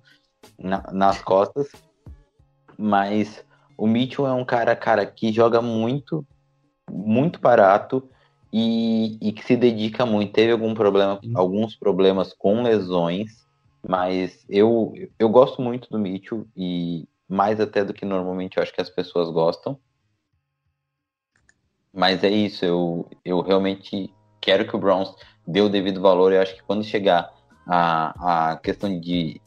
na, 0.58 0.84
nas 0.92 1.22
costas. 1.22 1.70
Mas 2.78 3.44
o 3.78 3.88
Mitchell 3.88 4.28
é 4.28 4.34
um 4.34 4.46
cara, 4.46 4.76
cara, 4.76 5.06
que 5.06 5.32
joga 5.32 5.62
muito, 5.62 6.26
muito 6.90 7.40
barato 7.40 8.10
e, 8.52 9.18
e 9.22 9.32
que 9.32 9.44
se 9.44 9.56
dedica 9.56 10.06
muito. 10.06 10.34
Teve 10.34 10.52
algum 10.52 10.74
problema, 10.74 11.20
alguns 11.34 11.76
problemas 11.76 12.34
com 12.34 12.64
lesões, 12.64 13.48
mas 13.88 14.46
eu, 14.50 14.94
eu 15.18 15.30
gosto 15.30 15.62
muito 15.62 15.90
do 15.90 16.00
Mitchell 16.00 16.46
e 16.56 17.08
mais 17.28 17.60
até 17.60 17.84
do 17.84 17.94
que 17.94 18.06
normalmente 18.06 18.58
eu 18.58 18.64
acho 18.64 18.74
que 18.74 18.82
as 18.82 18.90
pessoas 18.90 19.30
gostam. 19.30 19.80
Mas 21.94 22.24
é 22.24 22.30
isso, 22.30 22.64
eu, 22.64 23.10
eu 23.24 23.42
realmente 23.42 24.14
quero 24.40 24.68
que 24.68 24.76
o 24.76 24.80
Browns 24.80 25.14
dê 25.46 25.62
o 25.62 25.70
devido 25.70 26.02
valor. 26.02 26.32
Eu 26.32 26.42
acho 26.42 26.56
que 26.56 26.64
quando 26.64 26.84
chegar 26.84 27.34
a, 27.68 28.52
a 28.52 28.58
questão 28.58 29.00
de 29.00 29.42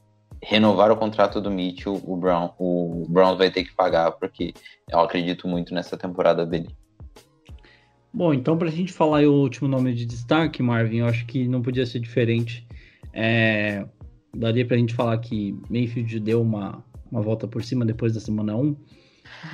renovar 0.45 0.91
o 0.91 0.97
contrato 0.97 1.41
do 1.41 1.51
Mitchell, 1.51 2.01
o, 2.05 2.17
Brown, 2.17 2.51
o 2.59 3.07
Browns 3.09 3.39
vai 3.39 3.51
ter 3.51 3.65
que 3.65 3.75
pagar, 3.75 4.13
porque 4.13 4.53
eu 4.91 5.01
acredito 5.01 5.49
muito 5.49 5.75
nessa 5.75 5.97
temporada 5.97 6.45
dele. 6.45 6.69
Bom, 8.13 8.33
então 8.33 8.57
para 8.57 8.69
a 8.69 8.71
gente 8.71 8.93
falar 8.93 9.25
o 9.25 9.33
último 9.33 9.69
nome 9.69 9.93
de 9.95 10.07
destaque, 10.07 10.63
Marvin, 10.63 10.99
eu 10.99 11.07
acho 11.07 11.27
que 11.27 11.49
não 11.49 11.63
podia 11.63 11.85
ser 11.85 11.99
diferente. 11.99 12.67
É, 13.13 13.87
daria 14.37 14.67
para 14.67 14.77
a 14.77 14.79
gente 14.79 14.95
falar 14.95 15.19
que 15.19 15.59
Mayfield 15.69 16.21
deu 16.21 16.43
uma, 16.43 16.85
uma 17.11 17.23
volta 17.23 17.49
por 17.49 17.65
cima 17.65 17.85
depois 17.85 18.13
da 18.13 18.21
semana 18.21 18.55
1. 18.55 18.77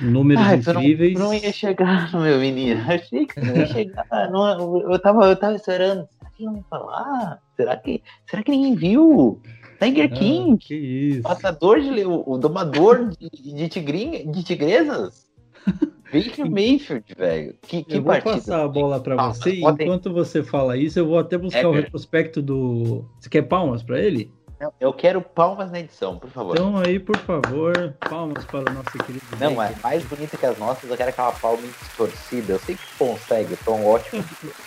Números 0.01 0.43
Ai, 0.43 0.57
incríveis. 0.57 1.13
Não, 1.13 1.27
não 1.27 1.33
ia 1.33 1.51
chegar, 1.51 2.11
meu 2.13 2.39
menino. 2.39 2.81
Achei 2.87 3.25
que 3.25 3.39
não 3.39 3.55
ia 3.55 3.65
chegar. 3.65 4.05
não, 4.29 4.91
eu, 4.91 4.99
tava, 4.99 5.25
eu 5.25 5.35
tava 5.35 5.55
esperando. 5.55 6.07
Será 6.19 6.31
que 6.31 6.43
não 6.43 6.57
ia 6.57 6.63
falar? 6.69 7.39
Será 7.55 7.77
que, 7.77 8.03
será 8.29 8.43
que 8.43 8.51
ninguém 8.51 8.75
viu? 8.75 9.41
Tiger 9.81 10.13
King. 10.13 10.57
que 10.57 10.75
isso. 10.75 11.21
Passador 11.23 11.81
de 11.81 12.05
o, 12.05 12.23
o 12.27 12.37
domador 12.37 13.09
de, 13.09 13.29
de, 13.29 13.67
tigrinha, 13.67 14.25
de 14.25 14.43
tigresas. 14.43 15.27
Baker 16.13 16.49
Mayfield, 16.49 17.05
velho. 17.17 17.55
Que, 17.61 17.83
que 17.83 17.95
eu 17.95 18.03
vou 18.03 18.11
partida. 18.11 18.35
passar 18.35 18.63
a 18.63 18.67
bola 18.67 18.99
para 18.99 19.15
você. 19.15 19.55
Pode... 19.55 19.83
Enquanto 19.83 20.13
você 20.13 20.43
fala 20.43 20.77
isso, 20.77 20.99
eu 20.99 21.07
vou 21.07 21.17
até 21.17 21.37
buscar 21.37 21.63
é, 21.63 21.67
o 21.67 21.71
retrospecto 21.71 22.41
do. 22.41 23.05
Você 23.19 23.29
quer 23.29 23.43
palmas 23.43 23.81
para 23.81 23.99
ele? 23.99 24.31
Eu 24.79 24.93
quero 24.93 25.21
palmas 25.21 25.71
na 25.71 25.79
edição, 25.79 26.19
por 26.19 26.29
favor. 26.29 26.55
Então 26.55 26.77
aí, 26.77 26.99
por 26.99 27.17
favor, 27.17 27.95
palmas 27.99 28.45
para 28.45 28.69
o 28.69 28.73
nosso 28.73 28.91
querido. 29.05 29.25
Não, 29.39 29.61
é 29.61 29.73
mais 29.81 30.03
bonita 30.03 30.37
que 30.37 30.45
as 30.45 30.57
nossas, 30.59 30.87
eu 30.87 30.95
quero 30.97 31.09
aquela 31.09 31.31
palma 31.31 31.63
distorcida. 31.63 32.53
Eu 32.53 32.59
sei 32.59 32.75
que 32.75 32.97
consegue, 32.99 33.53
eu 33.53 33.57
sou 33.63 33.75
um 33.77 33.87
ótimo. 33.87 34.23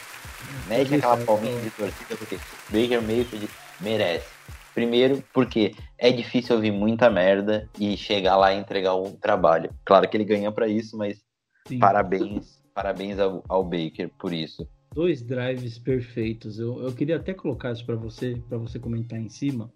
Mede 0.67 0.97
aquela 0.97 1.17
palminha 1.19 1.61
distorcida, 1.61 2.17
porque 2.17 2.39
Baker 2.71 3.03
Mayfield 3.03 3.49
merece. 3.81 4.34
Primeiro, 4.75 5.23
porque 5.33 5.73
é 5.97 6.11
difícil 6.11 6.57
ouvir 6.57 6.73
muita 6.73 7.09
merda 7.09 7.71
e 7.79 7.97
chegar 7.97 8.37
lá 8.37 8.53
e 8.53 8.59
entregar 8.59 8.97
um 8.97 9.13
trabalho. 9.13 9.71
Claro 9.85 10.09
que 10.09 10.17
ele 10.17 10.25
ganha 10.25 10.51
para 10.51 10.67
isso, 10.67 10.99
mas 10.99 11.25
Sim. 11.69 11.79
parabéns, 11.79 12.61
parabéns 12.75 13.19
ao, 13.21 13.45
ao, 13.49 13.63
Baker 13.63 14.11
por 14.19 14.33
isso. 14.33 14.69
Dois 14.93 15.23
drives 15.23 15.79
perfeitos. 15.79 16.59
Eu, 16.59 16.83
eu 16.83 16.93
queria 16.93 17.17
até 17.17 17.33
colocar 17.33 17.73
isso 17.73 17.87
para 17.87 17.95
você, 17.95 18.43
para 18.49 18.59
você 18.59 18.79
comentar 18.81 19.19
em 19.19 19.29
cima. 19.29 19.73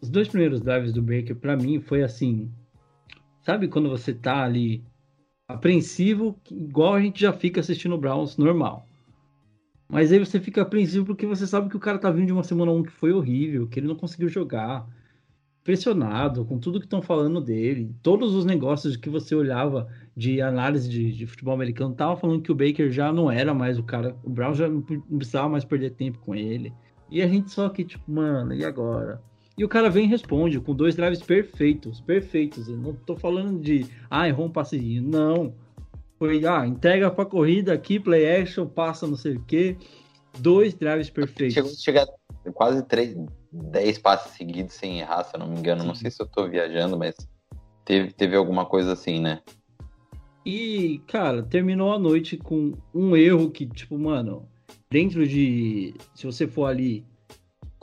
Os 0.00 0.08
dois 0.08 0.28
primeiros 0.28 0.62
drives 0.62 0.92
do 0.92 1.02
Baker, 1.02 1.36
para 1.36 1.56
mim, 1.56 1.80
foi 1.80 2.02
assim. 2.02 2.50
Sabe 3.42 3.68
quando 3.68 3.90
você 3.90 4.14
tá 4.14 4.42
ali 4.42 4.82
apreensivo, 5.46 6.38
igual 6.50 6.94
a 6.94 7.00
gente 7.00 7.20
já 7.20 7.32
fica 7.32 7.60
assistindo 7.60 7.94
o 7.94 7.98
Browns 7.98 8.38
normal. 8.38 8.86
Mas 9.88 10.10
aí 10.10 10.18
você 10.18 10.40
fica 10.40 10.62
apreensivo 10.62 11.04
porque 11.04 11.26
você 11.26 11.46
sabe 11.46 11.68
que 11.68 11.76
o 11.76 11.80
cara 11.80 11.98
tá 11.98 12.10
vindo 12.10 12.26
de 12.26 12.32
uma 12.32 12.42
semana 12.42 12.72
1 12.72 12.84
que 12.84 12.92
foi 12.92 13.12
horrível, 13.12 13.66
que 13.66 13.78
ele 13.78 13.86
não 13.86 13.96
conseguiu 13.96 14.28
jogar. 14.28 14.86
Pressionado 15.62 16.44
com 16.44 16.58
tudo 16.58 16.78
que 16.78 16.84
estão 16.84 17.00
falando 17.00 17.40
dele. 17.40 17.94
Todos 18.02 18.34
os 18.34 18.44
negócios 18.44 18.96
que 18.96 19.08
você 19.08 19.34
olhava 19.34 19.88
de 20.14 20.42
análise 20.42 20.88
de, 20.88 21.10
de, 21.12 21.26
futebol 21.26 21.54
americano 21.54 21.94
tava 21.94 22.16
falando 22.16 22.42
que 22.42 22.52
o 22.52 22.54
Baker 22.54 22.90
já 22.90 23.10
não 23.12 23.30
era 23.30 23.54
mais 23.54 23.78
o 23.78 23.82
cara. 23.82 24.14
O 24.22 24.28
Brown 24.28 24.52
já 24.52 24.68
não, 24.68 24.82
precisava 24.82 25.48
mais 25.48 25.64
perder 25.64 25.92
tempo 25.92 26.18
com 26.18 26.34
ele. 26.34 26.72
E 27.10 27.22
a 27.22 27.26
gente 27.26 27.50
só 27.50 27.68
que, 27.70 27.82
tipo, 27.82 28.10
mano, 28.10 28.52
e 28.52 28.64
agora? 28.64 29.22
E 29.56 29.64
o 29.64 29.68
cara 29.68 29.88
vem 29.88 30.04
e 30.04 30.08
responde 30.08 30.60
com 30.60 30.74
dois 30.74 30.96
drives 30.96 31.22
perfeitos, 31.22 32.00
perfeitos. 32.00 32.68
Eu 32.68 32.76
não 32.76 32.92
tô 32.92 33.16
falando 33.16 33.60
de, 33.60 33.86
ah, 34.10 34.28
errou 34.28 34.46
um 34.46 34.50
passezinho. 34.50 35.02
Não. 35.02 35.54
Foi, 36.18 36.46
ah, 36.46 36.66
entrega 36.66 37.10
pra 37.10 37.24
corrida 37.24 37.72
aqui, 37.72 37.98
play 37.98 38.40
action, 38.40 38.66
passa 38.66 39.06
não 39.06 39.16
sei 39.16 39.34
o 39.34 39.44
quê. 39.44 39.76
Dois 40.38 40.74
drives 40.74 41.10
perfeitos. 41.10 41.54
Chegou 41.54 41.70
a 41.70 41.74
chegar 41.74 42.06
quase 42.54 42.82
três, 42.84 43.16
dez 43.52 43.98
passes 43.98 44.32
seguidos 44.32 44.74
sem 44.74 45.00
errar, 45.00 45.24
se 45.24 45.34
eu 45.34 45.40
não 45.40 45.48
me 45.48 45.58
engano. 45.58 45.84
Não 45.84 45.94
sei 45.94 46.10
se 46.10 46.22
eu 46.22 46.26
tô 46.26 46.48
viajando, 46.48 46.98
mas 46.98 47.14
teve, 47.84 48.12
teve 48.12 48.36
alguma 48.36 48.64
coisa 48.66 48.92
assim, 48.92 49.20
né? 49.20 49.40
E, 50.44 51.00
cara, 51.06 51.42
terminou 51.42 51.92
a 51.92 51.98
noite 51.98 52.36
com 52.36 52.72
um 52.92 53.16
erro 53.16 53.50
que, 53.50 53.66
tipo, 53.66 53.98
mano, 53.98 54.48
dentro 54.90 55.26
de. 55.26 55.94
Se 56.14 56.26
você 56.26 56.46
for 56.46 56.66
ali 56.66 57.04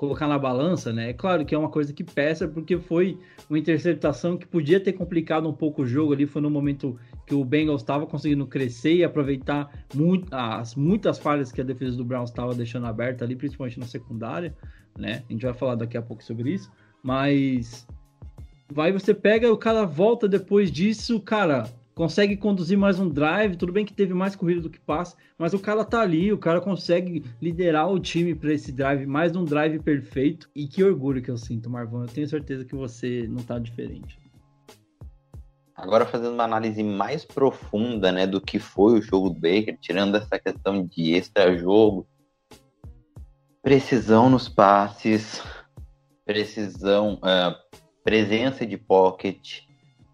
colocar 0.02 0.28
na 0.28 0.40
balança, 0.40 0.92
né? 0.92 1.12
É 1.12 1.14
claro 1.14 1.46
que 1.46 1.54
é 1.54 1.58
uma 1.58 1.70
coisa 1.70 1.94
que 1.94 2.04
peça, 2.04 2.48
porque 2.48 2.76
foi 2.80 3.20
uma 3.48 3.60
interceptação 3.60 4.36
que 4.36 4.48
podia 4.48 4.80
ter 4.80 4.94
complicado 4.94 5.48
um 5.48 5.54
pouco 5.54 5.84
o 5.84 5.86
jogo 5.86 6.12
ali. 6.12 6.26
Foi 6.26 6.42
no 6.42 6.50
momento 6.50 6.98
que 7.28 7.36
o 7.36 7.46
Bengals 7.46 7.84
estava 7.84 8.08
conseguindo 8.08 8.48
crescer 8.48 8.96
e 8.96 9.04
aproveitar 9.04 9.70
muito, 9.94 10.28
as 10.34 10.74
muitas 10.74 11.20
falhas 11.20 11.52
que 11.52 11.62
a 11.62 11.64
defesa 11.64 11.96
do 11.96 12.04
Browns 12.04 12.32
estava 12.32 12.56
deixando 12.56 12.88
aberta 12.88 13.24
ali, 13.24 13.36
principalmente 13.36 13.80
na 13.80 13.86
secundária, 13.86 14.58
né? 14.98 15.24
A 15.30 15.32
gente 15.32 15.46
vai 15.46 15.54
falar 15.54 15.76
daqui 15.76 15.96
a 15.96 16.02
pouco 16.02 16.24
sobre 16.24 16.50
isso, 16.50 16.72
mas 17.04 17.86
vai 18.74 18.92
você 18.92 19.14
pega 19.14 19.54
o 19.54 19.58
cara 19.58 19.86
volta 19.86 20.28
depois 20.28 20.72
disso, 20.72 21.20
cara, 21.20 21.70
consegue 22.02 22.36
conduzir 22.36 22.80
mais 22.80 23.00
um 23.00 23.08
drive. 23.08 23.56
Tudo 23.56 23.72
bem 23.72 23.86
que 23.86 23.94
teve 23.94 24.12
mais 24.12 24.36
corrida 24.36 24.60
do 24.60 24.72
que 24.72 24.80
passe, 24.80 25.16
mas 25.38 25.54
o 25.54 25.60
cara 25.60 25.86
tá 25.86 26.02
ali, 26.02 26.34
o 26.34 26.38
cara 26.38 26.60
consegue 26.60 27.24
liderar 27.40 27.92
o 27.92 28.00
time 28.00 28.34
para 28.34 28.52
esse 28.52 28.72
drive, 28.72 29.06
mais 29.06 29.36
um 29.36 29.46
drive 29.46 29.78
perfeito. 29.78 30.50
E 30.56 30.66
que 30.66 30.84
orgulho 30.84 31.22
que 31.22 31.30
eu 31.30 31.38
sinto, 31.38 31.70
Marvão. 31.70 32.02
Eu 32.02 32.08
tenho 32.08 32.28
certeza 32.28 32.66
que 32.66 32.74
você 32.74 33.28
não 33.30 33.44
tá 33.44 33.60
diferente. 33.60 34.18
Agora 35.76 36.04
fazendo 36.04 36.34
uma 36.34 36.44
análise 36.44 36.82
mais 36.82 37.24
profunda, 37.24 38.12
né, 38.12 38.26
do 38.26 38.42
que 38.42 38.58
foi 38.58 38.98
o 38.98 39.02
jogo 39.02 39.30
do 39.30 39.40
Baker, 39.40 39.78
tirando 39.80 40.18
essa 40.18 40.40
questão 40.40 40.84
de 40.84 41.14
extra-jogo, 41.14 42.08
precisão 43.62 44.28
nos 44.28 44.50
passes, 44.50 45.44
precisão, 46.26 47.20
uh, 47.22 47.56
presença 48.04 48.66
de 48.66 48.76
pocket, 48.76 49.70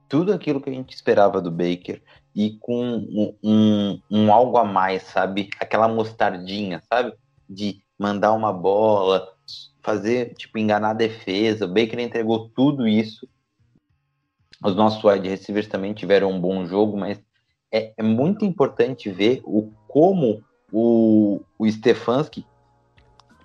tudo 0.07 0.33
aquilo 0.33 0.61
que 0.61 0.69
a 0.69 0.73
gente 0.73 0.93
esperava 0.93 1.41
do 1.41 1.51
Baker 1.51 2.01
e 2.35 2.51
com 2.59 2.83
um, 2.83 3.35
um, 3.43 4.01
um, 4.09 4.33
algo 4.33 4.57
a 4.57 4.63
mais, 4.63 5.03
sabe? 5.03 5.49
Aquela 5.59 5.87
mostardinha, 5.87 6.81
sabe? 6.91 7.13
De 7.49 7.81
mandar 7.97 8.33
uma 8.33 8.53
bola, 8.53 9.27
fazer, 9.81 10.33
tipo, 10.35 10.57
enganar 10.57 10.91
a 10.91 10.93
defesa. 10.93 11.65
O 11.65 11.69
Baker 11.69 11.99
entregou 11.99 12.49
tudo 12.49 12.87
isso. 12.87 13.27
Os 14.63 14.75
nossos 14.75 15.03
wide 15.03 15.27
receivers 15.27 15.67
também 15.67 15.93
tiveram 15.93 16.31
um 16.31 16.39
bom 16.39 16.65
jogo, 16.65 16.97
mas 16.97 17.19
é, 17.71 17.93
é 17.97 18.03
muito 18.03 18.45
importante 18.45 19.09
ver 19.09 19.41
o 19.43 19.71
como 19.87 20.43
o, 20.71 21.41
o 21.57 21.69
Stefanski 21.69 22.45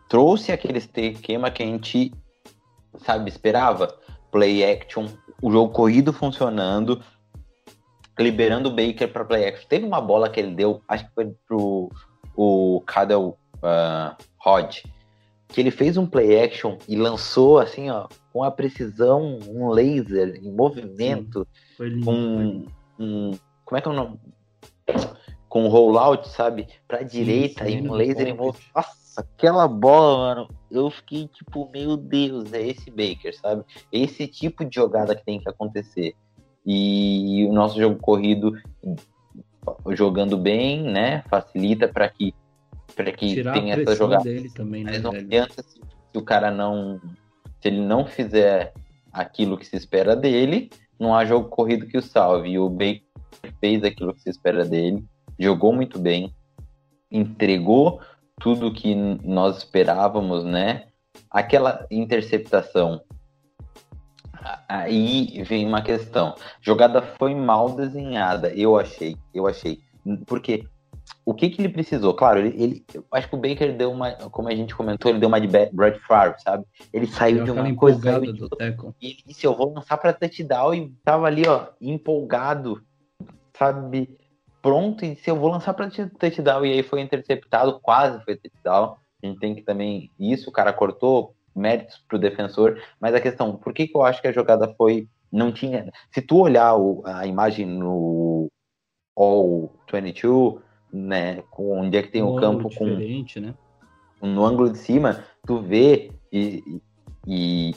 trouxe 0.09 0.53
aquele 0.53 0.79
esquema 0.79 1.51
que 1.51 1.63
a 1.63 1.67
gente, 1.67 2.13
sabe, 2.99 3.31
esperava. 3.31 3.99
Play 4.31 4.65
action, 4.65 5.07
o 5.43 5.51
jogo 5.51 5.73
corrido 5.73 6.13
funcionando, 6.13 7.03
liberando 8.19 8.69
o 8.69 8.73
Baker 8.73 9.13
para 9.13 9.25
play 9.25 9.49
action. 9.49 9.69
Teve 9.69 9.85
uma 9.85 10.01
bola 10.01 10.31
que 10.31 10.39
ele 10.39 10.55
deu, 10.55 10.81
acho 10.87 11.05
que 11.07 11.15
foi 11.15 11.35
pro 11.47 11.91
o 12.35 12.83
Cadel 12.87 13.37
uh, 13.57 14.17
Rod, 14.39 14.77
que 15.49 15.61
ele 15.61 15.71
fez 15.71 15.97
um 15.99 16.07
play 16.07 16.41
action 16.41 16.79
e 16.89 16.97
lançou 16.97 17.59
assim, 17.59 17.91
ó, 17.91 18.07
com 18.33 18.43
a 18.43 18.51
precisão, 18.51 19.39
um 19.49 19.69
laser 19.69 20.41
em 20.43 20.51
movimento, 20.51 21.47
Sim, 21.77 22.01
com 22.01 22.65
um, 22.99 23.33
como 23.65 23.79
é 23.79 23.81
que 23.81 23.89
é 23.89 23.91
o 23.91 23.95
nome? 23.95 24.21
Com 25.49 25.69
rollout, 25.69 26.29
sabe, 26.29 26.69
para 26.89 27.03
direita 27.03 27.67
sim, 27.67 27.79
e 27.79 27.89
um 27.89 27.93
laser 27.93 28.29
em 28.29 28.35
movimento. 28.35 28.71
Nossa, 28.75 29.02
aquela 29.17 29.69
bola, 29.69 30.35
mano, 30.35 30.49
eu 30.71 30.91
fiquei 30.91 31.29
tipo, 31.29 31.69
meu 31.73 31.97
Deus, 31.97 32.53
é 32.53 32.67
esse 32.67 32.91
Baker, 32.91 33.37
sabe? 33.37 33.65
Esse 33.91 34.27
tipo 34.27 34.65
de 34.65 34.75
jogada 34.75 35.15
que 35.15 35.25
tem 35.25 35.41
que 35.41 35.49
acontecer. 35.49 36.15
E 36.65 37.47
o 37.49 37.53
nosso 37.53 37.79
jogo 37.79 37.97
corrido 37.97 38.53
jogando 39.91 40.37
bem, 40.37 40.83
né? 40.83 41.23
Facilita 41.29 41.89
para 41.89 42.09
que 42.09 42.35
para 42.95 43.11
que 43.11 43.35
Tirar 43.35 43.55
tenha 43.55 43.75
essa 43.75 43.97
jogada. 43.97 44.25
Dele 44.25 44.51
também, 44.51 44.85
né, 44.85 44.93
Mas 44.93 45.03
não 45.03 45.13
adianta 45.13 45.63
se, 45.63 45.81
se 45.81 46.19
o 46.19 46.23
cara 46.23 46.51
não 46.51 47.01
se 47.61 47.69
ele 47.69 47.81
não 47.81 48.05
fizer 48.05 48.73
aquilo 49.13 49.57
que 49.57 49.67
se 49.67 49.77
espera 49.77 50.17
dele, 50.17 50.71
não 50.99 51.15
há 51.15 51.25
jogo 51.25 51.49
corrido 51.49 51.87
que 51.87 51.97
o 51.97 52.03
salve. 52.03 52.51
E 52.51 52.59
o 52.59 52.69
Baker 52.69 53.03
fez 53.61 53.85
aquilo 53.85 54.15
que 54.15 54.21
se 54.21 54.31
espera 54.31 54.65
dele, 54.65 55.05
jogou 55.39 55.73
muito 55.73 55.99
bem, 55.99 56.35
entregou 57.11 58.01
tudo 58.41 58.73
que 58.73 58.95
nós 58.95 59.59
esperávamos, 59.59 60.45
né? 60.45 60.87
Aquela 61.31 61.87
interceptação. 61.91 63.01
Aí 64.69 65.43
vem 65.45 65.67
uma 65.67 65.83
questão. 65.83 66.35
Jogada 66.61 67.01
foi 67.01 67.35
mal 67.35 67.71
desenhada, 67.77 68.53
eu 68.55 68.77
achei, 68.79 69.17
eu 69.33 69.47
achei. 69.47 69.81
Porque 70.27 70.65
o 71.25 71.33
que, 71.33 71.49
que 71.51 71.63
ele 71.63 71.69
precisou? 71.69 72.15
Claro, 72.15 72.41
ele, 72.41 72.63
ele 72.63 72.85
acho 73.13 73.29
que 73.29 73.35
o 73.35 73.39
Baker 73.39 73.77
deu 73.77 73.93
uma, 73.93 74.13
como 74.13 74.49
a 74.49 74.55
gente 74.55 74.75
comentou, 74.75 75.11
ele 75.11 75.21
deu 75.21 75.29
uma 75.29 75.41
de 75.41 75.47
Brad 75.47 75.97
Favre, 76.07 76.41
sabe? 76.43 76.65
Ele 76.93 77.07
saiu 77.07 77.45
de 77.45 77.51
uma 77.51 77.75
coisa 77.77 78.21
do 78.21 78.51
e 79.01 79.07
ele 79.07 79.23
disse, 79.27 79.47
eu 79.47 79.57
vou 79.57 79.73
lançar 79.73 79.97
para 79.99 80.13
touchdown 80.13 80.75
e 80.75 80.93
tava 81.05 81.27
ali, 81.27 81.47
ó, 81.47 81.69
empolgado, 81.81 82.83
sabe? 83.57 84.19
Pronto 84.63 85.05
e 85.05 85.17
se 85.17 85.29
eu 85.29 85.37
vou 85.37 85.51
lançar 85.51 85.75
para 85.75 85.91
touchdown 85.91 86.65
e 86.65 86.73
aí 86.73 86.83
foi 86.83 87.01
interceptado, 87.01 87.81
quase 87.81 88.25
foi 88.25 88.37
touchdown. 88.37 88.97
A 89.23 89.27
gente 89.27 89.39
tem 89.39 89.55
que 89.55 89.63
também 89.63 90.11
isso, 90.19 90.49
o 90.49 90.53
cara 90.53 90.73
cortou 90.73 91.35
méritos 91.55 92.03
pro 92.09 92.19
defensor, 92.19 92.81
mas 93.01 93.15
a 93.15 93.21
questão, 93.21 93.57
por 93.57 93.75
que 93.75 93.87
que 93.87 93.97
eu 93.97 94.03
acho 94.03 94.23
que 94.23 94.29
a 94.29 94.33
jogada 94.33 94.73
foi 94.77 95.09
não 95.31 95.51
tinha, 95.51 95.91
se 96.11 96.21
tu 96.21 96.39
olhar 96.39 96.77
o, 96.77 97.03
a 97.05 97.27
imagem 97.27 97.67
no 97.67 98.49
All 99.17 99.71
22, 99.91 100.61
né, 100.93 101.43
onde 101.59 101.97
é 101.97 102.03
que 102.03 102.11
tem 102.11 102.23
o, 102.23 102.35
o 102.35 102.37
campo 102.37 102.69
com 102.75 102.85
né? 102.87 103.55
no 104.21 104.45
ângulo 104.45 104.71
de 104.71 104.79
cima, 104.79 105.25
tu 105.47 105.61
vê 105.61 106.13
e, 106.31 106.81
e 107.27 107.75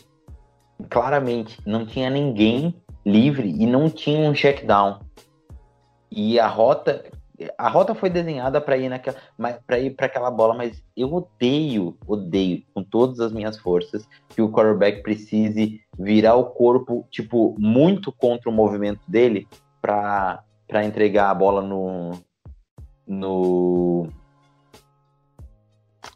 claramente 0.90 1.60
não 1.66 1.86
tinha 1.86 2.10
ninguém 2.10 2.76
livre 3.06 3.50
e 3.50 3.66
não 3.66 3.90
tinha 3.90 4.30
um 4.30 4.34
check 4.34 4.66
down. 4.66 5.00
E 6.16 6.40
a 6.40 6.48
rota, 6.48 7.04
a 7.58 7.68
rota 7.68 7.94
foi 7.94 8.10
desenhada 8.10 8.62
para 8.62 8.78
ir 8.78 8.88
naquela, 8.88 9.18
para 9.68 9.80
ir 9.80 9.94
para 9.94 10.06
aquela 10.06 10.32
bola, 10.32 10.54
mas 10.54 10.82
eu 10.96 11.14
odeio, 11.14 11.98
odeio 12.08 12.64
com 12.74 12.82
todas 12.82 13.20
as 13.20 13.34
minhas 13.34 13.58
forças 13.58 14.08
que 14.30 14.42
o 14.42 14.50
quarterback 14.50 15.04
precise 15.04 15.82
virar 16.00 16.36
o 16.36 16.46
corpo 16.46 17.06
tipo 17.12 17.54
muito 17.60 18.14
contra 18.14 18.50
o 18.50 18.54
movimento 18.54 19.02
dele 19.08 19.46
para 19.82 20.42
para 20.68 20.84
entregar 20.84 21.30
a 21.30 21.36
bola 21.36 21.62
no 21.62 22.14
no 23.06 24.08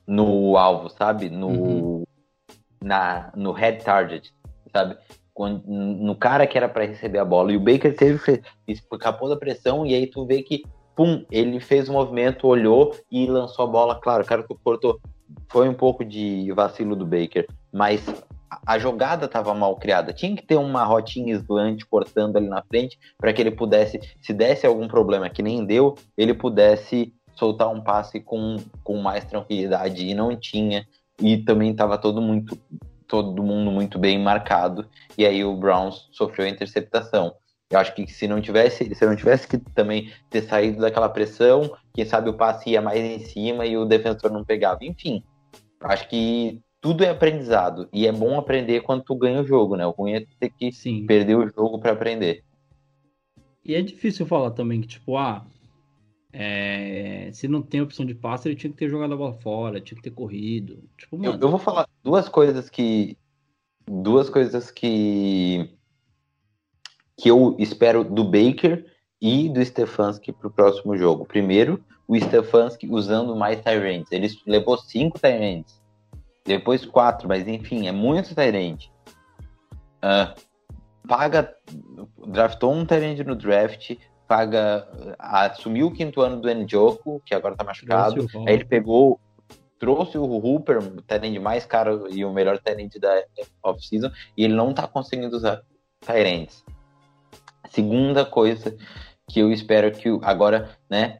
no 0.07 0.57
alvo, 0.57 0.89
sabe? 0.89 1.29
No 1.29 1.49
uhum. 1.49 2.03
na 2.81 3.31
no 3.35 3.51
head 3.51 3.83
target, 3.83 4.33
sabe? 4.71 4.97
No 5.47 6.15
cara 6.15 6.45
que 6.45 6.57
era 6.57 6.67
para 6.67 6.85
receber 6.85 7.19
a 7.19 7.25
bola. 7.25 7.51
E 7.51 7.57
o 7.57 7.59
Baker 7.59 7.95
teve, 7.95 8.41
escapou 8.67 9.29
da 9.29 9.37
pressão, 9.37 9.85
e 9.85 9.93
aí 9.93 10.07
tu 10.07 10.25
vê 10.25 10.41
que, 10.41 10.63
pum, 10.95 11.23
ele 11.31 11.59
fez 11.59 11.87
o 11.87 11.93
movimento, 11.93 12.47
olhou 12.47 12.95
e 13.11 13.25
lançou 13.25 13.65
a 13.65 13.67
bola. 13.67 13.95
Claro, 13.95 14.23
o 14.23 14.27
cara 14.27 14.43
que 14.43 14.53
cortou. 14.63 14.99
Foi 15.49 15.69
um 15.69 15.73
pouco 15.73 16.03
de 16.03 16.51
vacilo 16.53 16.95
do 16.95 17.05
Baker, 17.05 17.47
mas 17.71 18.03
a 18.65 18.79
jogada 18.79 19.25
estava 19.25 19.53
mal 19.53 19.75
criada. 19.75 20.11
Tinha 20.11 20.35
que 20.35 20.45
ter 20.45 20.55
uma 20.55 20.83
rotinha 20.83 21.35
slant 21.35 21.83
cortando 21.89 22.37
ali 22.37 22.47
na 22.47 22.63
frente 22.63 22.97
para 23.17 23.31
que 23.31 23.41
ele 23.41 23.51
pudesse, 23.51 23.99
se 24.21 24.33
desse 24.33 24.65
algum 24.65 24.87
problema 24.87 25.29
que 25.29 25.43
nem 25.43 25.63
deu, 25.65 25.95
ele 26.17 26.33
pudesse 26.33 27.13
soltar 27.35 27.69
um 27.69 27.81
passe 27.81 28.19
com, 28.19 28.57
com 28.83 28.97
mais 28.97 29.23
tranquilidade. 29.23 30.05
E 30.05 30.13
não 30.13 30.35
tinha. 30.35 30.85
E 31.21 31.37
também 31.37 31.71
estava 31.71 31.97
todo 31.97 32.21
muito 32.21 32.57
todo 33.09 33.43
mundo 33.43 33.71
muito 33.71 33.97
bem 33.97 34.19
marcado, 34.19 34.87
e 35.17 35.25
aí 35.25 35.43
o 35.43 35.55
Browns 35.55 36.07
sofreu 36.11 36.45
a 36.45 36.49
interceptação. 36.49 37.33
Eu 37.71 37.79
acho 37.79 37.93
que 37.93 38.07
se 38.07 38.27
não 38.27 38.39
tivesse, 38.39 38.95
se 38.95 39.05
não 39.05 39.15
tivesse 39.15 39.47
que 39.47 39.57
também 39.57 40.11
ter 40.29 40.43
saído 40.43 40.79
daquela 40.79 41.09
pressão, 41.09 41.75
quem 41.93 42.05
sabe 42.05 42.29
o 42.29 42.33
passe 42.33 42.69
ia 42.69 42.81
mais 42.81 42.99
em 42.99 43.19
cima 43.19 43.65
e 43.65 43.75
o 43.75 43.85
defensor 43.85 44.31
não 44.31 44.45
pegava. 44.45 44.85
Enfim, 44.85 45.23
acho 45.81 46.07
que 46.07 46.61
tudo 46.79 47.03
é 47.03 47.09
aprendizado 47.09 47.89
e 47.91 48.07
é 48.07 48.11
bom 48.11 48.39
aprender 48.39 48.81
quando 48.81 49.03
tu 49.03 49.15
ganha 49.15 49.41
o 49.41 49.45
jogo, 49.45 49.75
né? 49.75 49.85
O 49.85 49.91
ruim 49.91 50.13
é 50.13 50.25
ter 50.39 50.49
que 50.49 50.71
Sim. 50.71 51.05
perder 51.05 51.35
o 51.35 51.47
jogo 51.47 51.79
para 51.79 51.91
aprender. 51.91 52.43
E 53.65 53.75
é 53.75 53.81
difícil 53.81 54.25
falar 54.25 54.51
também 54.51 54.81
que, 54.81 54.87
tipo, 54.87 55.17
ah, 55.17 55.45
é, 56.31 57.29
se 57.33 57.47
não 57.47 57.61
tem 57.61 57.81
opção 57.81 58.05
de 58.05 58.13
passe, 58.13 58.47
ele 58.47 58.55
tinha 58.55 58.71
que 58.71 58.77
ter 58.77 58.89
jogado 58.89 59.13
a 59.13 59.17
bola 59.17 59.33
fora, 59.33 59.81
tinha 59.81 59.95
que 59.95 60.03
ter 60.03 60.11
corrido. 60.11 60.83
Tipo, 60.97 61.17
mano, 61.17 61.33
eu, 61.33 61.39
eu, 61.39 61.49
vou 61.49 61.59
falar 61.59 61.87
duas 62.03 62.29
coisas 62.29 62.69
que. 62.69 63.17
Duas 63.87 64.29
coisas 64.29 64.69
que. 64.69 65.75
que 67.17 67.29
eu 67.29 67.55
espero 67.57 68.03
do 68.03 68.23
Baker 68.23 68.85
e 69.19 69.49
do 69.49 69.63
Stefanski 69.65 70.31
para 70.31 70.47
o 70.47 70.51
próximo 70.51 70.95
jogo. 70.95 71.25
Primeiro, 71.25 71.83
o 72.07 72.15
Stefanski 72.19 72.87
usando 72.87 73.35
mais 73.35 73.61
Tyrants. 73.61 74.11
Ele 74.11 74.27
levou 74.45 74.77
cinco 74.77 75.19
Tyrants. 75.19 75.81
Depois 76.45 76.85
quatro, 76.85 77.27
mas 77.27 77.47
enfim, 77.47 77.87
é 77.87 77.91
muito 77.91 78.35
Tyrant. 78.35 78.85
Uh, 79.97 80.39
paga. 81.07 81.55
Draftou 82.27 82.71
um 82.71 82.85
Tyrant 82.85 83.19
no 83.25 83.35
draft 83.35 83.97
paga, 84.29 84.87
assumiu 85.17 85.87
o 85.87 85.91
quinto 85.91 86.21
ano 86.21 86.39
do 86.39 86.53
Njoku, 86.53 87.19
que 87.25 87.33
agora 87.33 87.55
tá 87.55 87.63
machucado. 87.63 88.27
Aí 88.47 88.53
ele 88.53 88.63
pegou, 88.63 89.19
trouxe 89.79 90.19
o 90.19 90.23
Hooper, 90.23 90.77
o 90.77 91.01
tenente 91.01 91.39
mais 91.39 91.65
caro 91.65 92.07
e 92.11 92.23
o 92.23 92.31
melhor 92.31 92.59
tenente 92.59 92.99
da 92.99 93.23
off-season, 93.63 94.11
e 94.37 94.45
ele 94.45 94.53
não 94.53 94.71
tá 94.71 94.87
conseguindo 94.87 95.35
usar 95.35 95.63
Tyrants. 96.01 96.63
Segunda 97.71 98.23
coisa 98.23 98.77
que 99.27 99.39
eu 99.39 99.51
espero 99.51 99.91
que 99.91 100.07
agora, 100.21 100.69
né, 100.87 101.17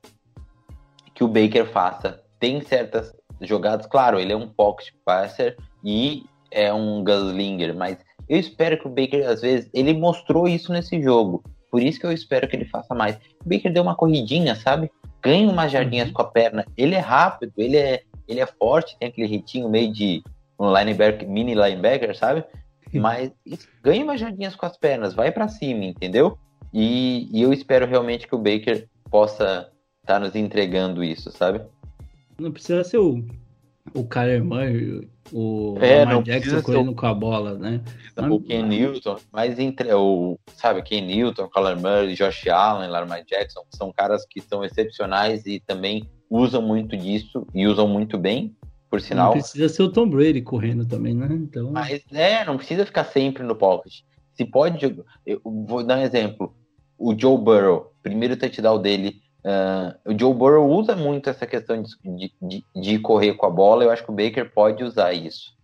que 1.16 1.24
o 1.24 1.28
Baker 1.28 1.66
faça. 1.66 2.24
Tem 2.40 2.62
certas 2.62 3.12
jogadas, 3.42 3.88
claro, 3.88 4.20
ele 4.20 4.34
é 4.34 4.38
um 4.38 4.48
pocket 4.48 4.94
passer 5.04 5.58
e 5.84 6.26
é 6.52 6.72
um 6.72 7.04
gunslinger, 7.04 7.76
mas 7.76 7.98
eu 8.28 8.38
espero 8.38 8.78
que 8.78 8.88
o 8.88 8.92
Baker, 8.92 9.28
às 9.28 9.42
vezes, 9.42 9.68
ele 9.74 9.94
mostrou 9.94 10.48
isso 10.48 10.72
nesse 10.72 11.02
jogo 11.02 11.44
Por 11.70 11.82
isso 11.82 12.00
que 12.00 12.06
eu 12.06 12.12
espero 12.12 12.48
que 12.48 12.56
ele 12.56 12.66
faça 12.66 12.94
mais. 12.96 13.16
O 13.44 13.50
Baker 13.50 13.72
deu 13.72 13.84
uma 13.84 13.96
corridinha, 13.96 14.56
sabe? 14.56 14.92
Ganha 15.22 15.50
umas 15.50 15.72
jardinhas 15.72 16.08
uhum. 16.08 16.14
com 16.14 16.22
a 16.22 16.26
perna. 16.26 16.66
Ele 16.78 16.96
é 16.96 17.00
rápido, 17.00 17.54
ele 17.58 17.78
é, 17.78 18.04
ele 18.28 18.40
é 18.40 18.46
forte, 18.46 18.98
tem 19.00 19.10
aquele 19.10 19.28
ritinho 19.28 19.70
meio 19.70 19.92
de 19.92 20.24
um 20.60 20.74
linebacker, 20.76 21.28
mini 21.28 21.54
linebacker, 21.54 22.16
sabe? 22.18 22.44
Mas 22.94 23.32
ganha 23.84 24.04
umas 24.04 24.20
jardinhas 24.20 24.56
com 24.56 24.66
as 24.66 24.76
pernas, 24.76 25.14
vai 25.14 25.32
para 25.32 25.48
cima, 25.48 25.86
entendeu? 25.86 26.38
E, 26.74 27.30
e, 27.32 27.42
eu 27.42 27.54
espero 27.54 27.86
realmente 27.86 28.28
que 28.28 28.36
o 28.36 28.40
Baker 28.40 28.88
possa 29.10 29.72
estar 30.02 30.16
tá 30.16 30.20
nos 30.20 30.36
entregando 30.36 31.04
isso, 31.04 31.32
sabe? 31.32 31.62
Não 32.40 32.52
precisa 32.52 32.84
ser 32.84 32.98
o, 32.98 33.26
o 33.94 34.04
Kyler 34.04 34.44
Murray, 34.44 35.10
o 35.32 35.78
é, 35.80 36.06
Lamar 36.06 36.24
Jackson 36.24 36.62
correndo 36.62 36.96
com 36.96 37.06
a 37.06 37.14
bola, 37.14 37.58
né? 37.58 37.82
O 38.30 38.40
Ken 38.42 38.64
Newton, 38.64 39.18
mas 39.32 39.58
entre 39.60 39.94
o, 39.94 40.38
sabe, 40.56 40.82
Ken 40.82 41.02
Newton, 41.02 41.48
Kyler 41.48 41.78
Murray, 41.78 42.16
Josh 42.16 42.48
Allen, 42.48 42.90
Lamar 42.90 43.24
Jackson, 43.24 43.64
são 43.70 43.92
caras 43.92 44.26
que 44.26 44.42
são 44.42 44.64
excepcionais 44.64 45.46
e 45.46 45.60
também 45.60 46.10
usam 46.30 46.62
muito 46.62 46.96
disso 46.98 47.46
e 47.54 47.68
usam 47.68 47.88
muito 47.88 48.18
bem, 48.18 48.56
por 48.90 49.02
sinal. 49.02 49.28
Não 49.28 49.34
precisa 49.34 49.70
ser 49.70 49.84
o 49.84 49.92
Tom 49.92 50.10
Brady 50.10 50.42
correndo 50.42 50.86
também, 50.86 51.14
né? 51.14 51.28
Então... 51.32 51.72
Mas 51.72 52.04
é, 52.12 52.44
não 52.46 52.58
precisa 52.58 52.86
ficar 52.86 53.06
sempre 53.06 53.44
no 53.44 53.56
pocket. 53.56 54.02
Se 54.34 54.46
pode, 54.46 55.04
eu 55.26 55.42
vou 55.44 55.84
dar 55.84 55.98
um 55.98 56.02
exemplo. 56.02 56.56
O 56.98 57.18
Joe 57.18 57.38
Burrow, 57.38 57.94
primeiro 58.02 58.38
touchdown 58.38 58.82
dele, 58.82 59.22
uh, 59.46 60.12
o 60.12 60.18
Joe 60.18 60.34
Burrow 60.34 60.70
usa 60.70 60.96
muito 60.96 61.30
essa 61.30 61.46
questão 61.46 61.82
de, 61.82 62.34
de, 62.42 62.66
de 62.76 63.00
correr 63.00 63.34
com 63.34 63.46
a 63.46 63.50
bola. 63.50 63.84
Eu 63.84 63.92
acho 63.92 64.04
que 64.04 64.12
o 64.12 64.16
Baker 64.16 64.52
pode 64.54 64.84
usar 64.84 65.14
isso. 65.14 65.58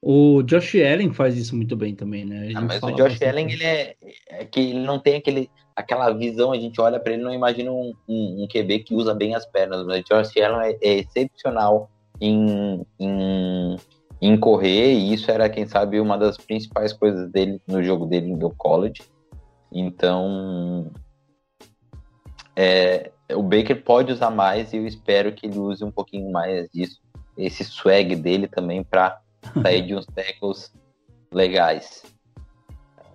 O 0.00 0.42
Josh 0.44 0.76
Allen 0.76 1.12
faz 1.12 1.36
isso 1.36 1.56
muito 1.56 1.76
bem 1.76 1.94
também, 1.94 2.24
né? 2.24 2.52
Ah, 2.54 2.60
mas 2.60 2.82
o 2.82 2.92
Josh 2.92 3.20
Allen, 3.20 3.50
ele 3.50 3.64
é, 3.64 3.96
é, 4.28 4.44
que 4.44 4.60
ele 4.60 4.80
não 4.80 4.98
tem 4.98 5.16
aquele, 5.16 5.50
aquela 5.74 6.10
visão, 6.12 6.52
a 6.52 6.56
gente 6.58 6.80
olha 6.80 7.00
para 7.00 7.12
ele 7.12 7.22
não 7.22 7.34
imagina 7.34 7.72
um, 7.72 7.92
um, 8.08 8.44
um, 8.44 8.48
QB 8.48 8.80
que 8.80 8.94
usa 8.94 9.12
bem 9.12 9.34
as 9.34 9.44
pernas, 9.44 9.84
mas 9.84 10.00
o 10.00 10.04
Josh 10.04 10.36
Allen 10.36 10.76
é, 10.80 10.88
é 10.88 10.98
excepcional 10.98 11.90
em, 12.20 12.86
em, 12.98 13.76
em, 14.22 14.36
correr, 14.38 14.94
e 14.94 15.12
isso 15.12 15.30
era, 15.32 15.48
quem 15.48 15.66
sabe, 15.66 15.98
uma 15.98 16.16
das 16.16 16.36
principais 16.36 16.92
coisas 16.92 17.28
dele 17.32 17.60
no 17.66 17.82
jogo 17.82 18.06
dele 18.06 18.36
no 18.36 18.54
college. 18.54 19.02
Então, 19.72 20.92
é, 22.60 23.12
o 23.32 23.40
Baker 23.40 23.84
pode 23.84 24.12
usar 24.12 24.30
mais 24.30 24.72
e 24.72 24.78
eu 24.78 24.86
espero 24.86 25.32
que 25.32 25.46
ele 25.46 25.60
use 25.60 25.84
um 25.84 25.92
pouquinho 25.92 26.32
mais 26.32 26.68
disso, 26.70 27.00
esse 27.36 27.62
swag 27.62 28.16
dele 28.16 28.48
também 28.48 28.82
para 28.82 29.20
sair 29.62 29.86
de 29.86 29.94
uns 29.94 30.04
tackles 30.12 30.74
legais. 31.32 32.02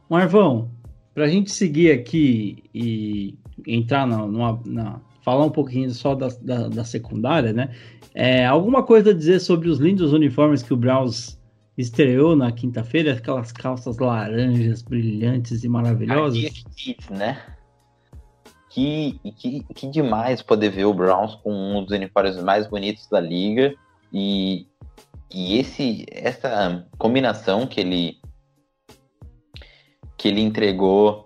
Marvão, 0.09 0.71
para 1.13 1.25
a 1.25 1.27
gente 1.27 1.51
seguir 1.51 1.91
aqui 1.91 2.63
e 2.73 3.37
entrar 3.67 4.07
na, 4.07 4.25
numa, 4.25 4.61
na, 4.65 5.01
falar 5.21 5.45
um 5.45 5.51
pouquinho 5.51 5.89
só 5.91 6.15
da, 6.15 6.29
da, 6.41 6.69
da 6.69 6.83
secundária, 6.85 7.51
né? 7.51 7.75
É, 8.15 8.45
alguma 8.45 8.81
coisa 8.81 9.09
a 9.09 9.13
dizer 9.13 9.41
sobre 9.41 9.67
os 9.67 9.77
lindos 9.77 10.13
uniformes 10.13 10.63
que 10.63 10.73
o 10.73 10.77
Browns 10.77 11.37
estreou 11.77 12.33
na 12.33 12.49
quinta-feira? 12.49 13.11
Aquelas 13.11 13.51
calças 13.51 13.97
laranjas, 13.97 14.81
brilhantes 14.81 15.65
e 15.65 15.67
maravilhosas? 15.67 16.45
Aqui, 16.45 16.95
né? 17.11 17.41
Que, 18.73 19.19
que, 19.37 19.63
que 19.63 19.87
demais 19.87 20.41
poder 20.41 20.69
ver 20.69 20.85
o 20.85 20.93
Browns 20.93 21.35
com 21.35 21.51
um 21.53 21.83
dos 21.83 21.95
uniformes 21.95 22.41
mais 22.41 22.65
bonitos 22.65 23.07
da 23.07 23.19
liga. 23.19 23.75
E, 24.11 24.65
e 25.31 25.59
esse 25.59 26.05
essa 26.09 26.83
combinação 26.97 27.67
que 27.67 27.79
ele 27.79 28.17
que 30.17 30.27
ele 30.27 30.41
entregou 30.41 31.22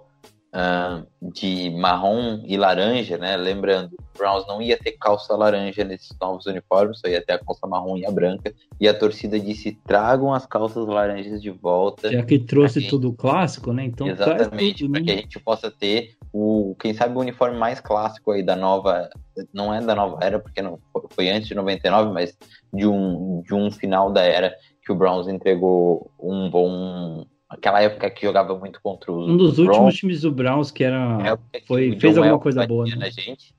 uh, 0.58 1.06
de 1.32 1.70
marrom 1.70 2.42
e 2.46 2.58
laranja, 2.58 3.18
né? 3.18 3.38
Lembrando, 3.38 3.94
o 3.94 4.18
Browns 4.18 4.48
não 4.48 4.62
ia 4.62 4.78
ter 4.78 4.94
calça 4.94 5.36
laranja 5.36 5.84
nesses 5.84 6.10
novos 6.20 6.48
uniformes, 6.48 7.00
só 7.00 7.08
ia 7.08 7.24
ter 7.24 7.34
a 7.34 7.40
calça 7.40 7.68
marrom 7.68 7.98
e 7.98 8.06
a 8.06 8.12
branca. 8.12 8.54
E 8.80 8.88
a 8.88 8.94
torcida 8.94 9.40
disse: 9.40 9.78
tragam 9.86 10.34
as 10.34 10.46
calças 10.46 10.88
laranjas 10.88 11.42
de 11.42 11.52
volta. 11.52 12.12
Já 12.12 12.24
que 12.24 12.40
trouxe 12.40 12.80
gente... 12.80 12.90
tudo 12.90 13.14
clássico, 13.14 13.72
né? 13.72 13.86
Então 13.86 14.08
Exatamente, 14.08 14.90
para 14.90 15.02
que 15.02 15.12
a 15.12 15.16
gente 15.16 15.40
possa 15.40 15.70
ter 15.70 16.18
o, 16.34 16.76
quem 16.80 16.94
sabe, 16.94 17.16
o 17.16 17.20
uniforme 17.20 17.58
mais 17.58 17.80
clássico 17.80 18.32
aí 18.32 18.44
da 18.44 18.56
nova. 18.56 19.10
Não 19.54 19.72
é 19.72 19.80
da 19.80 19.94
nova 19.94 20.18
era, 20.22 20.40
porque 20.40 20.64
não 20.64 20.80
foi 21.12 21.30
antes 21.30 21.48
de 21.48 21.54
99, 21.54 22.12
mas 22.12 22.36
de 22.74 22.88
um, 22.88 23.42
de 23.44 23.54
um 23.54 23.70
final 23.70 24.12
da 24.12 24.22
era 24.22 24.52
que 24.84 24.92
o 24.92 24.96
Browns 24.96 25.28
entregou 25.28 26.10
um 26.20 26.50
bom 26.50 27.26
aquela 27.50 27.82
época 27.82 28.10
que 28.10 28.26
jogava 28.26 28.58
muito 28.58 28.82
contra 28.82 29.12
os. 29.12 29.30
Um 29.30 29.38
dos 29.38 29.58
últimos 29.58 29.96
times 29.96 30.22
do 30.22 30.32
Browns 30.32 30.72
que 30.72 30.84
era. 30.84 31.40
Foi, 31.66 31.98
fez 32.00 32.18
alguma 32.18 32.40
coisa 32.40 32.66
boa. 32.68 32.86
Né? 32.86 33.10
gente. 33.12 33.56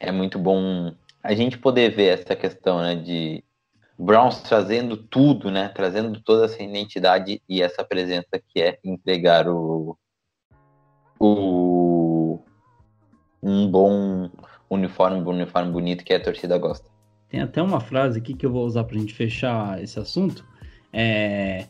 É 0.00 0.10
muito 0.10 0.38
bom 0.38 0.94
a 1.22 1.34
gente 1.34 1.58
poder 1.58 1.94
ver 1.94 2.18
essa 2.18 2.34
questão, 2.34 2.80
né? 2.80 2.96
De 2.96 3.44
Browns 3.98 4.40
trazendo 4.42 4.96
tudo, 4.96 5.50
né? 5.50 5.68
Trazendo 5.68 6.20
toda 6.20 6.46
essa 6.46 6.62
identidade 6.62 7.40
e 7.48 7.62
essa 7.62 7.84
presença 7.84 8.40
que 8.48 8.60
é 8.60 8.78
entregar 8.84 9.48
o. 9.48 9.96
o 11.20 12.40
um 13.42 13.68
bom 13.68 14.30
uniforme, 14.70 15.20
um 15.20 15.28
uniforme 15.28 15.70
bonito 15.70 16.04
que 16.04 16.14
a 16.14 16.22
torcida 16.22 16.56
gosta. 16.58 16.88
Tem 17.28 17.40
até 17.40 17.62
uma 17.62 17.80
frase 17.80 18.18
aqui 18.18 18.34
que 18.34 18.46
eu 18.46 18.52
vou 18.52 18.64
usar 18.64 18.84
para 18.84 18.96
a 18.96 19.00
gente 19.00 19.14
fechar 19.14 19.82
esse 19.82 19.98
assunto. 19.98 20.46
É, 20.92 21.66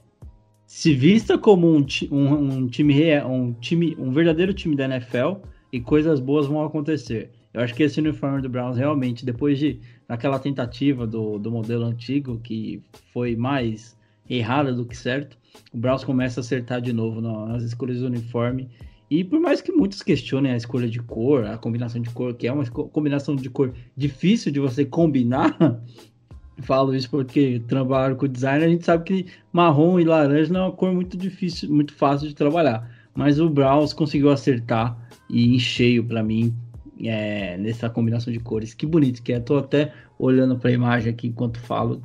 se 0.74 0.94
vista 0.94 1.36
como 1.36 1.68
um, 1.68 1.84
um, 2.10 2.32
um, 2.32 2.66
time, 2.66 3.20
um 3.20 3.52
time, 3.52 3.94
um 3.98 4.10
verdadeiro 4.10 4.54
time 4.54 4.74
da 4.74 4.86
NFL 4.86 5.34
e 5.70 5.78
coisas 5.78 6.18
boas 6.18 6.46
vão 6.46 6.64
acontecer. 6.64 7.30
Eu 7.52 7.60
acho 7.60 7.74
que 7.74 7.82
esse 7.82 8.00
uniforme 8.00 8.40
do 8.40 8.48
Browns 8.48 8.78
realmente, 8.78 9.22
depois 9.22 9.58
de 9.58 9.78
aquela 10.08 10.38
tentativa 10.38 11.06
do, 11.06 11.38
do 11.38 11.50
modelo 11.50 11.84
antigo, 11.84 12.40
que 12.42 12.82
foi 13.12 13.36
mais 13.36 13.98
errada 14.28 14.72
do 14.72 14.86
que 14.86 14.96
certo, 14.96 15.36
o 15.74 15.76
Browns 15.76 16.04
começa 16.04 16.40
a 16.40 16.42
acertar 16.42 16.80
de 16.80 16.94
novo 16.94 17.20
nas 17.20 17.62
escolhas 17.62 18.00
do 18.00 18.06
uniforme. 18.06 18.70
E 19.10 19.22
por 19.22 19.38
mais 19.40 19.60
que 19.60 19.72
muitos 19.72 20.02
questionem 20.02 20.52
a 20.52 20.56
escolha 20.56 20.88
de 20.88 21.00
cor, 21.00 21.44
a 21.44 21.58
combinação 21.58 22.00
de 22.00 22.08
cor, 22.08 22.32
que 22.32 22.46
é 22.46 22.52
uma 22.52 22.64
combinação 22.66 23.36
de 23.36 23.50
cor 23.50 23.74
difícil 23.94 24.50
de 24.50 24.58
você 24.58 24.86
combinar, 24.86 25.54
falo 26.60 26.94
isso 26.94 27.08
porque 27.10 27.62
trabalho 27.66 28.16
com 28.16 28.28
design, 28.28 28.64
a 28.64 28.68
gente 28.68 28.84
sabe 28.84 29.04
que 29.04 29.26
marrom 29.52 29.98
e 29.98 30.04
laranja 30.04 30.52
não 30.52 30.60
é 30.60 30.64
uma 30.64 30.72
cor 30.72 30.92
muito 30.92 31.16
difícil, 31.16 31.70
muito 31.70 31.94
fácil 31.94 32.28
de 32.28 32.34
trabalhar. 32.34 32.90
Mas 33.14 33.40
o 33.40 33.48
Browns 33.48 33.92
conseguiu 33.92 34.30
acertar 34.30 34.96
e 35.28 35.54
em 35.54 35.58
cheio 35.58 36.04
para 36.04 36.22
mim 36.22 36.54
é, 37.02 37.56
nessa 37.58 37.90
combinação 37.90 38.32
de 38.32 38.38
cores. 38.38 38.74
Que 38.74 38.86
bonito 38.86 39.22
que 39.22 39.32
é. 39.32 39.40
Tô 39.40 39.58
até 39.58 39.92
olhando 40.18 40.58
para 40.58 40.70
a 40.70 40.72
imagem 40.72 41.12
aqui 41.12 41.28
enquanto 41.28 41.58
falo. 41.58 42.02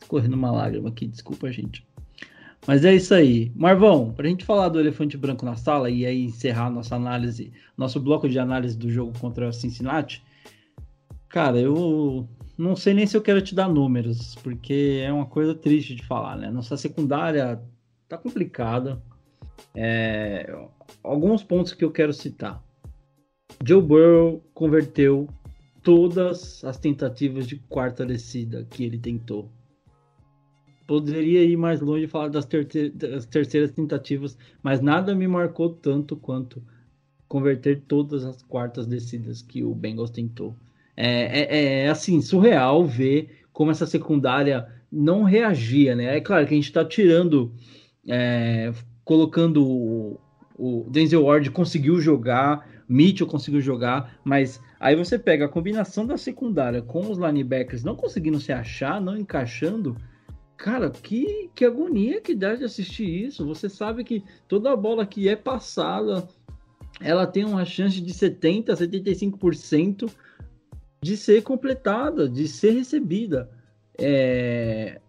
Escorrendo 0.00 0.36
uma 0.36 0.50
lágrima 0.50 0.88
aqui, 0.88 1.06
desculpa, 1.06 1.50
gente. 1.52 1.86
Mas 2.66 2.84
é 2.84 2.94
isso 2.94 3.14
aí. 3.14 3.50
Marvão, 3.54 4.12
para 4.12 4.26
a 4.26 4.30
gente 4.30 4.44
falar 4.44 4.68
do 4.68 4.80
elefante 4.80 5.16
branco 5.16 5.44
na 5.46 5.56
sala 5.56 5.88
e 5.88 6.04
aí 6.04 6.24
encerrar 6.24 6.70
nossa 6.70 6.94
análise, 6.94 7.52
nosso 7.76 7.98
bloco 8.00 8.28
de 8.28 8.38
análise 8.38 8.76
do 8.76 8.90
jogo 8.90 9.18
contra 9.18 9.48
o 9.48 9.52
Cincinnati. 9.52 10.22
Cara, 11.28 11.58
eu 11.58 12.28
não 12.60 12.76
sei 12.76 12.92
nem 12.92 13.06
se 13.06 13.16
eu 13.16 13.22
quero 13.22 13.40
te 13.40 13.54
dar 13.54 13.68
números, 13.68 14.34
porque 14.42 15.00
é 15.02 15.10
uma 15.10 15.24
coisa 15.24 15.54
triste 15.54 15.94
de 15.94 16.04
falar, 16.04 16.36
né? 16.36 16.50
Nossa 16.50 16.76
secundária 16.76 17.58
tá 18.06 18.18
complicada. 18.18 19.02
É, 19.74 20.54
alguns 21.02 21.42
pontos 21.42 21.72
que 21.72 21.82
eu 21.82 21.90
quero 21.90 22.12
citar. 22.12 22.62
Joe 23.64 23.80
Burrow 23.80 24.44
converteu 24.52 25.26
todas 25.82 26.62
as 26.62 26.76
tentativas 26.76 27.46
de 27.46 27.56
quarta 27.56 28.04
descida 28.04 28.66
que 28.68 28.84
ele 28.84 28.98
tentou. 28.98 29.48
Poderia 30.86 31.42
ir 31.42 31.56
mais 31.56 31.80
longe 31.80 32.04
e 32.04 32.08
falar 32.08 32.28
das, 32.28 32.46
das 32.94 33.24
terceiras 33.24 33.70
tentativas, 33.70 34.36
mas 34.62 34.82
nada 34.82 35.14
me 35.14 35.26
marcou 35.26 35.70
tanto 35.70 36.14
quanto 36.14 36.62
converter 37.26 37.80
todas 37.88 38.22
as 38.22 38.42
quartas 38.42 38.86
descidas 38.86 39.40
que 39.40 39.64
o 39.64 39.74
Bengals 39.74 40.10
tentou. 40.10 40.54
É, 40.96 41.40
é, 41.40 41.84
é, 41.84 41.88
assim, 41.88 42.20
surreal 42.20 42.84
ver 42.84 43.40
como 43.52 43.70
essa 43.70 43.86
secundária 43.86 44.66
não 44.90 45.22
reagia, 45.22 45.94
né? 45.94 46.16
É 46.16 46.20
claro 46.20 46.46
que 46.46 46.54
a 46.54 46.56
gente 46.56 46.66
está 46.66 46.84
tirando, 46.84 47.52
é, 48.08 48.72
colocando 49.04 49.64
o, 49.64 50.20
o, 50.58 50.86
Denzel 50.90 51.24
Ward 51.24 51.50
conseguiu 51.50 52.00
jogar, 52.00 52.68
Mitchell 52.88 53.26
conseguiu 53.26 53.60
jogar, 53.60 54.18
mas 54.24 54.60
aí 54.80 54.96
você 54.96 55.18
pega 55.18 55.44
a 55.44 55.48
combinação 55.48 56.04
da 56.04 56.16
secundária 56.16 56.82
com 56.82 57.08
os 57.10 57.18
linebackers 57.18 57.84
não 57.84 57.94
conseguindo 57.94 58.40
se 58.40 58.52
achar, 58.52 59.00
não 59.00 59.16
encaixando. 59.16 59.96
Cara, 60.56 60.90
que, 60.90 61.48
que 61.54 61.64
agonia 61.64 62.20
que 62.20 62.34
dá 62.34 62.54
de 62.54 62.64
assistir 62.64 63.26
isso. 63.26 63.46
Você 63.46 63.68
sabe 63.68 64.04
que 64.04 64.22
toda 64.46 64.76
bola 64.76 65.06
que 65.06 65.26
é 65.26 65.34
passada, 65.34 66.28
ela 67.00 67.26
tem 67.26 67.44
uma 67.44 67.64
chance 67.64 67.98
de 67.98 68.12
70, 68.12 68.74
75% 68.74 70.10
de 71.02 71.16
ser 71.16 71.42
completada, 71.42 72.28
de 72.28 72.46
ser 72.46 72.72
recebida. 72.72 73.50
É... 73.98 75.00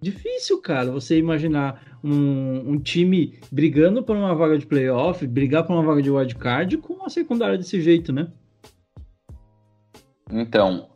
difícil, 0.00 0.60
cara, 0.60 0.90
você 0.90 1.18
imaginar 1.18 1.98
um, 2.02 2.72
um, 2.72 2.78
time 2.78 3.38
brigando 3.50 4.02
por 4.02 4.16
uma 4.16 4.34
vaga 4.34 4.58
de 4.58 4.66
playoff, 4.66 5.26
brigar 5.26 5.64
por 5.64 5.72
uma 5.72 5.82
vaga 5.82 6.02
de 6.02 6.10
wildcard 6.10 6.76
com 6.78 6.94
uma 6.94 7.08
secundária 7.08 7.56
desse 7.56 7.80
jeito, 7.80 8.12
né? 8.12 8.28
Então, 10.30 10.88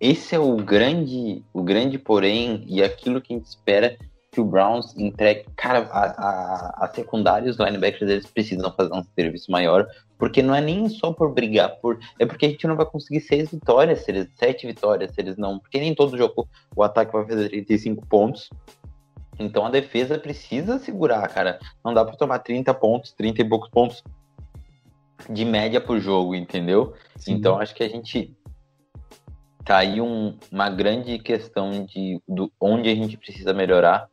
esse 0.00 0.34
é 0.34 0.38
o 0.38 0.56
grande, 0.56 1.44
o 1.52 1.62
grande 1.62 1.98
porém 1.98 2.64
e 2.66 2.82
aquilo 2.82 3.20
que 3.20 3.34
a 3.34 3.36
gente 3.36 3.46
espera 3.46 3.96
que 4.30 4.40
o 4.40 4.44
Browns 4.44 4.96
entregue. 4.96 5.44
Cara, 5.56 5.80
a, 5.90 6.04
a, 6.04 6.84
a 6.84 6.92
secundária 6.94 7.46
e 7.46 7.50
os 7.50 7.58
linebackers 7.58 8.10
eles 8.10 8.26
precisam 8.26 8.72
fazer 8.72 8.94
um 8.94 9.02
serviço 9.14 9.50
maior, 9.50 9.86
porque 10.18 10.42
não 10.42 10.54
é 10.54 10.60
nem 10.60 10.88
só 10.88 11.12
por 11.12 11.32
brigar, 11.32 11.76
por 11.80 11.98
é 12.18 12.26
porque 12.26 12.46
a 12.46 12.48
gente 12.48 12.66
não 12.66 12.76
vai 12.76 12.84
conseguir 12.84 13.20
seis 13.20 13.50
vitórias, 13.50 14.00
se 14.00 14.10
eles, 14.10 14.28
sete 14.34 14.66
vitórias, 14.66 15.12
se 15.14 15.20
eles 15.20 15.36
não. 15.36 15.58
Porque 15.58 15.78
nem 15.78 15.94
todo 15.94 16.18
jogo 16.18 16.48
o 16.74 16.82
ataque 16.82 17.12
vai 17.12 17.24
fazer 17.24 17.48
35 17.48 18.04
pontos. 18.06 18.50
Então 19.38 19.64
a 19.64 19.70
defesa 19.70 20.18
precisa 20.18 20.78
segurar, 20.80 21.26
cara. 21.28 21.60
Não 21.84 21.94
dá 21.94 22.04
para 22.04 22.16
tomar 22.16 22.40
30 22.40 22.74
pontos, 22.74 23.12
30 23.12 23.42
e 23.42 23.48
poucos 23.48 23.70
pontos 23.70 24.02
de 25.30 25.44
média 25.44 25.80
por 25.80 26.00
jogo, 26.00 26.34
entendeu? 26.34 26.94
Sim. 27.16 27.34
Então 27.34 27.60
acho 27.60 27.74
que 27.74 27.84
a 27.84 27.88
gente 27.88 28.36
tá 29.64 29.78
aí 29.78 30.00
um, 30.00 30.36
uma 30.50 30.68
grande 30.68 31.18
questão 31.18 31.84
de 31.84 32.20
do, 32.26 32.50
onde 32.60 32.88
a 32.88 32.94
gente 32.94 33.16
precisa 33.16 33.52
melhorar 33.52 34.08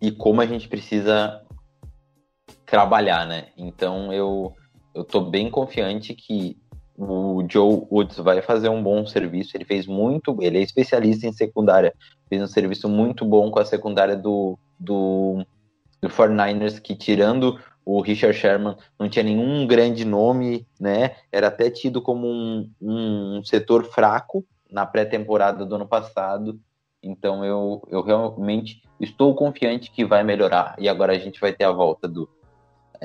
e 0.00 0.10
como 0.10 0.40
a 0.40 0.46
gente 0.46 0.68
precisa 0.68 1.41
trabalhar, 2.72 3.26
né? 3.26 3.48
Então 3.54 4.10
eu 4.10 4.54
eu 4.94 5.04
tô 5.04 5.20
bem 5.20 5.50
confiante 5.50 6.14
que 6.14 6.56
o 6.96 7.44
Joe 7.46 7.86
Woods 7.90 8.16
vai 8.16 8.40
fazer 8.40 8.70
um 8.70 8.82
bom 8.82 9.06
serviço. 9.06 9.54
Ele 9.54 9.64
fez 9.64 9.86
muito, 9.86 10.36
ele 10.40 10.56
é 10.56 10.62
especialista 10.62 11.26
em 11.26 11.32
secundária, 11.32 11.94
fez 12.30 12.40
um 12.42 12.46
serviço 12.46 12.88
muito 12.88 13.26
bom 13.26 13.50
com 13.50 13.58
a 13.58 13.64
secundária 13.66 14.16
do 14.16 14.58
do, 14.80 15.44
do 16.00 16.08
49ers, 16.08 16.80
que 16.80 16.96
tirando 16.96 17.60
o 17.84 18.00
Richard 18.00 18.36
Sherman 18.36 18.76
não 18.98 19.06
tinha 19.06 19.22
nenhum 19.22 19.66
grande 19.66 20.06
nome, 20.06 20.66
né? 20.80 21.16
Era 21.30 21.48
até 21.48 21.68
tido 21.68 22.00
como 22.00 22.26
um, 22.26 22.70
um 22.80 23.44
setor 23.44 23.84
fraco 23.84 24.46
na 24.70 24.86
pré-temporada 24.86 25.66
do 25.66 25.74
ano 25.74 25.86
passado. 25.86 26.58
Então 27.02 27.44
eu, 27.44 27.82
eu 27.90 28.02
realmente 28.02 28.82
estou 28.98 29.34
confiante 29.34 29.90
que 29.90 30.06
vai 30.06 30.24
melhorar. 30.24 30.74
E 30.78 30.88
agora 30.88 31.12
a 31.12 31.18
gente 31.18 31.38
vai 31.38 31.52
ter 31.52 31.64
a 31.64 31.70
volta 31.70 32.08
do. 32.08 32.26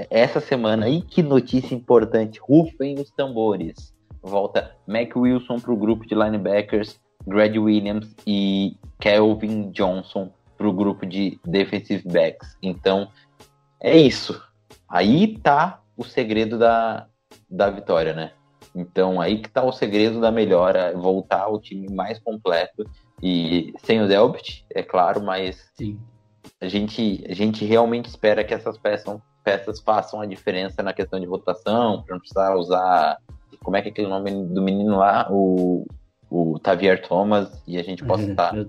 Essa 0.10 0.40
semana 0.40 0.86
aí, 0.86 1.02
que 1.02 1.24
notícia 1.24 1.74
importante! 1.74 2.40
Rufem 2.40 3.00
os 3.00 3.10
tambores. 3.10 3.96
Volta 4.22 4.76
Mac 4.86 5.16
Wilson 5.16 5.60
para 5.60 5.72
o 5.72 5.78
grupo 5.78 6.06
de 6.06 6.14
linebackers, 6.14 7.00
Greg 7.26 7.58
Williams 7.58 8.16
e 8.26 8.78
Kelvin 9.00 9.72
Johnson 9.72 10.32
para 10.58 10.68
o 10.68 10.74
grupo 10.74 11.06
de 11.06 11.40
defensive 11.46 12.08
backs. 12.08 12.58
Então 12.62 13.10
é 13.80 13.98
isso. 13.98 14.42
Aí 14.90 15.38
tá 15.40 15.82
o 15.96 16.04
segredo 16.04 16.58
da, 16.58 17.08
da 17.50 17.70
vitória, 17.70 18.14
né? 18.14 18.32
Então 18.76 19.20
aí 19.20 19.40
que 19.40 19.50
tá 19.50 19.64
o 19.64 19.72
segredo 19.72 20.22
da 20.22 20.32
melhora, 20.32 20.96
voltar 20.96 21.42
ao 21.42 21.60
time 21.60 21.88
mais 21.90 22.20
completo 22.20 22.86
e 23.22 23.74
sem 23.80 24.02
o 24.02 24.08
Delpit, 24.08 24.66
é 24.74 24.84
claro, 24.84 25.24
mas 25.24 25.72
Sim. 25.76 26.00
a 26.62 26.68
gente 26.68 27.24
a 27.28 27.34
gente 27.34 27.66
realmente 27.66 28.06
espera 28.06 28.44
que 28.44 28.54
essas 28.54 28.78
peças, 28.78 29.20
peças 29.48 29.80
façam 29.80 30.20
a 30.20 30.26
diferença 30.26 30.84
na 30.84 30.92
questão 30.92 31.18
de 31.18 31.26
votação, 31.26 32.04
para 32.04 32.16
não 32.16 32.20
precisar 32.20 32.54
usar 32.56 33.18
como 33.64 33.78
é 33.78 33.82
que 33.82 33.88
é 33.88 33.92
aquele 33.92 34.10
nome 34.10 34.30
do 34.30 34.62
menino 34.62 34.98
lá, 34.98 35.26
o 35.32 35.88
o 36.30 36.60
Tavier 36.60 37.02
Thomas 37.02 37.64
e 37.66 37.78
a 37.78 37.84
gente 37.84 38.04
possa 38.04 38.30
estar 38.30 38.52
tá 38.52 38.66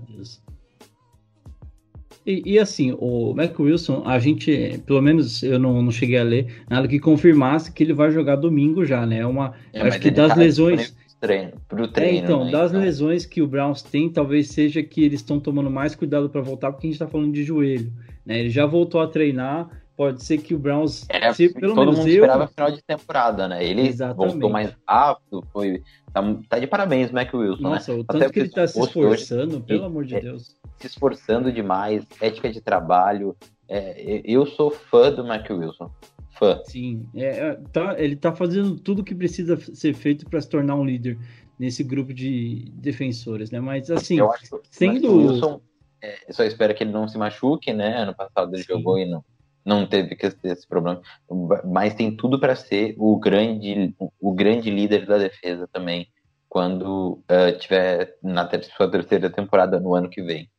e, 2.25 2.53
e, 2.53 2.59
assim, 2.59 2.95
o 2.99 3.33
Mac 3.33 3.57
Wilson, 3.59 4.03
a 4.05 4.19
gente, 4.19 4.81
pelo 4.85 5.01
menos 5.01 5.41
eu 5.41 5.57
não, 5.57 5.81
não 5.81 5.91
cheguei 5.91 6.17
a 6.17 6.23
ler 6.23 6.63
nada 6.69 6.87
que 6.87 6.99
confirmasse 6.99 7.71
que 7.71 7.83
ele 7.83 7.93
vai 7.93 8.11
jogar 8.11 8.35
domingo 8.35 8.85
já, 8.85 9.05
né? 9.05 9.19
É 9.19 9.25
uma, 9.25 9.53
é, 9.73 9.81
acho 9.81 9.99
que 9.99 10.11
das 10.11 10.29
tá 10.29 10.35
lesões. 10.35 10.95
Treino, 11.19 11.53
pro 11.67 11.87
treino, 11.87 12.17
é, 12.17 12.21
então, 12.21 12.45
né? 12.45 12.51
das 12.51 12.71
então... 12.71 12.81
lesões 12.81 13.25
que 13.25 13.41
o 13.41 13.47
Browns 13.47 13.81
tem, 13.81 14.09
talvez 14.09 14.49
seja 14.49 14.83
que 14.83 15.03
eles 15.03 15.21
estão 15.21 15.39
tomando 15.39 15.71
mais 15.71 15.95
cuidado 15.95 16.29
para 16.29 16.39
voltar, 16.39 16.71
porque 16.71 16.87
a 16.87 16.89
gente 16.89 17.01
está 17.01 17.07
falando 17.07 17.33
de 17.33 17.43
joelho. 17.43 17.91
Né? 18.25 18.39
Ele 18.41 18.49
já 18.49 18.65
voltou 18.65 19.01
a 19.01 19.07
treinar, 19.07 19.67
pode 19.99 20.23
ser 20.23 20.37
que 20.37 20.55
o 20.55 20.57
Browns. 20.57 21.05
É, 21.09 21.33
se, 21.33 21.49
pelo 21.49 21.75
todo 21.75 21.87
menos 21.87 21.97
mundo 21.97 22.07
eu... 22.07 22.13
esperava 22.13 22.47
final 22.47 22.71
de 22.71 22.81
temporada, 22.81 23.49
né? 23.49 23.65
Ele 23.65 23.81
Exatamente. 23.81 24.31
voltou 24.31 24.49
mais 24.49 24.73
rápido, 24.87 25.45
foi. 25.51 25.83
Tá, 26.13 26.21
tá 26.47 26.57
de 26.57 26.67
parabéns, 26.67 27.11
Mac 27.11 27.33
Wilson, 27.33 27.63
né? 27.63 27.69
Nossa, 27.71 27.91
né? 27.91 27.99
o 27.99 28.03
tanto 28.05 28.23
Até 28.23 28.31
que 28.31 28.39
ele 28.39 28.49
tá 28.49 28.65
se 28.65 28.79
esforçando, 28.79 29.57
hoje, 29.57 29.65
pelo 29.65 29.83
amor 29.83 30.05
de 30.05 30.15
é, 30.15 30.21
Deus. 30.21 30.55
Se 30.77 30.87
esforçando 30.87 31.51
demais, 31.51 32.07
ética 32.21 32.49
de 32.49 32.61
trabalho. 32.61 33.35
É, 33.67 34.21
eu 34.23 34.45
sou 34.45 34.71
fã 34.71 35.11
do 35.11 35.25
Mac 35.25 35.49
Wilson. 35.49 35.91
Fã. 36.31 36.61
Sim, 36.63 37.05
é, 37.13 37.25
é 37.25 37.59
tá, 37.73 37.95
ele 37.99 38.15
tá 38.15 38.33
fazendo 38.33 38.79
tudo 38.79 39.03
que 39.03 39.13
precisa 39.13 39.57
ser 39.57 39.93
feito 39.93 40.25
para 40.29 40.39
se 40.39 40.47
tornar 40.47 40.75
um 40.75 40.85
líder 40.85 41.19
nesse 41.59 41.83
grupo 41.83 42.13
de 42.13 42.71
defensores, 42.75 43.51
né? 43.51 43.59
Mas 43.59 43.91
assim, 43.91 44.17
eu 44.17 44.31
acho 44.31 44.61
sendo. 44.71 45.13
Wilson, 45.13 45.59
é, 46.01 46.31
só 46.31 46.45
espero 46.45 46.73
que 46.73 46.85
ele 46.85 46.93
não 46.93 47.05
se 47.05 47.17
machuque, 47.17 47.73
né? 47.73 47.97
Ano 47.97 48.15
passado 48.15 48.55
ele 48.55 48.63
Sim. 48.63 48.75
jogou 48.75 48.97
e 48.97 49.05
não 49.05 49.21
não 49.69 49.85
teve 49.85 50.17
esse 50.43 50.67
problema, 50.67 51.01
mas 51.63 51.93
tem 51.93 52.15
tudo 52.15 52.39
para 52.39 52.55
ser 52.55 52.95
o 52.97 53.17
grande, 53.17 53.93
o 54.19 54.33
grande 54.33 54.71
líder 54.71 55.05
da 55.05 55.19
defesa 55.19 55.69
também 55.71 56.07
quando 56.49 57.21
uh, 57.29 57.57
tiver 57.59 58.15
na 58.23 58.43
ter 58.45 58.63
sua 58.63 58.89
terceira 58.89 59.29
temporada 59.29 59.79
no 59.79 59.93
ano 59.93 60.09
que 60.09 60.23
vem. 60.23 60.49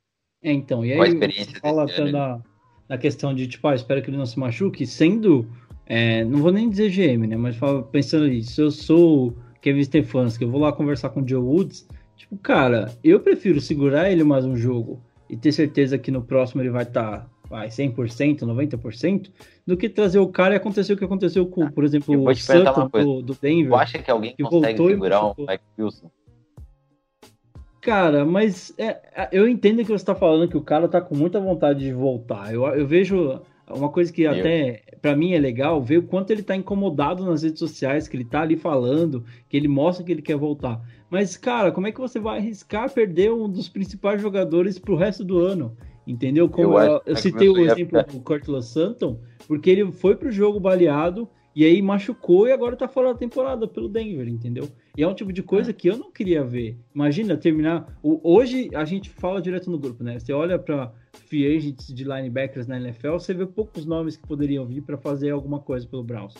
É, 0.43 0.53
então, 0.53 0.85
e 0.85 0.93
aí 0.93 1.01
experiência 1.01 1.59
fala 1.61 1.85
na, 2.11 2.41
na 2.89 2.97
questão 2.97 3.35
de 3.35 3.49
tipo, 3.49 3.67
ah, 3.67 3.75
espero 3.75 4.01
que 4.01 4.09
ele 4.09 4.17
não 4.17 4.25
se 4.25 4.39
machuque, 4.39 4.87
sendo, 4.87 5.47
é, 5.85 6.25
não 6.25 6.39
vou 6.39 6.53
nem 6.53 6.71
dizer 6.71 6.91
GM, 6.91 7.27
né, 7.27 7.37
mas 7.37 7.59
pensando 7.91 8.29
isso, 8.29 8.53
se 8.53 8.63
eu 8.63 8.71
sou 8.71 9.37
Kevin 9.61 9.83
Stefanski, 9.83 10.45
eu 10.45 10.51
vou 10.51 10.61
lá 10.61 10.73
conversar 10.73 11.11
com 11.11 11.21
o 11.21 11.29
Joe 11.29 11.43
Woods, 11.43 11.87
tipo, 12.17 12.39
cara, 12.39 12.97
eu 13.03 13.19
prefiro 13.21 13.61
segurar 13.61 14.11
ele 14.11 14.23
mais 14.23 14.47
um 14.47 14.57
jogo 14.57 15.03
e 15.29 15.37
ter 15.37 15.53
certeza 15.53 15.99
que 15.99 16.11
no 16.11 16.23
próximo 16.23 16.63
ele 16.63 16.71
vai 16.71 16.85
estar 16.85 17.19
tá 17.19 17.31
vai, 17.51 17.67
100%, 17.67 18.43
90%, 18.43 19.31
do 19.67 19.77
que 19.77 19.89
trazer 19.89 20.21
o 20.21 20.29
cara 20.29 20.55
e 20.55 20.57
acontecer 20.57 20.93
o 20.93 20.97
que 20.97 21.05
aconteceu 21.05 21.45
com, 21.47 21.69
por 21.69 21.85
exemplo, 21.85 22.17
o 22.17 22.35
Sutton 22.35 22.89
do, 22.89 23.23
do 23.23 23.35
Denver. 23.35 23.71
Tu 23.71 23.75
acha 23.75 23.99
que 23.99 24.11
alguém 24.11 24.35
que 24.37 24.43
consegue 24.45 24.79
segurar 24.79 25.25
o 25.25 25.35
Mike 25.37 25.65
Wilson? 25.77 26.11
Cara, 27.81 28.25
mas 28.25 28.73
é, 28.79 29.01
é, 29.15 29.29
eu 29.33 29.49
entendo 29.49 29.79
que 29.79 29.87
você 29.87 29.95
está 29.95 30.15
falando 30.15 30.49
que 30.49 30.57
o 30.57 30.63
cara 30.63 30.87
tá 30.87 31.01
com 31.01 31.17
muita 31.17 31.41
vontade 31.41 31.81
de 31.81 31.93
voltar. 31.93 32.55
Eu, 32.55 32.65
eu 32.67 32.87
vejo 32.87 33.41
uma 33.69 33.89
coisa 33.89 34.13
que 34.13 34.27
até 34.27 34.83
para 35.01 35.17
mim 35.17 35.33
é 35.33 35.39
legal 35.39 35.83
ver 35.83 35.99
o 35.99 36.03
quanto 36.03 36.31
ele 36.31 36.43
tá 36.43 36.55
incomodado 36.55 37.25
nas 37.25 37.43
redes 37.43 37.59
sociais, 37.59 38.07
que 38.07 38.17
ele 38.17 38.25
tá 38.25 38.43
ali 38.43 38.57
falando, 38.57 39.25
que 39.49 39.57
ele 39.57 39.67
mostra 39.67 40.05
que 40.05 40.13
ele 40.13 40.23
quer 40.23 40.37
voltar. 40.37 40.81
Mas, 41.09 41.37
cara, 41.37 41.73
como 41.73 41.87
é 41.87 41.93
que 41.93 42.01
você 42.01 42.21
vai 42.21 42.39
arriscar 42.39 42.93
perder 42.93 43.33
um 43.33 43.49
dos 43.49 43.69
principais 43.69 44.21
jogadores 44.21 44.79
pro 44.79 44.95
resto 44.95 45.25
do 45.25 45.39
ano? 45.39 45.77
Entendeu? 46.07 46.49
Como 46.49 46.79
eu, 46.79 46.93
eu, 46.95 47.03
eu 47.07 47.17
citei 47.17 47.49
o 47.49 47.59
exemplo 47.59 48.03
do 48.05 48.21
Cortland 48.21 48.65
Sutton, 48.65 49.21
porque 49.47 49.71
ele 49.71 49.93
foi 49.93 50.17
pro 50.17 50.31
jogo 50.31 50.59
baleado 50.59 51.29
e 51.55 51.65
aí 51.65 51.83
machucou 51.83 52.47
e 52.47 52.53
agora 52.53 52.77
tá 52.77 52.89
fora 52.89 53.13
da 53.13 53.19
temporada 53.19 53.67
pelo 53.67 53.89
Denver, 53.89 54.29
entendeu? 54.29 54.69
E 54.97 55.03
é 55.03 55.09
um 55.09 55.15
tipo 55.15 55.33
de 55.33 55.43
coisa 55.43 55.71
é. 55.71 55.75
que 55.75 55.89
eu 55.89 55.97
não 55.97 56.11
queria 56.11 56.45
ver. 56.45 56.79
Imagina 56.95 57.37
terminar. 57.37 57.99
O, 58.03 58.21
hoje 58.23 58.71
a 58.75 58.85
gente 58.85 59.11
fala 59.11 59.43
direto 59.43 59.71
no 59.71 59.79
grupo, 59.79 60.03
né? 60.03 60.19
Você 60.19 60.33
olha 60.33 60.59
para 60.59 60.93
free 61.27 61.57
agents 61.57 61.93
de 61.93 62.05
linebackers 62.05 62.67
na 62.67 62.79
NFL, 62.79 63.13
você 63.13 63.35
vê 63.35 63.47
poucos 63.47 63.85
nomes 63.85 64.17
que 64.17 64.27
poderiam 64.27 64.65
vir 64.65 64.83
para 64.83 64.97
fazer 64.97 65.31
alguma 65.31 65.59
coisa 65.59 65.87
pelo 65.87 66.05
Browns. 66.05 66.35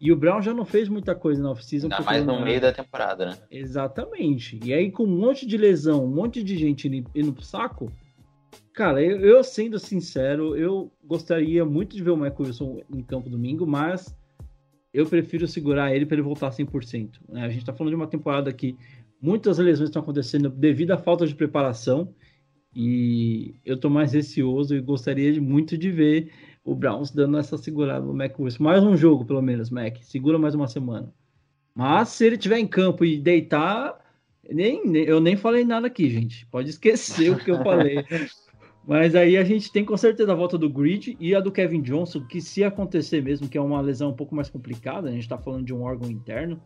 E 0.00 0.12
o 0.12 0.16
Brown 0.16 0.42
já 0.42 0.52
não 0.52 0.64
fez 0.64 0.88
muita 0.88 1.14
coisa 1.14 1.42
na 1.42 1.50
off-season. 1.50 1.88
Ainda 1.90 2.02
mais 2.02 2.26
no 2.26 2.44
meio 2.44 2.60
da 2.60 2.72
temporada, 2.72 3.26
né? 3.26 3.38
Exatamente. 3.50 4.60
E 4.62 4.72
aí, 4.72 4.90
com 4.90 5.04
um 5.04 5.18
monte 5.18 5.46
de 5.46 5.56
lesão, 5.56 6.04
um 6.04 6.08
monte 6.08 6.42
de 6.42 6.56
gente 6.58 6.88
indo 7.14 7.32
pro 7.32 7.42
saco, 7.42 7.90
Cara, 8.74 9.00
eu, 9.00 9.20
eu, 9.20 9.44
sendo 9.44 9.78
sincero, 9.78 10.56
eu 10.56 10.90
gostaria 11.04 11.64
muito 11.64 11.94
de 11.94 12.02
ver 12.02 12.10
o 12.10 12.16
Michael 12.16 12.34
Wilson 12.40 12.80
em 12.92 13.02
campo 13.04 13.30
domingo, 13.30 13.64
mas 13.64 14.12
eu 14.92 15.06
prefiro 15.06 15.46
segurar 15.46 15.94
ele 15.94 16.04
para 16.04 16.16
ele 16.16 16.22
voltar 16.22 16.50
100%. 16.50 17.20
Né? 17.28 17.44
A 17.44 17.48
gente 17.48 17.60
está 17.60 17.72
falando 17.72 17.92
de 17.92 17.96
uma 17.96 18.08
temporada 18.08 18.52
que 18.52 18.76
muitas 19.22 19.58
lesões 19.58 19.90
estão 19.90 20.02
acontecendo 20.02 20.50
devido 20.50 20.90
à 20.90 20.98
falta 20.98 21.24
de 21.24 21.36
preparação 21.36 22.12
e 22.74 23.54
eu 23.64 23.76
estou 23.76 23.88
mais 23.88 24.12
receoso 24.12 24.74
e 24.74 24.80
gostaria 24.80 25.32
de, 25.32 25.40
muito 25.40 25.78
de 25.78 25.92
ver 25.92 26.32
o 26.64 26.74
Browns 26.74 27.12
dando 27.12 27.38
essa 27.38 27.56
segurada 27.56 28.04
no 28.04 28.12
Mac 28.12 28.36
Wilson. 28.36 28.64
Mais 28.64 28.82
um 28.82 28.96
jogo, 28.96 29.24
pelo 29.24 29.40
menos, 29.40 29.70
Mac. 29.70 29.98
Segura 30.02 30.36
mais 30.36 30.56
uma 30.56 30.66
semana. 30.66 31.14
Mas 31.72 32.08
se 32.08 32.26
ele 32.26 32.34
estiver 32.34 32.58
em 32.58 32.66
campo 32.66 33.04
e 33.04 33.20
deitar, 33.20 34.00
nem, 34.50 34.96
eu 34.96 35.20
nem 35.20 35.36
falei 35.36 35.64
nada 35.64 35.86
aqui, 35.86 36.10
gente. 36.10 36.44
Pode 36.46 36.70
esquecer 36.70 37.30
o 37.30 37.38
que 37.38 37.52
eu 37.52 37.62
falei. 37.62 38.04
Mas 38.86 39.14
aí 39.14 39.36
a 39.36 39.44
gente 39.44 39.72
tem 39.72 39.84
com 39.84 39.96
certeza 39.96 40.32
a 40.32 40.34
volta 40.34 40.58
do 40.58 40.68
Grid 40.68 41.16
e 41.18 41.34
a 41.34 41.40
do 41.40 41.50
Kevin 41.50 41.80
Johnson, 41.80 42.24
que 42.26 42.40
se 42.40 42.62
acontecer 42.62 43.22
mesmo, 43.22 43.48
que 43.48 43.56
é 43.56 43.60
uma 43.60 43.80
lesão 43.80 44.10
um 44.10 44.14
pouco 44.14 44.34
mais 44.34 44.50
complicada, 44.50 45.08
a 45.08 45.12
gente 45.12 45.22
está 45.22 45.38
falando 45.38 45.64
de 45.64 45.72
um 45.72 45.82
órgão 45.82 46.10
interno. 46.10 46.60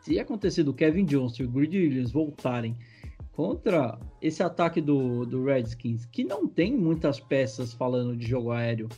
Se 0.00 0.18
acontecer 0.18 0.62
do 0.62 0.72
Kevin 0.72 1.04
Johnson 1.04 1.42
e 1.42 1.46
o 1.46 1.50
Grid 1.50 1.76
Williams 1.76 2.10
voltarem 2.10 2.74
contra 3.32 3.98
esse 4.22 4.42
ataque 4.42 4.80
do, 4.80 5.26
do 5.26 5.44
Redskins, 5.44 6.06
que 6.06 6.24
não 6.24 6.48
tem 6.48 6.74
muitas 6.74 7.20
peças 7.20 7.74
falando 7.74 8.16
de 8.16 8.26
jogo 8.26 8.50
aéreo 8.50 8.88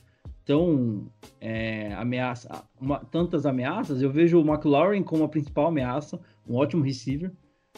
tão 0.45 1.07
é, 1.41 1.93
ameaça, 1.95 2.65
uma, 2.81 2.99
tantas 2.99 3.45
ameaças, 3.45 4.01
eu 4.01 4.11
vejo 4.11 4.41
o 4.41 4.47
McLaurin 4.47 5.03
como 5.03 5.25
a 5.25 5.29
principal 5.29 5.67
ameaça, 5.67 6.19
um 6.49 6.57
ótimo 6.57 6.83
receiver. 6.83 7.33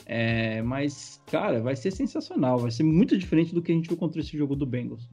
É, 0.07 0.63
mas, 0.63 1.21
cara, 1.27 1.61
vai 1.61 1.77
ser 1.77 1.91
sensacional. 1.91 2.59
Vai 2.59 2.71
ser 2.71 2.83
muito 2.83 3.17
diferente 3.17 3.55
do 3.55 3.63
que 3.63 3.73
a 3.73 3.75
gente 3.75 3.89
viu 3.89 3.97
contra 3.97 4.21
esse 4.21 4.37
jogo 4.37 4.57
do 4.57 4.67
Bengals. 4.67 5.09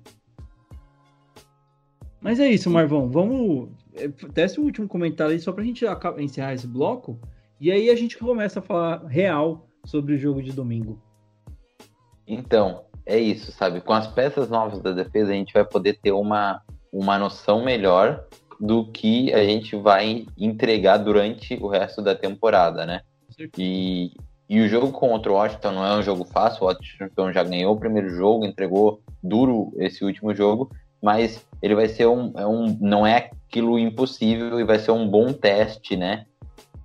Mas 2.22 2.40
é 2.40 2.50
isso, 2.50 2.70
Marvão. 2.70 3.10
Vamos. 3.10 3.70
Desce 4.34 4.60
o 4.60 4.64
último 4.64 4.88
comentário 4.88 5.34
aí 5.34 5.40
só 5.40 5.52
pra 5.52 5.64
gente 5.64 5.86
encerrar 6.20 6.54
esse 6.54 6.68
bloco. 6.68 7.20
E 7.60 7.72
aí 7.72 7.90
a 7.90 7.96
gente 7.96 8.18
começa 8.18 8.60
a 8.60 8.64
falar 8.64 9.06
real 9.06 9.68
sobre 9.86 10.14
o 10.14 10.18
jogo 10.18 10.42
de 10.42 10.52
domingo. 10.52 11.02
Então, 12.28 12.84
é 13.06 13.18
isso, 13.18 13.52
sabe? 13.52 13.82
Com 13.82 13.94
as 13.94 14.08
peças 14.08 14.50
novas 14.50 14.82
da 14.82 14.92
defesa, 14.92 15.32
a 15.32 15.36
gente 15.36 15.54
vai 15.54 15.66
poder 15.66 16.00
ter 16.02 16.12
uma, 16.12 16.62
uma 16.92 17.18
noção 17.18 17.64
melhor 17.64 18.26
do 18.60 18.92
que 18.92 19.34
a 19.34 19.44
gente 19.44 19.76
vai 19.76 20.26
entregar 20.38 20.98
durante 20.98 21.56
o 21.56 21.68
resto 21.68 22.02
da 22.02 22.14
temporada, 22.14 22.86
né? 22.86 23.02
E, 23.58 24.12
e 24.50 24.60
o 24.62 24.68
jogo 24.68 24.92
contra 24.92 25.32
o 25.32 25.36
Washington 25.36 25.72
não 25.72 25.86
é 25.86 25.96
um 25.96 26.02
jogo 26.02 26.26
fácil, 26.26 26.64
o 26.64 26.68
Washington 26.68 27.32
já 27.32 27.44
ganhou 27.44 27.76
o 27.76 27.80
primeiro 27.80 28.10
jogo, 28.10 28.46
entregou 28.46 29.00
duro 29.22 29.72
esse 29.78 30.04
último 30.04 30.34
jogo, 30.34 30.72
mas 31.02 31.46
ele 31.62 31.76
vai 31.76 31.88
ser 31.88 32.08
um, 32.08 32.34
é 32.36 32.48
um 32.48 32.76
não 32.82 33.06
é 33.06 33.30
aquilo 33.48 33.78
impossível 33.78 34.60
e 34.60 34.64
vai 34.64 34.80
ser 34.80 34.92
um 34.92 35.08
bom 35.08 35.32
teste, 35.32 35.96
né? 35.96 36.26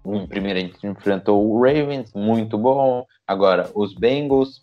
Um, 0.04 0.26
primeiro 0.26 0.58
a 0.58 0.62
gente 0.62 0.86
enfrentou 0.86 1.42
o 1.42 1.62
Ravens, 1.62 2.12
muito 2.12 2.58
bom. 2.58 3.06
Agora, 3.26 3.70
os 3.74 3.94
Bengals, 3.94 4.62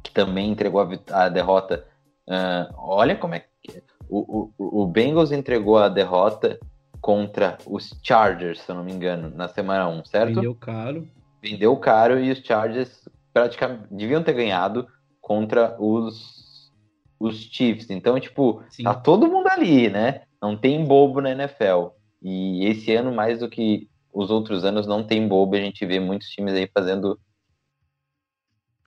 que 0.00 0.12
também 0.12 0.50
entregou 0.50 0.80
a, 0.80 1.24
a 1.24 1.28
derrota. 1.28 1.84
Uh, 2.28 2.72
olha 2.76 3.16
como 3.16 3.34
é 3.34 3.40
que. 3.40 3.82
O, 4.08 4.52
o, 4.56 4.82
o 4.82 4.86
Bengals 4.86 5.32
entregou 5.32 5.78
a 5.78 5.88
derrota 5.88 6.60
contra 7.00 7.58
os 7.66 7.90
Chargers, 8.00 8.60
se 8.60 8.70
eu 8.70 8.76
não 8.76 8.84
me 8.84 8.92
engano, 8.92 9.32
na 9.34 9.48
semana 9.48 9.88
1, 9.88 10.04
certo? 10.04 10.34
Vendeu 10.36 10.54
caro. 10.54 11.08
Vendeu 11.48 11.76
caro 11.76 12.18
e 12.18 12.30
os 12.30 12.38
Chargers 12.38 13.08
praticamente 13.32 13.86
deviam 13.90 14.22
ter 14.22 14.32
ganhado 14.32 14.86
contra 15.20 15.76
os, 15.80 16.72
os 17.20 17.36
Chiefs. 17.36 17.88
Então, 17.90 18.18
tipo, 18.18 18.62
Sim. 18.68 18.82
tá 18.82 18.94
todo 18.94 19.28
mundo 19.28 19.46
ali, 19.48 19.88
né? 19.88 20.22
Não 20.42 20.56
tem 20.56 20.84
bobo 20.84 21.20
na 21.20 21.30
NFL. 21.30 21.88
E 22.22 22.64
esse 22.66 22.92
ano, 22.94 23.14
mais 23.14 23.38
do 23.38 23.48
que 23.48 23.88
os 24.12 24.30
outros 24.30 24.64
anos, 24.64 24.86
não 24.86 25.04
tem 25.04 25.28
bobo. 25.28 25.54
A 25.54 25.60
gente 25.60 25.86
vê 25.86 26.00
muitos 26.00 26.28
times 26.28 26.54
aí 26.54 26.68
fazendo 26.74 27.18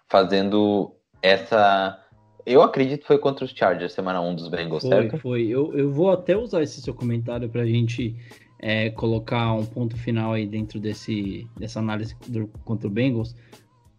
fazendo 0.08 0.96
essa 1.22 2.04
eu 2.46 2.64
acredito 2.64 3.02
que 3.02 3.08
foi 3.08 3.20
contra 3.20 3.46
os 3.46 3.52
Chargers, 3.52 3.94
semana 3.94 4.20
1 4.22 4.36
dos 4.36 4.48
Bengals, 4.48 4.82
foi, 4.82 4.90
certo? 4.90 5.18
Foi, 5.20 5.48
eu, 5.48 5.78
eu 5.78 5.92
vou 5.92 6.10
até 6.10 6.36
usar 6.36 6.64
esse 6.64 6.82
seu 6.82 6.96
comentário 6.96 7.48
para 7.48 7.62
a 7.62 7.66
gente 7.66 8.16
é, 8.60 8.90
colocar 8.90 9.54
um 9.54 9.66
ponto 9.66 9.96
final 9.98 10.34
aí 10.34 10.46
dentro 10.46 10.80
desse, 10.80 11.48
dessa 11.58 11.80
análise 11.80 12.16
do, 12.28 12.48
contra 12.66 12.88
o 12.88 12.92
Bengals. 12.92 13.36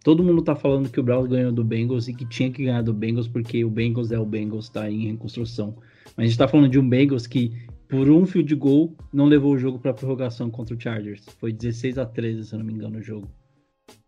Todo 0.05 0.23
mundo 0.23 0.43
tá 0.43 0.55
falando 0.55 0.89
que 0.89 1.01
o 1.01 1.03
Browns 1.03 1.29
ganhou 1.29 1.53
do 1.53 1.65
Bengals 1.65 2.09
e 2.09 2.15
que 2.15 2.27
tinha 2.27 2.51
que 2.51 2.65
ganhar 2.65 2.83
do 2.83 2.93
Bengals 2.93 3.29
porque 3.29 3.65
o 3.65 3.71
Bengals 3.71 4.13
é 4.13 4.19
o 4.19 4.25
Bengals, 4.25 4.69
tá 4.69 4.91
em 4.91 5.09
reconstrução. 5.09 5.75
Mas 6.17 6.19
a 6.19 6.23
gente 6.25 6.39
tá 6.39 6.49
falando 6.49 6.71
de 6.71 6.79
um 6.79 6.89
Bengals 6.89 7.27
que, 7.27 7.53
por 7.89 8.09
um 8.11 8.25
field 8.25 8.55
goal, 8.55 8.95
não 9.13 9.27
levou 9.27 9.53
o 9.53 9.59
jogo 9.59 9.79
para 9.79 9.93
prorrogação 9.93 10.51
contra 10.51 10.75
o 10.75 10.81
Chargers. 10.81 11.27
Foi 11.39 11.53
16 11.53 11.99
a 11.99 12.07
13, 12.07 12.45
se 12.45 12.55
eu 12.55 12.59
não 12.59 12.67
me 12.67 12.73
engano, 12.73 12.99
o 12.99 13.03
jogo. 13.03 13.29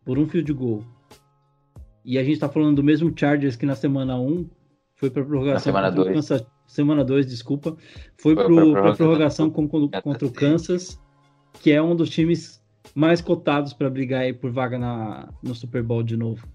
Por 0.05 0.18
um 0.18 0.26
field 0.26 0.53
goal. 0.53 0.84
E 2.05 2.18
a 2.18 2.24
gente 2.24 2.40
tá 2.40 2.48
falando 2.48 2.76
do 2.76 2.84
mesmo 2.84 3.12
Chargers 3.14 3.55
que 3.55 3.66
na 3.66 3.76
semana 3.76 4.18
1 4.18 4.48
foi 4.94 5.11
para 5.11 5.24
prorrogação. 5.24 5.55
Na 5.55 5.61
semana 5.61 5.90
2. 5.90 6.14
Kansas, 6.14 6.46
semana 6.73 7.05
2, 7.05 7.27
desculpa. 7.27 7.77
Foi, 8.16 8.35
foi 8.35 8.73
para 8.73 8.95
prorrogação 8.95 9.51
com, 9.51 9.68
contra 9.68 10.27
o 10.27 10.31
Kansas, 10.31 10.99
que 11.61 11.70
é 11.70 11.83
um 11.83 11.95
dos 11.95 12.11
times 12.11 12.62
mais 12.95 13.20
cotados 13.20 13.73
para 13.73 13.91
brigar 13.91 14.23
aí 14.23 14.33
por 14.33 14.51
vaga 14.51 14.79
na, 14.79 15.29
no 15.43 15.55
Super 15.55 15.83
Bowl 15.83 16.03
de 16.03 16.16
novo. 16.16 16.47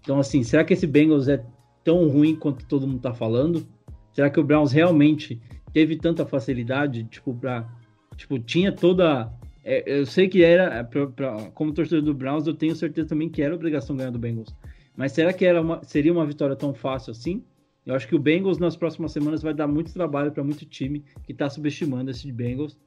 Então, 0.00 0.18
assim, 0.18 0.42
será 0.42 0.64
que 0.64 0.72
esse 0.72 0.86
Bengals 0.86 1.28
é 1.28 1.44
tão 1.84 2.08
ruim 2.08 2.34
quanto 2.34 2.66
todo 2.66 2.86
mundo 2.86 3.00
tá 3.00 3.12
falando? 3.12 3.66
Será 4.12 4.30
que 4.30 4.40
o 4.40 4.44
Browns 4.44 4.72
realmente 4.72 5.40
teve 5.72 5.96
tanta 5.96 6.24
facilidade, 6.24 7.04
tipo, 7.04 7.34
para 7.34 7.68
tipo, 8.16 8.38
tinha 8.38 8.72
toda 8.72 9.32
é, 9.62 9.84
eu 9.86 10.06
sei 10.06 10.28
que 10.28 10.42
era, 10.42 10.82
pra, 10.84 11.06
pra, 11.06 11.50
como 11.52 11.72
torcedor 11.72 12.02
do 12.02 12.14
Browns, 12.14 12.46
eu 12.46 12.54
tenho 12.54 12.74
certeza 12.74 13.08
também 13.08 13.28
que 13.28 13.42
era 13.42 13.54
obrigação 13.54 13.94
ganhar 13.94 14.10
do 14.10 14.18
Bengals. 14.18 14.54
Mas 14.96 15.12
será 15.12 15.32
que 15.32 15.44
era 15.44 15.60
uma, 15.60 15.82
seria 15.84 16.12
uma 16.12 16.26
vitória 16.26 16.56
tão 16.56 16.72
fácil 16.74 17.12
assim? 17.12 17.44
Eu 17.84 17.94
acho 17.94 18.06
que 18.06 18.14
o 18.14 18.18
Bengals 18.18 18.58
nas 18.58 18.76
próximas 18.76 19.12
semanas 19.12 19.42
vai 19.42 19.54
dar 19.54 19.66
muito 19.66 19.92
trabalho 19.92 20.32
para 20.32 20.44
muito 20.44 20.64
time 20.66 21.04
que 21.24 21.32
está 21.32 21.48
subestimando 21.48 22.10
esse 22.10 22.30
Bengals 22.30 22.78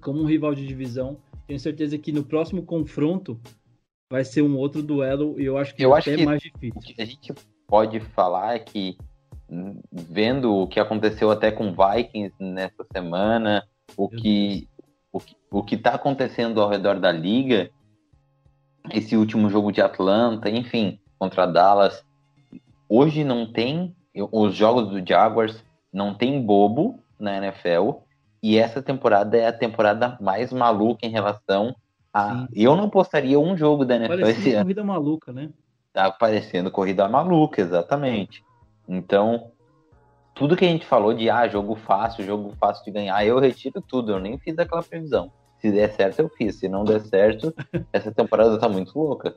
como 0.00 0.20
um 0.20 0.26
rival 0.26 0.54
de 0.54 0.66
divisão. 0.66 1.18
Tenho 1.46 1.58
certeza 1.58 1.98
que 1.98 2.12
no 2.12 2.24
próximo 2.24 2.62
confronto 2.62 3.40
vai 4.10 4.24
ser 4.24 4.42
um 4.42 4.56
outro 4.56 4.82
duelo 4.82 5.40
e 5.40 5.44
eu 5.44 5.58
acho 5.58 5.74
que 5.74 5.84
eu 5.84 5.94
acho 5.94 6.08
até 6.08 6.18
que 6.18 6.24
mais 6.24 6.40
difícil. 6.40 6.80
O 6.80 6.80
que 6.80 7.02
a 7.02 7.04
gente 7.04 7.32
pode 7.66 8.00
falar 8.00 8.56
é 8.56 8.58
que 8.58 8.96
vendo 9.90 10.54
o 10.54 10.66
que 10.66 10.80
aconteceu 10.80 11.30
até 11.30 11.50
com 11.50 11.74
Vikings 11.74 12.34
nessa 12.40 12.86
semana, 12.92 13.66
o 13.96 14.08
que, 14.08 14.68
o 15.12 15.20
que 15.20 15.36
o 15.52 15.62
que 15.62 15.74
está 15.74 15.94
acontecendo 15.94 16.60
ao 16.60 16.70
redor 16.70 16.98
da 16.98 17.12
liga, 17.12 17.70
esse 18.90 19.16
último 19.16 19.50
jogo 19.50 19.70
de 19.70 19.82
Atlanta, 19.82 20.48
enfim, 20.48 20.98
contra 21.18 21.46
Dallas. 21.46 22.02
Hoje 22.88 23.22
não 23.22 23.52
tem 23.52 23.94
os 24.14 24.54
jogos 24.54 24.88
do 24.88 25.06
Jaguars, 25.06 25.64
não 25.92 26.14
tem 26.14 26.40
bobo 26.40 27.02
na 27.18 27.36
NFL. 27.36 28.00
E 28.42 28.58
essa 28.58 28.82
temporada 28.82 29.36
é 29.36 29.46
a 29.46 29.52
temporada 29.52 30.18
mais 30.20 30.52
maluca 30.52 31.06
em 31.06 31.10
relação 31.10 31.74
a. 32.12 32.40
Sim. 32.40 32.48
Eu 32.54 32.76
não 32.76 32.90
postaria 32.90 33.38
um 33.38 33.56
jogo 33.56 33.84
da 33.84 33.96
NFL 33.96 34.08
Parecendo 34.14 34.38
esse 34.40 34.52
ano. 34.52 34.64
corrida 34.64 34.84
maluca, 34.84 35.32
né? 35.32 35.50
Tá 35.92 36.10
parecendo 36.10 36.70
corrida 36.70 37.08
maluca, 37.08 37.60
exatamente. 37.60 38.42
Então, 38.88 39.52
tudo 40.34 40.56
que 40.56 40.64
a 40.64 40.68
gente 40.68 40.86
falou 40.86 41.14
de 41.14 41.30
ah, 41.30 41.46
jogo 41.46 41.76
fácil, 41.76 42.24
jogo 42.24 42.52
fácil 42.58 42.84
de 42.84 42.90
ganhar, 42.90 43.24
eu 43.24 43.38
retiro 43.38 43.80
tudo. 43.80 44.12
Eu 44.12 44.18
nem 44.18 44.38
fiz 44.38 44.58
aquela 44.58 44.82
previsão. 44.82 45.30
Se 45.58 45.70
der 45.70 45.92
certo, 45.92 46.20
eu 46.20 46.28
fiz. 46.28 46.56
Se 46.56 46.68
não 46.68 46.84
der 46.84 47.00
certo, 47.02 47.54
essa 47.92 48.10
temporada 48.10 48.58
tá 48.58 48.68
muito 48.68 48.98
louca. 48.98 49.34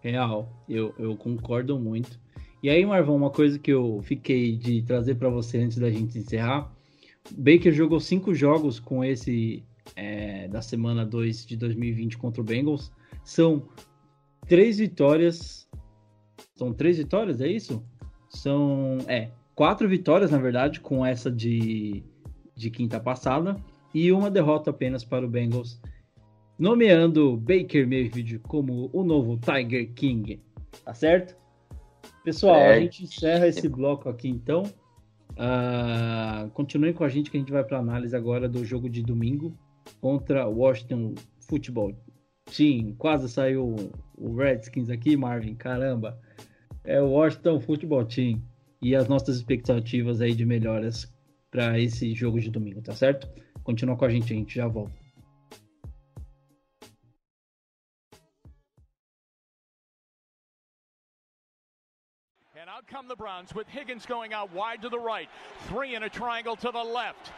Real, 0.00 0.48
eu, 0.68 0.94
eu 0.98 1.16
concordo 1.16 1.78
muito. 1.78 2.20
E 2.62 2.70
aí, 2.70 2.86
Marvão, 2.86 3.16
uma 3.16 3.30
coisa 3.30 3.58
que 3.58 3.72
eu 3.72 4.00
fiquei 4.02 4.56
de 4.56 4.82
trazer 4.82 5.16
para 5.16 5.28
você 5.28 5.58
antes 5.58 5.78
da 5.78 5.90
gente 5.90 6.16
encerrar. 6.16 6.72
Baker 7.36 7.72
jogou 7.72 7.98
cinco 7.98 8.32
jogos 8.32 8.78
com 8.78 9.04
esse 9.04 9.64
é, 9.96 10.46
da 10.46 10.62
semana 10.62 11.04
2 11.04 11.44
de 11.44 11.56
2020 11.56 12.16
contra 12.18 12.40
o 12.40 12.44
Bengals. 12.44 12.92
São 13.24 13.68
três 14.46 14.78
vitórias. 14.78 15.68
São 16.54 16.72
três 16.72 16.98
vitórias, 16.98 17.40
é 17.40 17.48
isso? 17.48 17.82
São. 18.28 18.98
É, 19.08 19.30
quatro 19.56 19.88
vitórias, 19.88 20.30
na 20.30 20.38
verdade, 20.38 20.78
com 20.78 21.04
essa 21.04 21.32
de, 21.32 22.04
de 22.54 22.70
quinta 22.70 23.00
passada. 23.00 23.56
E 23.92 24.12
uma 24.12 24.30
derrota 24.30 24.70
apenas 24.70 25.04
para 25.04 25.26
o 25.26 25.28
Bengals 25.28 25.80
nomeando 26.56 27.36
Baker 27.36 27.88
Mayfield 27.88 28.38
como 28.40 28.88
o 28.92 29.02
novo 29.02 29.36
Tiger 29.36 29.92
King. 29.94 30.40
Tá 30.84 30.94
certo? 30.94 31.41
Pessoal, 32.24 32.56
é. 32.56 32.74
a 32.74 32.80
gente 32.80 33.04
encerra 33.04 33.46
esse 33.48 33.68
bloco 33.68 34.08
aqui 34.08 34.28
então. 34.28 34.62
Uh, 35.32 36.50
continuem 36.50 36.92
com 36.92 37.04
a 37.04 37.08
gente 37.08 37.30
que 37.30 37.36
a 37.36 37.40
gente 37.40 37.52
vai 37.52 37.64
para 37.64 37.78
análise 37.78 38.14
agora 38.14 38.48
do 38.48 38.64
jogo 38.64 38.88
de 38.88 39.02
domingo 39.02 39.56
contra 40.00 40.46
o 40.46 40.58
Washington 40.58 41.14
Football 41.40 41.96
Team. 42.44 42.94
Quase 42.98 43.28
saiu 43.28 43.74
o 44.16 44.36
Redskins 44.36 44.90
aqui, 44.90 45.16
Marvin. 45.16 45.54
Caramba. 45.54 46.18
É 46.84 47.00
o 47.00 47.10
Washington 47.10 47.60
Football 47.60 48.04
Team. 48.04 48.42
E 48.80 48.94
as 48.94 49.08
nossas 49.08 49.36
expectativas 49.36 50.20
aí 50.20 50.34
de 50.34 50.44
melhoras 50.44 51.12
para 51.50 51.78
esse 51.78 52.14
jogo 52.14 52.40
de 52.40 52.50
domingo, 52.50 52.82
tá 52.82 52.92
certo? 52.92 53.28
Continua 53.62 53.96
com 53.96 54.04
a 54.04 54.08
gente, 54.08 54.32
a 54.32 54.36
gente 54.36 54.54
já 54.54 54.66
volta. 54.66 55.01
Come 62.92 63.08
the 63.08 63.16
Browns 63.16 63.54
with 63.54 63.66
Higgins 63.68 64.04
going 64.04 64.34
out 64.34 64.52
wide 64.52 64.82
to 64.82 64.90
the 64.90 64.98
right. 64.98 65.28
Three 65.66 65.94
in 65.94 66.02
a 66.02 66.10
triangle 66.10 66.56
to 66.56 66.70
the 66.70 66.82
left. 66.82 67.32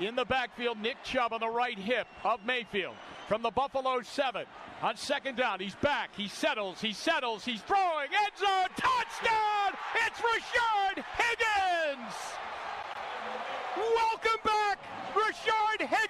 In 0.00 0.14
the 0.14 0.24
backfield, 0.24 0.80
Nick 0.80 1.02
Chubb 1.02 1.32
on 1.32 1.40
the 1.40 1.48
right 1.48 1.76
hip 1.76 2.06
of 2.24 2.44
Mayfield. 2.46 2.94
From 3.26 3.42
the 3.42 3.50
Buffalo 3.50 4.00
seven. 4.02 4.44
On 4.80 4.96
second 4.96 5.36
down, 5.36 5.58
he's 5.58 5.74
back. 5.76 6.10
He 6.16 6.28
settles. 6.28 6.80
He 6.80 6.92
settles. 6.92 7.44
He's 7.44 7.60
throwing. 7.62 8.06
End 8.06 8.32
zone. 8.38 8.68
Touchdown! 8.76 9.72
It's 10.06 10.20
Rashard 10.20 11.04
Higgins! 11.18 12.14
Welcome 13.76 14.40
back, 14.44 14.78
Rashard 15.14 15.80
Higgins! 15.80 16.01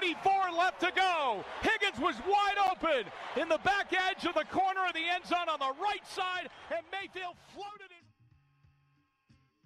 With 0.00 0.06
a 0.06 0.08
minute 0.08 0.24
44 0.24 0.58
left 0.58 0.80
to 0.80 0.92
go. 0.94 1.44
Higgins 1.62 1.98
was 2.00 2.16
wide 2.26 2.58
open 2.70 3.04
in 3.40 3.48
the 3.48 3.58
back 3.64 3.92
edge 3.92 4.26
of 4.26 4.34
the 4.34 4.44
corner 4.44 4.84
of 4.86 4.94
the 4.94 5.06
end 5.14 5.26
zone 5.26 5.48
on 5.48 5.58
the 5.58 5.72
right 5.80 6.06
side, 6.06 6.48
and 6.70 6.84
Mayfield 6.90 7.36
floated 7.54 7.90
it. 7.90 8.04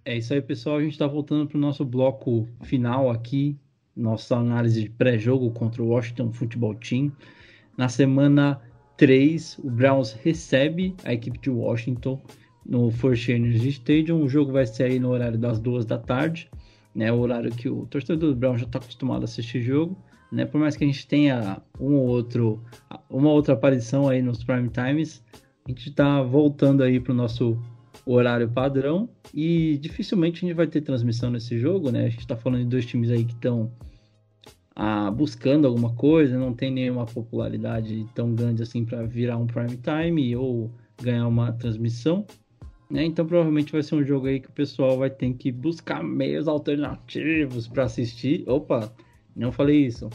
É 0.05 0.17
isso 0.17 0.35
aí, 0.35 0.43
pessoal. 0.43 0.77
A 0.77 0.83
gente 0.83 0.93
está 0.93 1.07
voltando 1.07 1.49
para 1.49 1.57
o 1.57 1.61
nosso 1.61 1.85
bloco 1.85 2.47
final 2.63 3.11
aqui, 3.11 3.59
nossa 3.97 4.37
análise 4.37 4.83
de 4.83 4.91
pré-jogo 4.91 5.51
contra 5.53 5.83
o 5.83 5.89
Washington 5.89 6.33
Football 6.33 6.75
Team. 6.77 7.13
Na 7.77 7.89
semana 7.89 8.61
3, 8.97 9.59
o 9.59 9.71
Browns 9.71 10.13
recebe 10.13 10.95
a 11.05 11.13
equipe 11.13 11.39
de 11.39 11.51
Washington 11.51 12.21
no 12.67 12.91
First 12.91 13.29
Energy 13.29 13.69
Stadium. 13.69 14.23
O 14.23 14.29
jogo 14.29 14.53
vai 14.53 14.67
ser 14.67 14.85
aí 14.85 14.99
no 14.99 15.11
horário 15.11 15.39
das 15.39 15.59
duas 15.59 15.87
da 15.87 15.99
tarde, 15.99 16.51
né? 16.95 17.11
O 17.13 17.19
horário 17.21 17.51
que 17.51 17.69
o 17.69 17.87
torcedor 17.87 18.31
do 18.31 18.37
Brown 18.37 18.59
já 18.59 18.67
está 18.67 18.79
acostumado 18.79 19.23
a 19.23 19.25
assistir 19.25 19.63
jogo, 19.63 19.97
né? 20.35 20.45
Por 20.45 20.61
mais 20.61 20.77
que 20.77 20.83
a 20.83 20.87
gente 20.87 21.07
tenha 21.07 21.63
um 21.79 21.95
ou 21.95 22.09
outro, 22.09 22.61
uma 23.09 23.31
outra 23.31 23.55
aparição 23.55 24.09
aí 24.09 24.21
nos 24.21 24.43
prime 24.43 24.69
times, 24.69 25.23
a 25.65 25.71
gente 25.71 25.89
está 25.89 26.23
voltando 26.23 26.83
aí 26.83 26.99
para 26.99 27.13
o 27.13 27.15
nosso 27.15 27.57
horário 28.05 28.49
padrão 28.49 29.09
e 29.33 29.79
dificilmente 29.79 30.39
a 30.39 30.49
gente 30.49 30.57
vai 30.57 30.67
ter 30.67 30.81
transmissão 30.81 31.31
nesse 31.31 31.57
jogo, 31.57 31.91
né? 31.91 32.07
A 32.07 32.09
gente 32.09 32.21
está 32.21 32.37
falando 32.37 32.63
de 32.63 32.69
dois 32.69 32.85
times 32.85 33.11
aí 33.11 33.25
que 33.25 33.33
estão 33.33 33.71
ah, 34.75 35.11
buscando 35.11 35.69
alguma 35.69 35.95
coisa, 35.95 36.37
não 36.37 36.53
tem 36.53 36.71
nenhuma 36.71 37.07
popularidade 37.07 38.05
tão 38.13 38.35
grande 38.35 38.63
assim 38.63 38.85
para 38.85 39.05
virar 39.05 39.37
um 39.37 39.47
prime 39.47 39.79
time 39.79 40.35
ou 40.35 40.71
ganhar 41.01 41.29
uma 41.29 41.53
transmissão. 41.53 42.27
Né? 42.91 43.05
Então 43.05 43.25
provavelmente 43.25 43.73
vai 43.73 43.83
ser 43.85 43.95
um 43.95 44.05
jogo 44.05 44.27
aí 44.27 44.41
que 44.41 44.49
o 44.49 44.53
pessoal 44.53 44.99
vai 44.99 45.11
ter 45.11 45.33
que 45.35 45.53
buscar 45.53 46.03
meios 46.03 46.49
alternativos 46.49 47.69
para 47.69 47.85
assistir. 47.85 48.45
Opa, 48.49 48.93
não 49.35 49.53
falei 49.53 49.87
isso. 49.87 50.09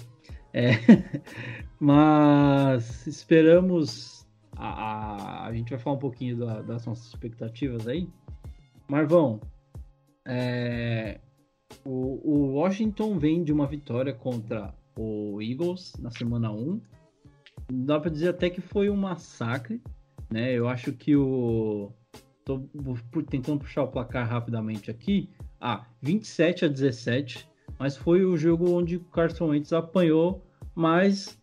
É, 0.54 0.72
mas 1.80 3.06
esperamos. 3.08 4.28
A, 4.56 4.68
a, 4.68 5.48
a, 5.48 5.54
gente 5.54 5.70
vai 5.70 5.80
falar 5.80 5.96
um 5.96 6.00
pouquinho 6.00 6.38
da, 6.38 6.62
das 6.62 6.86
nossas 6.86 7.08
expectativas 7.08 7.88
aí. 7.88 8.10
Marvão, 8.90 9.40
é, 10.26 11.20
o, 11.86 12.20
o, 12.24 12.54
Washington 12.56 13.18
vem 13.18 13.44
de 13.44 13.54
uma 13.54 13.68
vitória 13.68 14.14
contra 14.14 14.74
o 14.98 15.42
Eagles 15.42 15.94
na 16.00 16.12
semana 16.12 16.52
1. 16.52 16.82
Dá 17.72 18.00
para 18.00 18.12
dizer 18.12 18.30
até 18.30 18.50
que 18.50 18.60
foi 18.60 18.90
um 18.90 18.98
massacre. 18.98 19.82
Né? 20.30 20.52
Eu 20.52 20.68
acho 20.68 20.92
que 20.92 21.16
o, 21.16 21.94
Tô 22.50 23.22
tentando 23.30 23.60
puxar 23.60 23.84
o 23.84 23.88
placar 23.88 24.28
rapidamente 24.28 24.90
aqui. 24.90 25.30
Ah, 25.62 25.86
27 26.02 26.66
a 26.66 26.68
17. 26.68 27.48
Mas 27.80 27.96
foi 27.96 28.26
o 28.26 28.36
jogo 28.36 28.70
onde 28.72 28.98
o 28.98 29.06
Carson 29.06 29.48
Wentz 29.48 29.72
apanhou 29.72 30.46
mais 30.76 31.42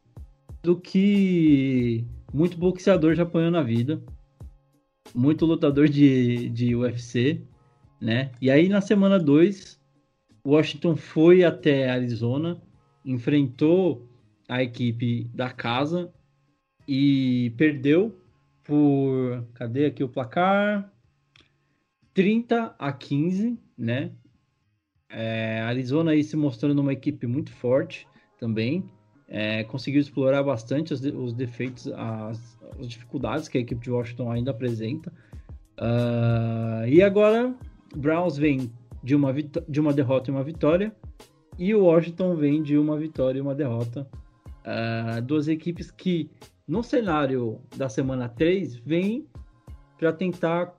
do 0.62 0.78
que 0.78 2.04
muito 2.32 2.58
boxeador 2.58 3.14
já 3.14 3.22
apanhou 3.22 3.50
na 3.50 3.62
vida. 3.62 4.02
Muito 5.14 5.46
lutador 5.46 5.88
de, 5.88 6.50
de 6.50 6.76
UFC, 6.76 7.40
né? 7.98 8.30
E 8.42 8.50
aí 8.50 8.68
na 8.68 8.82
semana 8.82 9.18
2, 9.18 9.80
Washington 10.46 10.94
foi 10.94 11.42
até 11.42 11.88
Arizona, 11.88 12.60
enfrentou 13.04 14.06
a 14.48 14.62
equipe 14.62 15.24
da 15.32 15.50
casa 15.50 16.12
e 16.86 17.54
perdeu 17.56 18.14
por. 18.62 19.46
Cadê 19.54 19.86
aqui 19.86 20.04
o 20.04 20.08
placar? 20.08 20.92
30 22.12 22.74
a 22.78 22.92
15, 22.92 23.58
né? 23.78 24.12
É, 25.08 25.60
Arizona 25.60 26.12
aí 26.12 26.24
se 26.24 26.36
mostrando 26.36 26.80
uma 26.80 26.92
equipe 26.92 27.26
muito 27.26 27.52
forte 27.52 28.06
também. 28.38 28.84
É, 29.28 29.64
conseguiu 29.64 30.00
explorar 30.00 30.42
bastante 30.42 30.92
os, 30.92 31.00
os 31.00 31.32
defeitos, 31.32 31.88
as, 31.88 32.58
as, 32.78 32.88
dificuldades 32.88 33.48
que 33.48 33.58
a 33.58 33.60
equipe 33.60 33.82
de 33.82 33.90
Washington 33.90 34.30
ainda 34.30 34.52
apresenta. 34.52 35.12
Uh, 35.78 36.86
e 36.88 37.02
agora, 37.02 37.54
Browns 37.94 38.36
vem 38.36 38.72
de 39.02 39.14
uma, 39.14 39.32
de 39.32 39.80
uma 39.80 39.92
derrota 39.92 40.30
e 40.30 40.32
uma 40.32 40.44
vitória, 40.44 40.94
e 41.58 41.74
o 41.74 41.84
Washington 41.84 42.36
vem 42.36 42.62
de 42.62 42.78
uma 42.78 42.96
vitória 42.96 43.38
e 43.38 43.42
uma 43.42 43.54
derrota. 43.54 44.08
Uh, 44.64 45.20
duas 45.22 45.48
equipes 45.48 45.90
que, 45.90 46.30
no 46.66 46.82
cenário 46.82 47.60
da 47.76 47.88
semana 47.88 48.28
3, 48.28 48.76
vêm 48.76 49.26
para 49.98 50.12
tentar 50.12 50.74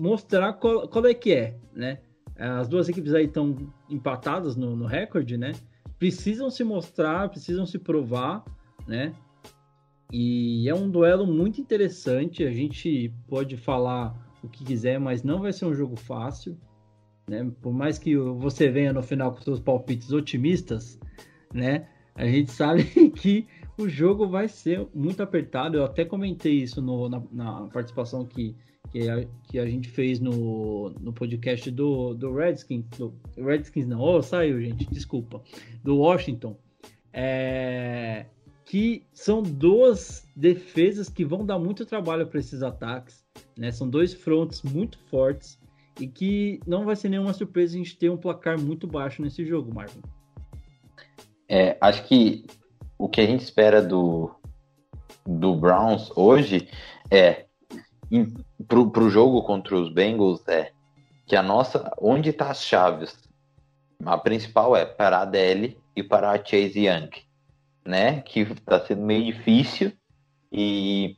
mostrar 0.00 0.52
qual, 0.54 0.88
qual 0.88 1.06
é 1.06 1.14
que 1.14 1.32
é, 1.32 1.56
né? 1.72 1.98
As 2.36 2.68
duas 2.68 2.88
equipes 2.88 3.14
aí 3.14 3.26
estão 3.26 3.56
empatadas 3.88 4.56
no, 4.56 4.74
no 4.74 4.86
recorde, 4.86 5.36
né? 5.36 5.52
Precisam 5.98 6.50
se 6.50 6.64
mostrar, 6.64 7.28
precisam 7.28 7.64
se 7.64 7.78
provar, 7.78 8.44
né? 8.86 9.14
E 10.12 10.68
é 10.68 10.74
um 10.74 10.90
duelo 10.90 11.26
muito 11.26 11.60
interessante. 11.60 12.44
A 12.44 12.50
gente 12.50 13.12
pode 13.28 13.56
falar 13.56 14.14
o 14.42 14.48
que 14.48 14.64
quiser, 14.64 14.98
mas 14.98 15.22
não 15.22 15.40
vai 15.40 15.52
ser 15.52 15.64
um 15.64 15.74
jogo 15.74 15.96
fácil. 15.96 16.58
Né? 17.28 17.50
Por 17.62 17.72
mais 17.72 17.98
que 17.98 18.16
você 18.16 18.68
venha 18.68 18.92
no 18.92 19.02
final 19.02 19.32
com 19.32 19.40
seus 19.40 19.60
palpites 19.60 20.12
otimistas, 20.12 20.98
né? 21.52 21.88
A 22.14 22.26
gente 22.26 22.50
sabe 22.50 22.84
que 23.10 23.46
o 23.78 23.88
jogo 23.88 24.28
vai 24.28 24.46
ser 24.48 24.86
muito 24.94 25.22
apertado. 25.22 25.76
Eu 25.76 25.84
até 25.84 26.04
comentei 26.04 26.62
isso 26.62 26.82
no, 26.82 27.08
na, 27.08 27.22
na 27.32 27.68
participação 27.68 28.24
que 28.24 28.54
que 28.90 29.08
a, 29.08 29.26
que 29.44 29.58
a 29.58 29.66
gente 29.66 29.88
fez 29.88 30.20
no, 30.20 30.90
no 31.00 31.12
podcast 31.12 31.70
do, 31.70 32.14
do 32.14 32.34
Redskins, 32.34 32.84
do 32.96 33.14
Redskins 33.36 33.86
não, 33.86 34.00
oh, 34.00 34.22
saiu, 34.22 34.60
gente, 34.60 34.86
desculpa, 34.86 35.42
do 35.82 35.98
Washington, 35.98 36.56
é, 37.12 38.26
que 38.64 39.04
são 39.12 39.42
duas 39.42 40.26
defesas 40.34 41.08
que 41.08 41.24
vão 41.24 41.44
dar 41.44 41.58
muito 41.58 41.86
trabalho 41.86 42.26
para 42.26 42.40
esses 42.40 42.62
ataques, 42.62 43.24
né? 43.56 43.70
São 43.70 43.88
dois 43.88 44.14
fronts 44.14 44.62
muito 44.62 44.98
fortes 45.10 45.58
e 46.00 46.06
que 46.06 46.60
não 46.66 46.84
vai 46.84 46.96
ser 46.96 47.08
nenhuma 47.08 47.32
surpresa 47.32 47.74
a 47.74 47.78
gente 47.78 47.96
ter 47.96 48.10
um 48.10 48.16
placar 48.16 48.60
muito 48.60 48.86
baixo 48.86 49.22
nesse 49.22 49.44
jogo, 49.44 49.72
Marvin. 49.72 50.00
É, 51.48 51.76
acho 51.80 52.04
que 52.04 52.46
o 52.98 53.08
que 53.08 53.20
a 53.20 53.26
gente 53.26 53.42
espera 53.42 53.82
do, 53.82 54.30
do 55.26 55.54
Browns 55.54 56.10
hoje 56.16 56.68
é 57.10 57.46
pro, 58.66 58.90
pro 58.90 59.10
jogo 59.10 59.42
contra 59.42 59.76
os 59.76 59.92
Bengals 59.92 60.46
é 60.48 60.72
que 61.26 61.36
a 61.36 61.42
nossa. 61.42 61.90
Onde 62.00 62.32
tá 62.32 62.50
as 62.50 62.62
chaves? 62.62 63.16
A 64.04 64.18
principal 64.18 64.76
é 64.76 64.84
parar 64.84 65.22
a 65.22 65.24
DL 65.24 65.78
e 65.96 66.02
parar 66.02 66.32
a 66.32 66.44
Chase 66.44 66.86
Young, 66.86 67.10
né? 67.84 68.20
Que 68.20 68.44
tá 68.60 68.80
sendo 68.80 69.02
meio 69.02 69.24
difícil 69.32 69.92
e 70.52 71.16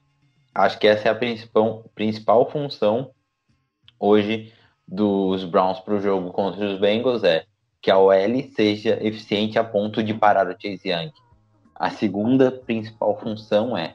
acho 0.54 0.78
que 0.78 0.86
essa 0.86 1.08
é 1.08 1.10
a 1.10 1.14
principal, 1.14 1.90
principal 1.94 2.50
função 2.50 3.10
hoje 3.98 4.52
dos 4.86 5.44
Browns 5.44 5.80
para 5.80 5.94
o 5.94 6.00
jogo 6.00 6.30
contra 6.30 6.64
os 6.64 6.78
Bengals 6.78 7.24
é 7.24 7.44
que 7.82 7.90
a 7.90 7.98
OL 7.98 8.42
seja 8.54 8.98
eficiente 9.04 9.58
a 9.58 9.64
ponto 9.64 10.02
de 10.02 10.14
parar 10.14 10.48
o 10.48 10.52
Chase 10.52 10.88
Young. 10.88 11.12
A 11.74 11.90
segunda 11.90 12.50
principal 12.50 13.18
função 13.18 13.76
é 13.76 13.94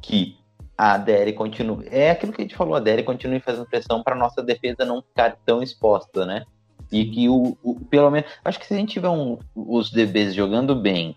que 0.00 0.37
a 0.78 0.96
DL 0.96 1.32
continue. 1.32 1.88
É 1.90 2.12
aquilo 2.12 2.32
que 2.32 2.40
a 2.40 2.44
gente 2.44 2.54
falou, 2.54 2.76
a 2.76 2.80
DL 2.80 3.02
continue 3.02 3.40
fazendo 3.40 3.66
pressão 3.66 4.00
para 4.00 4.14
nossa 4.14 4.40
defesa 4.40 4.84
não 4.84 5.02
ficar 5.02 5.36
tão 5.44 5.60
exposta, 5.60 6.24
né? 6.24 6.44
E 6.92 7.06
que 7.06 7.28
o, 7.28 7.58
o, 7.64 7.80
pelo 7.86 8.08
menos. 8.12 8.30
Acho 8.44 8.60
que 8.60 8.66
se 8.66 8.74
a 8.74 8.76
gente 8.76 8.92
tiver 8.92 9.08
um, 9.08 9.36
os 9.56 9.90
DBs 9.90 10.34
jogando 10.34 10.76
bem 10.76 11.16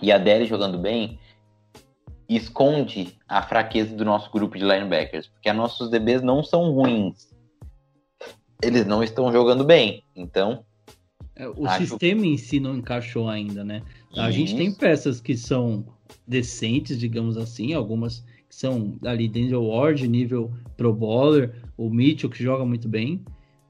e 0.00 0.10
a 0.10 0.16
DL 0.16 0.46
jogando 0.46 0.78
bem, 0.78 1.20
esconde 2.26 3.18
a 3.28 3.42
fraqueza 3.42 3.94
do 3.94 4.06
nosso 4.06 4.30
grupo 4.32 4.56
de 4.56 4.64
linebackers. 4.64 5.28
Porque 5.28 5.52
nossos 5.52 5.90
DBs 5.90 6.22
não 6.22 6.42
são 6.42 6.72
ruins. 6.72 7.28
Eles 8.62 8.86
não 8.86 9.02
estão 9.02 9.30
jogando 9.30 9.64
bem. 9.64 10.02
Então. 10.16 10.64
É, 11.36 11.46
o 11.46 11.66
acho... 11.66 11.86
sistema 11.86 12.24
em 12.24 12.38
si 12.38 12.58
não 12.58 12.74
encaixou 12.74 13.28
ainda, 13.28 13.62
né? 13.62 13.82
A 14.16 14.30
Isso. 14.30 14.38
gente 14.38 14.56
tem 14.56 14.72
peças 14.72 15.20
que 15.20 15.36
são 15.36 15.84
decentes, 16.26 16.98
digamos 16.98 17.36
assim, 17.36 17.74
algumas 17.74 18.24
são 18.56 18.96
ali 19.04 19.28
Denzel 19.28 19.66
Ward, 19.66 20.08
nível 20.08 20.50
Pro 20.78 20.90
Bowler, 20.90 21.54
o 21.76 21.90
Mitchell, 21.90 22.30
que 22.30 22.42
joga 22.42 22.64
muito 22.64 22.88
bem. 22.88 23.22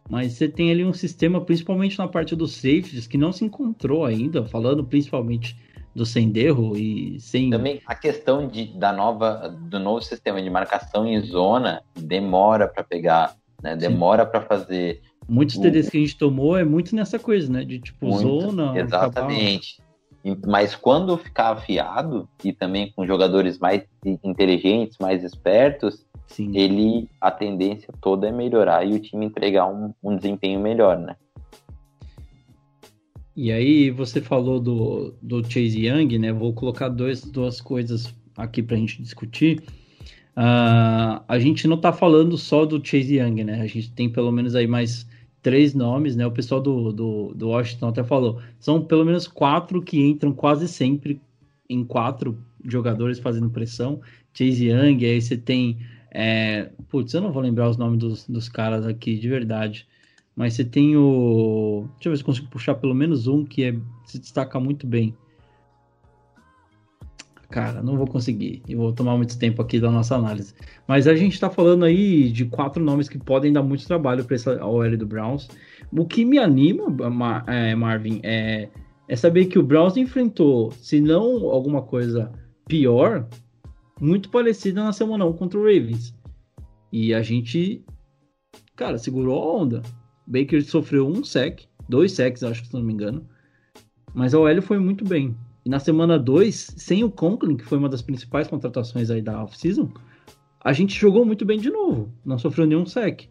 Mas 0.09 0.35
você 0.35 0.49
tem 0.49 0.71
ali 0.71 0.85
um 0.85 0.93
sistema, 0.93 1.41
principalmente 1.41 1.99
na 1.99 2.07
parte 2.07 2.37
dos 2.37 2.55
safeties, 2.55 3.09
que 3.09 3.19
não 3.19 3.33
se 3.33 3.45
encontrou 3.45 4.05
ainda, 4.05 4.45
falando 4.45 4.85
principalmente 4.85 5.57
do 5.93 6.07
Senderro 6.07 6.77
e 6.77 7.19
sem. 7.19 7.51
Também 7.51 7.81
a 7.85 7.97
questão 7.97 8.47
de, 8.47 8.67
da 8.79 8.93
nova, 8.93 9.49
do 9.49 9.81
novo 9.81 10.01
sistema 10.03 10.41
de 10.41 10.49
marcação 10.49 11.05
em 11.05 11.21
zona 11.21 11.83
demora 11.99 12.69
para 12.69 12.85
pegar, 12.85 13.35
né? 13.61 13.75
Demora 13.75 14.25
para 14.25 14.41
fazer. 14.41 15.03
Muitos 15.29 15.59
TDs 15.59 15.91
que 15.91 15.97
a 15.97 16.01
gente 16.01 16.17
tomou 16.17 16.57
é 16.57 16.63
muito 16.63 16.95
nessa 16.95 17.19
coisa, 17.19 17.53
né? 17.53 17.65
De 17.65 17.81
tipo, 17.81 18.07
muito, 18.07 18.21
zona. 18.23 18.79
Exatamente. 18.79 19.83
Mas 20.47 20.75
quando 20.75 21.17
ficar 21.17 21.51
afiado 21.51 22.29
e 22.43 22.53
também 22.53 22.91
com 22.93 23.07
jogadores 23.07 23.59
mais 23.59 23.83
inteligentes, 24.25 24.99
mais 24.99 25.23
espertos, 25.23 26.05
Sim. 26.27 26.57
ele 26.57 27.09
a 27.21 27.31
tendência 27.31 27.93
toda 28.01 28.29
é 28.29 28.33
melhorar 28.33 28.85
e 28.85 28.95
o 28.95 28.99
time 28.99 29.27
entregar 29.27 29.67
um, 29.67 29.93
um 30.03 30.17
desempenho 30.17 30.59
melhor, 30.61 30.99
né? 30.99 31.17
E 33.37 33.53
aí 33.53 33.91
você 33.91 34.21
falou 34.21 34.59
do, 34.59 35.15
do 35.21 35.45
Chase 35.45 35.87
Young, 35.87 36.19
né? 36.19 36.33
Vou 36.33 36.55
colocar 36.55 36.89
dois, 36.89 37.23
duas 37.23 37.61
coisas 37.61 38.15
aqui 38.37 38.63
para 38.63 38.77
a 38.77 38.79
gente 38.79 39.03
discutir. 39.03 39.63
Uh, 40.37 41.21
a 41.29 41.39
gente 41.39 41.69
não 41.69 41.77
está 41.77 41.93
falando 41.93 42.37
só 42.39 42.65
do 42.65 42.85
Chase 42.85 43.19
Young, 43.19 43.45
né? 43.45 43.61
A 43.61 43.67
gente 43.67 43.93
tem 43.93 44.09
pelo 44.09 44.33
menos 44.33 44.55
aí 44.55 44.67
mais 44.67 45.07
três 45.47 45.75
nomes, 45.75 46.17
né? 46.17 46.27
O 46.27 46.33
pessoal 46.33 46.61
do, 46.61 46.93
do, 46.93 47.33
do 47.33 47.49
Washington 47.51 47.87
até 47.87 48.03
falou. 48.03 48.41
São 48.59 48.83
pelo 48.83 49.05
menos 49.05 49.29
quatro 49.29 49.81
que 49.81 50.05
entram 50.05 50.33
quase 50.33 50.67
sempre 50.67 51.21
em 51.71 51.85
quatro 51.85 52.37
jogadores 52.65 53.21
fazendo 53.21 53.49
pressão. 53.49 54.01
Chase 54.35 54.67
Young, 54.67 55.05
aí 55.05 55.23
você 55.23 55.37
tem. 55.37 55.79
É, 56.11 56.73
putz, 56.89 57.15
eu 57.15 57.21
não 57.21 57.31
vou 57.31 57.41
lembrar 57.41 57.71
os 57.71 57.77
nomes 57.77 58.01
dos, 58.01 58.27
dos 58.27 58.49
caras 58.49 58.85
aqui 58.85 59.17
de 59.17 59.29
verdade. 59.29 59.87
Mas 60.35 60.55
você 60.55 60.65
tem 60.65 60.97
o. 60.97 61.87
Deixa 61.95 62.09
eu 62.09 62.11
ver 62.11 62.17
se 62.17 62.25
consigo 62.25 62.49
puxar 62.49 62.75
pelo 62.75 62.93
menos 62.93 63.29
um 63.29 63.45
que 63.45 63.63
é, 63.63 63.77
se 64.05 64.19
destaca 64.19 64.59
muito 64.59 64.85
bem. 64.85 65.15
Cara, 67.51 67.83
não 67.83 67.97
vou 67.97 68.07
conseguir. 68.07 68.63
E 68.67 68.75
vou 68.75 68.93
tomar 68.93 69.17
muito 69.17 69.39
tempo 69.39 69.63
aqui 69.63 69.79
da 69.79 69.91
nossa 69.91 70.17
análise. 70.17 70.53
Mas 70.87 71.07
a 71.07 71.15
gente 71.15 71.35
está 71.35 71.49
falando 71.49 71.85
aí 71.85 72.31
de 72.31 72.45
quatro 72.45 72.83
nomes 72.83 73.09
que 73.09 73.19
podem 73.19 73.53
dar 73.53 73.63
muito 73.63 73.87
trabalho 73.87 74.25
para 74.25 74.35
essa 74.35 74.65
OL 74.65 74.97
do 74.97 75.07
Browns. 75.07 75.49
O 75.93 76.05
que 76.05 76.25
me 76.25 76.39
anima, 76.39 76.91
Mar 77.09 77.45
é, 77.47 77.75
Marvin, 77.75 78.21
é, 78.23 78.69
é 79.09 79.17
saber 79.17 79.47
que 79.47 79.59
o 79.59 79.63
Browns 79.63 79.97
enfrentou, 79.97 80.73
se 80.73 81.01
não 81.01 81.49
alguma 81.49 81.83
coisa 81.83 82.33
pior, 82.67 83.29
muito 84.01 84.29
parecida 84.29 84.83
na 84.83 84.93
semana 84.93 85.25
1 85.25 85.33
contra 85.35 85.59
o 85.59 85.63
Ravens. 85.63 86.15
E 86.93 87.15
a 87.15 87.23
gente, 87.23 87.85
cara, 88.75 88.99
segurou 88.99 89.41
a 89.41 89.63
onda. 89.63 89.83
Baker 90.27 90.65
sofreu 90.65 91.07
um 91.07 91.23
sec, 91.23 91.63
dois 91.89 92.13
secs, 92.13 92.43
acho 92.43 92.63
que 92.63 92.69
se 92.69 92.75
não 92.75 92.83
me 92.83 92.93
engano. 92.93 93.25
Mas 94.13 94.35
a 94.35 94.41
OL 94.41 94.63
foi 94.63 94.79
muito 94.81 95.05
bem. 95.05 95.37
E 95.67 95.69
na 95.69 95.81
semana 95.81 96.17
2, 96.17 96.75
sem 96.77 97.03
o 97.03 97.11
Conklin, 97.11 97.57
que 97.57 97.65
foi 97.65 97.77
uma 97.77 97.89
das 97.89 98.01
principais 98.01 98.47
contratações 98.47 99.11
aí 99.11 99.21
da 99.21 99.43
off-season, 99.43 99.91
a 100.63 100.73
gente 100.73 100.95
jogou 100.95 101.27
muito 101.27 101.45
bem 101.45 101.59
de 101.59 101.71
novo. 101.71 102.09
Não 102.25 102.39
sofreu 102.39 102.69
nenhum 102.69 102.87
sec. 102.87 103.25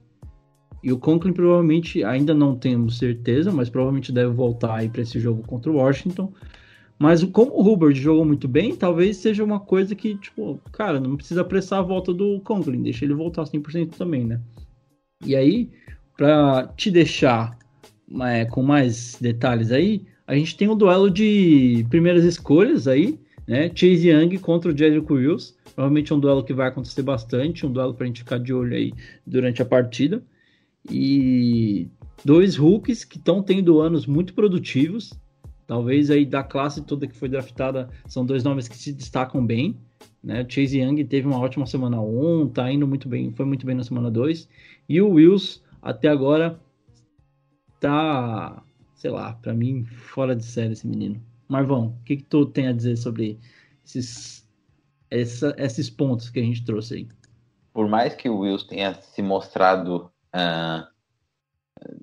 E 0.83 0.91
o 0.91 0.99
Conklin 0.99 1.31
provavelmente, 1.31 2.03
ainda 2.03 2.33
não 2.33 2.53
temos 2.57 2.97
certeza, 2.97 3.53
mas 3.53 3.69
provavelmente 3.69 4.11
deve 4.11 4.33
voltar 4.33 4.75
aí 4.75 4.89
para 4.89 5.01
esse 5.01 5.17
jogo 5.17 5.47
contra 5.47 5.71
o 5.71 5.75
Washington. 5.75 6.33
Mas 6.99 7.23
como 7.23 7.53
o 7.53 7.71
Hubbard 7.71 7.97
jogou 7.97 8.25
muito 8.25 8.49
bem, 8.49 8.75
talvez 8.75 9.15
seja 9.15 9.41
uma 9.41 9.61
coisa 9.61 9.95
que, 9.95 10.17
tipo, 10.17 10.59
cara, 10.73 10.99
não 10.99 11.15
precisa 11.15 11.39
apressar 11.39 11.79
a 11.79 11.83
volta 11.83 12.13
do 12.13 12.41
Conklin, 12.41 12.83
deixa 12.83 13.05
ele 13.05 13.13
voltar 13.13 13.45
100% 13.45 13.95
também, 13.95 14.25
né? 14.25 14.41
E 15.25 15.37
aí, 15.37 15.71
para 16.17 16.67
te 16.75 16.91
deixar 16.91 17.57
é, 18.23 18.43
com 18.43 18.61
mais 18.61 19.17
detalhes 19.21 19.71
aí, 19.71 20.05
a 20.27 20.35
gente 20.35 20.57
tem 20.57 20.67
um 20.67 20.75
duelo 20.75 21.09
de 21.09 21.85
primeiras 21.89 22.23
escolhas 22.23 22.87
aí, 22.87 23.19
né? 23.47 23.69
Chase 23.73 24.09
Young 24.09 24.37
contra 24.39 24.71
o 24.71 24.77
Jedrick 24.77 25.11
Wills. 25.11 25.55
Provavelmente 25.75 26.11
é 26.11 26.15
um 26.15 26.19
duelo 26.19 26.43
que 26.43 26.53
vai 26.53 26.67
acontecer 26.67 27.03
bastante, 27.03 27.65
um 27.65 27.71
duelo 27.71 27.93
para 27.93 28.05
a 28.05 28.07
gente 28.07 28.19
ficar 28.19 28.39
de 28.39 28.53
olho 28.53 28.75
aí 28.75 28.93
durante 29.25 29.61
a 29.61 29.65
partida. 29.65 30.23
E 30.89 31.87
dois 32.23 32.55
rookies 32.55 33.03
que 33.03 33.17
estão 33.17 33.43
tendo 33.43 33.79
anos 33.79 34.05
muito 34.05 34.33
produtivos. 34.33 35.13
Talvez 35.67 36.09
aí 36.11 36.25
da 36.25 36.43
classe 36.43 36.83
toda 36.83 37.07
que 37.07 37.15
foi 37.15 37.27
draftada, 37.27 37.89
são 38.07 38.25
dois 38.25 38.43
nomes 38.43 38.67
que 38.67 38.77
se 38.77 38.93
destacam 38.93 39.45
bem. 39.45 39.75
Né? 40.23 40.45
Chase 40.47 40.79
Young 40.79 41.03
teve 41.05 41.27
uma 41.27 41.39
ótima 41.39 41.67
semana 41.67 42.01
1, 42.01 42.49
tá 42.49 42.71
indo 42.71 42.87
muito 42.87 43.07
bem, 43.07 43.31
foi 43.31 43.45
muito 43.45 43.65
bem 43.65 43.75
na 43.75 43.83
semana 43.83 44.09
2. 44.09 44.47
E 44.89 45.01
o 45.01 45.09
Wills 45.09 45.61
até 45.81 46.07
agora 46.07 46.59
tá, 47.79 48.63
sei 48.95 49.11
lá, 49.11 49.33
para 49.33 49.53
mim 49.53 49.85
fora 49.85 50.35
de 50.35 50.43
série 50.43 50.73
esse 50.73 50.87
menino. 50.87 51.21
Marvão, 51.47 51.97
o 52.01 52.03
que, 52.03 52.17
que 52.17 52.23
tu 52.23 52.45
tem 52.45 52.67
a 52.67 52.73
dizer 52.73 52.97
sobre 52.97 53.37
esses, 53.85 54.47
essa, 55.11 55.55
esses 55.57 55.89
pontos 55.89 56.29
que 56.29 56.39
a 56.39 56.43
gente 56.43 56.65
trouxe 56.65 56.95
aí? 56.95 57.07
Por 57.71 57.87
mais 57.87 58.15
que 58.15 58.29
o 58.29 58.39
Wills 58.39 58.65
tenha 58.65 58.95
se 58.95 59.21
mostrado 59.21 60.09
uh, 60.33 60.87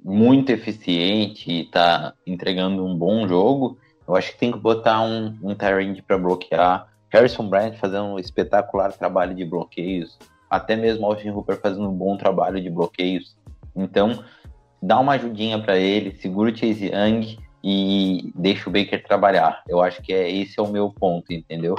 muito 0.05 0.51
eficiente 0.51 1.51
e 1.51 1.65
tá 1.65 2.15
entregando 2.27 2.85
um 2.85 2.97
bom 2.97 3.27
jogo, 3.27 3.79
eu 4.07 4.15
acho 4.15 4.33
que 4.33 4.39
tem 4.39 4.53
que 4.53 4.59
botar 4.59 5.03
um, 5.03 5.37
um 5.43 5.55
Tyrande 5.55 6.03
para 6.03 6.19
bloquear. 6.19 6.89
Harrison 7.09 7.49
Bryant 7.49 7.75
fazendo 7.75 8.05
um 8.05 8.19
espetacular 8.19 8.93
trabalho 8.93 9.35
de 9.35 9.45
bloqueios, 9.45 10.19
até 10.49 10.77
mesmo 10.77 11.07
Austin 11.07 11.31
Hooper 11.31 11.61
fazendo 11.61 11.89
um 11.89 11.95
bom 11.95 12.17
trabalho 12.17 12.61
de 12.61 12.71
bloqueios. 12.71 13.37
Então, 13.75 14.23
dá 14.83 14.99
uma 14.99 15.13
ajudinha 15.13 15.63
para 15.63 15.77
ele, 15.77 16.17
segura 16.17 16.51
o 16.51 16.57
Chase 16.57 16.87
Young 16.87 17.39
e 17.63 18.33
deixa 18.35 18.69
o 18.69 18.73
Baker 18.73 19.03
trabalhar. 19.05 19.63
Eu 19.69 19.81
acho 19.81 20.03
que 20.03 20.13
é 20.13 20.29
esse 20.29 20.59
é 20.59 20.63
o 20.63 20.69
meu 20.69 20.91
ponto, 20.91 21.33
entendeu? 21.33 21.77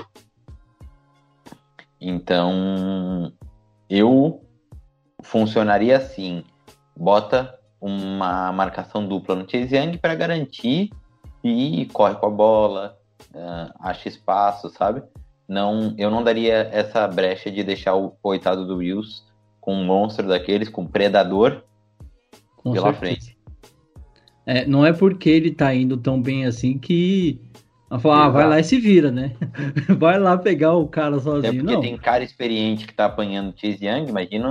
Então, 1.99 3.33
eu 3.89 4.41
funcionaria 5.21 5.97
assim: 5.97 6.45
bota 6.95 7.59
uma 7.81 8.51
marcação 8.53 9.05
dupla 9.05 9.35
no 9.35 9.49
Chase 9.49 9.75
Young 9.75 9.97
para 9.97 10.15
garantir 10.15 10.89
e 11.43 11.85
corre 11.91 12.15
com 12.15 12.27
a 12.27 12.29
bola, 12.29 12.97
uh, 13.35 13.73
acha 13.81 14.07
espaço, 14.07 14.69
sabe? 14.69 15.03
Não, 15.45 15.93
eu 15.97 16.09
não 16.09 16.23
daria 16.23 16.69
essa 16.71 17.05
brecha 17.05 17.51
de 17.51 17.61
deixar 17.63 17.95
o 17.95 18.11
coitado 18.21 18.65
do 18.65 18.77
Wills 18.77 19.23
com 19.59 19.75
um 19.75 19.83
monstro 19.83 20.27
daqueles, 20.27 20.69
com 20.69 20.83
um 20.83 20.87
predador, 20.87 21.63
com 22.63 22.71
pela 22.71 22.93
certeza. 22.93 23.15
frente. 23.15 23.37
É, 24.45 24.65
não 24.65 24.85
é 24.85 24.91
porque 24.91 25.29
ele 25.29 25.51
tá 25.51 25.73
indo 25.73 25.97
tão 25.97 26.21
bem 26.21 26.45
assim 26.45 26.77
que 26.77 27.39
ah, 27.89 28.29
vai 28.29 28.49
lá 28.49 28.59
e 28.59 28.63
se 28.63 28.79
vira, 28.79 29.11
né? 29.11 29.33
vai 29.99 30.17
lá 30.17 30.35
pegar 30.35 30.73
o 30.73 30.87
cara 30.87 31.19
sozinho. 31.19 31.53
É 31.53 31.53
porque 31.53 31.73
não. 31.73 31.81
tem 31.81 31.95
cara 31.95 32.23
experiente 32.23 32.87
que 32.87 32.93
tá 32.93 33.05
apanhando 33.05 33.53
Chase 33.55 33.85
Young, 33.85 34.09
imagina 34.09 34.49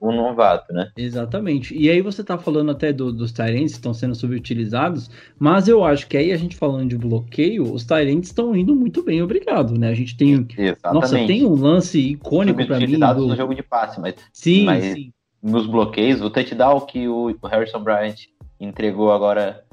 o 0.00 0.12
novato, 0.12 0.72
né? 0.72 0.90
Exatamente. 0.96 1.76
E 1.76 1.90
aí 1.90 2.00
você 2.00 2.22
tá 2.22 2.38
falando 2.38 2.70
até 2.70 2.92
do, 2.92 3.12
dos 3.12 3.32
Tyrants 3.32 3.72
que 3.72 3.78
estão 3.78 3.92
sendo 3.92 4.14
subutilizados, 4.14 5.10
mas 5.36 5.66
eu 5.66 5.84
acho 5.84 6.06
que 6.06 6.16
aí 6.16 6.30
a 6.30 6.36
gente 6.36 6.54
falando 6.54 6.90
de 6.90 6.96
bloqueio, 6.96 7.72
os 7.72 7.84
Tyrants 7.84 8.28
estão 8.28 8.54
indo 8.54 8.74
muito 8.74 9.02
bem, 9.02 9.20
obrigado, 9.20 9.76
né? 9.76 9.88
A 9.88 9.94
gente 9.94 10.16
tem. 10.16 10.46
Exatamente. 10.56 10.94
Nossa, 10.94 11.16
tem 11.26 11.44
um 11.44 11.54
lance 11.54 11.98
icônico 11.98 12.64
para 12.64 12.78
mim. 12.78 12.98
Do... 12.98 13.26
no 13.26 13.36
jogo 13.36 13.54
de 13.54 13.64
passe, 13.64 14.00
mas. 14.00 14.14
Sim, 14.32 14.64
mas... 14.64 14.84
sim 14.84 15.12
nos 15.42 15.66
bloqueios, 15.66 16.20
o 16.20 16.30
touchdown 16.30 16.80
que 16.80 17.08
o 17.08 17.34
Harrison 17.44 17.82
Bryant 17.82 18.26
entregou 18.60 19.12
agora 19.12 19.64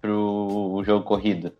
pro 0.00 0.82
jogo 0.84 1.04
corrido. 1.04 1.52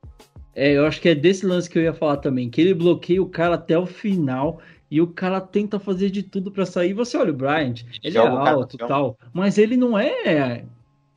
É, 0.55 0.73
eu 0.73 0.87
acho 0.87 1.01
que 1.01 1.09
é 1.09 1.15
desse 1.15 1.47
lance 1.47 1.69
que 1.69 1.79
eu 1.79 1.83
ia 1.83 1.93
falar 1.93 2.17
também, 2.17 2.51
que 2.51 2.61
ele 2.61 2.75
bloqueia 2.75 3.23
o 3.23 3.29
cara 3.29 3.55
até 3.55 3.79
o 3.79 3.87
final 3.87 4.61
e 4.91 5.01
o 5.01 5.07
cara 5.07 5.41
tenta 5.41 5.79
fazer 5.79 6.11
de 6.11 6.23
tudo 6.23 6.51
para 6.51 6.67
sair. 6.67 6.95
Você 6.95 7.17
olha 7.17 7.31
o 7.31 7.37
Bryant, 7.37 7.85
ele 8.03 8.15
Joga 8.15 8.49
é 8.49 8.53
alto 8.53 8.77
e 8.77 8.79
tal, 8.79 9.19
mas 9.33 9.59
ele 9.59 9.77
não 9.77 9.99
é 9.99 10.65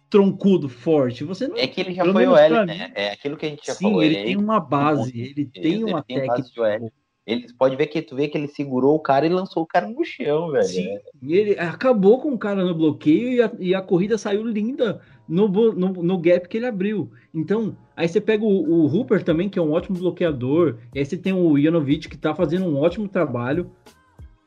troncudo, 0.10 0.68
forte. 0.68 1.24
Você 1.24 1.48
não, 1.48 1.58
é 1.58 1.66
que 1.66 1.82
ele 1.82 1.94
já 1.94 2.04
foi 2.06 2.28
o 2.28 2.36
L, 2.36 2.66
né? 2.66 2.92
É 2.94 3.12
aquilo 3.12 3.38
que 3.38 3.46
a 3.46 3.50
gente 3.50 3.66
já 3.66 3.74
Sim, 3.74 3.86
falou. 3.86 4.04
ele, 4.04 4.16
ele 4.16 4.26
tem 4.26 4.38
uma 4.38 4.60
base, 4.60 5.20
ele, 5.20 5.30
ele 5.30 5.46
tem 5.46 5.84
uma 5.84 6.04
ele 6.08 6.22
técnica. 6.28 6.92
Ele 7.26 7.48
pode 7.54 7.76
ver 7.76 7.88
que 7.88 8.02
tu 8.02 8.16
vê 8.16 8.28
que 8.28 8.38
ele 8.38 8.48
segurou 8.48 8.96
o 8.96 9.00
cara 9.00 9.26
e 9.26 9.30
lançou 9.30 9.62
o 9.62 9.68
cara 9.68 9.88
no 9.88 10.04
chão, 10.04 10.52
velho. 10.52 10.66
Sim, 10.66 11.00
e 11.22 11.36
ele 11.36 11.60
acabou 11.60 12.20
com 12.20 12.34
o 12.34 12.38
cara 12.38 12.66
no 12.66 12.74
bloqueio 12.74 13.34
e 13.34 13.42
a, 13.42 13.52
e 13.60 13.76
a 13.76 13.82
corrida 13.82 14.18
saiu 14.18 14.44
linda 14.44 15.00
no, 15.30 15.48
no, 15.48 15.90
no, 15.90 16.18
gap 16.18 16.50
que 16.50 16.58
ele 16.58 16.66
abriu. 16.66 17.12
Então, 17.34 17.78
aí 17.96 18.08
você 18.08 18.20
pega 18.20 18.44
o, 18.44 18.48
o 18.48 18.86
Hooper 18.88 19.24
também, 19.24 19.50
que 19.50 19.60
é 19.60 19.62
um 19.62 19.72
ótimo 19.72 20.00
bloqueador. 20.00 20.78
E 20.96 21.00
aí 21.00 21.06
você 21.06 21.16
tem 21.16 21.32
o 21.32 21.60
Janovic, 21.60 22.10
que 22.10 22.18
tá 22.18 22.34
fazendo 22.34 22.66
um 22.66 22.78
ótimo 22.78 23.08
trabalho. 23.08 23.70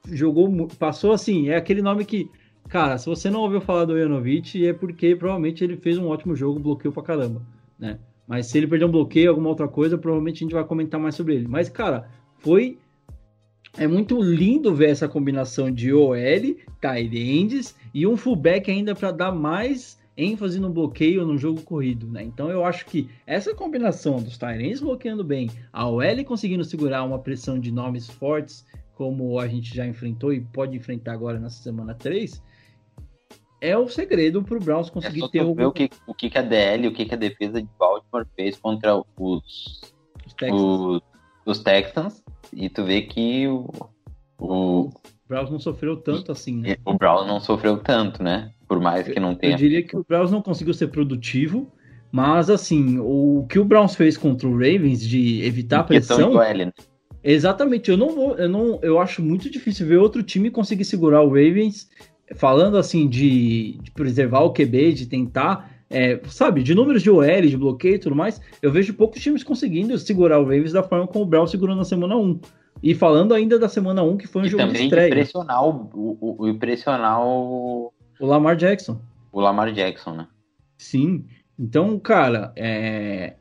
Jogou, 0.07 0.69
passou 0.79 1.13
assim, 1.13 1.49
é 1.49 1.57
aquele 1.57 1.81
nome 1.81 2.05
que, 2.05 2.29
cara, 2.69 2.99
se 2.99 3.07
você 3.07 3.31
não 3.31 3.41
ouviu 3.41 3.61
falar 3.61 3.85
do 3.85 3.99
Janovic, 3.99 4.67
é 4.67 4.73
porque 4.73 5.15
provavelmente 5.15 5.63
ele 5.63 5.77
fez 5.77 5.97
um 5.97 6.09
ótimo 6.09 6.35
jogo, 6.35 6.59
bloqueio 6.59 6.93
pra 6.93 7.03
caramba, 7.05 7.41
né? 7.79 8.01
Mas 8.27 8.47
se 8.47 8.59
ele 8.59 8.67
perder 8.67 8.87
um 8.87 8.91
bloqueio, 8.91 9.31
alguma 9.31 9.51
outra 9.51 9.69
coisa, 9.69 9.99
provavelmente 9.99 10.39
a 10.39 10.45
gente 10.45 10.55
vai 10.55 10.65
comentar 10.65 10.99
mais 10.99 11.15
sobre 11.15 11.35
ele. 11.35 11.47
Mas, 11.47 11.69
cara, 11.69 12.09
foi 12.45 12.79
é 13.77 13.89
muito 13.89 14.23
lindo 14.23 14.73
ver 14.73 14.91
essa 14.91 15.09
combinação 15.09 15.71
de 15.71 15.93
OL, 15.93 16.15
ends 16.15 17.75
e 17.93 18.07
um 18.07 18.17
fullback 18.17 18.71
ainda 18.71 18.95
para 18.95 19.11
dar 19.11 19.33
mais 19.33 19.99
ênfase 20.17 20.61
no 20.61 20.71
bloqueio 20.71 21.27
no 21.27 21.37
jogo 21.37 21.63
corrido, 21.63 22.07
né? 22.07 22.23
Então 22.23 22.51
eu 22.51 22.65
acho 22.65 22.87
que 22.87 23.11
essa 23.27 23.53
combinação 23.53 24.23
dos 24.23 24.39
ends 24.43 24.81
bloqueando 24.81 25.25
bem, 25.25 25.51
a 25.73 25.89
OL 25.89 26.25
conseguindo 26.25 26.63
segurar 26.65 27.03
uma 27.03 27.19
pressão 27.19 27.59
de 27.59 27.73
nomes 27.73 28.09
fortes, 28.09 28.65
como 28.95 29.41
a 29.41 29.49
gente 29.49 29.75
já 29.75 29.85
enfrentou 29.87 30.33
e 30.33 30.41
pode 30.41 30.77
enfrentar 30.77 31.15
agora 31.15 31.41
nessa 31.41 31.63
semana 31.63 31.95
3, 31.95 32.41
é 33.61 33.77
o 33.77 33.89
segredo 33.89 34.43
para 34.43 34.57
o 34.57 34.61
Browns 34.61 34.91
conseguir 34.91 35.25
é 35.25 35.29
ter 35.29 35.43
o... 35.43 35.51
o 35.51 35.73
que 35.73 35.91
o 36.07 36.15
que 36.15 36.39
a 36.39 36.43
DL, 36.43 36.87
o 36.87 36.93
que 36.93 37.13
a 37.13 37.17
defesa 37.17 37.61
de 37.61 37.69
Baltimore 37.77 38.27
fez 38.37 38.57
contra 38.57 38.95
os, 38.97 39.81
os 40.25 40.35
Texans. 40.35 40.61
Os, 40.61 41.03
os 41.47 41.59
Texans 41.59 42.24
e 42.53 42.69
tu 42.69 42.85
vê 42.85 43.03
que 43.03 43.47
o. 43.49 43.69
O 44.39 44.91
Browns 45.29 45.51
não 45.51 45.59
sofreu 45.59 45.97
tanto 45.97 46.33
assim, 46.33 46.57
né? 46.61 46.77
O 46.85 46.95
Browns 46.95 47.27
não 47.27 47.41
sofreu 47.41 47.79
tanto, 47.79 48.23
né? 48.23 48.51
Por 48.69 48.81
mais 48.81 49.07
que 49.07 49.19
não 49.19 49.35
tenha. 49.35 49.55
Eu 49.55 49.59
diria 49.59 49.83
que 49.83 49.97
o 49.97 50.05
Browns 50.07 50.31
não 50.31 50.43
conseguiu 50.43 50.75
ser 50.75 50.89
produtivo, 50.89 51.73
Mas, 52.13 52.49
assim, 52.49 52.99
o 53.01 53.45
que 53.49 53.59
o 53.59 53.65
Browns 53.65 53.97
fez 53.97 54.17
contra 54.17 54.47
o 54.47 54.53
Ravens 54.53 55.01
de 55.01 55.43
evitar 55.43 55.81
a 55.81 55.85
pressão. 55.85 56.35
Né? 56.35 56.73
Exatamente, 57.25 57.91
eu 57.91 57.97
não 57.97 58.11
vou, 58.11 58.37
eu 58.37 58.49
não, 58.49 58.79
eu 58.83 59.01
acho 59.01 59.23
muito 59.23 59.51
difícil 59.51 59.87
ver 59.87 59.97
outro 59.97 60.23
time 60.23 60.51
conseguir 60.51 60.85
segurar 60.85 61.23
o 61.23 61.29
Ravens, 61.29 61.89
falando 62.37 62.77
assim 62.77 63.09
de, 63.09 63.79
de 63.83 63.91
preservar 63.91 64.43
o 64.43 64.53
QB, 64.53 64.93
de 64.93 65.07
tentar, 65.07 65.74
é, 65.91 66.21
sabe, 66.27 66.63
de 66.63 66.75
números 66.75 67.03
de 67.03 67.11
OL, 67.11 67.43
de 67.43 67.57
bloqueio 67.57 67.97
e 67.97 67.99
tudo 67.99 68.17
mais, 68.17 68.41
eu 68.63 68.73
vejo 68.73 68.95
poucos 68.95 69.23
times 69.23 69.45
conseguindo 69.45 69.97
segurar 69.99 70.39
o 70.39 70.45
Ravens 70.45 70.73
da 70.73 70.83
forma 70.83 71.07
como 71.07 71.25
o 71.25 71.27
Brown 71.27 71.47
segurou 71.47 71.77
na 71.77 71.85
semana 71.85 72.17
1. 72.17 72.41
E 72.83 72.95
falando 72.95 73.33
ainda 73.33 73.59
da 73.59 73.69
semana 73.69 74.03
1, 74.03 74.17
que 74.17 74.27
foi 74.27 74.43
um 74.43 74.45
e 74.47 74.49
jogo 74.49 74.73
de 74.73 74.83
estreia. 74.83 75.09
Impressionar 75.09 75.65
o, 75.65 75.91
o, 75.95 76.37
o, 76.43 76.49
impressionar 76.49 77.25
o... 77.25 77.93
o 78.21 78.27
Lamar 78.27 78.57
Jackson. 78.57 79.01
O 79.33 79.41
Lamar 79.41 79.73
Jackson, 79.73 80.15
né? 80.15 80.29
Sim. 80.77 81.25
Então, 81.59 81.99
cara, 81.99 82.53
é, 82.57 83.35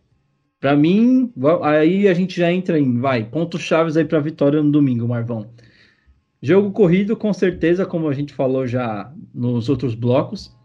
para 0.59 0.75
mim, 0.77 1.33
aí 1.61 2.07
a 2.07 2.13
gente 2.13 2.39
já 2.39 2.51
entra 2.51 2.79
em, 2.79 2.99
vai, 2.99 3.23
pontos 3.25 3.61
chaves 3.61 3.97
aí 3.97 4.05
para 4.05 4.19
vitória 4.19 4.63
no 4.63 4.71
domingo, 4.71 5.07
Marvão. 5.07 5.49
Jogo 6.41 6.71
corrido, 6.71 7.17
com 7.17 7.33
certeza, 7.33 7.85
como 7.85 8.07
a 8.07 8.13
gente 8.13 8.33
falou 8.33 8.67
já 8.67 9.11
nos 9.33 9.67
outros 9.67 9.95
blocos, 9.95 10.55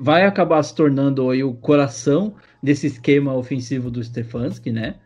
vai 0.00 0.24
acabar 0.24 0.62
se 0.62 0.74
tornando 0.74 1.28
aí 1.28 1.44
o 1.44 1.52
coração 1.52 2.34
desse 2.62 2.86
esquema 2.86 3.34
ofensivo 3.34 3.90
do 3.90 4.02
Stefanski, 4.02 4.72
né? 4.72 4.96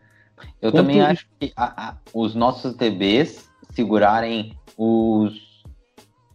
Eu 0.61 0.71
Quanto... 0.71 0.75
também 0.75 1.01
acho 1.01 1.27
que 1.37 1.51
a, 1.55 1.89
a, 1.89 1.97
os 2.13 2.33
nossos 2.33 2.75
DBs 2.75 3.49
segurarem 3.71 4.57
os, 4.77 5.63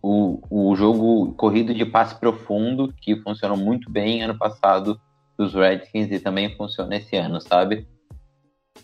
o, 0.02 0.42
o 0.50 0.76
jogo 0.76 1.32
corrido 1.34 1.72
de 1.72 1.86
passe 1.86 2.14
profundo, 2.14 2.92
que 3.00 3.16
funcionou 3.22 3.56
muito 3.56 3.90
bem 3.90 4.22
ano 4.22 4.36
passado 4.36 5.00
dos 5.38 5.54
Redskins 5.54 6.10
e 6.10 6.20
também 6.20 6.54
funciona 6.54 6.96
esse 6.96 7.16
ano, 7.16 7.40
sabe? 7.40 7.88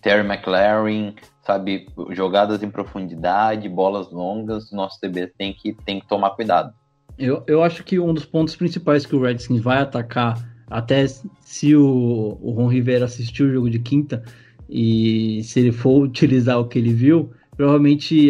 Terry 0.01 0.27
McLaren, 0.27 1.15
sabe, 1.43 1.87
jogadas 2.11 2.63
em 2.63 2.71
profundidade, 2.71 3.69
bolas 3.69 4.11
longas, 4.11 4.73
nosso 4.73 4.99
TB 5.01 5.35
tem 5.37 5.53
que, 5.53 5.75
tem 5.75 6.01
que 6.01 6.09
tomar 6.09 6.31
cuidado. 6.31 6.73
Eu, 7.19 7.43
eu 7.47 7.63
acho 7.63 7.83
que 7.83 7.99
um 7.99 8.13
dos 8.13 8.25
pontos 8.25 8.55
principais 8.57 9.07
que 9.07 9.17
o 9.17 9.21
Redskins 9.21 9.61
vai 9.61 9.79
atacar, 9.79 10.47
até 10.67 11.07
se 11.41 11.75
o, 11.75 12.39
o 12.41 12.51
Ron 12.51 12.69
Rivera 12.69 13.07
assistiu 13.07 13.47
o 13.47 13.53
jogo 13.53 13.71
de 13.71 13.79
quinta, 13.79 14.23
e 14.69 15.43
se 15.45 15.61
ele 15.61 15.73
for 15.73 16.03
utilizar 16.05 16.59
o 16.59 16.69
que 16.69 16.79
ele 16.79 16.93
viu, 16.93 17.31
provavelmente 17.57 18.29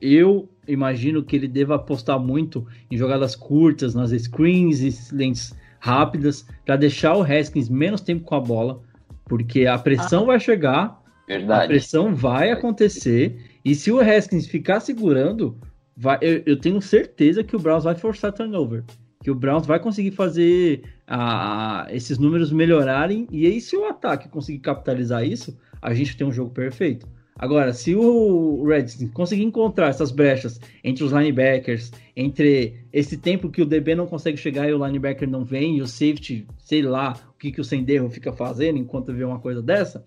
eu 0.00 0.48
imagino 0.68 1.22
que 1.24 1.34
ele 1.34 1.48
deva 1.48 1.74
apostar 1.74 2.18
muito 2.20 2.66
em 2.90 2.96
jogadas 2.96 3.34
curtas, 3.34 3.94
nas 3.94 4.10
screens 4.10 4.80
e 4.80 5.14
lentes 5.14 5.52
rápidas 5.80 6.46
para 6.64 6.76
deixar 6.76 7.16
o 7.16 7.22
Haskins 7.22 7.68
menos 7.68 8.00
tempo 8.00 8.22
com 8.22 8.34
a 8.36 8.40
bola, 8.40 8.80
porque 9.24 9.66
a 9.66 9.78
pressão 9.78 10.24
ah, 10.24 10.26
vai 10.26 10.40
chegar, 10.40 11.02
verdade. 11.26 11.64
a 11.64 11.66
pressão 11.66 12.14
vai 12.14 12.52
acontecer, 12.52 13.40
e 13.64 13.74
se 13.74 13.90
o 13.90 13.98
Haskins 13.98 14.46
ficar 14.46 14.80
segurando, 14.80 15.56
vai, 16.00 16.18
eu, 16.22 16.42
eu, 16.46 16.56
tenho 16.56 16.80
certeza 16.80 17.44
que 17.44 17.54
o 17.54 17.58
Browns 17.58 17.84
vai 17.84 17.94
forçar 17.94 18.32
turnover, 18.32 18.82
que 19.22 19.30
o 19.30 19.34
Browns 19.34 19.66
vai 19.66 19.78
conseguir 19.78 20.12
fazer 20.12 20.82
a, 21.06 21.84
a, 21.84 21.94
esses 21.94 22.16
números 22.16 22.50
melhorarem, 22.50 23.28
e 23.30 23.46
aí 23.46 23.60
se 23.60 23.76
o 23.76 23.84
ataque 23.84 24.26
conseguir 24.30 24.60
capitalizar 24.60 25.22
isso, 25.22 25.54
a 25.82 25.92
gente 25.92 26.16
tem 26.16 26.26
um 26.26 26.32
jogo 26.32 26.50
perfeito. 26.52 27.06
Agora, 27.38 27.74
se 27.74 27.94
o 27.94 28.64
Redskins 28.66 29.10
conseguir 29.12 29.44
encontrar 29.44 29.88
essas 29.88 30.10
brechas 30.10 30.58
entre 30.82 31.04
os 31.04 31.12
linebackers, 31.12 31.92
entre 32.16 32.82
esse 32.92 33.18
tempo 33.18 33.50
que 33.50 33.62
o 33.62 33.66
DB 33.66 33.94
não 33.94 34.06
consegue 34.06 34.38
chegar 34.38 34.68
e 34.68 34.74
o 34.74 34.84
linebacker 34.84 35.28
não 35.28 35.44
vem, 35.44 35.78
e 35.78 35.82
o 35.82 35.86
safety, 35.86 36.46
sei 36.58 36.82
lá, 36.82 37.14
o 37.28 37.38
que, 37.38 37.52
que 37.52 37.60
o 37.60 37.64
Senderro 37.64 38.08
fica 38.10 38.32
fazendo 38.32 38.78
enquanto 38.78 39.12
vê 39.12 39.24
uma 39.24 39.38
coisa 39.38 39.62
dessa, 39.62 40.04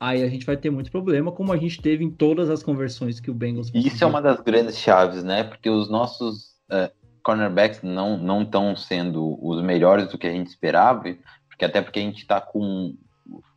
aí 0.00 0.22
a 0.22 0.28
gente 0.28 0.46
vai 0.46 0.56
ter 0.56 0.70
muito 0.70 0.90
problema, 0.90 1.30
como 1.30 1.52
a 1.52 1.58
gente 1.58 1.82
teve 1.82 2.02
em 2.02 2.10
todas 2.10 2.48
as 2.48 2.62
conversões 2.62 3.20
que 3.20 3.30
o 3.30 3.34
Bengals 3.34 3.70
conseguiu. 3.70 3.92
Isso 3.92 4.02
é 4.02 4.06
uma 4.06 4.22
das 4.22 4.40
grandes 4.40 4.78
chaves, 4.78 5.22
né? 5.22 5.44
Porque 5.44 5.68
os 5.68 5.90
nossos 5.90 6.54
uh, 6.72 6.90
cornerbacks 7.22 7.82
não 7.82 8.42
estão 8.42 8.74
sendo 8.74 9.38
os 9.46 9.62
melhores 9.62 10.08
do 10.08 10.16
que 10.16 10.26
a 10.26 10.32
gente 10.32 10.46
esperava, 10.46 11.04
porque 11.48 11.66
até 11.66 11.82
porque 11.82 11.98
a 11.98 12.02
gente 12.02 12.22
está 12.22 12.40
com 12.40 12.96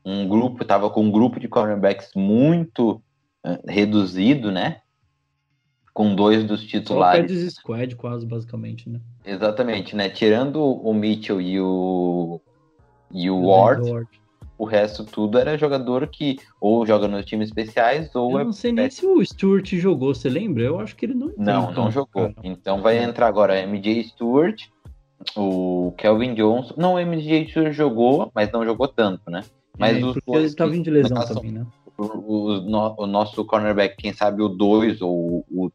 um 0.05 0.27
grupo, 0.27 0.63
estava 0.63 0.89
com 0.89 1.03
um 1.03 1.11
grupo 1.11 1.39
de 1.39 1.47
cornerbacks 1.47 2.09
muito 2.13 3.01
uh, 3.45 3.63
reduzido, 3.65 4.51
né? 4.51 4.81
Com 5.93 6.13
dois 6.13 6.43
dos 6.43 6.65
titulares. 6.65 7.53
Só 7.53 7.61
squad 7.61 7.95
quase, 7.95 8.25
basicamente, 8.25 8.89
né? 8.89 8.99
Exatamente, 9.23 9.95
né? 9.95 10.09
Tirando 10.09 10.61
o 10.61 10.93
Mitchell 10.93 11.39
e 11.39 11.61
o, 11.61 12.41
e 13.11 13.29
o, 13.29 13.45
Ward, 13.45 13.89
Ward, 13.89 14.09
o 14.63 14.65
resto 14.65 15.03
tudo 15.03 15.37
era 15.37 15.57
jogador 15.57 16.07
que 16.07 16.37
ou 16.59 16.85
joga 16.85 17.07
nos 17.07 17.25
times 17.25 17.49
especiais 17.49 18.13
ou... 18.15 18.31
Eu 18.31 18.39
é 18.39 18.43
não 18.45 18.53
sei 18.53 18.71
nem 18.71 18.89
se 18.89 19.05
o 19.05 19.23
Stewart 19.23 19.67
jogou, 19.75 20.15
você 20.15 20.29
lembra? 20.29 20.63
Eu 20.63 20.79
acho 20.79 20.95
que 20.95 21.05
ele 21.05 21.13
não 21.13 21.31
Não, 21.37 21.71
não 21.71 21.91
jogou. 21.91 22.33
Cara. 22.33 22.35
Então 22.43 22.81
vai 22.81 22.97
entrar 22.97 23.27
agora 23.27 23.61
MJ 23.67 24.05
Stewart, 24.05 24.63
o 25.35 25.93
Kelvin 25.97 26.33
Johnson... 26.33 26.73
Não, 26.77 26.93
o 26.95 26.99
MJ 26.99 27.49
Stewart 27.49 27.73
jogou, 27.73 28.31
mas 28.33 28.51
não 28.51 28.63
jogou 28.63 28.87
tanto, 28.87 29.29
né? 29.29 29.43
Mas 29.77 29.97
é, 29.97 30.05
os 30.05 30.13
porque 30.13 30.31
ele 30.31 30.53
tá 30.53 30.65
vindo 30.65 30.85
de 30.85 30.91
lesão 30.91 31.25
também, 31.25 31.51
né? 31.51 31.65
O, 31.97 32.05
o, 32.05 33.03
o, 33.03 33.07
nosso 33.07 33.43
cornerback, 33.45 33.97
quem 33.97 34.13
sabe 34.13 34.41
o 34.41 34.47
2 34.49 35.01
ou 35.01 35.45
o 35.51 35.71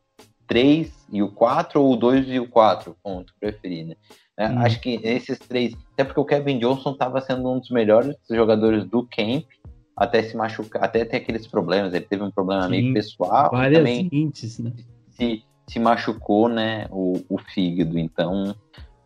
3 0.46 1.06
e 1.12 1.22
o 1.22 1.30
4 1.30 1.80
ou 1.80 1.92
o 1.92 1.96
2 1.96 2.28
e 2.28 2.40
o 2.40 2.48
4, 2.48 2.96
ponto, 3.02 3.32
preferir, 3.38 3.86
né? 3.86 3.94
É, 4.36 4.48
hum. 4.48 4.58
Acho 4.60 4.80
que 4.80 5.00
esses 5.02 5.38
três, 5.38 5.74
até 5.98 6.04
porque 6.04 6.20
o 6.20 6.24
Kevin 6.24 6.60
Johnson 6.60 6.92
estava 6.92 7.20
sendo 7.20 7.50
um 7.50 7.58
dos 7.58 7.70
melhores 7.70 8.14
jogadores 8.30 8.84
do 8.84 9.02
camp, 9.02 9.44
até 9.96 10.22
se 10.22 10.36
machucar, 10.36 10.84
até 10.84 11.04
ter 11.04 11.16
aqueles 11.16 11.44
problemas, 11.48 11.92
ele 11.92 12.04
teve 12.04 12.22
um 12.22 12.30
problema 12.30 12.62
Sim, 12.62 12.70
meio 12.70 12.94
pessoal, 12.94 13.50
várias 13.50 13.78
também 13.78 14.08
hints, 14.12 14.60
né? 14.60 14.72
se, 15.10 15.42
se 15.66 15.80
machucou, 15.80 16.48
né, 16.48 16.86
o, 16.92 17.20
o 17.28 17.36
fígado, 17.36 17.98
então, 17.98 18.54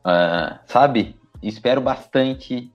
uh, 0.04 0.58
sabe, 0.66 1.16
espero 1.42 1.80
bastante 1.80 2.70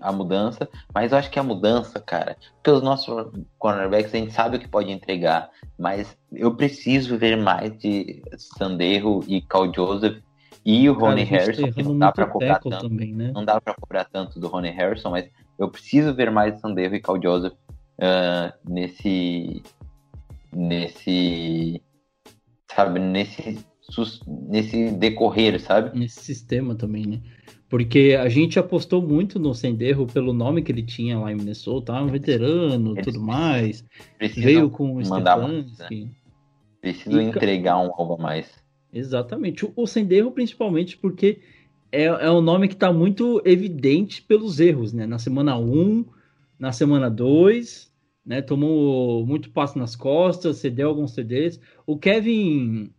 a 0.00 0.10
mudança, 0.10 0.68
mas 0.92 1.12
eu 1.12 1.18
acho 1.18 1.30
que 1.30 1.38
a 1.38 1.44
mudança, 1.44 2.00
cara, 2.00 2.36
porque 2.56 2.72
os 2.72 2.82
nossos 2.82 3.30
cornerbacks 3.56 4.12
a 4.12 4.18
gente 4.18 4.32
sabe 4.32 4.56
o 4.56 4.60
que 4.60 4.66
pode 4.66 4.90
entregar, 4.90 5.48
mas 5.78 6.18
eu 6.32 6.56
preciso 6.56 7.16
ver 7.16 7.36
mais 7.36 7.78
de 7.78 8.20
Sanderro 8.36 9.22
e 9.28 9.40
Cal 9.40 9.72
Joseph 9.72 10.20
e 10.64 10.88
o 10.88 10.92
Rony 10.92 11.24
Harrison, 11.24 11.72
que 11.72 11.82
não 11.82 11.98
dá 11.98 12.12
para 12.12 12.26
cobrar 12.26 12.58
tanto, 12.58 12.78
também, 12.78 13.14
né? 13.14 13.32
não 13.34 13.44
dá 13.44 13.60
para 13.60 13.74
cobrar 13.74 14.04
tanto 14.04 14.38
do 14.38 14.48
Rony 14.48 14.70
Harrison, 14.70 15.10
mas 15.10 15.28
eu 15.58 15.70
preciso 15.70 16.14
ver 16.14 16.30
mais 16.30 16.54
de 16.54 16.60
Sanderro 16.60 16.94
e 16.94 17.00
Cal 17.00 17.20
Joseph 17.22 17.52
uh, 17.52 18.52
nesse 18.68 19.62
nesse 20.52 21.82
sabe 22.74 22.98
nesse 22.98 23.58
nesse 24.26 24.90
decorrer, 24.92 25.60
sabe? 25.60 25.98
Nesse 25.98 26.20
sistema 26.20 26.74
também, 26.74 27.06
né? 27.06 27.20
Porque 27.68 28.18
a 28.20 28.28
gente 28.28 28.58
apostou 28.58 29.00
muito 29.00 29.38
no 29.38 29.54
Senderro 29.54 30.06
pelo 30.06 30.32
nome 30.32 30.62
que 30.62 30.72
ele 30.72 30.82
tinha 30.82 31.18
lá 31.18 31.30
em 31.30 31.36
Minnesota, 31.36 31.92
um 31.92 32.08
veterano, 32.08 32.98
e 32.98 33.02
tudo 33.02 33.20
mais. 33.20 33.84
Veio 34.36 34.68
com 34.68 34.96
o 34.96 35.04
Stefanski. 35.04 36.04
Né? 36.04 36.10
Preciso 36.80 37.20
e, 37.20 37.24
entregar 37.24 37.78
um 37.78 37.92
algo 37.96 38.14
a 38.14 38.18
mais. 38.18 38.59
Exatamente. 38.92 39.64
O, 39.64 39.72
o 39.76 39.86
Senderro, 39.86 40.32
principalmente, 40.32 40.96
porque 40.96 41.40
é, 41.92 42.04
é 42.04 42.30
um 42.30 42.40
nome 42.40 42.68
que 42.68 42.74
está 42.74 42.92
muito 42.92 43.42
evidente 43.44 44.22
pelos 44.22 44.60
erros, 44.60 44.92
né? 44.92 45.06
Na 45.06 45.18
semana 45.18 45.56
1, 45.58 46.04
na 46.58 46.72
semana 46.72 47.10
2, 47.10 47.92
né? 48.24 48.42
Tomou 48.42 49.24
muito 49.26 49.50
passo 49.50 49.78
nas 49.78 49.96
costas, 49.96 50.58
cedeu 50.58 50.88
alguns 50.88 51.14
CDs. 51.14 51.60
O 51.86 51.98
Kevin. 51.98 52.92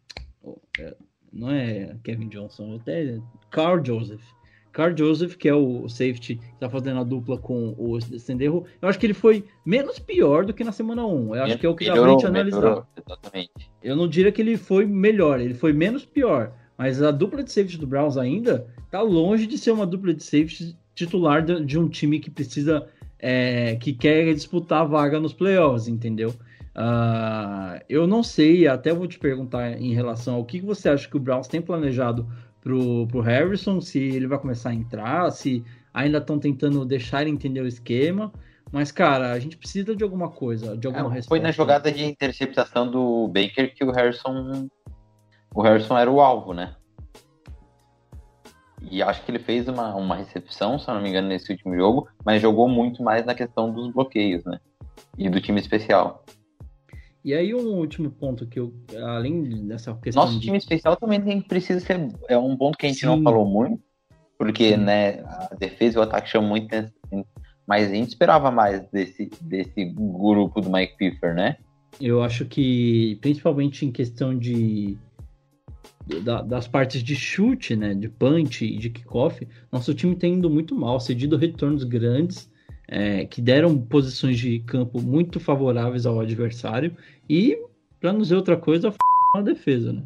É, 0.79 0.95
não 1.31 1.51
é 1.51 1.97
Kevin 2.03 2.27
Johnson, 2.27 2.75
até 2.75 3.19
Carl 3.49 3.83
Joseph 3.85 4.23
Carl 4.71 4.95
Joseph, 4.95 5.35
que 5.35 5.49
é 5.49 5.53
o 5.53 5.87
safety 5.89 6.35
que 6.35 6.59
tá 6.59 6.69
fazendo 6.69 6.99
a 6.99 7.03
dupla 7.03 7.37
com 7.37 7.75
o 7.77 7.99
Senderro, 8.19 8.65
eu 8.81 8.87
acho 8.87 8.97
que 8.97 9.05
ele 9.05 9.13
foi 9.13 9.43
menos 9.65 9.99
pior 9.99 10.45
do 10.45 10.53
que 10.53 10.63
na 10.63 10.71
semana 10.71 11.05
1. 11.05 11.35
Eu 11.35 11.43
acho 11.43 11.57
que 11.57 11.65
é 11.65 11.69
o 11.69 11.75
que 11.75 11.85
dá 11.85 11.93
pra 11.93 12.09
gente 12.09 12.25
analisar. 12.25 12.61
Melhorou, 12.61 12.85
exatamente. 12.95 13.71
Eu 13.83 13.95
não 13.95 14.07
diria 14.07 14.31
que 14.31 14.41
ele 14.41 14.57
foi 14.57 14.85
melhor, 14.85 15.39
ele 15.39 15.53
foi 15.53 15.73
menos 15.73 16.05
pior. 16.05 16.53
Mas 16.77 17.01
a 17.01 17.11
dupla 17.11 17.43
de 17.43 17.51
safety 17.51 17.77
do 17.77 17.85
Browns 17.85 18.17
ainda 18.17 18.65
tá 18.89 19.01
longe 19.01 19.45
de 19.45 19.57
ser 19.57 19.71
uma 19.71 19.85
dupla 19.85 20.13
de 20.13 20.23
safety 20.23 20.75
titular 20.95 21.43
de, 21.43 21.77
um 21.77 21.87
time 21.87 22.19
que 22.19 22.29
precisa, 22.29 22.87
é, 23.19 23.75
que 23.75 23.93
quer 23.93 24.33
disputar 24.33 24.81
a 24.81 24.85
vaga 24.85 25.19
nos 25.19 25.33
playoffs, 25.33 25.87
entendeu? 25.87 26.33
Uh, 26.75 27.83
eu 27.89 28.07
não 28.07 28.23
sei, 28.23 28.65
até 28.67 28.93
vou 28.93 29.05
te 29.05 29.19
perguntar 29.19 29.79
em 29.79 29.93
relação 29.93 30.35
ao 30.35 30.45
que 30.45 30.61
você 30.61 30.89
acha 30.89 31.07
que 31.07 31.17
o 31.17 31.19
Browns 31.19 31.47
tem 31.47 31.61
planejado 31.61 32.25
pro, 32.61 33.07
pro 33.07 33.19
Harrison, 33.21 33.81
se 33.81 33.99
ele 33.99 34.27
vai 34.27 34.39
começar 34.39 34.69
a 34.69 34.73
entrar, 34.73 35.29
se 35.31 35.63
ainda 35.93 36.19
estão 36.19 36.39
tentando 36.39 36.85
deixar 36.85 37.23
ele 37.23 37.31
entender 37.31 37.61
o 37.61 37.67
esquema. 37.67 38.31
Mas, 38.71 38.91
cara, 38.91 39.33
a 39.33 39.39
gente 39.39 39.57
precisa 39.57 39.93
de 39.93 40.03
alguma 40.03 40.29
coisa, 40.29 40.77
de 40.77 40.87
alguma 40.87 41.07
é, 41.07 41.15
resposta. 41.15 41.29
Foi 41.29 41.39
na 41.39 41.51
jogada 41.51 41.91
de 41.91 42.05
interceptação 42.05 42.89
do 42.89 43.27
Baker 43.27 43.73
que 43.75 43.83
o 43.83 43.91
Harrison. 43.91 44.69
O 45.53 45.61
Harrison 45.61 45.97
era 45.97 46.09
o 46.09 46.21
alvo, 46.21 46.53
né? 46.53 46.75
E 48.89 49.03
acho 49.03 49.23
que 49.23 49.31
ele 49.31 49.39
fez 49.39 49.67
uma, 49.67 49.93
uma 49.95 50.15
recepção, 50.15 50.79
se 50.79 50.89
eu 50.89 50.95
não 50.95 51.01
me 51.01 51.09
engano, 51.09 51.27
nesse 51.27 51.51
último 51.51 51.75
jogo, 51.75 52.07
mas 52.25 52.41
jogou 52.41 52.67
muito 52.67 53.03
mais 53.03 53.25
na 53.25 53.35
questão 53.35 53.71
dos 53.71 53.91
bloqueios, 53.91 54.43
né? 54.45 54.59
E 55.17 55.29
do 55.29 55.41
time 55.41 55.59
especial. 55.59 56.23
E 57.23 57.33
aí 57.33 57.53
um 57.53 57.77
último 57.77 58.09
ponto 58.09 58.47
que 58.47 58.59
eu, 58.59 58.73
além 59.03 59.67
dessa 59.67 59.93
questão 59.95 60.23
Nosso 60.23 60.39
de... 60.39 60.45
time 60.45 60.57
especial 60.57 60.95
também 60.95 61.21
tem, 61.21 61.39
precisa 61.41 61.79
ser, 61.79 62.07
é 62.27 62.37
um 62.37 62.57
ponto 62.57 62.77
que 62.77 62.85
a 62.87 62.89
gente 62.89 63.01
Sim. 63.01 63.05
não 63.05 63.21
falou 63.21 63.45
muito, 63.45 63.79
porque, 64.37 64.71
Sim. 64.71 64.77
né, 64.77 65.19
a 65.23 65.55
defesa 65.57 65.97
e 65.97 65.99
o 65.99 66.03
ataque 66.03 66.29
chamam 66.29 66.49
muito 66.49 66.67
mas 67.67 67.89
a 67.89 67.93
gente 67.93 68.09
esperava 68.09 68.51
mais 68.51 68.85
desse, 68.89 69.29
desse 69.39 69.85
grupo 69.85 70.59
do 70.59 70.69
Mike 70.69 70.97
Piffer, 70.97 71.33
né? 71.33 71.57
Eu 72.01 72.23
acho 72.23 72.45
que, 72.45 73.17
principalmente 73.21 73.85
em 73.85 73.91
questão 73.91 74.37
de 74.37 74.97
da- 76.23 76.41
das 76.41 76.67
partes 76.67 77.03
de 77.03 77.15
chute, 77.15 77.75
né, 77.75 77.93
de 77.93 78.09
punch 78.09 78.65
e 78.65 78.77
de 78.77 78.89
kickoff, 78.89 79.47
nosso 79.71 79.93
time 79.93 80.15
tem 80.15 80.33
indo 80.33 80.49
muito 80.49 80.75
mal, 80.75 80.99
cedido 80.99 81.37
retornos 81.37 81.83
grandes, 81.83 82.50
é, 82.91 83.25
que 83.25 83.41
deram 83.41 83.77
posições 83.81 84.39
de 84.39 84.59
campo 84.61 85.01
muito 85.01 85.39
favoráveis 85.39 86.05
ao 86.05 86.19
adversário 86.19 86.95
e, 87.29 87.57
para 87.99 88.13
não 88.13 88.21
dizer 88.21 88.35
outra 88.35 88.57
coisa, 88.57 88.89
f... 88.89 88.97
a 89.37 89.41
defesa, 89.41 89.93
né? 89.93 90.03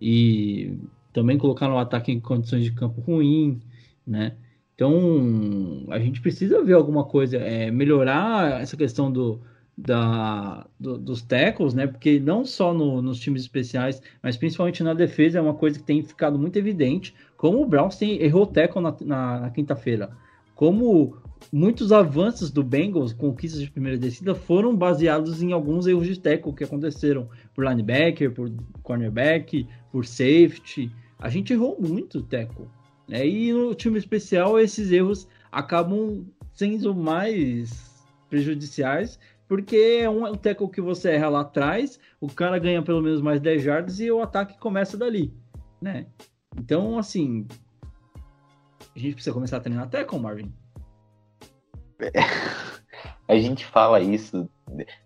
E 0.00 0.76
também 1.12 1.38
colocaram 1.38 1.74
o 1.74 1.78
ataque 1.78 2.12
em 2.12 2.20
condições 2.20 2.64
de 2.64 2.72
campo 2.72 3.00
ruim, 3.00 3.60
né? 4.06 4.36
Então, 4.74 5.86
a 5.90 5.98
gente 6.00 6.20
precisa 6.20 6.62
ver 6.64 6.72
alguma 6.74 7.04
coisa, 7.04 7.36
é, 7.38 7.70
melhorar 7.70 8.60
essa 8.60 8.76
questão 8.76 9.10
do, 9.12 9.40
da, 9.78 10.66
do- 10.78 10.98
dos 10.98 11.22
tackles, 11.22 11.74
né? 11.74 11.86
Porque 11.86 12.18
não 12.18 12.44
só 12.44 12.74
no- 12.74 13.00
nos 13.00 13.20
times 13.20 13.42
especiais, 13.42 14.02
mas 14.22 14.36
principalmente 14.36 14.82
na 14.82 14.94
defesa 14.94 15.38
é 15.38 15.42
uma 15.42 15.54
coisa 15.54 15.78
que 15.78 15.84
tem 15.84 16.02
ficado 16.02 16.38
muito 16.38 16.56
evidente. 16.58 17.14
Como 17.36 17.62
o 17.62 17.66
Browns 17.66 18.00
errou 18.02 18.46
tackle 18.46 18.82
na, 18.82 18.96
na- 19.02 19.40
na 19.42 19.50
quinta-feira. 19.50 20.10
Como 20.54 21.16
muitos 21.52 21.92
avanços 21.92 22.50
do 22.50 22.62
Bengals, 22.62 23.12
conquistas 23.12 23.60
de 23.60 23.70
primeira 23.70 23.98
descida, 23.98 24.34
foram 24.34 24.74
baseados 24.74 25.42
em 25.42 25.52
alguns 25.52 25.86
erros 25.86 26.06
de 26.06 26.18
tackle 26.18 26.54
que 26.54 26.64
aconteceram 26.64 27.28
por 27.54 27.66
linebacker, 27.66 28.32
por 28.32 28.50
cornerback, 28.82 29.66
por 29.90 30.06
safety. 30.06 30.90
A 31.18 31.28
gente 31.28 31.52
errou 31.52 31.76
muito 31.80 32.22
tackle. 32.22 32.66
Né? 33.08 33.26
E 33.26 33.52
no 33.52 33.74
time 33.74 33.98
especial, 33.98 34.58
esses 34.58 34.90
erros 34.90 35.28
acabam 35.50 36.24
sendo 36.52 36.94
mais 36.94 37.92
prejudiciais 38.30 39.18
porque 39.46 39.76
é 40.00 40.10
um, 40.10 40.26
um 40.26 40.34
tackle 40.34 40.68
que 40.68 40.80
você 40.80 41.10
erra 41.10 41.28
lá 41.28 41.40
atrás, 41.40 41.98
o 42.20 42.28
cara 42.28 42.58
ganha 42.58 42.82
pelo 42.82 43.02
menos 43.02 43.20
mais 43.20 43.40
10 43.40 43.62
jardas 43.62 44.00
e 44.00 44.10
o 44.10 44.22
ataque 44.22 44.58
começa 44.58 44.96
dali, 44.96 45.32
né? 45.80 46.06
Então, 46.58 46.98
assim, 46.98 47.46
a 48.94 48.98
gente 48.98 49.14
precisa 49.14 49.34
começar 49.34 49.56
a 49.56 49.60
treinar 49.60 49.88
tackle, 49.88 50.18
Marvin. 50.18 50.52
A 53.26 53.36
gente 53.36 53.64
fala 53.64 54.00
isso. 54.00 54.48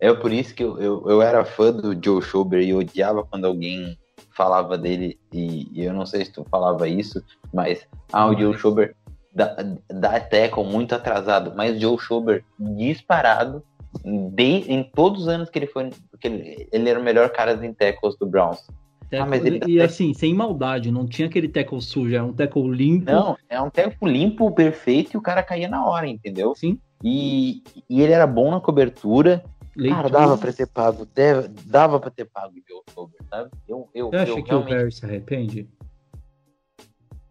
É 0.00 0.12
por 0.12 0.32
isso 0.32 0.54
que 0.54 0.62
eu, 0.62 0.78
eu, 0.80 1.04
eu 1.08 1.22
era 1.22 1.44
fã 1.44 1.72
do 1.72 1.92
Joe 2.02 2.22
Schober 2.22 2.60
e 2.60 2.74
odiava 2.74 3.24
quando 3.24 3.44
alguém 3.44 3.96
falava 4.36 4.76
dele. 4.76 5.18
E, 5.32 5.68
e 5.72 5.84
eu 5.84 5.92
não 5.92 6.04
sei 6.04 6.24
se 6.24 6.32
tu 6.32 6.44
falava 6.50 6.88
isso, 6.88 7.22
mas 7.52 7.86
ah, 8.12 8.26
o 8.26 8.36
Joe 8.36 8.56
Schober 8.56 8.96
dá, 9.32 9.56
dá 9.88 10.20
tackle 10.20 10.64
muito 10.64 10.94
atrasado. 10.94 11.52
Mas 11.54 11.80
Joe 11.80 11.98
Schober 11.98 12.44
disparado 12.58 13.62
de, 14.04 14.72
em 14.72 14.82
todos 14.82 15.22
os 15.22 15.28
anos 15.28 15.48
que 15.48 15.58
ele 15.58 15.66
foi. 15.68 15.90
Porque 16.10 16.26
ele, 16.26 16.68
ele 16.72 16.90
era 16.90 16.98
o 16.98 17.04
melhor 17.04 17.30
cara 17.30 17.52
em 17.64 17.72
tackles 17.72 18.16
do 18.18 18.26
Browns. 18.26 18.66
Tackle- 19.10 19.60
Ah, 19.62 19.68
e 19.68 19.80
assim, 19.80 20.12
sem 20.12 20.34
maldade, 20.34 20.90
não 20.90 21.06
tinha 21.06 21.28
aquele 21.28 21.48
tackle 21.48 21.80
sujo, 21.80 22.14
era 22.14 22.24
um 22.24 22.32
tackle 22.32 22.68
limpo. 22.70 23.10
Não, 23.10 23.36
é 23.48 23.60
um 23.60 23.70
tackle 23.70 24.10
limpo, 24.12 24.50
perfeito, 24.52 25.12
e 25.14 25.16
o 25.16 25.22
cara 25.22 25.42
caía 25.42 25.68
na 25.68 25.84
hora, 25.86 26.06
entendeu? 26.06 26.54
Sim, 26.54 26.78
E, 27.02 27.62
e 27.88 28.02
ele 28.02 28.12
era 28.12 28.26
bom 28.26 28.50
na 28.50 28.60
cobertura. 28.60 29.38
Cara, 29.38 29.74
leitura. 29.76 30.08
dava 30.10 30.36
pra 30.38 30.52
ter 30.52 30.66
pago, 30.66 31.06
deve- 31.06 31.48
dava 31.64 32.00
pra 32.00 32.10
ter 32.10 32.24
pago 32.26 32.52
o 32.54 32.62
Joe 32.68 32.82
Schober, 32.90 33.20
sabe? 33.30 33.50
Eu, 33.68 33.88
eu, 33.94 34.10
Você 34.10 34.16
acha 34.16 34.30
eu 34.32 34.42
que 34.42 34.54
o 34.54 34.60
Harry 34.62 34.92
se 34.92 35.04
arrepende? 35.06 35.68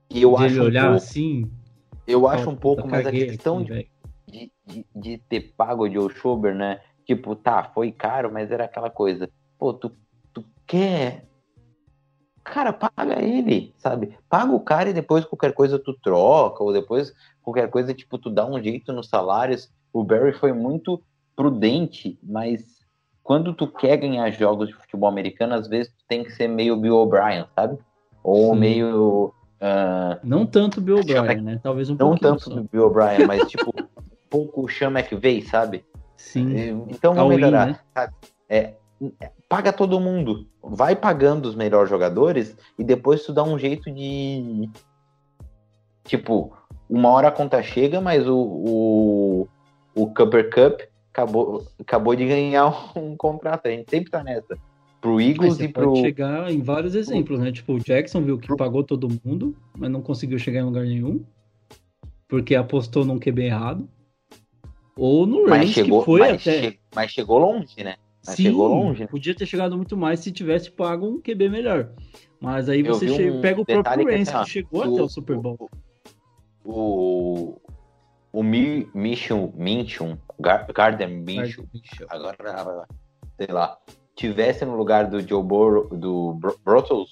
eu 0.10 0.36
de 0.36 0.44
acho 0.44 0.54
ele 0.56 0.60
um 0.62 0.64
olhar 0.64 0.82
pouco, 0.92 0.98
assim? 1.04 1.52
eu 2.08 2.28
acho 2.28 2.50
um 2.50 2.56
pouco, 2.56 2.84
"Puta, 2.84 2.96
mas 2.96 3.06
a 3.06 3.12
questão 3.12 3.58
aqui, 3.58 3.66
de, 3.66 3.74
velho." 3.74 3.88
de, 4.28 4.52
de, 4.66 4.86
de 4.96 5.18
ter 5.30 5.54
pago 5.58 5.84
o 5.84 5.92
Joe 5.92 6.10
Schober, 6.14 6.56
né? 6.56 6.80
Tipo, 7.06 7.36
tá, 7.36 7.64
foi 7.64 7.92
caro, 7.92 8.32
mas 8.32 8.50
era 8.52 8.66
aquela 8.66 8.90
coisa. 8.90 9.30
Pô, 9.60 9.74
tu, 9.74 9.92
tu 10.34 10.44
quer. 10.66 11.27
Cara, 12.54 12.72
paga 12.74 13.22
ele, 13.22 13.74
sabe? 13.78 14.18
Paga 14.30 14.52
o 14.54 14.60
cara 14.60 14.90
e 14.90 14.94
depois 14.94 15.26
qualquer 15.26 15.54
coisa 15.54 15.78
tu 15.78 15.94
troca, 16.02 16.64
ou 16.64 16.72
depois 16.74 17.14
qualquer 17.42 17.70
coisa, 17.70 17.94
tipo, 17.94 18.18
tu 18.18 18.30
dá 18.30 18.46
um 18.46 18.62
jeito 18.62 18.92
nos 18.94 19.10
salários. 19.10 19.70
O 19.94 20.04
Barry 20.04 20.34
foi 20.34 20.54
muito 20.54 21.02
prudente, 21.36 22.18
mas 22.24 22.64
quando 23.24 23.54
tu 23.54 23.68
quer 23.68 23.98
ganhar 23.98 24.30
jogos 24.32 24.68
de 24.70 24.74
futebol 24.76 25.10
americano, 25.10 25.54
às 25.54 25.68
vezes 25.68 25.92
tu 25.92 26.04
tem 26.08 26.24
que 26.24 26.32
ser 26.32 26.48
meio 26.48 26.76
Bill 26.78 26.96
O'Brien, 26.96 27.46
sabe? 27.56 27.78
Ou 28.24 28.54
Sim. 28.54 28.60
meio. 28.60 29.34
ah, 29.62 30.18
Não 30.24 30.46
tanto 30.46 30.82
Bill 30.82 30.98
Chama- 31.08 31.20
O'Brien, 31.22 31.42
né? 31.42 31.60
Talvez 31.62 31.90
um 31.90 31.96
não 31.96 32.18
tanto 32.18 32.44
só. 32.50 32.62
Bill 32.72 32.88
O'Brien, 32.88 33.26
mas 33.28 33.46
tipo, 33.48 33.70
um 33.78 33.84
pouco 34.30 34.64
o 34.66 34.70
Sean 34.70 34.90
McVay, 34.92 35.42
sabe? 35.42 35.86
Sim. 36.16 36.86
Então 36.90 37.14
vamos 37.14 37.36
melhorar. 37.36 37.68
né? 37.68 37.80
sabe? 37.94 38.14
É, 38.50 38.74
paga 39.48 39.72
todo 39.72 40.00
mundo. 40.00 40.48
Vai 40.62 40.96
pagando 40.96 41.48
os 41.48 41.56
melhores 41.56 41.90
jogadores 41.90 42.56
e 42.78 42.84
depois 42.84 43.24
tu 43.24 43.34
dá 43.34 43.44
um 43.44 43.58
jeito 43.58 43.92
de. 43.92 44.70
Tipo, 46.04 46.54
uma 46.90 47.10
hora 47.10 47.28
a 47.28 47.32
conta 47.32 47.62
chega, 47.62 48.00
mas 48.00 48.28
o, 48.28 48.38
o, 48.38 49.48
o 49.96 50.08
Cooper 50.14 50.50
Cup 50.50 50.82
acabou, 51.12 51.66
acabou 51.80 52.16
de 52.16 52.26
ganhar 52.26 52.74
um 52.98 53.16
contrato. 53.16 53.68
A 53.68 53.72
gente 53.72 53.90
sempre 53.90 54.12
tá 54.12 54.24
nessa. 54.24 54.58
Pro 55.00 55.22
Eagles 55.22 55.60
e 55.60 55.68
pro. 55.68 55.92
pode 55.92 56.02
chegar 56.02 56.52
em 56.52 56.62
vários 56.62 56.96
exemplos, 56.96 57.40
né? 57.40 57.52
Tipo, 57.52 57.74
o 57.74 57.80
Jackson 57.80 58.22
viu 58.22 58.38
que 58.38 58.54
pagou 58.56 58.84
todo 58.84 59.08
mundo, 59.24 59.56
mas 59.78 59.92
não 59.92 60.02
conseguiu 60.02 60.40
chegar 60.40 60.62
em 60.62 60.66
lugar 60.66 60.86
nenhum, 60.86 61.24
porque 62.28 62.56
apostou 62.56 63.06
num 63.06 63.20
QB 63.20 63.44
errado. 63.44 63.88
Ou 64.96 65.28
no 65.28 65.46
Rams, 65.48 65.70
chegou, 65.70 66.00
que 66.00 66.06
foi 66.06 66.20
mas, 66.20 66.42
até. 66.42 66.62
che- 66.62 66.80
mas 66.96 67.12
chegou 67.12 67.38
longe, 67.38 67.84
né? 67.84 67.96
Mas 68.28 68.36
Sim, 68.36 68.44
chegou 68.44 68.68
longe. 68.68 69.02
né? 69.02 69.08
podia 69.08 69.34
ter 69.34 69.46
chegado 69.46 69.76
muito 69.78 69.96
mais 69.96 70.20
se 70.20 70.32
tivesse 70.32 70.70
pago 70.70 71.08
um 71.08 71.22
QB 71.22 71.50
melhor. 71.50 71.92
Mas 72.42 72.68
aí 72.70 72.84
você 72.84 73.10
um 73.32 73.42
pega 73.42 73.62
o 73.62 73.66
próprio 73.66 73.78
detalhe 73.84 74.06
que, 74.06 74.12
Rams, 74.12 74.30
assim, 74.30 74.44
que 74.44 74.50
chegou 74.50 74.82
o- 74.82 74.94
até 74.94 75.02
o 75.04 75.10
Super 75.10 75.38
Bowl. 75.38 75.70
O. 76.64 77.56
O 78.34 78.44
Mi- 78.44 78.88
Minshew, 78.94 79.52
Minshew, 79.56 80.18
Gar- 80.40 80.68
Gardner 80.72 81.10
Minshew, 81.10 81.66
agora, 82.10 82.86
sei 83.40 83.48
lá, 83.50 83.78
tivesse 84.16 84.64
no 84.66 84.76
lugar 84.76 85.10
do 85.10 85.22
Joe 85.26 85.42
Burrow, 85.42 85.88
do 85.90 86.38
Bortles, 86.64 87.10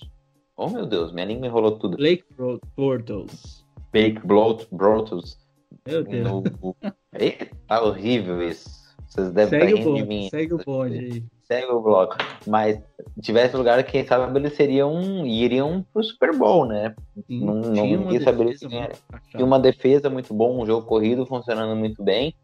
oh 0.56 0.70
meu 0.70 0.86
Deus, 0.86 1.12
minha 1.14 1.26
língua 1.26 1.48
enrolou 1.48 1.80
tudo. 1.80 1.98
Blake 1.98 2.26
Bro- 2.36 2.60
Bortles. 2.76 3.66
Bake 3.92 4.20
Blot- 4.28 4.68
Bortles. 4.72 5.40
Meu 5.88 6.04
Deus. 6.04 6.30
No... 6.30 6.44
Tá 7.68 7.82
horrível 7.82 8.44
isso. 8.48 8.85
Vocês 9.16 9.32
devem 9.32 9.60
Segue 9.62 9.74
estar 9.76 9.90
o 9.90 9.94
de 9.96 10.04
mim. 10.06 10.30
segue 10.30 10.54
o 10.54 10.58
bonde 10.58 11.00
aí. 11.00 11.24
Segue 11.44 11.68
o 11.72 11.80
bloco. 11.82 12.18
Mas 12.46 12.82
tivesse 13.22 13.56
lugar, 13.56 13.82
quem 13.84 14.06
sabe 14.06 14.38
eles 14.38 14.54
seriam, 14.56 15.26
iriam 15.26 15.86
pro 15.94 16.04
Super 16.04 16.36
Bowl, 16.36 16.66
né? 16.66 16.94
Sim, 17.26 17.46
Não- 17.46 17.56
não- 17.56 17.74
tinha 17.74 17.98
ninguém 17.98 18.20
saberia 18.20 18.52
defesa 18.54 18.68
quem 18.70 18.82
era. 18.82 18.94
E 19.38 19.42
uma 19.44 19.58
defesa 19.60 20.10
muito 20.10 20.34
bom, 20.34 20.62
um 20.62 20.66
jogo 20.66 20.86
corrido 20.86 21.26
funcionando 21.26 21.76
muito 21.78 22.04
bem. 22.04 22.36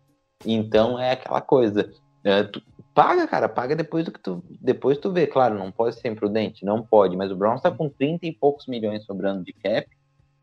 Então 0.45 0.97
é 0.97 1.11
aquela 1.11 1.41
coisa. 1.41 1.91
É, 2.23 2.43
tu 2.43 2.61
paga, 2.93 3.27
cara, 3.27 3.49
paga 3.49 3.75
depois 3.75 4.05
do 4.05 4.11
que 4.11 4.19
tu. 4.19 4.41
Depois 4.61 4.97
tu 4.97 5.11
vê. 5.11 5.27
Claro, 5.27 5.57
não 5.59 5.71
pode 5.71 5.95
ser 5.99 6.07
imprudente, 6.07 6.63
não 6.63 6.81
pode, 6.81 7.17
mas 7.17 7.31
o 7.31 7.35
Browns 7.35 7.61
tá 7.61 7.69
com 7.69 7.89
30 7.89 8.25
e 8.27 8.31
poucos 8.31 8.65
milhões 8.67 9.03
sobrando 9.03 9.43
de 9.43 9.51
cap 9.51 9.87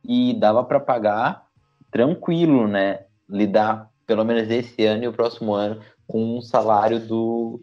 e 0.05 0.35
dava 0.35 0.63
para 0.63 0.79
pagar 0.81 1.47
tranquilo, 1.91 2.69
né? 2.69 3.05
Lidar 3.29 3.89
pelo 4.07 4.25
menos 4.25 4.51
esse 4.51 4.85
ano 4.85 5.05
e 5.05 5.09
o 5.09 5.13
próximo 5.13 5.53
ano 5.55 5.81
com 6.09 6.39
um 6.39 6.41
salário 6.41 6.99
do. 6.99 7.61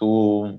do, 0.00 0.58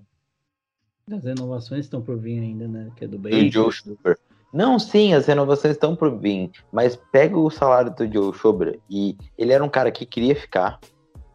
As 1.11 1.23
renovações 1.23 1.85
estão 1.85 2.01
por 2.01 2.17
vir 2.19 2.39
ainda, 2.39 2.67
né? 2.67 2.91
Que 2.95 3.05
é 3.05 3.07
do 3.07 3.17
do 3.17 3.23
Baker. 3.23 3.49
Joe 3.51 3.71
Schubert. 3.71 4.17
Não, 4.53 4.77
sim, 4.77 5.13
as 5.13 5.25
renovações 5.25 5.71
estão 5.75 5.95
por 5.95 6.19
vir, 6.19 6.51
mas 6.73 6.95
pega 7.11 7.39
o 7.39 7.49
salário 7.49 7.95
do 7.95 8.05
Joe 8.11 8.33
Schubert 8.33 8.79
e 8.89 9.17
ele 9.37 9.53
era 9.53 9.63
um 9.63 9.69
cara 9.69 9.89
que 9.91 10.05
queria 10.05 10.35
ficar, 10.35 10.77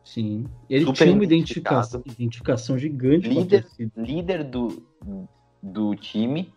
Sim. 0.05 0.44
Ele 0.70 0.93
tinha 0.93 1.12
uma 1.12 1.24
identificação, 1.24 2.01
identificação 2.06 2.78
gigante 2.78 3.28
Líder. 3.28 3.66
líder 3.97 4.44
do, 4.44 4.81
do 5.60 5.97
time, 5.97 6.52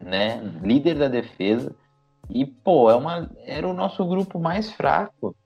né? 0.00 0.40
Líder 0.62 0.94
da 0.98 1.08
defesa. 1.08 1.74
E, 2.30 2.46
pô, 2.46 2.90
é 2.90 2.94
uma, 2.94 3.30
era 3.44 3.68
o 3.68 3.74
nosso 3.74 4.02
grupo 4.06 4.38
mais 4.40 4.70
fraco. 4.72 5.36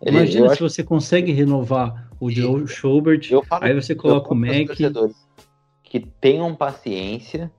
Ele- 0.00 0.16
Imagina 0.16 0.46
se 0.46 0.52
acho- 0.54 0.68
você 0.70 0.82
consegue 0.82 1.30
renovar 1.32 2.09
o 2.20 2.30
Joe 2.30 3.44
falo- 3.44 3.64
aí 3.64 3.74
você 3.74 3.92
eu 3.92 3.96
coloca 3.96 4.32
o 4.32 4.36
Mac. 4.36 4.68
Que 5.82 6.00
tenham 6.00 6.54
paciência. 6.54 7.50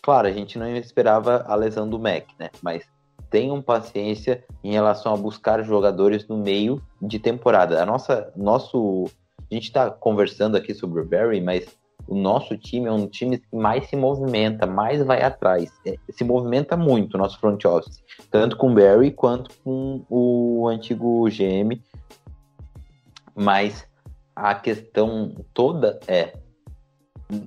Claro, 0.00 0.28
a 0.28 0.32
gente 0.32 0.58
não 0.58 0.66
esperava 0.76 1.44
a 1.46 1.54
lesão 1.54 1.88
do 1.88 1.98
Mac, 1.98 2.24
né? 2.38 2.50
Mas 2.62 2.84
tenham 3.30 3.60
paciência 3.60 4.44
em 4.62 4.72
relação 4.72 5.12
a 5.12 5.16
buscar 5.16 5.62
jogadores 5.64 6.26
no 6.28 6.36
meio 6.36 6.80
de 7.02 7.18
temporada. 7.18 7.82
A 7.82 7.86
nossa, 7.86 8.32
nosso, 8.36 9.06
a 9.50 9.54
gente 9.54 9.64
está 9.64 9.90
conversando 9.90 10.56
aqui 10.56 10.72
sobre 10.74 11.00
o 11.00 11.04
Barry, 11.04 11.40
mas 11.40 11.66
o 12.06 12.14
nosso 12.14 12.56
time 12.56 12.86
é 12.86 12.92
um 12.92 13.06
time 13.06 13.38
que 13.38 13.56
mais 13.56 13.88
se 13.88 13.96
movimenta, 13.96 14.66
mais 14.66 15.02
vai 15.04 15.22
atrás. 15.22 15.72
É, 15.86 15.94
se 16.10 16.22
movimenta 16.22 16.76
muito 16.76 17.14
o 17.14 17.18
nosso 17.18 17.40
front 17.40 17.64
office, 17.64 18.02
tanto 18.30 18.56
com 18.56 18.70
o 18.70 18.74
Barry 18.74 19.10
quanto 19.10 19.50
com 19.64 20.04
o 20.08 20.68
antigo 20.68 21.26
GM. 21.30 21.80
Mas 23.34 23.86
a 24.34 24.54
questão 24.54 25.34
toda 25.52 25.98
é 26.08 26.32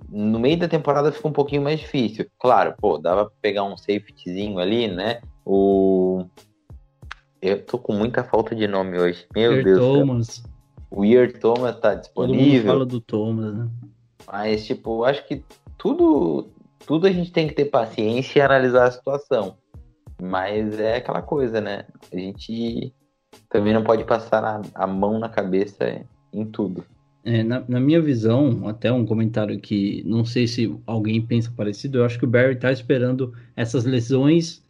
no 0.09 0.39
meio 0.39 0.57
da 0.57 0.67
temporada 0.67 1.11
fica 1.11 1.27
um 1.27 1.33
pouquinho 1.33 1.61
mais 1.61 1.79
difícil. 1.79 2.25
Claro, 2.39 2.75
pô, 2.77 2.97
dava 2.97 3.25
pra 3.25 3.33
pegar 3.41 3.63
um 3.63 3.77
safetyzinho 3.77 4.59
ali, 4.59 4.87
né? 4.87 5.21
O. 5.45 6.25
Eu 7.41 7.63
tô 7.63 7.77
com 7.77 7.93
muita 7.93 8.23
falta 8.23 8.55
de 8.55 8.67
nome 8.67 8.99
hoje. 8.99 9.27
Meu 9.35 9.63
Deus. 9.63 9.79
Thomas. 9.79 10.39
Cara. 10.39 10.57
O 10.89 11.05
Ear 11.05 11.31
Thomas 11.39 11.79
tá 11.79 11.93
disponível. 11.93 12.61
Todo 12.61 12.67
fala 12.67 12.85
do 12.85 13.01
Thomas, 13.01 13.53
né? 13.53 13.69
Mas, 14.25 14.65
tipo, 14.65 15.03
acho 15.03 15.25
que 15.27 15.43
tudo, 15.77 16.49
tudo 16.85 17.07
a 17.07 17.11
gente 17.11 17.31
tem 17.31 17.47
que 17.47 17.53
ter 17.53 17.65
paciência 17.65 18.39
e 18.39 18.41
analisar 18.41 18.87
a 18.87 18.91
situação. 18.91 19.57
Mas 20.21 20.79
é 20.79 20.95
aquela 20.95 21.21
coisa, 21.21 21.61
né? 21.61 21.85
A 22.11 22.17
gente 22.17 22.93
também 23.49 23.73
não 23.73 23.83
pode 23.83 24.03
passar 24.05 24.43
a, 24.43 24.61
a 24.73 24.87
mão 24.87 25.19
na 25.19 25.29
cabeça 25.29 26.03
em 26.33 26.45
tudo. 26.45 26.83
É, 27.23 27.43
na, 27.43 27.63
na, 27.67 27.79
minha 27.79 28.01
visão, 28.01 28.67
até 28.67 28.91
um 28.91 29.05
comentário 29.05 29.59
que 29.59 30.01
não 30.05 30.23
sei 30.23 30.47
se 30.47 30.73
alguém 30.85 31.21
pensa 31.21 31.51
parecido, 31.51 31.97
eu 31.97 32.05
acho 32.05 32.17
que 32.17 32.23
o 32.23 32.27
Barry 32.27 32.55
tá 32.55 32.71
esperando 32.71 33.33
essas 33.55 33.83
lesões 33.83 34.63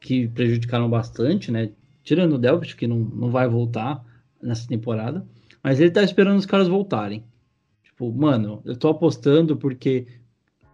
que 0.00 0.28
prejudicaram 0.28 0.88
bastante, 0.88 1.50
né? 1.50 1.70
Tirando 2.04 2.34
o 2.34 2.38
Delpit, 2.38 2.76
que 2.76 2.86
não, 2.86 2.98
não 2.98 3.30
vai 3.30 3.48
voltar 3.48 4.04
nessa 4.40 4.68
temporada, 4.68 5.26
mas 5.62 5.80
ele 5.80 5.90
tá 5.90 6.02
esperando 6.02 6.38
os 6.38 6.46
caras 6.46 6.68
voltarem. 6.68 7.24
Tipo, 7.82 8.12
mano, 8.12 8.62
eu 8.64 8.76
tô 8.76 8.88
apostando 8.88 9.56
porque 9.56 10.06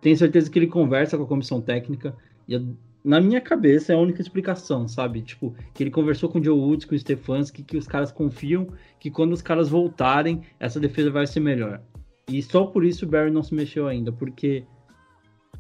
tenho 0.03 0.17
certeza 0.17 0.51
que 0.51 0.59
ele 0.59 0.67
conversa 0.67 1.17
com 1.17 1.25
a 1.25 1.29
comissão 1.29 1.63
técnica 1.63 2.15
e 2.47 2.53
eu 2.53 2.77
na 3.05 3.21
minha 3.21 3.41
cabeça 3.41 3.93
é 3.93 3.97
a 3.97 3.99
única 3.99 4.21
explicação, 4.21 4.87
sabe? 4.87 5.23
Tipo, 5.23 5.55
que 5.75 5.83
ele 5.83 5.91
conversou 5.91 6.29
com 6.29 6.39
o 6.39 6.45
Joe 6.45 6.59
Woods, 6.59 6.87
com 6.87 6.95
o 6.95 6.99
Stefanski, 6.99 7.63
que 7.63 7.77
os 7.77 7.87
caras 7.87 8.13
confiam 8.13 8.69
que 9.01 9.11
quando 9.11 9.33
os 9.33 9.43
caras 9.43 9.69
voltarem, 9.69 10.43
essa 10.61 10.79
defesa 10.79 11.11
vai 11.11 11.27
ser 11.27 11.41
melhor. 11.41 11.81
E 12.29 12.41
só 12.43 12.65
por 12.67 12.85
isso 12.85 13.05
o 13.05 13.09
Barry 13.09 13.31
não 13.31 13.43
se 13.43 13.55
mexeu 13.55 13.89
ainda, 13.89 14.13
porque 14.13 14.65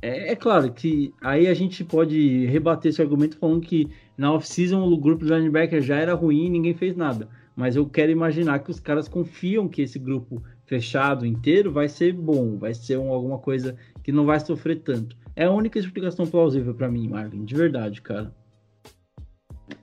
é, 0.00 0.32
é 0.32 0.36
claro 0.36 0.72
que 0.72 1.12
aí 1.20 1.48
a 1.48 1.54
gente 1.54 1.84
pode 1.84 2.46
rebater 2.46 2.90
esse 2.90 3.02
argumento 3.02 3.36
falando 3.36 3.60
que 3.60 3.88
na 4.16 4.32
off-season 4.32 4.82
o 4.82 4.96
grupo 4.96 5.24
de 5.24 5.32
linebacker 5.32 5.82
já 5.82 5.96
era 5.96 6.14
ruim 6.14 6.46
e 6.46 6.50
ninguém 6.50 6.74
fez 6.74 6.96
nada. 6.96 7.28
Mas 7.54 7.76
eu 7.76 7.86
quero 7.86 8.10
imaginar 8.10 8.60
que 8.60 8.70
os 8.70 8.80
caras 8.80 9.08
confiam 9.08 9.68
que 9.68 9.82
esse 9.82 9.98
grupo 9.98 10.42
fechado 10.64 11.26
inteiro 11.26 11.70
vai 11.70 11.88
ser 11.88 12.14
bom, 12.14 12.56
vai 12.56 12.72
ser 12.72 12.96
um, 12.96 13.12
alguma 13.12 13.38
coisa 13.38 13.76
que 14.02 14.10
não 14.10 14.24
vai 14.24 14.40
sofrer 14.40 14.80
tanto. 14.80 15.16
É 15.34 15.44
a 15.44 15.50
única 15.50 15.78
explicação 15.78 16.26
plausível 16.26 16.74
para 16.74 16.90
mim, 16.90 17.08
Marvin, 17.08 17.44
de 17.44 17.54
verdade, 17.54 18.02
cara. 18.02 18.32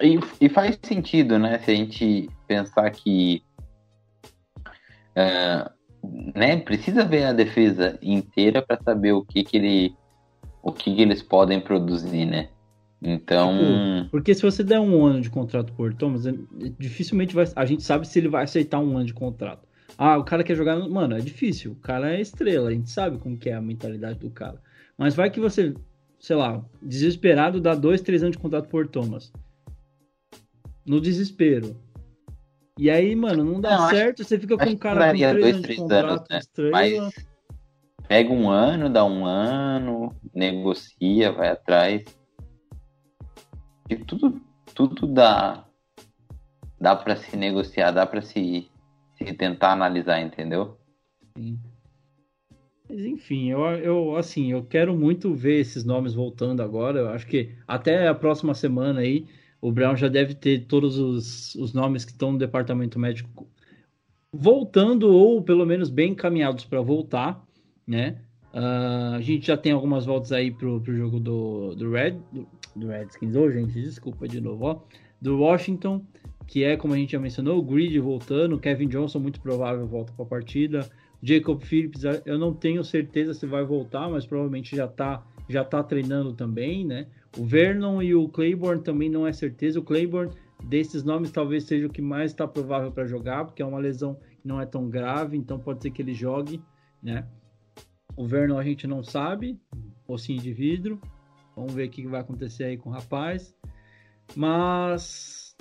E, 0.02 0.20
e, 0.40 0.50
faz 0.50 0.78
sentido, 0.84 1.40
né? 1.40 1.60
Se 1.60 1.72
a 1.72 1.76
gente 1.76 2.30
pensar 2.48 2.90
que. 2.92 3.42
Uh, 5.12 5.70
né, 6.36 6.58
precisa 6.58 7.04
ver 7.04 7.26
a 7.26 7.34
defesa 7.34 7.98
inteira 8.02 8.62
para 8.62 8.82
saber 8.82 9.14
o 9.14 9.24
que, 9.24 9.44
que 9.44 9.58
ele. 9.58 9.96
O 10.62 10.72
que, 10.72 10.94
que 10.94 11.02
eles 11.02 11.24
podem 11.24 11.60
produzir, 11.60 12.26
né? 12.26 12.50
Então. 13.02 13.58
Tipo, 14.04 14.12
porque 14.12 14.36
se 14.36 14.42
você 14.42 14.64
der 14.64 14.80
um 14.80 15.06
ano 15.06 15.22
de 15.22 15.30
contrato 15.30 15.74
por 15.74 15.94
Thomas, 15.94 16.26
é, 16.26 16.34
dificilmente 16.78 17.34
vai. 17.34 17.46
A 17.56 17.66
gente 17.66 17.84
sabe 17.84 18.08
se 18.08 18.20
ele 18.20 18.28
vai 18.28 18.44
aceitar 18.44 18.80
um 18.80 18.98
ano 18.98 19.06
de 19.06 19.14
contrato. 19.14 19.68
Ah, 19.98 20.18
o 20.18 20.24
cara 20.24 20.44
quer 20.44 20.56
jogar. 20.56 20.78
Mano, 20.88 21.18
é 21.18 21.20
difícil. 21.20 21.72
O 21.72 21.76
cara 21.76 22.14
é 22.14 22.22
estrela. 22.22 22.70
A 22.70 22.74
gente 22.74 22.90
sabe 22.90 23.18
como 23.18 23.38
que 23.38 23.50
é 23.50 23.54
a 23.54 23.62
mentalidade 23.62 24.20
do 24.20 24.30
cara. 24.30 24.62
Mas 25.00 25.16
vai 25.16 25.30
que 25.30 25.40
você, 25.40 25.74
sei 26.20 26.36
lá, 26.36 26.62
desesperado, 26.82 27.62
dá 27.62 27.74
dois, 27.74 28.02
três 28.02 28.22
anos 28.22 28.36
de 28.36 28.42
contrato 28.42 28.68
por 28.68 28.86
Thomas. 28.86 29.32
No 30.86 31.00
desespero. 31.00 31.80
E 32.78 32.90
aí, 32.90 33.16
mano, 33.16 33.46
não 33.46 33.62
dá 33.62 33.78
não, 33.78 33.90
certo, 33.90 34.22
acho, 34.22 34.28
você 34.28 34.38
fica 34.38 34.58
com 34.58 34.70
um 34.70 34.76
cara 34.76 35.12
com 35.12 35.18
três 35.18 35.34
dois, 35.40 35.56
anos 35.56 35.68
de 35.68 35.76
contrato, 35.78 36.34
anos, 36.34 36.50
né? 36.58 36.70
Mas 36.70 37.14
pega 38.10 38.34
um 38.34 38.50
ano, 38.50 38.90
dá 38.90 39.06
um 39.06 39.26
ano, 39.26 40.14
negocia, 40.36 41.32
vai 41.32 41.48
atrás. 41.48 42.04
E 43.90 43.96
tudo, 43.96 44.42
tudo 44.76 45.08
dá, 45.08 45.66
dá 46.80 46.94
para 46.94 47.16
se 47.16 47.38
negociar, 47.38 47.92
dá 47.92 48.06
para 48.06 48.22
se, 48.22 48.70
se 49.18 49.34
tentar 49.34 49.72
analisar, 49.72 50.20
entendeu? 50.20 50.78
Sim. 51.38 51.58
Mas 52.90 53.06
enfim, 53.06 53.52
eu, 53.52 53.60
eu 53.60 54.16
assim, 54.18 54.52
eu 54.52 54.64
quero 54.64 54.96
muito 54.98 55.34
ver 55.34 55.60
esses 55.60 55.84
nomes 55.84 56.14
voltando 56.14 56.62
agora. 56.62 57.00
Eu 57.00 57.10
acho 57.10 57.28
que 57.28 57.52
até 57.68 58.08
a 58.08 58.16
próxima 58.16 58.56
semana 58.56 59.02
aí, 59.02 59.28
o 59.62 59.72
Brown 59.72 59.96
já 59.96 60.08
deve 60.08 60.34
ter 60.34 60.66
todos 60.66 60.98
os, 60.98 61.54
os 61.56 61.72
nomes 61.72 62.04
que 62.04 62.12
estão 62.12 62.32
no 62.32 62.40
departamento 62.40 62.98
médico 62.98 63.48
voltando 64.34 65.14
ou 65.14 65.42
pelo 65.44 65.66
menos 65.66 65.90
bem 65.90 66.12
encaminhados 66.12 66.66
para 66.66 66.82
voltar, 66.82 67.46
né? 67.86 68.22
Uh, 68.54 69.16
a 69.16 69.22
gente 69.22 69.46
já 69.46 69.58
tem 69.58 69.72
algumas 69.72 70.06
voltas 70.06 70.32
aí 70.32 70.50
pro, 70.50 70.82
pro 70.82 70.96
jogo 70.96 71.20
do, 71.20 71.76
do 71.76 71.92
Red 71.92 72.18
do, 72.32 72.48
do 72.76 72.88
Redskins, 72.88 73.36
oh, 73.36 73.52
gente, 73.52 73.74
desculpa 73.74 74.28
de 74.28 74.42
novo, 74.42 74.66
ó, 74.66 74.82
do 75.22 75.38
Washington, 75.38 76.04
que 76.48 76.64
é 76.64 76.76
como 76.76 76.96
a 76.96 76.98
gente 76.98 77.12
já 77.12 77.20
mencionou, 77.20 77.60
o 77.60 77.62
Grid 77.62 78.00
voltando, 78.00 78.60
Kevin 78.60 78.88
Johnson 78.88 79.20
muito 79.20 79.40
provável 79.40 79.86
volta 79.86 80.12
para 80.14 80.26
a 80.26 80.28
partida, 80.28 80.90
Jacob 81.22 81.62
Phillips, 81.62 82.04
eu 82.26 82.38
não 82.38 82.54
tenho 82.54 82.84
certeza 82.84 83.34
se 83.34 83.46
vai 83.46 83.64
voltar, 83.64 84.10
mas 84.10 84.26
provavelmente 84.26 84.76
já 84.76 84.86
está 84.86 85.24
já 85.50 85.66
tá 85.66 85.82
treinando 85.82 86.34
também, 86.34 86.86
né? 86.86 87.08
O 87.36 87.44
Vernon 87.44 88.04
e 88.04 88.14
o 88.14 88.30
Claiborne 88.30 88.84
também 88.84 89.10
não 89.10 89.26
é 89.26 89.34
certeza. 89.34 89.80
O 89.80 89.84
Claiborne, 89.84 90.32
desses 90.64 91.04
nomes, 91.04 91.32
talvez 91.32 91.64
seja 91.64 91.88
o 91.88 91.90
que 91.90 92.04
mais 92.04 92.32
está 92.32 92.48
provável 92.48 92.92
para 92.92 93.08
jogar, 93.08 93.46
porque 93.46 93.62
é 93.62 93.66
uma 93.66 93.80
lesão 93.80 94.14
que 94.14 94.48
não 94.48 94.62
é 94.62 94.66
tão 94.66 94.88
grave, 94.88 95.36
então 95.36 95.60
pode 95.60 95.82
ser 95.82 95.90
que 95.90 96.04
ele 96.04 96.14
jogue, 96.14 96.62
né? 97.02 97.28
O 98.16 98.28
Vernon 98.28 98.60
a 98.60 98.64
gente 98.64 98.86
não 98.86 99.04
sabe, 99.04 99.60
ossinho 100.08 100.40
de 100.40 100.54
vidro. 100.54 101.02
Vamos 101.56 101.74
ver 101.74 101.88
o 101.88 101.90
que 101.90 102.08
vai 102.08 102.22
acontecer 102.22 102.66
aí 102.66 102.78
com 102.78 102.90
o 102.90 102.94
rapaz. 102.94 103.56
Mas 104.36 105.58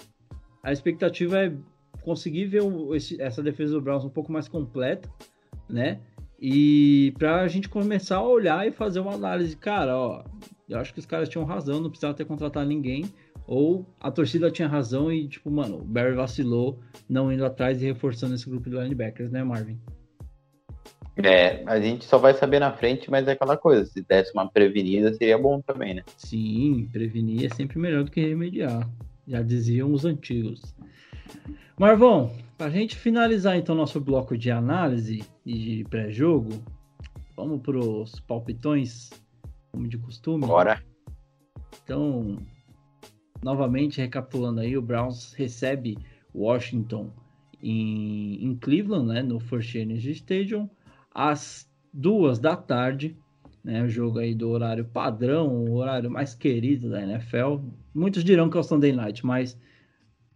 a 0.63 0.71
expectativa 0.71 1.39
é 1.39 1.57
conseguir 2.03 2.45
ver 2.45 2.63
esse, 2.95 3.21
essa 3.21 3.43
defesa 3.43 3.73
do 3.73 3.81
Browns 3.81 4.05
um 4.05 4.11
pouco 4.11 4.31
mais 4.31 4.49
completa 4.49 5.09
né? 5.69 6.01
E 6.41 7.13
para 7.19 7.41
a 7.41 7.49
gente 7.49 7.69
começar 7.69 8.17
a 8.17 8.27
olhar 8.27 8.67
e 8.67 8.71
fazer 8.71 9.01
uma 9.01 9.15
análise, 9.15 9.57
cara, 9.57 9.97
ó, 9.97 10.25
eu 10.69 10.79
acho 10.79 10.93
que 10.93 11.01
os 11.01 11.07
caras 11.07 11.29
tinham 11.29 11.45
razão, 11.45 11.81
não 11.81 11.91
precisava 11.91 12.15
ter 12.15 12.25
contratado 12.25 12.67
ninguém, 12.67 13.13
ou 13.47 13.87
a 13.99 14.11
torcida 14.11 14.51
tinha 14.51 14.69
razão 14.69 15.11
e, 15.11 15.27
tipo, 15.27 15.51
mano, 15.51 15.79
o 15.79 15.85
Barry 15.85 16.15
vacilou 16.15 16.79
não 17.09 17.33
indo 17.33 17.45
atrás 17.45 17.83
e 17.83 17.87
reforçando 17.87 18.35
esse 18.35 18.49
grupo 18.49 18.69
de 18.69 18.77
linebackers, 18.77 19.33
né, 19.33 19.43
Marvin? 19.43 19.81
É, 21.17 21.65
a 21.67 21.81
gente 21.81 22.05
só 22.05 22.17
vai 22.17 22.33
saber 22.35 22.61
na 22.61 22.73
frente, 22.73 23.11
mas 23.11 23.27
é 23.27 23.33
aquela 23.33 23.57
coisa, 23.57 23.85
se 23.87 24.03
desse 24.03 24.33
uma 24.33 24.49
prevenida 24.49 25.13
seria 25.15 25.37
bom 25.37 25.61
também, 25.61 25.95
né? 25.95 26.05
Sim, 26.17 26.89
prevenir 26.93 27.47
é 27.47 27.55
sempre 27.55 27.79
melhor 27.79 28.05
do 28.05 28.11
que 28.11 28.21
remediar, 28.21 28.89
já 29.27 29.43
diziam 29.43 29.93
os 29.93 30.05
antigos. 30.05 30.63
Marvão, 31.77 32.31
para 32.59 32.67
a 32.67 32.71
gente 32.71 32.97
finalizar 32.97 33.57
então 33.57 33.73
nosso 33.73 34.01
bloco 34.01 34.37
de 34.37 34.51
análise 34.51 35.25
e 35.47 35.77
de 35.77 35.85
pré-jogo, 35.85 36.61
vamos 37.37 37.63
para 37.63 37.79
os 37.79 38.19
palpitões, 38.19 39.11
como 39.71 39.87
de 39.87 39.97
costume. 39.97 40.45
Bora. 40.45 40.83
Então, 41.85 42.37
novamente 43.41 44.01
recapitulando 44.01 44.61
aí, 44.61 44.77
o 44.77 44.83
Browns 44.83 45.33
recebe 45.35 45.97
Washington 46.35 47.13
em, 47.63 48.45
em 48.45 48.57
Cleveland, 48.57 49.07
né, 49.07 49.23
no 49.23 49.39
First 49.39 49.77
Energy 49.77 50.11
Stadium, 50.11 50.69
às 51.15 51.71
duas 51.93 52.41
da 52.41 52.57
tarde, 52.57 53.17
né, 53.63 53.85
o 53.85 53.89
jogo 53.89 54.19
aí 54.19 54.35
do 54.35 54.49
horário 54.49 54.85
padrão, 54.85 55.49
o 55.49 55.77
horário 55.77 56.11
mais 56.11 56.35
querido 56.35 56.91
da 56.91 57.03
NFL. 57.03 57.59
Muitos 57.95 58.25
dirão 58.25 58.51
que 58.51 58.57
é 58.57 58.61
o 58.61 58.65
Sunday 58.65 58.93
Night, 58.93 59.25
mas 59.25 59.57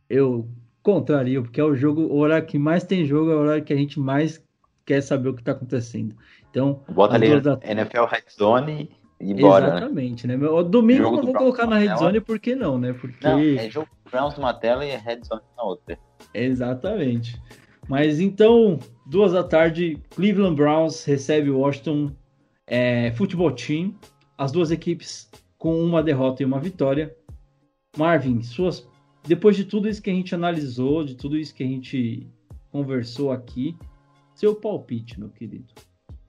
eu 0.08 0.48
contrario, 0.82 1.42
porque 1.42 1.60
é 1.60 1.64
o 1.64 1.74
jogo, 1.74 2.02
o 2.02 2.18
horário 2.18 2.46
que 2.46 2.58
mais 2.58 2.84
tem 2.84 3.04
jogo, 3.04 3.30
é 3.30 3.34
o 3.34 3.38
horário 3.38 3.64
que 3.64 3.72
a 3.72 3.76
gente 3.76 4.00
mais 4.00 4.42
quer 4.84 5.00
saber 5.00 5.28
o 5.28 5.34
que 5.34 5.40
está 5.40 5.52
acontecendo. 5.52 6.14
Então, 6.50 6.82
bota 6.88 7.14
ali 7.14 7.40
da... 7.40 7.58
NFL 7.62 8.04
Red 8.04 8.24
Zone 8.30 8.90
e 9.20 9.34
bora. 9.34 9.68
Né? 9.68 9.76
Exatamente, 9.76 10.26
né? 10.26 10.36
O 10.36 10.62
domingo 10.62 11.04
eu 11.04 11.12
não 11.12 11.22
vou 11.22 11.34
colocar 11.34 11.66
na 11.66 11.78
Red 11.78 11.96
Zone, 11.96 12.20
por 12.20 12.38
que 12.38 12.54
não, 12.54 12.78
né? 12.78 12.92
Porque 12.92 13.26
não, 13.26 13.38
é 13.38 13.70
jogo 13.70 13.88
Browns 14.10 14.36
numa 14.36 14.52
tela 14.52 14.84
e 14.84 14.94
Red 14.96 15.20
Zone 15.24 15.42
na 15.56 15.62
outra. 15.62 15.98
Exatamente. 16.34 17.40
Mas 17.88 18.20
então, 18.20 18.78
duas 19.06 19.32
da 19.32 19.42
tarde, 19.42 19.98
Cleveland 20.14 20.56
Browns 20.56 21.04
recebe 21.04 21.50
o 21.50 21.58
Washington 21.58 22.12
é, 22.66 23.12
Football 23.12 23.52
Team. 23.52 23.94
As 24.36 24.50
duas 24.50 24.70
equipes 24.70 25.30
com 25.56 25.80
uma 25.82 26.02
derrota 26.02 26.42
e 26.42 26.46
uma 26.46 26.58
vitória. 26.58 27.14
Marvin, 27.96 28.42
suas 28.42 28.88
depois 29.24 29.56
de 29.56 29.64
tudo 29.64 29.88
isso 29.88 30.02
que 30.02 30.10
a 30.10 30.14
gente 30.14 30.34
analisou, 30.34 31.04
de 31.04 31.14
tudo 31.14 31.36
isso 31.36 31.54
que 31.54 31.62
a 31.62 31.66
gente 31.66 32.26
conversou 32.70 33.30
aqui, 33.30 33.76
seu 34.34 34.54
palpite, 34.54 35.18
meu 35.18 35.28
querido. 35.28 35.72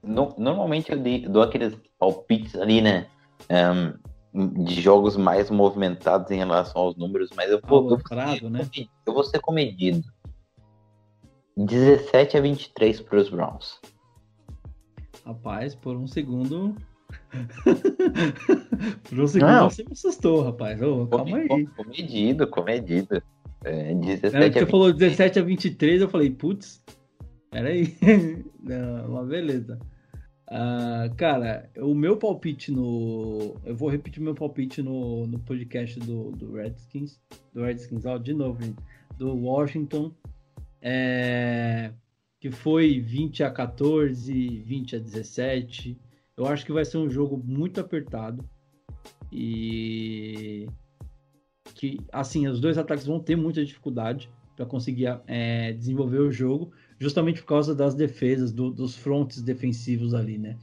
No, 0.02 0.34
normalmente 0.38 0.92
eu 0.92 1.30
dou 1.30 1.42
aqueles 1.42 1.76
palpites 1.98 2.54
ali, 2.54 2.80
né? 2.82 3.06
Um, 3.50 4.64
de 4.64 4.80
jogos 4.80 5.16
mais 5.16 5.48
movimentados 5.48 6.30
em 6.30 6.36
relação 6.36 6.82
aos 6.82 6.96
números, 6.96 7.30
mas 7.36 7.50
eu 7.50 7.60
vou, 7.62 7.90
eu, 7.90 8.00
ser, 8.00 8.50
né? 8.50 8.68
eu 9.06 9.14
vou 9.14 9.22
ser 9.22 9.40
comedido. 9.40 10.04
17 11.56 12.36
a 12.36 12.40
23 12.40 13.00
para 13.00 13.18
os 13.18 13.28
Browns. 13.28 13.80
Rapaz, 15.24 15.74
por 15.74 15.96
um 15.96 16.06
segundo. 16.06 16.74
por 19.04 19.20
um 19.20 19.26
segundo 19.26 19.50
Não. 19.50 19.70
você 19.70 19.82
me 19.82 19.92
assustou, 19.92 20.42
rapaz. 20.42 20.80
Ô, 20.82 21.06
calma 21.06 21.38
aí. 21.38 21.66
Comedido, 21.66 22.46
comedido. 22.46 23.22
É, 23.64 23.94
17 23.94 24.36
é, 24.36 24.60
você 24.60 24.66
falou 24.66 24.92
17 24.92 25.38
a 25.38 25.42
23, 25.42 26.02
eu 26.02 26.08
falei, 26.08 26.30
putz, 26.30 26.82
peraí. 27.50 27.96
Não, 28.62 29.08
mas 29.08 29.28
beleza. 29.28 29.78
Uh, 30.46 31.14
cara, 31.16 31.70
o 31.78 31.94
meu 31.94 32.16
palpite 32.16 32.70
no. 32.70 33.56
Eu 33.64 33.74
vou 33.74 33.88
repetir 33.88 34.22
meu 34.22 34.34
palpite 34.34 34.82
no, 34.82 35.26
no 35.26 35.38
podcast 35.38 35.98
do, 36.00 36.32
do 36.32 36.52
Redskins. 36.52 37.18
Do 37.52 37.62
Redskins, 37.62 38.04
ó, 38.04 38.18
de 38.18 38.34
novo, 38.34 38.62
gente. 38.62 38.76
Do 39.16 39.34
Washington. 39.34 40.12
É, 40.82 41.90
que 42.38 42.50
foi 42.50 43.00
20 43.00 43.42
a 43.42 43.50
14, 43.50 44.32
20 44.32 44.96
a 44.96 44.98
17. 44.98 45.98
Eu 46.36 46.46
acho 46.46 46.64
que 46.64 46.72
vai 46.72 46.84
ser 46.84 46.98
um 46.98 47.10
jogo 47.10 47.40
muito 47.44 47.80
apertado. 47.80 48.44
E 49.32 50.66
que 51.74 51.98
assim, 52.12 52.46
os 52.46 52.60
dois 52.60 52.78
ataques 52.78 53.06
vão 53.06 53.18
ter 53.18 53.36
muita 53.36 53.64
dificuldade 53.64 54.30
para 54.56 54.64
conseguir 54.64 55.06
é, 55.26 55.72
desenvolver 55.72 56.20
o 56.20 56.30
jogo, 56.30 56.70
justamente 56.98 57.40
por 57.40 57.48
causa 57.48 57.74
das 57.74 57.94
defesas, 57.94 58.52
do, 58.52 58.70
dos 58.70 58.96
frontes 58.96 59.42
defensivos 59.42 60.14
ali, 60.14 60.38
né? 60.38 60.56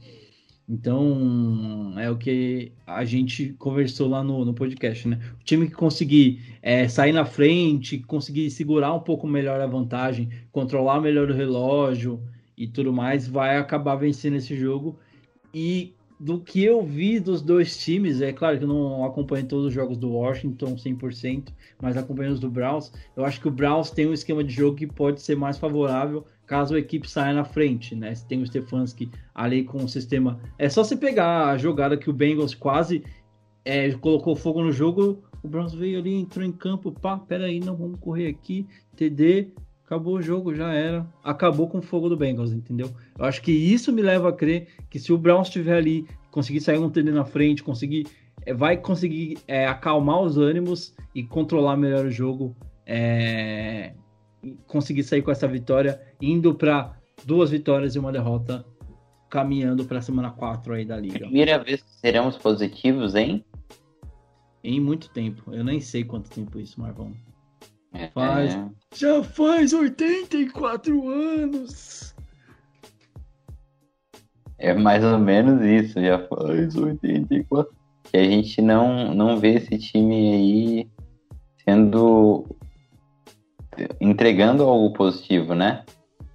Então, 0.68 1.92
é 1.98 2.10
o 2.10 2.16
que 2.16 2.72
a 2.86 3.04
gente 3.04 3.52
conversou 3.58 4.08
lá 4.08 4.22
no, 4.22 4.44
no 4.44 4.54
podcast, 4.54 5.06
né? 5.06 5.20
O 5.40 5.44
time 5.44 5.68
que 5.68 5.74
conseguir 5.74 6.40
é, 6.62 6.88
sair 6.88 7.12
na 7.12 7.26
frente, 7.26 7.98
conseguir 7.98 8.48
segurar 8.50 8.94
um 8.94 9.00
pouco 9.00 9.26
melhor 9.26 9.60
a 9.60 9.66
vantagem, 9.66 10.30
controlar 10.50 11.00
melhor 11.00 11.30
o 11.30 11.34
relógio 11.34 12.22
e 12.56 12.66
tudo 12.66 12.92
mais, 12.92 13.28
vai 13.28 13.58
acabar 13.58 13.96
vencendo 13.96 14.36
esse 14.36 14.56
jogo. 14.56 14.98
E 15.54 15.94
do 16.18 16.38
que 16.38 16.62
eu 16.62 16.84
vi 16.84 17.18
dos 17.18 17.42
dois 17.42 17.76
times, 17.76 18.20
é 18.20 18.32
claro 18.32 18.56
que 18.56 18.64
eu 18.64 18.68
não 18.68 19.04
acompanho 19.04 19.46
todos 19.46 19.66
os 19.66 19.74
jogos 19.74 19.98
do 19.98 20.12
Washington 20.12 20.76
100%, 20.76 21.48
mas 21.80 21.96
acompanho 21.96 22.32
os 22.32 22.38
do 22.38 22.48
Browns. 22.48 22.92
Eu 23.16 23.24
acho 23.24 23.40
que 23.40 23.48
o 23.48 23.50
Browns 23.50 23.90
tem 23.90 24.06
um 24.06 24.12
esquema 24.12 24.44
de 24.44 24.52
jogo 24.52 24.76
que 24.76 24.86
pode 24.86 25.20
ser 25.20 25.36
mais 25.36 25.58
favorável 25.58 26.24
caso 26.46 26.74
a 26.74 26.78
equipe 26.78 27.10
saia 27.10 27.32
na 27.32 27.44
frente, 27.44 27.96
né? 27.96 28.12
Tem 28.28 28.42
o 28.42 28.46
Stefanski 28.46 29.10
ali 29.34 29.64
com 29.64 29.78
o 29.78 29.88
sistema. 29.88 30.38
É 30.58 30.68
só 30.68 30.84
você 30.84 30.96
pegar 30.96 31.48
a 31.48 31.56
jogada 31.56 31.96
que 31.96 32.10
o 32.10 32.12
Bengals 32.12 32.54
quase 32.54 33.02
é, 33.64 33.90
colocou 33.92 34.36
fogo 34.36 34.62
no 34.62 34.70
jogo, 34.70 35.22
o 35.42 35.48
Browns 35.48 35.74
veio 35.74 35.98
ali, 35.98 36.14
entrou 36.14 36.44
em 36.44 36.52
campo, 36.52 36.92
pá, 36.92 37.16
peraí, 37.16 37.58
não, 37.58 37.74
vamos 37.74 37.98
correr 37.98 38.28
aqui, 38.28 38.66
TD, 38.96 39.48
acabou 39.92 40.14
o 40.14 40.22
jogo, 40.22 40.54
já 40.54 40.72
era. 40.72 41.06
Acabou 41.22 41.68
com 41.68 41.78
o 41.78 41.82
fogo 41.82 42.08
do 42.08 42.16
Bengals, 42.16 42.52
entendeu? 42.52 42.90
Eu 43.18 43.26
acho 43.26 43.42
que 43.42 43.52
isso 43.52 43.92
me 43.92 44.00
leva 44.00 44.30
a 44.30 44.32
crer 44.32 44.68
que 44.88 44.98
se 44.98 45.12
o 45.12 45.18
Browns 45.18 45.48
estiver 45.48 45.76
ali, 45.76 46.06
conseguir 46.30 46.60
sair 46.60 46.78
um 46.78 46.88
TD 46.88 47.10
na 47.10 47.24
frente, 47.24 47.62
conseguir. 47.62 48.06
É, 48.44 48.54
vai 48.54 48.76
conseguir 48.76 49.38
é, 49.46 49.66
acalmar 49.66 50.20
os 50.20 50.38
ânimos 50.38 50.94
e 51.14 51.22
controlar 51.22 51.76
melhor 51.76 52.06
o 52.06 52.10
jogo. 52.10 52.56
É, 52.86 53.92
conseguir 54.66 55.04
sair 55.04 55.22
com 55.22 55.30
essa 55.30 55.46
vitória, 55.46 56.00
indo 56.20 56.54
para 56.54 56.96
duas 57.24 57.50
vitórias 57.50 57.94
e 57.94 57.98
uma 57.98 58.10
derrota, 58.10 58.64
caminhando 59.28 59.84
para 59.84 59.98
a 59.98 60.02
semana 60.02 60.30
4 60.30 60.74
aí 60.74 60.84
da 60.84 60.96
liga. 60.96 61.20
Primeira 61.20 61.62
vez 61.62 61.82
que 61.82 61.90
seremos 62.00 62.36
positivos, 62.38 63.14
hein? 63.14 63.44
Em 64.64 64.80
muito 64.80 65.10
tempo. 65.10 65.52
Eu 65.52 65.62
nem 65.62 65.80
sei 65.80 66.02
quanto 66.02 66.30
tempo 66.30 66.58
isso, 66.58 66.80
Marvão. 66.80 67.12
É, 67.94 68.08
faz. 68.08 68.58
Já 68.94 69.22
faz 69.22 69.72
84 69.72 71.08
anos. 71.08 72.14
É 74.58 74.72
mais 74.74 75.04
ou 75.04 75.18
menos 75.18 75.64
isso, 75.64 76.00
já 76.00 76.18
faz 76.28 76.76
84. 76.76 77.74
Que 78.04 78.16
a 78.16 78.24
gente 78.24 78.62
não, 78.62 79.14
não 79.14 79.38
vê 79.38 79.54
esse 79.54 79.78
time 79.78 80.34
aí 80.34 80.90
sendo. 81.64 82.46
entregando 84.00 84.62
algo 84.64 84.92
positivo, 84.92 85.54
né? 85.54 85.84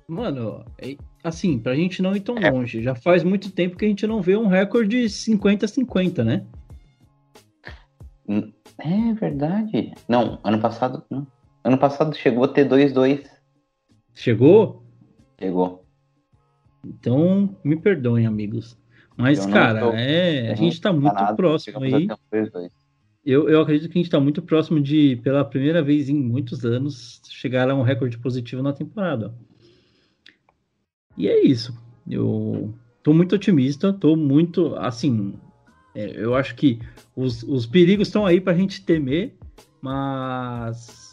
Mano, 0.08 0.64
é, 0.78 0.96
assim, 1.24 1.60
pra 1.60 1.76
gente 1.76 2.02
não 2.02 2.16
ir 2.16 2.22
tão 2.22 2.38
é. 2.38 2.50
longe, 2.50 2.82
já 2.82 2.96
faz 2.96 3.24
muito 3.24 3.52
tempo 3.52 3.78
que 3.78 3.86
a 3.86 3.88
gente 3.88 4.08
não 4.08 4.22
vê 4.22 4.38
um 4.38 4.48
recorde 4.48 5.06
50-50, 5.06 6.24
né? 6.24 6.46
É 8.80 9.14
verdade. 9.14 9.94
Não, 10.08 10.40
ano 10.44 10.60
passado. 10.60 11.04
Não. 11.10 11.26
Ano 11.68 11.78
passado 11.78 12.16
chegou 12.16 12.46
a 12.46 12.48
ter 12.48 12.66
2-2. 12.66 13.26
Chegou? 14.14 14.86
Chegou. 15.38 15.84
Então, 16.82 17.58
me 17.62 17.76
perdoem, 17.76 18.26
amigos. 18.26 18.78
Mas, 19.18 19.46
cara, 19.46 19.82
é, 20.00 20.50
a 20.50 20.56
gente 20.56 20.80
tá 20.80 20.94
muito 20.94 21.14
nada, 21.14 21.36
próximo 21.36 21.84
aí. 21.84 22.08
Eu, 23.26 23.50
eu 23.50 23.60
acredito 23.60 23.92
que 23.92 24.00
a 24.00 24.02
gente 24.02 24.10
tá 24.10 24.18
muito 24.18 24.42
próximo 24.42 24.80
de, 24.80 25.18
pela 25.18 25.44
primeira 25.44 25.84
vez 25.84 26.08
em 26.08 26.16
muitos 26.16 26.64
anos, 26.64 27.22
chegar 27.30 27.70
a 27.70 27.76
um 27.76 27.82
recorde 27.82 28.18
positivo 28.18 28.64
na 28.64 28.72
temporada. 28.72 29.36
E 31.18 31.28
é 31.28 31.46
isso. 31.46 31.78
Eu 32.10 32.74
tô 33.04 33.12
muito 33.12 33.36
otimista, 33.36 33.92
tô 33.92 34.16
muito, 34.16 34.74
assim, 34.78 35.34
é, 35.94 36.14
eu 36.16 36.34
acho 36.34 36.56
que 36.56 36.80
os, 37.14 37.44
os 37.44 37.66
perigos 37.66 38.08
estão 38.08 38.26
aí 38.26 38.40
pra 38.40 38.54
gente 38.54 38.86
temer, 38.86 39.36
mas 39.82 41.07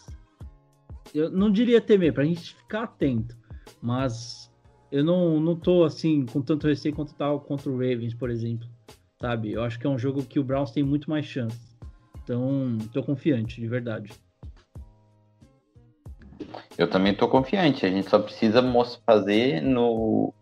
eu 1.14 1.30
não 1.30 1.50
diria 1.50 1.80
temer, 1.80 2.12
pra 2.12 2.24
gente 2.24 2.56
ficar 2.56 2.82
atento, 2.82 3.38
mas 3.80 4.52
eu 4.90 5.04
não, 5.04 5.38
não 5.38 5.54
tô 5.54 5.84
assim 5.84 6.26
com 6.26 6.42
tanto 6.42 6.66
receio 6.66 6.94
quanto 6.94 7.14
tal 7.14 7.40
contra 7.40 7.70
o 7.70 7.74
Ravens, 7.74 8.12
por 8.12 8.28
exemplo, 8.28 8.68
sabe? 9.20 9.52
Eu 9.52 9.62
acho 9.62 9.78
que 9.78 9.86
é 9.86 9.90
um 9.90 9.98
jogo 9.98 10.24
que 10.24 10.40
o 10.40 10.44
Browns 10.44 10.72
tem 10.72 10.82
muito 10.82 11.08
mais 11.08 11.24
chance. 11.24 11.72
Então, 12.22 12.78
tô 12.92 13.02
confiante, 13.02 13.60
de 13.60 13.68
verdade. 13.68 14.12
Eu 16.76 16.90
também 16.90 17.14
tô 17.14 17.28
confiante. 17.28 17.86
A 17.86 17.90
gente 17.90 18.08
só 18.10 18.18
precisa 18.18 18.60
fazer 19.06 19.60
no, 19.60 20.34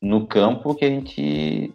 no 0.00 0.26
campo 0.26 0.74
que 0.74 0.84
a 0.84 0.88
gente 0.88 1.74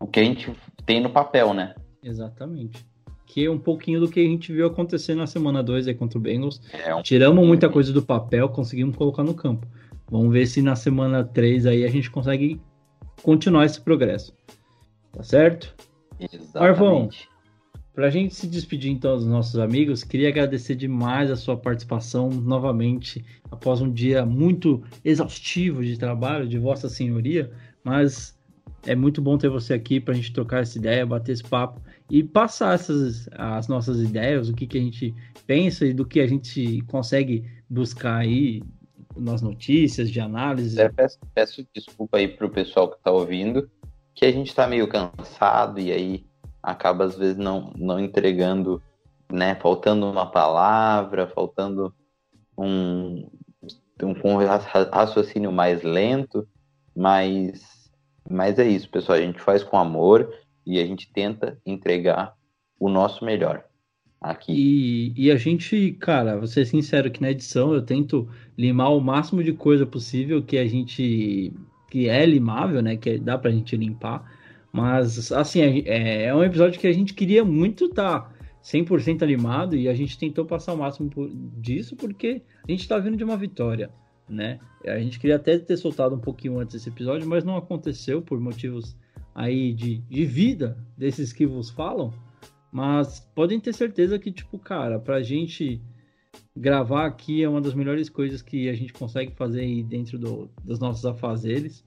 o 0.00 0.06
que 0.06 0.18
a 0.18 0.24
gente 0.24 0.52
tem 0.84 1.00
no 1.00 1.10
papel, 1.10 1.54
né? 1.54 1.74
Exatamente 2.02 2.84
que 3.34 3.46
é 3.46 3.50
um 3.50 3.58
pouquinho 3.58 3.98
do 3.98 4.08
que 4.08 4.20
a 4.20 4.22
gente 4.22 4.52
viu 4.52 4.64
acontecer 4.64 5.16
na 5.16 5.26
semana 5.26 5.60
2 5.60 5.88
aí 5.88 5.94
contra 5.94 6.16
o 6.16 6.20
Bengals. 6.20 6.60
É 6.72 6.94
um... 6.94 7.02
Tiramos 7.02 7.44
muita 7.44 7.68
coisa 7.68 7.92
do 7.92 8.00
papel, 8.00 8.48
conseguimos 8.48 8.94
colocar 8.94 9.24
no 9.24 9.34
campo. 9.34 9.66
Vamos 10.08 10.32
ver 10.32 10.46
se 10.46 10.62
na 10.62 10.76
semana 10.76 11.24
3 11.24 11.66
aí 11.66 11.84
a 11.84 11.88
gente 11.88 12.08
consegue 12.12 12.60
continuar 13.24 13.64
esse 13.64 13.80
progresso. 13.80 14.32
Tá 15.10 15.24
certo? 15.24 15.74
Exatamente. 16.20 16.54
Marvão, 16.54 17.08
pra 17.92 18.08
gente 18.08 18.36
se 18.36 18.46
despedir 18.46 18.92
então 18.92 19.16
dos 19.16 19.26
nossos 19.26 19.58
amigos, 19.58 20.04
queria 20.04 20.28
agradecer 20.28 20.76
demais 20.76 21.28
a 21.28 21.34
sua 21.34 21.56
participação 21.56 22.30
novamente 22.30 23.24
após 23.50 23.80
um 23.80 23.90
dia 23.90 24.24
muito 24.24 24.80
exaustivo 25.04 25.82
de 25.82 25.98
trabalho 25.98 26.46
de 26.46 26.56
Vossa 26.56 26.88
Senhoria, 26.88 27.50
mas 27.82 28.33
é 28.86 28.94
muito 28.94 29.20
bom 29.20 29.36
ter 29.38 29.48
você 29.48 29.74
aqui 29.74 30.00
para 30.00 30.12
a 30.12 30.16
gente 30.16 30.32
trocar 30.32 30.62
essa 30.62 30.78
ideia, 30.78 31.06
bater 31.06 31.32
esse 31.32 31.42
papo 31.42 31.80
e 32.10 32.22
passar 32.22 32.74
essas, 32.74 33.28
as 33.32 33.68
nossas 33.68 34.00
ideias, 34.00 34.48
o 34.48 34.54
que, 34.54 34.66
que 34.66 34.78
a 34.78 34.80
gente 34.80 35.14
pensa 35.46 35.86
e 35.86 35.92
do 35.92 36.04
que 36.04 36.20
a 36.20 36.26
gente 36.26 36.80
consegue 36.82 37.44
buscar 37.68 38.16
aí 38.16 38.62
nas 39.16 39.40
notícias, 39.40 40.10
de 40.10 40.20
análise. 40.20 40.80
É, 40.80 40.88
peço, 40.88 41.18
peço, 41.34 41.66
desculpa 41.74 42.18
aí 42.18 42.28
pro 42.28 42.50
pessoal 42.50 42.88
que 42.88 42.96
está 42.96 43.10
ouvindo, 43.10 43.70
que 44.14 44.24
a 44.24 44.32
gente 44.32 44.48
está 44.48 44.66
meio 44.66 44.88
cansado 44.88 45.80
e 45.80 45.92
aí 45.92 46.26
acaba 46.62 47.04
às 47.04 47.16
vezes 47.16 47.36
não, 47.36 47.72
não 47.76 48.00
entregando, 48.00 48.82
né? 49.30 49.54
Faltando 49.56 50.10
uma 50.10 50.30
palavra, 50.30 51.26
faltando 51.28 51.94
um, 52.58 53.28
um 54.02 54.36
raciocínio 54.90 55.52
mais 55.52 55.82
lento, 55.82 56.46
mas 56.96 57.73
mas 58.28 58.58
é 58.58 58.66
isso, 58.66 58.88
pessoal. 58.88 59.18
A 59.18 59.20
gente 59.20 59.40
faz 59.40 59.62
com 59.62 59.76
amor 59.76 60.32
e 60.66 60.78
a 60.78 60.86
gente 60.86 61.12
tenta 61.12 61.58
entregar 61.64 62.34
o 62.78 62.88
nosso 62.88 63.24
melhor 63.24 63.64
aqui. 64.20 64.52
E, 65.16 65.26
e 65.26 65.30
a 65.30 65.36
gente, 65.36 65.92
cara, 66.00 66.36
vou 66.38 66.46
ser 66.46 66.64
sincero 66.66 67.10
que 67.10 67.20
na 67.20 67.30
edição 67.30 67.74
eu 67.74 67.82
tento 67.82 68.28
limar 68.56 68.94
o 68.94 69.00
máximo 69.00 69.42
de 69.42 69.52
coisa 69.52 69.84
possível 69.84 70.42
que 70.42 70.56
a 70.56 70.66
gente. 70.66 71.52
que 71.90 72.08
é 72.08 72.24
limável, 72.24 72.82
né? 72.82 72.96
Que 72.96 73.18
dá 73.18 73.36
pra 73.36 73.50
gente 73.50 73.76
limpar. 73.76 74.24
Mas, 74.72 75.30
assim, 75.30 75.60
é, 75.86 76.24
é 76.24 76.34
um 76.34 76.42
episódio 76.42 76.80
que 76.80 76.86
a 76.86 76.92
gente 76.92 77.14
queria 77.14 77.44
muito 77.44 77.86
estar. 77.86 78.20
Tá 78.20 78.34
100% 78.64 79.22
animado 79.22 79.76
e 79.76 79.88
a 79.88 79.94
gente 79.94 80.18
tentou 80.18 80.46
passar 80.46 80.72
o 80.72 80.78
máximo 80.78 81.10
disso 81.58 81.94
porque 81.96 82.40
a 82.66 82.70
gente 82.70 82.80
está 82.80 82.98
vindo 82.98 83.16
de 83.16 83.22
uma 83.22 83.36
vitória, 83.36 83.90
né? 84.28 84.58
A 84.84 84.98
gente 84.98 85.18
queria 85.18 85.36
até 85.36 85.58
ter 85.58 85.76
soltado 85.76 86.14
um 86.14 86.20
pouquinho 86.20 86.58
antes 86.58 86.74
esse 86.74 86.88
episódio, 86.88 87.28
mas 87.28 87.44
não 87.44 87.56
aconteceu 87.56 88.22
por 88.22 88.40
motivos 88.40 88.96
aí 89.34 89.72
de, 89.72 89.98
de 89.98 90.24
vida 90.24 90.78
desses 90.96 91.32
que 91.32 91.46
vos 91.46 91.70
falam. 91.70 92.12
Mas 92.70 93.20
podem 93.34 93.60
ter 93.60 93.72
certeza 93.72 94.18
que, 94.18 94.32
tipo, 94.32 94.58
cara, 94.58 94.98
pra 94.98 95.22
gente 95.22 95.80
gravar 96.56 97.06
aqui 97.06 97.42
é 97.42 97.48
uma 97.48 97.60
das 97.60 97.74
melhores 97.74 98.08
coisas 98.08 98.42
que 98.42 98.68
a 98.68 98.74
gente 98.74 98.92
consegue 98.92 99.32
fazer 99.34 99.60
aí 99.60 99.82
dentro 99.82 100.18
do, 100.18 100.50
dos 100.62 100.78
nossos 100.78 101.04
afazeres. 101.04 101.84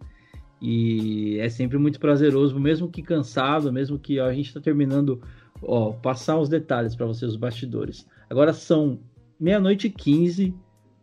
E 0.61 1.37
é 1.39 1.49
sempre 1.49 1.77
muito 1.77 1.99
prazeroso, 1.99 2.59
mesmo 2.59 2.89
que 2.89 3.03
cansado, 3.03 3.71
mesmo 3.71 3.99
que 3.99 4.19
ó, 4.19 4.25
a 4.25 4.33
gente 4.33 4.47
está 4.47 4.59
terminando, 4.59 5.21
ó, 5.61 5.91
passar 5.91 6.39
os 6.39 6.49
detalhes 6.49 6.95
para 6.95 7.05
vocês, 7.05 7.31
os 7.31 7.37
bastidores. 7.37 8.07
Agora 8.29 8.53
são 8.53 8.99
meia-noite 9.39 9.87
e 9.87 9.91
15 9.91 10.55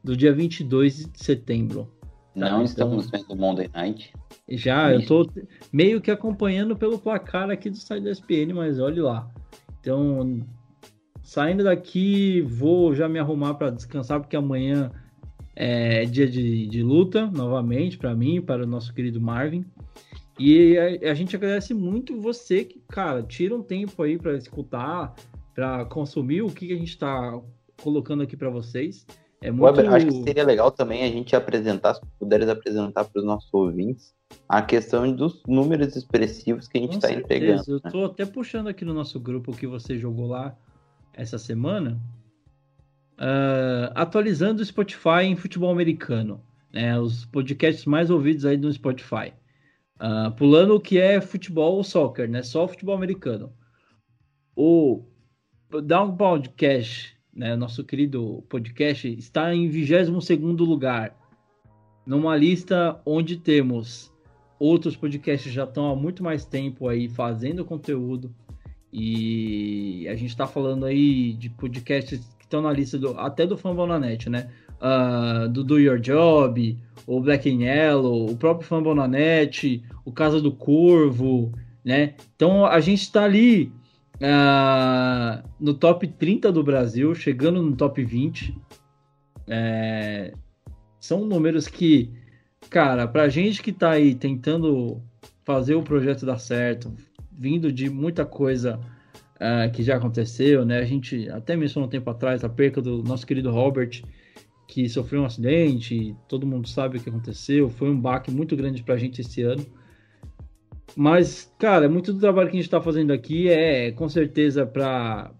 do 0.04 0.16
dia 0.16 0.32
22 0.32 1.06
de 1.06 1.24
setembro. 1.24 1.90
Tá? 2.34 2.40
Não 2.40 2.46
então, 2.46 2.64
estamos 2.64 3.10
vendo 3.10 3.34
Monday 3.34 3.70
Night. 3.72 4.12
Já, 4.48 4.92
eu 4.92 5.04
tô 5.06 5.28
meio 5.72 6.00
que 6.00 6.10
acompanhando 6.10 6.76
pelo 6.76 6.98
placar 6.98 7.50
aqui 7.50 7.70
do 7.70 7.76
site 7.76 8.04
da 8.04 8.10
SPN, 8.10 8.52
mas 8.52 8.78
olhe 8.78 9.00
lá. 9.00 9.28
Então, 9.80 10.44
Saindo 11.24 11.64
daqui, 11.64 12.42
vou 12.42 12.94
já 12.94 13.08
me 13.08 13.18
arrumar 13.18 13.54
para 13.54 13.70
descansar, 13.70 14.20
porque 14.20 14.36
amanhã 14.36 14.92
é 15.56 16.04
dia 16.04 16.28
de, 16.28 16.66
de 16.66 16.82
luta, 16.82 17.30
novamente, 17.30 17.96
para 17.96 18.14
mim, 18.14 18.42
para 18.42 18.64
o 18.64 18.66
nosso 18.66 18.92
querido 18.92 19.18
Marvin. 19.22 19.64
E 20.38 20.76
a, 20.76 21.10
a, 21.10 21.14
gente 21.14 21.34
agradece 21.34 21.72
muito 21.72 22.20
você 22.20 22.62
que, 22.62 22.78
cara, 22.90 23.22
tira 23.22 23.56
um 23.56 23.62
tempo 23.62 24.02
aí 24.02 24.18
para 24.18 24.36
escutar, 24.36 25.14
para 25.54 25.86
consumir 25.86 26.42
o 26.42 26.50
que, 26.50 26.66
que 26.66 26.74
a 26.74 26.76
gente 26.76 26.90
está 26.90 27.40
colocando 27.82 28.22
aqui 28.22 28.36
para 28.36 28.50
vocês. 28.50 29.06
É 29.44 29.50
muito... 29.50 29.62
Weber, 29.62 29.92
acho 29.92 30.06
que 30.06 30.22
seria 30.22 30.42
legal 30.42 30.70
também 30.70 31.04
a 31.04 31.08
gente 31.08 31.36
apresentar, 31.36 31.92
se 31.92 32.00
puderes 32.18 32.48
apresentar 32.48 33.04
para 33.04 33.20
os 33.20 33.26
nossos 33.26 33.52
ouvintes, 33.52 34.14
a 34.48 34.62
questão 34.62 35.12
dos 35.12 35.42
números 35.46 35.94
expressivos 35.94 36.66
que 36.66 36.78
a 36.78 36.80
gente 36.80 36.94
está 36.94 37.12
entregando. 37.12 37.62
Eu 37.68 37.76
estou 37.76 38.00
né? 38.00 38.06
até 38.06 38.24
puxando 38.24 38.68
aqui 38.68 38.86
no 38.86 38.94
nosso 38.94 39.20
grupo 39.20 39.54
que 39.54 39.66
você 39.66 39.98
jogou 39.98 40.28
lá, 40.28 40.56
essa 41.12 41.36
semana, 41.36 42.00
uh, 43.18 43.92
atualizando 43.94 44.62
o 44.62 44.64
Spotify 44.64 45.24
em 45.24 45.36
futebol 45.36 45.70
americano, 45.70 46.40
né? 46.72 46.98
Os 46.98 47.26
podcasts 47.26 47.84
mais 47.84 48.08
ouvidos 48.08 48.46
aí 48.46 48.56
no 48.56 48.72
Spotify. 48.72 49.34
Uh, 49.96 50.32
pulando 50.38 50.74
o 50.74 50.80
que 50.80 50.98
é 50.98 51.20
futebol 51.20 51.76
ou 51.76 51.84
soccer, 51.84 52.30
né? 52.30 52.42
Só 52.42 52.66
futebol 52.66 52.96
americano. 52.96 53.52
O 54.56 55.04
Down 55.82 56.16
Podcast, 56.16 57.13
né? 57.34 57.56
Nosso 57.56 57.84
querido 57.84 58.44
podcast, 58.48 59.08
está 59.08 59.54
em 59.54 59.68
22 59.68 60.28
lugar. 60.60 61.16
Numa 62.06 62.36
lista 62.36 63.00
onde 63.04 63.36
temos 63.36 64.12
outros 64.58 64.96
podcasts 64.96 65.52
já 65.52 65.64
estão 65.64 65.90
há 65.90 65.96
muito 65.96 66.22
mais 66.22 66.44
tempo 66.44 66.88
aí 66.88 67.08
fazendo 67.08 67.64
conteúdo, 67.64 68.34
e 68.96 70.06
a 70.08 70.14
gente 70.14 70.28
está 70.28 70.46
falando 70.46 70.86
aí 70.86 71.32
de 71.32 71.50
podcasts 71.50 72.20
que 72.38 72.44
estão 72.44 72.62
na 72.62 72.72
lista 72.72 72.96
do, 72.96 73.18
até 73.18 73.44
do 73.44 73.56
Fumble 73.56 73.88
na 73.88 73.98
Net, 73.98 74.30
né? 74.30 74.48
Uh, 74.74 75.48
do 75.48 75.64
Do 75.64 75.80
Your 75.80 75.98
Job, 75.98 76.78
o 77.04 77.20
Black 77.20 77.50
and 77.50 77.64
Yellow, 77.64 78.30
o 78.30 78.36
próprio 78.36 78.68
Fumble 78.68 78.94
na 78.94 79.08
Net, 79.08 79.82
o 80.04 80.12
Casa 80.12 80.40
do 80.40 80.52
Corvo, 80.52 81.52
né? 81.84 82.14
Então 82.36 82.64
a 82.64 82.78
gente 82.78 83.02
está 83.02 83.24
ali 83.24 83.72
uh, 84.16 85.48
no 85.58 85.74
top 85.74 86.06
30 86.06 86.52
do 86.52 86.62
Brasil, 86.62 87.14
chegando 87.14 87.62
no 87.62 87.76
top 87.76 88.04
20. 88.04 88.56
É, 89.46 90.32
são 90.98 91.24
números 91.24 91.68
que, 91.68 92.10
cara, 92.70 93.06
pra 93.06 93.28
gente 93.28 93.62
que 93.62 93.70
está 93.70 93.90
aí 93.90 94.14
tentando 94.14 95.02
fazer 95.44 95.74
o 95.74 95.82
projeto 95.82 96.24
dar 96.24 96.38
certo, 96.38 96.94
vindo 97.30 97.70
de 97.70 97.90
muita 97.90 98.24
coisa 98.24 98.80
uh, 99.36 99.70
que 99.72 99.82
já 99.82 99.96
aconteceu, 99.96 100.64
né? 100.64 100.78
A 100.78 100.84
gente 100.84 101.28
até 101.30 101.56
mencionou 101.56 101.86
um 101.86 101.90
tempo 101.90 102.08
atrás 102.10 102.42
a 102.44 102.48
perca 102.48 102.80
do 102.80 103.02
nosso 103.02 103.26
querido 103.26 103.50
Robert, 103.50 104.02
que 104.66 104.88
sofreu 104.88 105.22
um 105.22 105.26
acidente, 105.26 106.16
todo 106.28 106.46
mundo 106.46 106.68
sabe 106.68 106.96
o 106.96 107.00
que 107.00 107.10
aconteceu, 107.10 107.68
foi 107.68 107.90
um 107.90 108.00
baque 108.00 108.30
muito 108.30 108.56
grande 108.56 108.82
pra 108.82 108.96
gente 108.96 109.20
esse 109.20 109.42
ano. 109.42 109.64
Mas, 110.96 111.52
cara, 111.58 111.88
muito 111.88 112.12
do 112.12 112.20
trabalho 112.20 112.48
que 112.48 112.56
a 112.56 112.60
gente 112.60 112.66
está 112.66 112.80
fazendo 112.80 113.12
aqui 113.12 113.48
é 113.48 113.90
com 113.92 114.08
certeza 114.08 114.64
para 114.64 115.32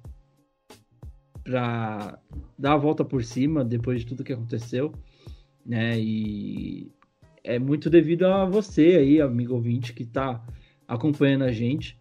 para 1.44 2.18
dar 2.58 2.72
a 2.72 2.76
volta 2.78 3.04
por 3.04 3.22
cima 3.22 3.62
depois 3.62 4.00
de 4.00 4.06
tudo 4.06 4.24
que 4.24 4.32
aconteceu, 4.32 4.92
né? 5.64 5.98
E 6.00 6.90
é 7.44 7.58
muito 7.58 7.90
devido 7.90 8.24
a 8.24 8.46
você 8.46 8.96
aí, 8.96 9.20
amigo 9.20 9.54
ouvinte, 9.54 9.92
que 9.92 10.04
está 10.04 10.42
acompanhando 10.88 11.44
a 11.44 11.52
gente, 11.52 11.98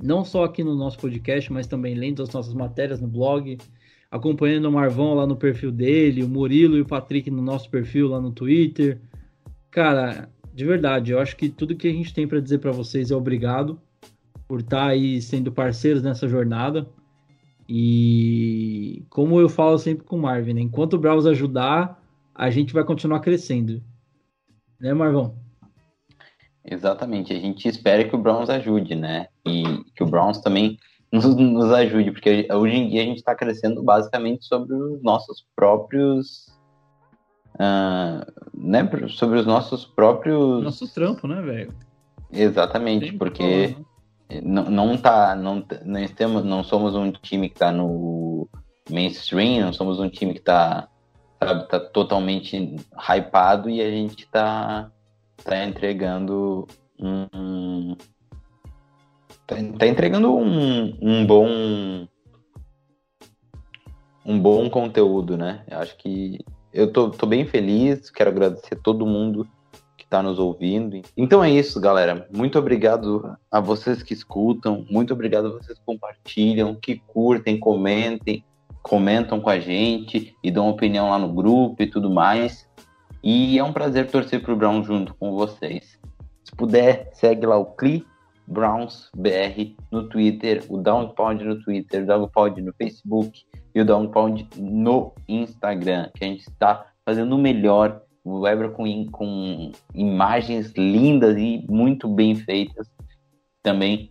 não 0.00 0.22
só 0.24 0.44
aqui 0.44 0.62
no 0.62 0.76
nosso 0.76 0.98
podcast, 0.98 1.50
mas 1.50 1.66
também 1.66 1.94
lendo 1.94 2.22
as 2.22 2.30
nossas 2.30 2.52
matérias 2.52 3.00
no 3.00 3.08
blog, 3.08 3.56
acompanhando 4.10 4.66
o 4.66 4.72
Marvão 4.72 5.14
lá 5.14 5.26
no 5.26 5.36
perfil 5.36 5.72
dele, 5.72 6.22
o 6.22 6.28
Murilo 6.28 6.76
e 6.76 6.82
o 6.82 6.86
Patrick 6.86 7.30
no 7.30 7.42
nosso 7.42 7.70
perfil 7.70 8.08
lá 8.08 8.20
no 8.20 8.30
Twitter. 8.30 9.00
Cara, 9.70 10.30
de 10.58 10.64
verdade, 10.64 11.12
eu 11.12 11.20
acho 11.20 11.36
que 11.36 11.48
tudo 11.48 11.76
que 11.76 11.86
a 11.86 11.92
gente 11.92 12.12
tem 12.12 12.26
para 12.26 12.40
dizer 12.40 12.58
para 12.58 12.72
vocês 12.72 13.12
é 13.12 13.14
obrigado 13.14 13.80
por 14.48 14.58
estar 14.58 14.86
tá 14.86 14.86
aí 14.88 15.22
sendo 15.22 15.52
parceiros 15.52 16.02
nessa 16.02 16.26
jornada. 16.26 16.84
E 17.68 19.04
como 19.08 19.40
eu 19.40 19.48
falo 19.48 19.78
sempre 19.78 20.04
com 20.04 20.16
o 20.16 20.22
Marvin, 20.22 20.54
né? 20.54 20.60
enquanto 20.60 20.94
o 20.94 20.98
Browse 20.98 21.28
ajudar, 21.28 22.02
a 22.34 22.50
gente 22.50 22.74
vai 22.74 22.82
continuar 22.82 23.20
crescendo. 23.20 23.80
Né, 24.80 24.92
Marvão? 24.92 25.36
Exatamente, 26.64 27.32
a 27.32 27.38
gente 27.38 27.68
espera 27.68 28.02
que 28.02 28.16
o 28.16 28.18
Browns 28.18 28.50
ajude, 28.50 28.96
né? 28.96 29.28
E 29.46 29.62
que 29.94 30.02
o 30.02 30.06
Browns 30.06 30.40
também 30.40 30.76
nos, 31.12 31.36
nos 31.36 31.70
ajude, 31.70 32.10
porque 32.10 32.48
hoje 32.52 32.74
em 32.74 32.88
dia 32.88 33.02
a 33.02 33.06
gente 33.06 33.18
está 33.18 33.32
crescendo 33.32 33.80
basicamente 33.80 34.44
sobre 34.44 34.74
os 34.74 35.00
nossos 35.04 35.46
próprios. 35.54 36.48
Uh, 37.58 38.24
né? 38.54 38.88
Sobre 39.08 39.38
os 39.38 39.46
nossos 39.46 39.84
próprios. 39.84 40.62
Nosso 40.62 40.92
trampo, 40.92 41.26
né, 41.26 41.42
velho? 41.42 41.74
Exatamente, 42.32 43.12
porque 43.12 43.76
né? 44.30 44.40
não, 44.42 44.64
não 44.64 44.96
tá. 44.96 45.34
Não, 45.34 45.64
nós 45.84 46.10
temos, 46.12 46.44
não 46.44 46.62
somos 46.62 46.94
um 46.94 47.10
time 47.10 47.48
que 47.48 47.56
está 47.56 47.72
no 47.72 48.48
mainstream, 48.88 49.66
não 49.66 49.72
somos 49.72 49.98
um 49.98 50.08
time 50.08 50.32
que 50.34 50.40
está 50.40 50.88
sabe, 51.42 51.68
tá 51.68 51.80
totalmente 51.80 52.76
hypado 52.96 53.70
e 53.70 53.80
a 53.80 53.90
gente 53.90 54.24
está 54.24 54.90
tá 55.44 55.64
entregando 55.64 56.66
um. 56.98 57.96
Tá, 59.46 59.56
tá 59.78 59.86
entregando 59.86 60.34
um, 60.36 60.96
um 61.00 61.26
bom. 61.26 62.06
Um 64.24 64.38
bom 64.38 64.68
conteúdo, 64.68 65.38
né? 65.38 65.64
Eu 65.70 65.78
acho 65.78 65.96
que 65.96 66.44
eu 66.72 66.92
tô, 66.92 67.10
tô 67.10 67.26
bem 67.26 67.46
feliz, 67.46 68.10
quero 68.10 68.30
agradecer 68.30 68.74
a 68.74 68.82
todo 68.82 69.06
mundo 69.06 69.48
que 69.96 70.04
está 70.04 70.22
nos 70.22 70.38
ouvindo. 70.38 71.00
Então 71.16 71.42
é 71.42 71.50
isso, 71.50 71.80
galera. 71.80 72.28
Muito 72.34 72.58
obrigado 72.58 73.36
a 73.50 73.60
vocês 73.60 74.02
que 74.02 74.12
escutam, 74.12 74.84
muito 74.90 75.12
obrigado 75.12 75.46
a 75.46 75.50
vocês 75.50 75.78
que 75.78 75.84
compartilham, 75.84 76.74
que 76.74 76.96
curtem, 77.06 77.58
comentem, 77.58 78.44
comentam 78.82 79.40
com 79.40 79.50
a 79.50 79.58
gente 79.58 80.34
e 80.42 80.50
dão 80.50 80.68
opinião 80.68 81.10
lá 81.10 81.18
no 81.18 81.32
grupo 81.32 81.82
e 81.82 81.86
tudo 81.86 82.10
mais. 82.10 82.68
E 83.22 83.58
é 83.58 83.64
um 83.64 83.72
prazer 83.72 84.10
torcer 84.10 84.42
pro 84.42 84.56
Brown 84.56 84.82
junto 84.84 85.14
com 85.14 85.32
vocês. 85.32 85.98
Se 86.44 86.54
puder, 86.54 87.10
segue 87.12 87.46
lá 87.46 87.56
o 87.56 87.66
Cli 87.66 88.06
Browns 88.46 89.10
BR 89.14 89.74
no 89.92 90.08
Twitter, 90.08 90.64
o 90.68 90.78
Downpound 90.78 91.44
no 91.44 91.62
Twitter, 91.62 92.02
o 92.02 92.06
Downpound 92.06 92.62
no 92.62 92.72
Facebook 92.72 93.44
e 93.74 93.80
o 93.80 93.84
Downpound 93.84 94.48
no 94.56 95.12
Instagram, 95.28 96.10
que 96.14 96.24
a 96.24 96.28
gente 96.28 96.48
está 96.48 96.86
fazendo 97.04 97.34
o 97.34 97.38
melhor, 97.38 98.02
o 98.24 98.42
com, 98.74 99.06
com 99.10 99.72
imagens 99.94 100.72
lindas 100.76 101.36
e 101.38 101.64
muito 101.68 102.08
bem 102.08 102.34
feitas 102.34 102.90
também 103.62 104.10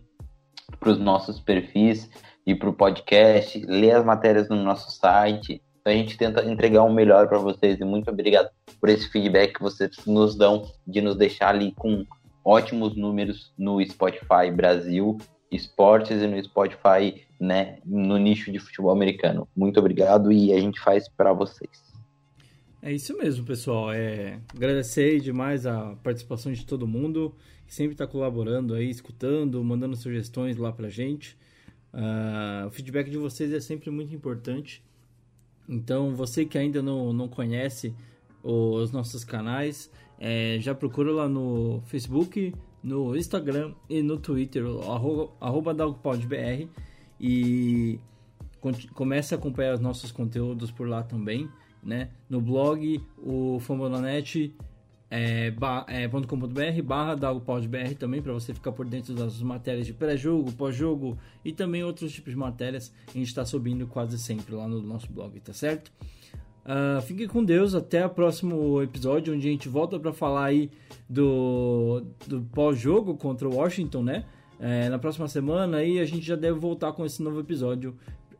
para 0.78 0.90
os 0.90 0.98
nossos 0.98 1.40
perfis 1.40 2.10
e 2.46 2.54
para 2.54 2.68
o 2.68 2.72
podcast, 2.72 3.58
ler 3.66 3.96
as 3.96 4.04
matérias 4.04 4.48
no 4.48 4.56
nosso 4.56 4.90
site, 4.90 5.62
a 5.84 5.92
gente 5.92 6.16
tenta 6.16 6.44
entregar 6.44 6.82
o 6.82 6.92
melhor 6.92 7.28
para 7.28 7.38
vocês 7.38 7.80
e 7.80 7.84
muito 7.84 8.10
obrigado 8.10 8.50
por 8.80 8.88
esse 8.88 9.08
feedback 9.08 9.54
que 9.54 9.62
vocês 9.62 9.90
nos 10.06 10.36
dão 10.36 10.70
de 10.86 11.00
nos 11.00 11.16
deixar 11.16 11.50
ali 11.50 11.72
com 11.72 12.04
ótimos 12.44 12.96
números 12.96 13.52
no 13.58 13.84
Spotify 13.84 14.50
Brasil 14.54 15.16
Esportes 15.50 16.22
e 16.22 16.26
no 16.26 16.42
Spotify, 16.42 17.26
né, 17.38 17.78
no 17.84 18.16
nicho 18.16 18.50
de 18.50 18.58
futebol 18.58 18.90
americano. 18.90 19.48
Muito 19.56 19.78
obrigado 19.78 20.32
e 20.32 20.52
a 20.52 20.60
gente 20.60 20.80
faz 20.80 21.08
para 21.08 21.32
vocês. 21.32 21.88
É 22.80 22.92
isso 22.92 23.16
mesmo, 23.16 23.44
pessoal. 23.44 23.92
É, 23.92 24.40
agradecer 24.54 25.20
demais 25.20 25.66
a 25.66 25.96
participação 26.02 26.52
de 26.52 26.64
todo 26.64 26.86
mundo 26.86 27.34
que 27.66 27.74
sempre 27.74 27.92
está 27.92 28.06
colaborando 28.06 28.74
aí, 28.74 28.88
escutando, 28.88 29.62
mandando 29.62 29.96
sugestões 29.96 30.56
lá 30.56 30.72
pra 30.72 30.88
gente. 30.88 31.36
Uh, 31.92 32.66
o 32.66 32.70
feedback 32.70 33.10
de 33.10 33.18
vocês 33.18 33.52
é 33.52 33.60
sempre 33.60 33.90
muito 33.90 34.14
importante. 34.14 34.82
Então, 35.68 36.14
você 36.14 36.44
que 36.44 36.56
ainda 36.56 36.80
não, 36.80 37.12
não 37.12 37.28
conhece 37.28 37.94
os 38.42 38.90
nossos 38.90 39.22
canais, 39.22 39.90
é, 40.18 40.56
já 40.60 40.74
procura 40.74 41.12
lá 41.12 41.28
no 41.28 41.82
Facebook, 41.86 42.54
no 42.82 43.14
Instagram 43.14 43.74
e 43.88 44.00
no 44.00 44.16
Twitter, 44.16 44.64
arroba, 44.64 45.32
arroba 45.40 45.74
DalgPodBR 45.74 46.68
e 47.20 47.98
comece 48.94 49.34
a 49.34 49.38
acompanhar 49.38 49.74
os 49.74 49.80
nossos 49.80 50.10
conteúdos 50.10 50.70
por 50.70 50.88
lá 50.88 51.02
também, 51.02 51.48
né? 51.82 52.10
No 52.28 52.40
blog, 52.40 53.00
o 53.16 53.58
Fambonanet 53.60 54.54
é, 55.10 55.52
é, 55.86 56.08
.com.br 56.08 56.82
barra 56.84 57.14
DalgoPodBR 57.14 57.94
também 57.94 58.20
para 58.20 58.32
você 58.32 58.52
ficar 58.52 58.72
por 58.72 58.86
dentro 58.86 59.14
das 59.14 59.40
matérias 59.40 59.86
de 59.86 59.94
pré-jogo, 59.94 60.52
pós-jogo 60.52 61.16
e 61.44 61.52
também 61.52 61.82
outros 61.82 62.12
tipos 62.12 62.32
de 62.32 62.38
matérias 62.38 62.92
a 63.08 63.12
gente 63.12 63.28
está 63.28 63.44
subindo 63.44 63.86
quase 63.86 64.18
sempre 64.18 64.54
lá 64.54 64.68
no 64.68 64.82
nosso 64.82 65.10
blog, 65.10 65.38
tá 65.40 65.52
certo? 65.52 65.90
Uh, 66.64 67.00
fique 67.00 67.26
com 67.26 67.42
Deus, 67.42 67.74
até 67.74 68.04
o 68.04 68.10
próximo 68.10 68.82
episódio, 68.82 69.34
onde 69.34 69.48
a 69.48 69.50
gente 69.50 69.70
volta 69.70 69.98
para 69.98 70.12
falar 70.12 70.44
aí 70.44 70.70
do, 71.08 72.02
do 72.26 72.42
pós-jogo 72.52 73.16
contra 73.16 73.48
o 73.48 73.54
Washington, 73.54 74.02
né? 74.02 74.24
É, 74.60 74.88
na 74.88 74.98
próxima 74.98 75.28
semana 75.28 75.78
aí 75.78 76.00
a 76.00 76.04
gente 76.04 76.26
já 76.26 76.36
deve 76.36 76.58
voltar 76.58 76.92
com 76.92 77.04
esse 77.04 77.22
novo 77.22 77.40
episódio, 77.40 77.96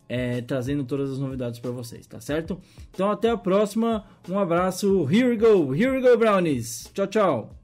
é, 0.09 0.40
trazendo 0.40 0.85
todas 0.85 1.11
as 1.11 1.19
novidades 1.19 1.61
para 1.61 1.70
vocês, 1.70 2.07
tá 2.07 2.20
certo? 2.20 2.61
Então 2.93 3.11
até 3.11 3.31
a 3.31 3.36
próxima, 3.36 4.05
um 4.28 4.39
abraço, 4.39 5.07
here 5.11 5.28
we 5.28 5.36
go, 5.36 5.74
here 5.74 5.90
we 5.90 6.01
go 6.01 6.16
Brownies, 6.16 6.90
tchau, 6.93 7.07
tchau! 7.07 7.57